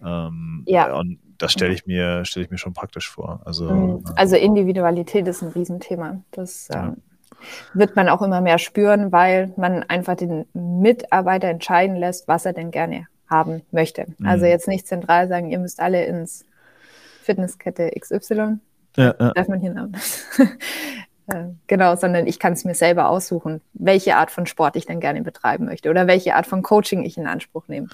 Ähm, 0.03 0.63
ja. 0.67 0.95
Und 0.95 1.19
das 1.37 1.53
stelle 1.53 1.73
ich 1.73 1.85
mir, 1.87 2.23
stelle 2.25 2.45
ich 2.45 2.51
mir 2.51 2.57
schon 2.57 2.73
praktisch 2.73 3.09
vor. 3.09 3.41
Also, 3.45 3.69
mhm. 3.69 4.03
also 4.15 4.35
Individualität 4.35 5.27
ist 5.27 5.41
ein 5.41 5.49
Riesenthema. 5.49 6.21
Das 6.31 6.67
ja. 6.67 6.89
ähm, 6.89 6.97
wird 7.73 7.95
man 7.95 8.09
auch 8.09 8.21
immer 8.21 8.41
mehr 8.41 8.57
spüren, 8.57 9.11
weil 9.11 9.53
man 9.57 9.83
einfach 9.83 10.15
den 10.15 10.45
Mitarbeiter 10.53 11.47
entscheiden 11.47 11.95
lässt, 11.95 12.27
was 12.27 12.45
er 12.45 12.53
denn 12.53 12.71
gerne 12.71 13.07
haben 13.29 13.61
möchte. 13.71 14.05
Mhm. 14.17 14.27
Also 14.27 14.45
jetzt 14.45 14.67
nicht 14.67 14.87
zentral 14.87 15.27
sagen, 15.27 15.49
ihr 15.49 15.59
müsst 15.59 15.79
alle 15.79 16.05
ins 16.05 16.45
Fitnesskette 17.23 17.91
XY. 17.99 18.59
Ja, 18.97 19.15
ja. 19.19 19.31
Darf 19.33 19.47
man 19.47 19.59
hier 19.59 19.73
Namen? 19.73 19.95
Äh, 21.27 21.45
genau, 21.65 21.95
sondern 21.95 22.27
ich 22.27 22.37
kann 22.37 22.53
es 22.53 22.65
mir 22.65 22.75
selber 22.75 23.09
aussuchen, 23.09 23.59
welche 23.73 24.15
Art 24.15 24.29
von 24.29 24.45
Sport 24.45 24.75
ich 24.75 24.85
dann 24.85 24.99
gerne 24.99 25.23
betreiben 25.23 25.65
möchte 25.65 25.89
oder 25.89 26.05
welche 26.05 26.35
Art 26.35 26.45
von 26.45 26.61
Coaching 26.61 27.03
ich 27.03 27.17
in 27.17 27.25
Anspruch 27.25 27.67
nehme, 27.67 27.87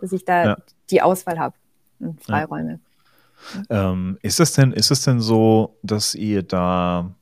dass 0.00 0.10
ich 0.10 0.24
da 0.24 0.44
ja. 0.44 0.56
die 0.90 1.00
Auswahl 1.00 1.38
habe 1.38 1.54
und 2.00 2.20
Freiräume. 2.24 2.80
Ähm, 3.70 4.18
ist 4.22 4.40
es 4.40 4.52
denn, 4.52 4.72
ist 4.72 4.90
es 4.90 5.02
denn 5.02 5.20
so, 5.20 5.76
dass 5.84 6.16
ihr 6.16 6.42
da 6.42 7.14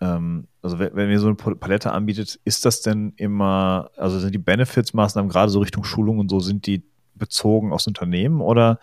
ähm, 0.00 0.46
also 0.62 0.78
wenn, 0.78 0.94
wenn 0.94 1.10
ihr 1.10 1.20
so 1.20 1.26
eine 1.26 1.36
Palette 1.36 1.92
anbietet, 1.92 2.38
ist 2.44 2.64
das 2.64 2.82
denn 2.82 3.12
immer, 3.16 3.90
also 3.96 4.18
sind 4.18 4.34
die 4.34 4.38
Benefits-Maßnahmen 4.38 5.30
gerade 5.30 5.50
so 5.50 5.60
Richtung 5.60 5.84
Schulung 5.84 6.18
und 6.18 6.30
so, 6.30 6.40
sind 6.40 6.66
die 6.66 6.82
bezogen 7.14 7.72
aufs 7.72 7.86
Unternehmen 7.86 8.42
oder, 8.42 8.78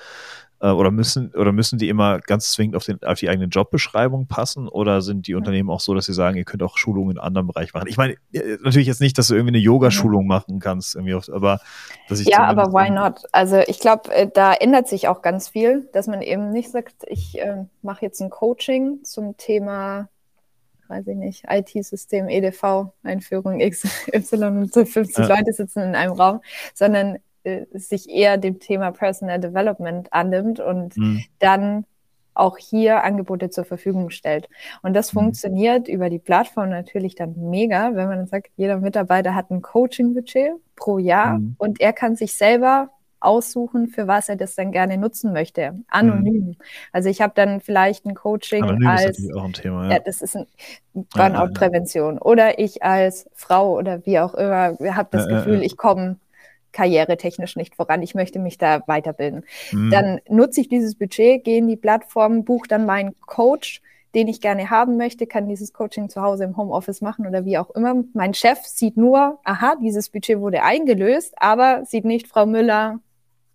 äh, 0.59 0.69
oder, 0.69 0.89
müssen, 0.89 1.31
oder 1.35 1.51
müssen 1.51 1.77
die 1.77 1.87
immer 1.87 2.19
ganz 2.19 2.51
zwingend 2.51 2.75
auf, 2.75 2.85
den, 2.85 3.03
auf 3.03 3.19
die 3.19 3.29
eigene 3.29 3.45
Jobbeschreibung 3.45 4.25
passen 4.25 4.67
oder 4.67 5.01
sind 5.01 5.27
die 5.27 5.35
Unternehmen 5.35 5.69
auch 5.69 5.81
so, 5.81 5.93
dass 5.93 6.05
sie 6.05 6.13
sagen, 6.13 6.37
ihr 6.37 6.45
könnt 6.45 6.63
auch 6.63 6.77
Schulungen 6.77 7.11
in 7.11 7.19
anderen 7.19 7.45
Bereichen 7.45 7.71
machen? 7.73 7.87
Ich 7.87 7.97
meine, 7.97 8.15
natürlich 8.63 8.87
jetzt 8.87 9.01
nicht, 9.01 9.17
dass 9.19 9.27
du 9.27 9.35
irgendwie 9.35 9.55
eine 9.55 9.63
Yoga-Schulung 9.63 10.25
machen 10.25 10.59
kannst, 10.59 10.95
irgendwie 10.95 11.13
oft, 11.13 11.29
aber 11.29 11.59
dass 12.09 12.19
ich 12.21 12.27
Ja, 12.27 12.45
aber 12.45 12.73
why 12.73 12.89
not? 12.89 13.21
Also 13.31 13.59
ich 13.67 13.79
glaube, 13.79 14.11
äh, 14.11 14.27
da 14.33 14.53
ändert 14.53 14.87
sich 14.87 15.07
auch 15.07 15.21
ganz 15.21 15.49
viel, 15.49 15.89
dass 15.93 16.07
man 16.07 16.23
eben 16.23 16.49
nicht 16.49 16.71
sagt, 16.71 16.95
ich 17.07 17.37
äh, 17.39 17.65
mache 17.83 18.03
jetzt 18.05 18.19
ein 18.21 18.31
Coaching 18.31 19.03
zum 19.03 19.37
Thema 19.37 20.09
weiß 20.87 21.07
ich 21.07 21.15
nicht, 21.15 21.45
IT-System, 21.49 22.29
EDV-Einführung 22.29 23.59
XY 23.59 24.35
und 24.45 24.73
so 24.73 24.85
50 24.85 25.17
ja. 25.17 25.35
Leute 25.35 25.53
sitzen 25.53 25.81
in 25.81 25.95
einem 25.95 26.13
Raum, 26.13 26.41
sondern 26.73 27.19
äh, 27.43 27.65
sich 27.73 28.09
eher 28.09 28.37
dem 28.37 28.59
Thema 28.59 28.91
Personal 28.91 29.39
Development 29.39 30.11
annimmt 30.11 30.59
und 30.59 30.95
mhm. 30.97 31.23
dann 31.39 31.85
auch 32.35 32.57
hier 32.57 33.03
Angebote 33.03 33.49
zur 33.49 33.65
Verfügung 33.65 34.09
stellt. 34.09 34.49
Und 34.81 34.93
das 34.93 35.13
mhm. 35.13 35.19
funktioniert 35.19 35.87
über 35.87 36.09
die 36.09 36.19
Plattform 36.19 36.69
natürlich 36.69 37.15
dann 37.15 37.35
mega, 37.37 37.95
wenn 37.95 38.07
man 38.07 38.17
dann 38.17 38.27
sagt, 38.27 38.49
jeder 38.55 38.79
Mitarbeiter 38.79 39.35
hat 39.35 39.51
ein 39.51 39.61
Coaching-Budget 39.61 40.53
pro 40.75 40.97
Jahr 40.97 41.39
mhm. 41.39 41.55
und 41.57 41.79
er 41.79 41.93
kann 41.93 42.15
sich 42.15 42.33
selber 42.33 42.89
aussuchen, 43.23 43.87
für 43.87 44.07
was 44.07 44.29
er 44.29 44.35
das 44.35 44.55
dann 44.55 44.71
gerne 44.71 44.97
nutzen 44.97 45.33
möchte. 45.33 45.79
Anonym. 45.87 46.47
Mhm. 46.47 46.55
Also 46.91 47.09
ich 47.09 47.21
habe 47.21 47.33
dann 47.35 47.61
vielleicht 47.61 48.05
ein 48.05 48.15
Coaching 48.15 48.63
Anonym 48.63 48.87
als 48.87 49.19
ist 49.19 49.33
auch 49.33 49.45
ein 49.45 49.53
Thema, 49.53 49.85
ja. 49.85 49.93
ja 49.93 49.99
das 49.99 50.21
ist 50.21 50.35
ein 50.35 50.47
Burnout-Prävention. 50.93 52.19
Oder 52.19 52.59
ich 52.59 52.83
als 52.83 53.29
Frau 53.33 53.77
oder 53.77 54.05
wie 54.05 54.19
auch 54.19 54.33
immer 54.33 54.77
habe 54.95 55.09
das 55.11 55.27
ja, 55.27 55.37
Gefühl, 55.37 55.57
ja, 55.57 55.61
ich 55.61 55.77
komme 55.77 56.17
karrieretechnisch 56.73 57.55
nicht 57.55 57.75
voran, 57.75 58.01
ich 58.01 58.15
möchte 58.15 58.39
mich 58.39 58.57
da 58.57 58.81
weiterbilden. 58.87 59.45
Mhm. 59.71 59.91
Dann 59.91 60.19
nutze 60.27 60.61
ich 60.61 60.67
dieses 60.67 60.95
Budget, 60.95 61.43
gehe 61.43 61.59
in 61.59 61.67
die 61.67 61.77
Plattform, 61.77 62.43
buche 62.43 62.67
dann 62.67 62.85
meinen 62.85 63.15
Coach, 63.21 63.81
den 64.13 64.27
ich 64.27 64.41
gerne 64.41 64.69
haben 64.69 64.97
möchte, 64.97 65.25
kann 65.25 65.47
dieses 65.47 65.73
Coaching 65.73 66.09
zu 66.09 66.21
Hause 66.21 66.43
im 66.43 66.55
Homeoffice 66.57 67.01
machen 67.01 67.25
oder 67.25 67.45
wie 67.45 67.57
auch 67.57 67.71
immer. 67.71 67.95
Mein 68.13 68.33
Chef 68.33 68.59
sieht 68.63 68.97
nur, 68.97 69.39
aha, 69.43 69.75
dieses 69.81 70.09
Budget 70.09 70.39
wurde 70.39 70.63
eingelöst, 70.63 71.33
aber 71.37 71.83
sieht 71.85 72.05
nicht, 72.05 72.27
Frau 72.27 72.45
Müller 72.45 72.99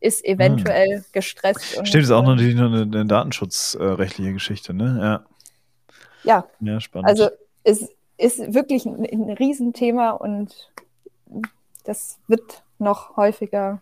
ist 0.01 0.25
eventuell 0.25 0.99
hm. 0.99 1.05
gestresst. 1.13 1.87
Stimmt, 1.87 2.05
ist 2.05 2.11
auch 2.11 2.25
natürlich 2.25 2.55
noch 2.55 2.67
eine, 2.67 2.83
eine 2.83 3.07
datenschutzrechtliche 3.07 4.33
Geschichte, 4.33 4.75
ne? 4.75 4.99
Ja. 5.01 5.27
Ja. 6.25 6.45
Ja, 6.61 6.81
spannend. 6.81 7.09
Also 7.09 7.31
es 7.65 7.89
ist 8.17 8.55
wirklich 8.55 8.87
ein, 8.87 9.05
ein 9.05 9.31
Riesenthema 9.31 10.11
und 10.11 10.71
das 11.85 12.19
wird 12.27 12.63
noch 12.79 13.17
häufiger 13.17 13.81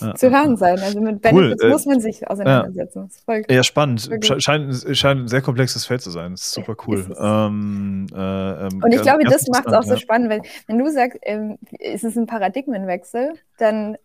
ja, 0.00 0.14
zu 0.14 0.30
hören 0.30 0.56
sein. 0.56 0.78
Also 0.80 1.00
mit 1.00 1.22
Benefits 1.22 1.62
cool. 1.62 1.70
muss 1.70 1.86
man 1.86 2.00
sich 2.00 2.28
auseinandersetzen. 2.28 3.08
Ja, 3.28 3.40
ja 3.48 3.62
spannend. 3.62 4.10
Scheint, 4.38 4.96
scheint 4.96 5.20
ein 5.22 5.28
sehr 5.28 5.42
komplexes 5.42 5.86
Feld 5.86 6.02
zu 6.02 6.10
sein. 6.10 6.32
Das 6.32 6.42
ist 6.42 6.52
super 6.52 6.76
cool. 6.86 7.16
Ähm, 7.18 8.06
äh, 8.12 8.66
ähm, 8.66 8.82
Und 8.82 8.92
ich 8.92 9.02
glaube, 9.02 9.24
das 9.24 9.46
macht 9.48 9.66
es 9.66 9.72
auch 9.72 9.84
so 9.84 9.96
spannend, 9.96 10.28
wenn, 10.28 10.42
wenn 10.66 10.78
du 10.78 10.90
sagst, 10.90 11.18
ähm, 11.22 11.58
ist 11.78 12.04
es 12.04 12.16
ein 12.16 12.26
Paradigmenwechsel, 12.26 13.34
dann 13.58 13.96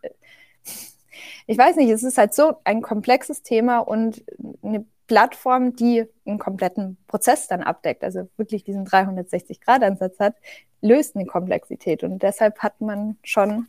ich 1.48 1.58
weiß 1.58 1.76
nicht, 1.76 1.90
es 1.90 2.04
ist 2.04 2.18
halt 2.18 2.34
so 2.34 2.58
ein 2.64 2.82
komplexes 2.82 3.42
Thema 3.44 3.80
und 3.80 4.24
eine 4.64 4.86
Plattform, 5.08 5.76
die 5.76 6.06
einen 6.26 6.40
kompletten 6.40 6.98
Prozess 7.08 7.48
dann 7.48 7.62
abdeckt, 7.64 8.04
also 8.04 8.30
wirklich 8.38 8.64
diesen 8.64 8.86
360-Grad-Ansatz 8.86 10.20
hat, 10.20 10.36
löst 10.82 11.16
eine 11.16 11.26
Komplexität. 11.26 12.04
Und 12.04 12.24
deshalb 12.24 12.60
hat 12.60 12.80
man 12.80 13.18
schon 13.24 13.68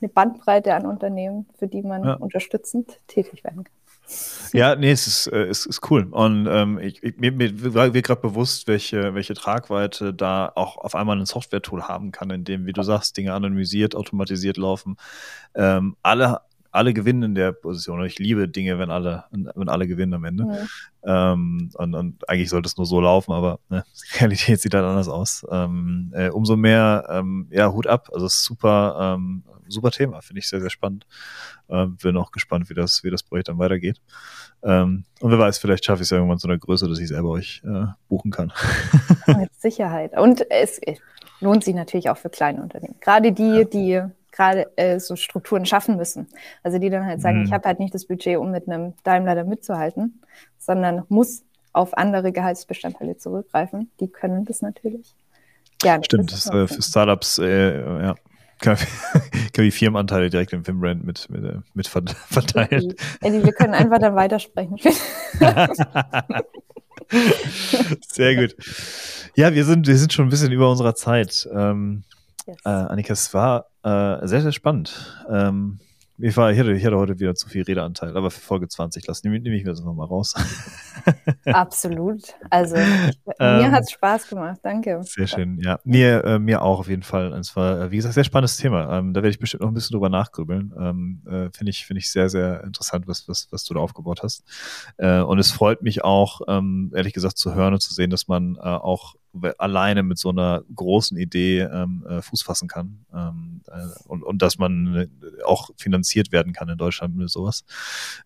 eine 0.00 0.08
Bandbreite 0.08 0.74
an 0.74 0.86
Unternehmen, 0.86 1.46
für 1.56 1.68
die 1.68 1.82
man 1.82 2.04
ja. 2.04 2.14
unterstützend 2.14 3.00
tätig 3.06 3.44
werden 3.44 3.64
kann. 3.64 3.74
Ja, 4.52 4.76
nee, 4.76 4.90
es 4.90 5.06
ist, 5.06 5.26
äh, 5.28 5.44
es 5.44 5.64
ist 5.64 5.90
cool. 5.90 6.06
Und 6.10 6.46
ähm, 6.46 6.78
ich, 6.78 7.02
ich, 7.02 7.16
mir, 7.16 7.32
mir 7.32 7.74
war 7.74 7.90
gerade 7.90 8.20
bewusst, 8.20 8.68
welche, 8.68 9.14
welche 9.14 9.34
Tragweite 9.34 10.12
da 10.12 10.52
auch 10.54 10.76
auf 10.76 10.94
einmal 10.94 11.18
ein 11.18 11.26
Software-Tool 11.26 11.84
haben 11.84 12.12
kann, 12.12 12.30
in 12.30 12.44
dem, 12.44 12.66
wie 12.66 12.72
du 12.72 12.82
sagst, 12.82 13.16
Dinge 13.16 13.32
anonymisiert, 13.32 13.94
automatisiert 13.94 14.58
laufen. 14.58 14.96
Ähm, 15.54 15.96
alle 16.02 16.40
alle 16.72 16.94
gewinnen 16.94 17.22
in 17.22 17.34
der 17.34 17.52
Position. 17.52 18.04
Ich 18.04 18.18
liebe 18.18 18.48
Dinge, 18.48 18.78
wenn 18.78 18.90
alle, 18.90 19.24
wenn 19.30 19.68
alle 19.68 19.86
gewinnen 19.86 20.14
am 20.14 20.24
Ende. 20.24 20.68
Ja. 21.04 21.32
Ähm, 21.32 21.70
und, 21.74 21.94
und, 21.94 22.28
eigentlich 22.28 22.48
sollte 22.48 22.66
es 22.66 22.76
nur 22.78 22.86
so 22.86 23.00
laufen, 23.00 23.32
aber 23.32 23.60
ne, 23.68 23.84
die 23.94 24.18
Realität 24.18 24.60
sieht 24.60 24.74
halt 24.74 24.84
anders 24.84 25.08
aus. 25.08 25.46
Ähm, 25.50 26.12
äh, 26.14 26.30
umso 26.30 26.56
mehr, 26.56 27.06
ähm, 27.10 27.46
ja, 27.50 27.70
Hut 27.70 27.86
ab. 27.86 28.08
Also 28.12 28.26
super, 28.28 29.16
ähm, 29.16 29.44
super 29.68 29.90
Thema, 29.90 30.22
finde 30.22 30.40
ich 30.40 30.48
sehr, 30.48 30.60
sehr 30.60 30.70
spannend. 30.70 31.06
Ähm, 31.68 31.96
bin 31.96 32.16
auch 32.16 32.32
gespannt, 32.32 32.70
wie 32.70 32.74
das, 32.74 33.04
wie 33.04 33.10
das 33.10 33.22
Projekt 33.22 33.48
dann 33.48 33.58
weitergeht. 33.58 34.00
Ähm, 34.62 35.04
und 35.20 35.30
wer 35.30 35.38
weiß, 35.38 35.58
vielleicht 35.58 35.84
schaffe 35.84 36.02
ich 36.02 36.06
es 36.06 36.10
ja 36.10 36.16
irgendwann 36.16 36.38
zu 36.38 36.48
einer 36.48 36.58
Größe, 36.58 36.88
dass 36.88 36.98
ich 36.98 37.08
selber 37.08 37.28
euch 37.28 37.62
äh, 37.64 37.84
buchen 38.08 38.30
kann. 38.30 38.50
Mit 39.26 39.52
Sicherheit. 39.60 40.18
Und 40.18 40.50
es 40.50 40.80
lohnt 41.40 41.64
sich 41.64 41.74
natürlich 41.74 42.08
auch 42.08 42.16
für 42.16 42.30
kleine 42.30 42.62
Unternehmen. 42.62 42.96
Gerade 43.00 43.32
die, 43.32 43.42
ja. 43.42 43.64
die 43.64 44.02
gerade 44.32 44.76
äh, 44.76 44.98
so 44.98 45.14
Strukturen 45.14 45.66
schaffen 45.66 45.96
müssen. 45.96 46.26
Also 46.62 46.78
die 46.78 46.90
dann 46.90 47.06
halt 47.06 47.20
sagen, 47.20 47.40
mhm. 47.40 47.44
ich 47.44 47.52
habe 47.52 47.68
halt 47.68 47.78
nicht 47.78 47.94
das 47.94 48.06
Budget, 48.06 48.38
um 48.38 48.50
mit 48.50 48.66
einem 48.66 48.94
Daimler 49.04 49.34
da 49.34 49.44
mitzuhalten, 49.44 50.22
sondern 50.58 51.04
muss 51.08 51.44
auf 51.72 51.96
andere 51.96 52.32
Gehaltsbestandteile 52.32 53.16
zurückgreifen. 53.16 53.90
Die 54.00 54.08
können 54.08 54.44
das 54.44 54.62
natürlich. 54.62 55.14
Ja, 55.82 56.02
Stimmt, 56.02 56.32
das 56.32 56.46
ist 56.46 56.52
äh, 56.52 56.66
für 56.66 56.82
Startups, 56.82 57.38
äh, 57.38 57.78
ja, 57.80 58.14
kann, 58.62 58.78
die 59.56 59.70
Firmenanteile 59.70 60.30
direkt 60.30 60.52
im 60.52 60.64
Filmbrand 60.64 61.04
mit, 61.04 61.28
mit, 61.28 61.44
äh, 61.44 61.58
mit 61.74 61.88
verteilen. 61.88 62.94
Eddie, 63.20 63.44
wir 63.44 63.52
können 63.52 63.74
einfach 63.74 63.98
dann 63.98 64.14
weitersprechen. 64.14 64.78
Sehr 68.08 68.36
gut. 68.36 68.56
Ja, 69.34 69.52
wir 69.52 69.64
sind, 69.64 69.86
wir 69.86 69.96
sind 69.96 70.12
schon 70.12 70.26
ein 70.26 70.30
bisschen 70.30 70.52
über 70.52 70.70
unserer 70.70 70.94
Zeit. 70.94 71.48
Ähm, 71.52 72.04
yes. 72.52 72.60
äh, 72.64 72.68
Annika, 72.68 73.12
es 73.12 73.32
war 73.34 73.66
äh, 73.82 74.26
sehr, 74.26 74.42
sehr 74.42 74.52
spannend. 74.52 75.24
Ähm, 75.28 75.80
ich, 76.18 76.36
war, 76.36 76.52
ich, 76.52 76.58
hatte, 76.58 76.72
ich 76.72 76.84
hatte 76.84 76.98
heute 76.98 77.18
wieder 77.18 77.34
zu 77.34 77.48
viel 77.48 77.62
Redeanteil, 77.62 78.16
aber 78.16 78.30
für 78.30 78.40
Folge 78.40 78.68
20 78.68 79.06
lassen 79.06 79.26
nehme, 79.26 79.42
nehme 79.42 79.56
ich 79.56 79.64
mir 79.64 79.70
das 79.70 79.82
nochmal 79.82 80.06
raus. 80.06 80.34
Absolut. 81.46 82.22
Also 82.50 82.76
mir 82.76 83.36
ähm, 83.40 83.72
hat 83.72 83.84
es 83.84 83.90
Spaß 83.90 84.28
gemacht. 84.28 84.60
Danke. 84.62 85.00
Sehr 85.02 85.26
schön, 85.26 85.58
ja. 85.58 85.80
Mir, 85.84 86.22
äh, 86.24 86.38
mir 86.38 86.62
auch 86.62 86.78
auf 86.80 86.88
jeden 86.88 87.02
Fall. 87.02 87.32
Es 87.32 87.56
war, 87.56 87.90
wie 87.90 87.96
gesagt, 87.96 88.14
sehr 88.14 88.24
spannendes 88.24 88.56
Thema. 88.56 88.98
Ähm, 88.98 89.14
da 89.14 89.22
werde 89.22 89.30
ich 89.30 89.40
bestimmt 89.40 89.62
noch 89.62 89.68
ein 89.70 89.74
bisschen 89.74 89.94
drüber 89.94 90.10
nachgrübeln. 90.10 90.72
Ähm, 90.78 91.22
äh, 91.26 91.50
Finde 91.50 91.70
ich, 91.70 91.86
finde 91.86 91.98
ich 91.98 92.12
sehr, 92.12 92.28
sehr 92.28 92.62
interessant, 92.62 93.08
was, 93.08 93.26
was, 93.26 93.48
was 93.50 93.64
du 93.64 93.74
da 93.74 93.80
aufgebaut 93.80 94.22
hast. 94.22 94.44
Äh, 94.98 95.20
und 95.22 95.38
es 95.38 95.50
freut 95.50 95.82
mich 95.82 96.04
auch, 96.04 96.42
ähm, 96.46 96.92
ehrlich 96.94 97.14
gesagt, 97.14 97.38
zu 97.38 97.54
hören 97.54 97.74
und 97.74 97.80
zu 97.80 97.94
sehen, 97.94 98.10
dass 98.10 98.28
man 98.28 98.56
äh, 98.56 98.60
auch 98.60 99.14
alleine 99.58 100.02
mit 100.02 100.18
so 100.18 100.30
einer 100.30 100.62
großen 100.74 101.16
Idee 101.16 101.60
ähm, 101.60 102.04
äh, 102.08 102.22
Fuß 102.22 102.42
fassen 102.42 102.68
kann 102.68 103.04
ähm, 103.14 103.62
äh, 103.66 104.08
und, 104.08 104.22
und 104.22 104.42
dass 104.42 104.58
man 104.58 104.94
äh, 104.94 105.08
auch 105.44 105.70
finanziert 105.76 106.32
werden 106.32 106.52
kann 106.52 106.68
in 106.68 106.78
Deutschland 106.78 107.16
mit 107.16 107.30
sowas. 107.30 107.64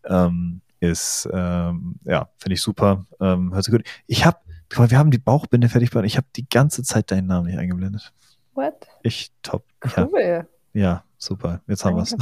Ähm, 0.05 0.61
ist, 0.81 1.29
ähm, 1.33 1.97
ja, 2.05 2.29
finde 2.39 2.55
ich 2.55 2.63
super. 2.63 3.07
Ähm, 3.21 3.53
hört 3.55 3.65
sich 3.65 3.73
gut. 3.73 3.87
Ich 4.07 4.25
habe, 4.27 4.39
wir 4.69 4.99
haben 4.99 5.11
die 5.11 5.19
Bauchbinde 5.19 5.69
fertig 5.69 5.91
gemacht. 5.91 6.07
Ich 6.07 6.17
habe 6.17 6.27
die 6.37 6.49
ganze 6.49 6.83
Zeit 6.83 7.11
deinen 7.11 7.27
Namen 7.27 7.47
nicht 7.47 7.59
eingeblendet. 7.59 8.13
What? 8.55 8.87
Ich 9.03 9.31
top. 9.43 9.65
Cool. 9.97 10.21
Ja. 10.21 10.47
Ja, 10.73 11.05
super. 11.19 11.61
Jetzt 11.67 11.85
haben 11.85 11.97
wir 11.97 12.03
es. 12.03 12.13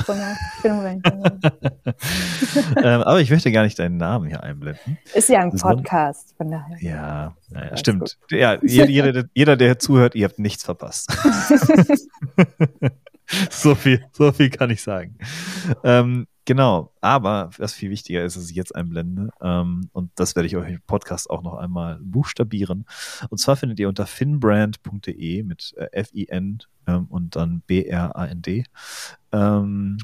ähm, 2.77 3.03
aber 3.03 3.21
ich 3.21 3.31
möchte 3.31 3.53
gar 3.53 3.63
nicht 3.63 3.79
deinen 3.79 3.97
Namen 3.97 4.29
hier 4.29 4.43
einblenden. 4.43 4.99
Ist 5.15 5.29
ja 5.29 5.41
ein 5.41 5.53
Podcast, 5.53 6.35
von 6.37 6.51
daher. 6.51 6.77
Ja, 6.81 7.37
naja, 7.51 7.77
stimmt. 7.77 8.19
Ja, 8.31 8.59
jeder, 8.63 9.25
jeder, 9.35 9.57
der 9.57 9.79
zuhört, 9.79 10.15
ihr 10.15 10.27
habt 10.27 10.39
nichts 10.39 10.65
verpasst. 10.65 11.13
so 13.51 13.75
viel, 13.75 14.05
so 14.13 14.33
viel 14.33 14.51
kann 14.51 14.71
ich 14.71 14.83
sagen. 14.83 15.17
Ähm, 15.83 16.27
Genau, 16.47 16.93
aber 17.01 17.51
was 17.57 17.73
viel 17.73 17.91
wichtiger 17.91 18.23
ist, 18.23 18.37
dass 18.37 18.51
ich 18.51 18.57
jetzt 18.57 18.75
einblende, 18.75 19.31
ähm, 19.41 19.89
und 19.93 20.11
das 20.17 20.37
werde 20.37 20.47
ich 20.47 20.57
euch 20.57 20.73
im 20.73 20.83
Podcast 20.87 21.31
auch 21.31 21.43
noch 21.43 21.55
einmal 21.55 21.99
buchstabieren. 22.03 22.85
Und 23.31 23.39
zwar 23.39 23.57
findet 23.57 23.81
ihr 23.81 23.89
unter 23.89 24.07
finbrand.de 24.07 25.43
mit 25.43 25.73
äh, 25.79 25.89
F-I-N 25.93 26.59
ähm, 26.87 27.07
und 27.07 27.35
dann 27.35 27.63
B-R-A-N-D, 27.67 28.65
ähm, 29.33 29.99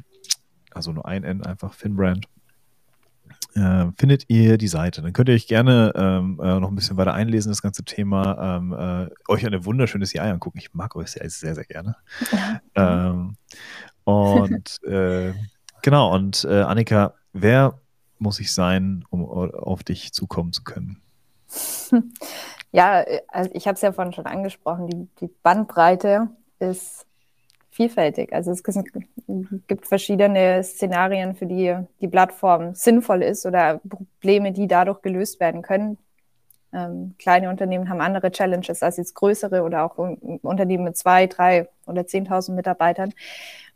also 0.71 0.93
nur 0.93 1.07
ein 1.07 1.25
N 1.25 1.45
einfach, 1.45 1.75
Finbrand. 1.75 2.27
Äh, 3.55 3.87
findet 3.99 4.25
ihr 4.29 4.59
die 4.59 4.69
Seite. 4.69 5.03
Dann 5.03 5.13
könnt 5.13 5.29
ihr 5.29 5.35
euch 5.35 5.49
gerne 5.49 5.93
ähm, 5.97 6.41
äh, 6.41 6.61
noch 6.61 6.69
ein 6.69 6.77
bisschen 6.77 6.97
weiter 6.97 7.15
einlesen, 7.15 7.51
das 7.51 7.63
ganze 7.63 7.85
Thema, 7.85 8.57
ähm, 8.57 8.73
äh, 8.73 9.33
euch 9.33 9.45
ein 9.45 9.65
wunderschönes 9.65 10.13
Jahr 10.13 10.27
angucken. 10.29 10.59
Ich 10.59 10.73
mag 10.73 10.95
euch 10.95 11.09
sehr, 11.09 11.29
sehr, 11.29 11.55
sehr 11.57 11.65
gerne. 11.65 11.97
ähm, 12.77 13.37
und 14.05 14.83
äh, 14.85 15.33
Genau, 15.83 16.15
und 16.15 16.45
äh, 16.45 16.63
Annika, 16.63 17.15
wer 17.33 17.81
muss 18.19 18.41
ich 18.41 18.53
sein, 18.53 19.05
um 19.11 19.25
auf 19.25 19.83
dich 19.83 20.13
zukommen 20.13 20.53
zu 20.53 20.63
können? 20.65 21.03
Ja, 22.73 23.05
also 23.27 23.51
ich 23.53 23.67
habe 23.67 23.75
es 23.75 23.81
ja 23.81 23.93
vorhin 23.93 24.13
schon 24.13 24.27
angesprochen, 24.27 24.87
die, 24.87 25.09
die 25.21 25.35
Bandbreite 25.43 26.29
ist 26.61 27.05
vielfältig. 27.71 28.33
Also 28.33 28.51
es 28.51 28.63
gibt 28.63 29.87
verschiedene 29.87 30.63
Szenarien, 30.63 31.35
für 31.35 31.47
die 31.47 31.77
die 32.01 32.09
Plattform 32.09 32.75
sinnvoll 32.75 33.23
ist 33.23 33.47
oder 33.47 33.81
Probleme, 33.89 34.53
die 34.53 34.69
dadurch 34.69 35.03
gelöst 35.03 35.41
werden 35.41 35.63
können. 35.63 35.99
Ähm, 36.73 37.15
kleine 37.19 37.49
Unternehmen 37.51 37.89
haben 37.89 38.01
andere 38.01 38.31
Challenges 38.31 38.83
als 38.83 38.97
jetzt 38.97 39.15
größere 39.15 39.63
oder 39.63 39.85
auch 39.85 39.97
Unternehmen 39.99 40.85
mit 40.85 40.97
zwei, 40.97 41.27
drei 41.27 41.69
oder 41.87 42.07
zehntausend 42.07 42.57
Mitarbeitern. 42.57 43.13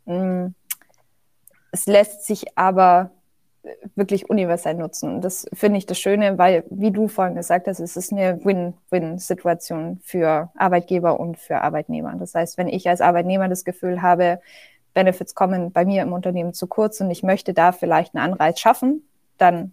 Ähm, 0.06 0.54
es 1.74 1.86
lässt 1.86 2.24
sich 2.24 2.56
aber 2.56 3.10
wirklich 3.96 4.30
universell 4.30 4.74
nutzen. 4.74 5.16
Und 5.16 5.22
das 5.22 5.46
finde 5.52 5.78
ich 5.78 5.86
das 5.86 5.98
Schöne, 5.98 6.38
weil, 6.38 6.62
wie 6.70 6.92
du 6.92 7.08
vorhin 7.08 7.34
gesagt 7.34 7.66
hast, 7.66 7.80
es 7.80 7.96
ist 7.96 8.12
eine 8.12 8.44
Win-Win-Situation 8.44 10.00
für 10.04 10.50
Arbeitgeber 10.56 11.18
und 11.18 11.36
für 11.36 11.62
Arbeitnehmer. 11.62 12.14
Das 12.16 12.34
heißt, 12.34 12.58
wenn 12.58 12.68
ich 12.68 12.88
als 12.88 13.00
Arbeitnehmer 13.00 13.48
das 13.48 13.64
Gefühl 13.64 14.02
habe, 14.02 14.40
Benefits 14.92 15.34
kommen 15.34 15.72
bei 15.72 15.84
mir 15.84 16.02
im 16.02 16.12
Unternehmen 16.12 16.54
zu 16.54 16.68
kurz 16.68 17.00
und 17.00 17.10
ich 17.10 17.24
möchte 17.24 17.54
da 17.54 17.72
vielleicht 17.72 18.14
einen 18.14 18.32
Anreiz 18.32 18.60
schaffen, 18.60 19.02
dann 19.36 19.72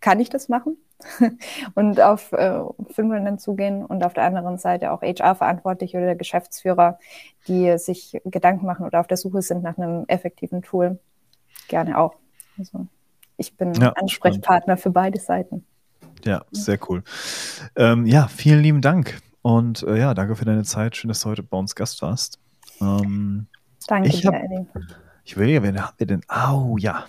kann 0.00 0.20
ich 0.20 0.28
das 0.28 0.50
machen 0.50 0.76
und 1.74 2.00
auf 2.00 2.32
äh, 2.32 2.60
Firmen 2.90 3.38
zugehen 3.38 3.86
und 3.86 4.04
auf 4.04 4.12
der 4.12 4.24
anderen 4.24 4.58
Seite 4.58 4.92
auch 4.92 5.00
HR-Verantwortliche 5.00 5.96
oder 5.96 6.14
Geschäftsführer, 6.14 6.98
die 7.46 7.78
sich 7.78 8.20
Gedanken 8.24 8.66
machen 8.66 8.84
oder 8.84 9.00
auf 9.00 9.06
der 9.06 9.16
Suche 9.16 9.40
sind 9.40 9.62
nach 9.62 9.78
einem 9.78 10.04
effektiven 10.08 10.60
Tool, 10.60 10.98
gerne 11.68 11.98
auch. 11.98 12.14
Also 12.58 12.86
ich 13.36 13.56
bin 13.56 13.72
ja, 13.74 13.92
Ansprechpartner 13.92 14.76
spannend. 14.76 14.80
für 14.80 14.90
beide 14.90 15.20
Seiten. 15.20 15.64
Ja, 16.24 16.44
sehr 16.50 16.78
cool. 16.88 17.02
Ähm, 17.76 18.06
ja, 18.06 18.28
vielen 18.28 18.62
lieben 18.62 18.80
Dank. 18.80 19.20
Und 19.42 19.82
äh, 19.84 19.98
ja, 19.98 20.14
danke 20.14 20.34
für 20.34 20.44
deine 20.44 20.64
Zeit. 20.64 20.96
Schön, 20.96 21.08
dass 21.08 21.20
du 21.20 21.30
heute 21.30 21.42
bei 21.42 21.56
uns 21.56 21.74
Gast 21.74 22.02
warst. 22.02 22.40
Ähm, 22.80 23.46
danke, 23.86 24.08
ich, 24.08 24.26
hab, 24.26 24.34
ich 25.24 25.36
will 25.36 25.48
ja, 25.48 25.62
wen 25.62 25.80
haben 25.80 25.94
wir 25.96 26.06
denn? 26.06 26.22
Au, 26.28 26.72
oh, 26.72 26.76
ja. 26.76 27.04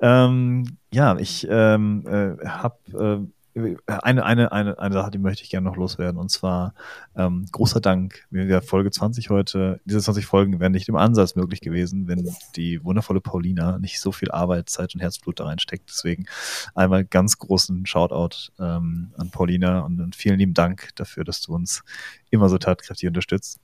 Ähm, 0.00 0.76
ja, 0.92 1.16
ich 1.16 1.46
ähm, 1.48 2.04
äh, 2.06 2.46
habe 2.46 3.22
äh, 3.22 3.43
eine, 3.86 4.24
eine, 4.24 4.52
eine, 4.52 4.78
eine 4.78 4.94
Sache, 4.94 5.10
die 5.12 5.18
möchte 5.18 5.44
ich 5.44 5.50
gerne 5.50 5.68
noch 5.68 5.76
loswerden. 5.76 6.18
Und 6.18 6.30
zwar 6.30 6.74
ähm, 7.16 7.46
großer 7.52 7.80
Dank. 7.80 8.26
Wir 8.30 8.62
Folge 8.62 8.90
20 8.90 9.30
heute. 9.30 9.80
Diese 9.84 10.00
20 10.00 10.26
Folgen 10.26 10.58
wären 10.58 10.72
nicht 10.72 10.88
im 10.88 10.96
Ansatz 10.96 11.36
möglich 11.36 11.60
gewesen, 11.60 12.08
wenn 12.08 12.28
die 12.56 12.82
wundervolle 12.84 13.20
Paulina 13.20 13.78
nicht 13.78 14.00
so 14.00 14.10
viel 14.10 14.30
Arbeit, 14.30 14.68
Zeit 14.68 14.94
und 14.94 15.00
Herzblut 15.00 15.38
da 15.38 15.44
reinsteckt. 15.44 15.88
Deswegen 15.88 16.26
einmal 16.74 17.04
ganz 17.04 17.38
großen 17.38 17.86
Shoutout 17.86 18.52
ähm, 18.58 19.12
an 19.16 19.30
Paulina 19.30 19.80
und, 19.80 20.00
und, 20.00 20.16
vielen 20.16 20.38
lieben 20.38 20.54
Dank 20.54 20.90
dafür, 20.96 21.24
dass 21.24 21.40
du 21.40 21.54
uns 21.54 21.84
immer 22.30 22.48
so 22.48 22.58
tatkräftig 22.58 23.08
unterstützt. 23.08 23.60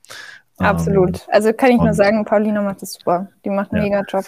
Absolut. 0.59 1.17
Ähm, 1.17 1.29
also 1.33 1.53
kann 1.53 1.73
ich 1.73 1.81
nur 1.81 1.95
sagen, 1.95 2.25
Paulina 2.25 2.62
macht 2.62 2.83
das 2.83 2.93
super. 2.93 3.29
Die 3.45 3.51
macht 3.51 3.73
einen 3.73 3.85
ja. 3.85 3.89
mega 3.89 4.03
Job. 4.09 4.25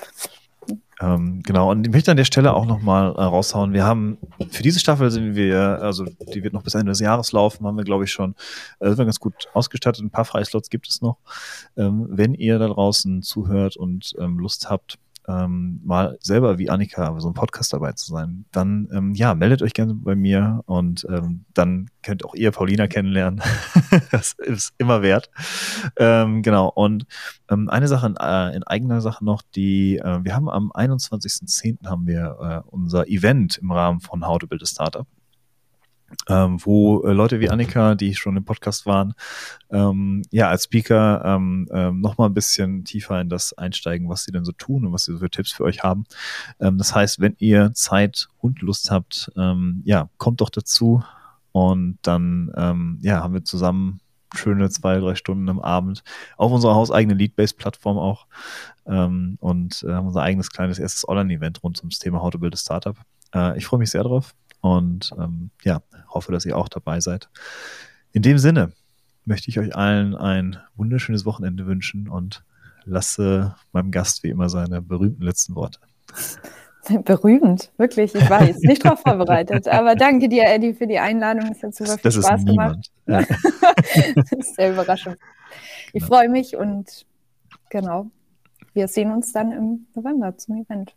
Ähm, 1.00 1.42
genau, 1.42 1.70
und 1.70 1.86
ich 1.86 1.92
möchte 1.92 2.10
an 2.12 2.16
der 2.16 2.24
Stelle 2.24 2.54
auch 2.54 2.64
nochmal 2.64 3.12
äh, 3.16 3.22
raushauen. 3.22 3.72
Wir 3.72 3.84
haben 3.84 4.18
für 4.50 4.62
diese 4.62 4.78
Staffel 4.78 5.10
sind 5.10 5.34
wir, 5.34 5.80
also 5.82 6.04
die 6.32 6.44
wird 6.44 6.52
noch 6.52 6.62
bis 6.62 6.74
Ende 6.74 6.92
des 6.92 7.00
Jahres 7.00 7.32
laufen, 7.32 7.66
haben 7.66 7.76
wir, 7.76 7.84
glaube 7.84 8.04
ich, 8.04 8.12
schon 8.12 8.36
äh, 8.78 8.88
sind 8.88 8.98
wir 8.98 9.06
ganz 9.06 9.18
gut 9.18 9.48
ausgestattet. 9.52 10.02
Ein 10.02 10.10
paar 10.10 10.24
Freislots 10.24 10.70
gibt 10.70 10.88
es 10.88 11.02
noch. 11.02 11.18
Ähm, 11.76 12.06
wenn 12.08 12.34
ihr 12.34 12.58
da 12.58 12.68
draußen 12.68 13.22
zuhört 13.22 13.76
und 13.76 14.14
ähm, 14.18 14.38
Lust 14.38 14.70
habt, 14.70 14.98
ähm, 15.28 15.80
mal 15.84 16.18
selber 16.20 16.58
wie 16.58 16.70
Annika 16.70 17.18
so 17.20 17.28
ein 17.28 17.34
Podcast 17.34 17.72
dabei 17.72 17.92
zu 17.92 18.10
sein, 18.10 18.44
dann 18.52 18.88
ähm, 18.92 19.14
ja, 19.14 19.34
meldet 19.34 19.62
euch 19.62 19.72
gerne 19.72 19.94
bei 19.94 20.14
mir 20.14 20.62
und 20.66 21.06
ähm, 21.08 21.44
dann 21.54 21.88
könnt 22.02 22.24
auch 22.24 22.34
ihr 22.34 22.50
Paulina 22.50 22.88
kennenlernen. 22.88 23.40
das 24.10 24.34
ist 24.38 24.74
immer 24.78 25.02
wert. 25.02 25.30
Ähm, 25.96 26.42
genau. 26.42 26.68
Und 26.68 27.06
ähm, 27.50 27.68
eine 27.68 27.88
Sache 27.88 28.06
in, 28.06 28.16
äh, 28.16 28.56
in 28.56 28.62
eigener 28.64 29.00
Sache 29.00 29.24
noch, 29.24 29.42
die 29.54 29.98
äh, 29.98 30.24
wir 30.24 30.34
haben 30.34 30.48
am 30.48 30.72
21.10. 30.72 31.86
haben 31.86 32.06
wir 32.06 32.64
äh, 32.66 32.68
unser 32.70 33.08
Event 33.08 33.58
im 33.58 33.70
Rahmen 33.70 34.00
von 34.00 34.26
How 34.26 34.38
to 34.38 34.46
Build 34.46 34.62
a 34.62 34.66
Startup 34.66 35.06
ähm, 36.28 36.58
wo 36.64 37.02
äh, 37.04 37.12
Leute 37.12 37.40
wie 37.40 37.50
Annika, 37.50 37.94
die 37.94 38.14
schon 38.14 38.36
im 38.36 38.44
Podcast 38.44 38.86
waren, 38.86 39.14
ähm, 39.70 40.22
ja, 40.30 40.48
als 40.48 40.64
Speaker 40.64 41.22
ähm, 41.24 41.68
ähm, 41.72 42.00
nochmal 42.00 42.28
ein 42.28 42.34
bisschen 42.34 42.84
tiefer 42.84 43.20
in 43.20 43.28
das 43.28 43.52
einsteigen, 43.54 44.08
was 44.08 44.24
sie 44.24 44.32
denn 44.32 44.44
so 44.44 44.52
tun 44.52 44.86
und 44.86 44.92
was 44.92 45.04
sie 45.04 45.12
so 45.12 45.18
für 45.18 45.30
Tipps 45.30 45.52
für 45.52 45.64
euch 45.64 45.82
haben. 45.82 46.04
Ähm, 46.60 46.78
das 46.78 46.94
heißt, 46.94 47.20
wenn 47.20 47.34
ihr 47.38 47.72
Zeit 47.74 48.28
und 48.38 48.60
Lust 48.62 48.90
habt, 48.90 49.30
ähm, 49.36 49.82
ja, 49.84 50.08
kommt 50.18 50.40
doch 50.40 50.50
dazu 50.50 51.02
und 51.52 51.98
dann, 52.02 52.52
ähm, 52.56 52.98
ja, 53.02 53.22
haben 53.22 53.34
wir 53.34 53.44
zusammen 53.44 54.00
schöne 54.34 54.70
zwei, 54.70 54.98
drei 54.98 55.14
Stunden 55.14 55.48
am 55.48 55.60
Abend 55.60 56.02
auf 56.36 56.52
unserer 56.52 56.74
hauseigenen 56.74 57.18
Lead-Based-Plattform 57.18 57.98
auch 57.98 58.26
ähm, 58.86 59.36
und 59.40 59.84
äh, 59.86 59.92
haben 59.92 60.06
unser 60.06 60.22
eigenes 60.22 60.50
kleines 60.50 60.78
erstes 60.78 61.06
Online-Event 61.06 61.62
rund 61.62 61.78
ums 61.80 61.98
Thema 61.98 62.22
How 62.22 62.30
to 62.30 62.38
Build 62.38 62.54
a 62.54 62.56
Startup. 62.56 62.96
Äh, 63.34 63.58
ich 63.58 63.66
freue 63.66 63.78
mich 63.78 63.90
sehr 63.90 64.04
drauf 64.04 64.34
und 64.62 65.12
ähm, 65.18 65.50
ja, 65.62 65.82
hoffe, 66.08 66.32
dass 66.32 66.46
ihr 66.46 66.56
auch 66.56 66.70
dabei 66.70 67.00
seid. 67.00 67.28
In 68.12 68.22
dem 68.22 68.38
Sinne 68.38 68.72
möchte 69.24 69.50
ich 69.50 69.58
euch 69.58 69.76
allen 69.76 70.14
ein 70.14 70.56
wunderschönes 70.76 71.26
Wochenende 71.26 71.66
wünschen 71.66 72.08
und 72.08 72.44
lasse 72.84 73.54
meinem 73.72 73.90
Gast 73.90 74.22
wie 74.22 74.30
immer 74.30 74.48
seine 74.48 74.80
berühmten 74.80 75.22
letzten 75.22 75.54
Worte. 75.54 75.80
Berühmt, 77.04 77.70
wirklich, 77.76 78.12
ich 78.12 78.28
weiß, 78.28 78.58
nicht 78.62 78.84
darauf 78.84 79.00
vorbereitet. 79.06 79.68
Aber 79.68 79.94
danke 79.94 80.28
dir, 80.28 80.46
Eddie, 80.46 80.74
für 80.74 80.88
die 80.88 80.98
Einladung. 80.98 81.52
Es 81.52 81.62
hat 81.62 81.76
super 81.76 81.92
viel 81.92 82.10
das 82.10 82.14
Spaß 82.14 82.44
gemacht. 82.44 82.90
Ja. 83.06 83.22
das 84.16 84.32
ist 84.32 84.56
sehr 84.56 84.72
überraschend. 84.72 85.16
Ich 85.92 86.02
genau. 86.02 86.06
freue 86.06 86.28
mich 86.28 86.56
und 86.56 87.06
genau, 87.70 88.10
wir 88.74 88.88
sehen 88.88 89.12
uns 89.12 89.32
dann 89.32 89.52
im 89.52 89.86
November 89.94 90.36
zum 90.36 90.56
Event. 90.56 90.96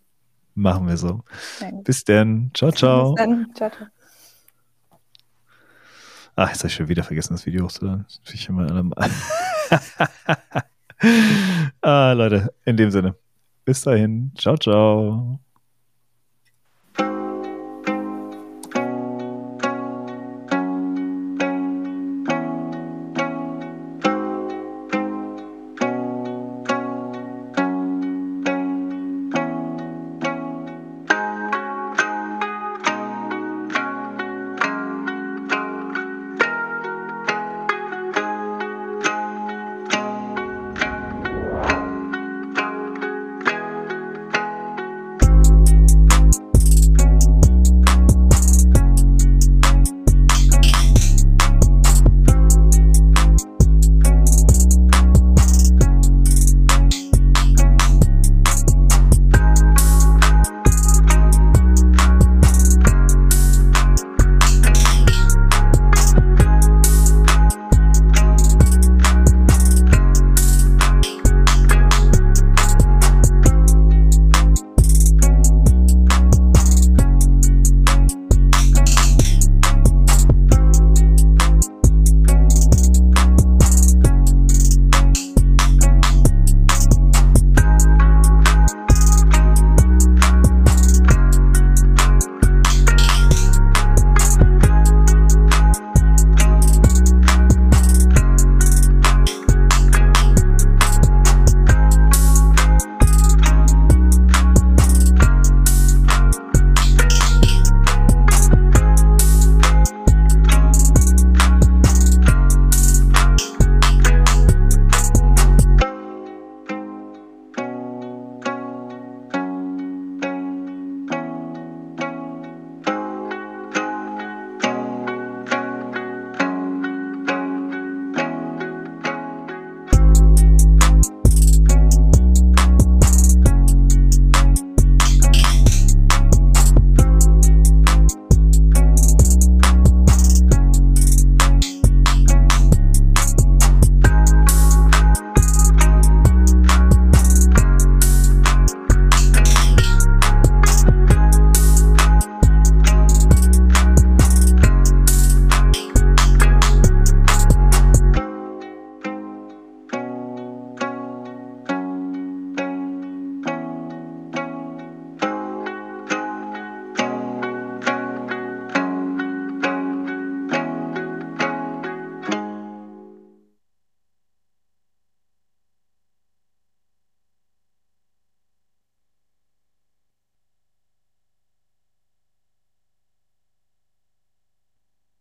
Machen 0.55 0.87
wir 0.87 0.97
so. 0.97 1.23
Danke. 1.59 1.83
Bis 1.83 2.03
dann. 2.05 2.49
Ciao, 2.53 2.71
ciao. 2.71 3.13
Bis 3.13 3.23
dann. 3.23 3.51
Ciao, 3.53 3.69
ciao. 3.69 3.87
Ach, 6.37 6.49
jetzt 6.49 6.59
habe 6.59 6.67
ich 6.67 6.75
schon 6.75 6.87
wieder 6.89 7.03
vergessen, 7.03 7.33
das 7.33 7.45
Video 7.45 7.65
hochzuladen. 7.65 8.05
Ich 8.33 8.49
immer 8.49 8.67
ah, 11.81 12.11
Leute, 12.11 12.53
in 12.65 12.75
dem 12.77 12.91
Sinne. 12.91 13.15
Bis 13.63 13.81
dahin. 13.81 14.31
Ciao, 14.35 14.57
ciao. 14.57 15.39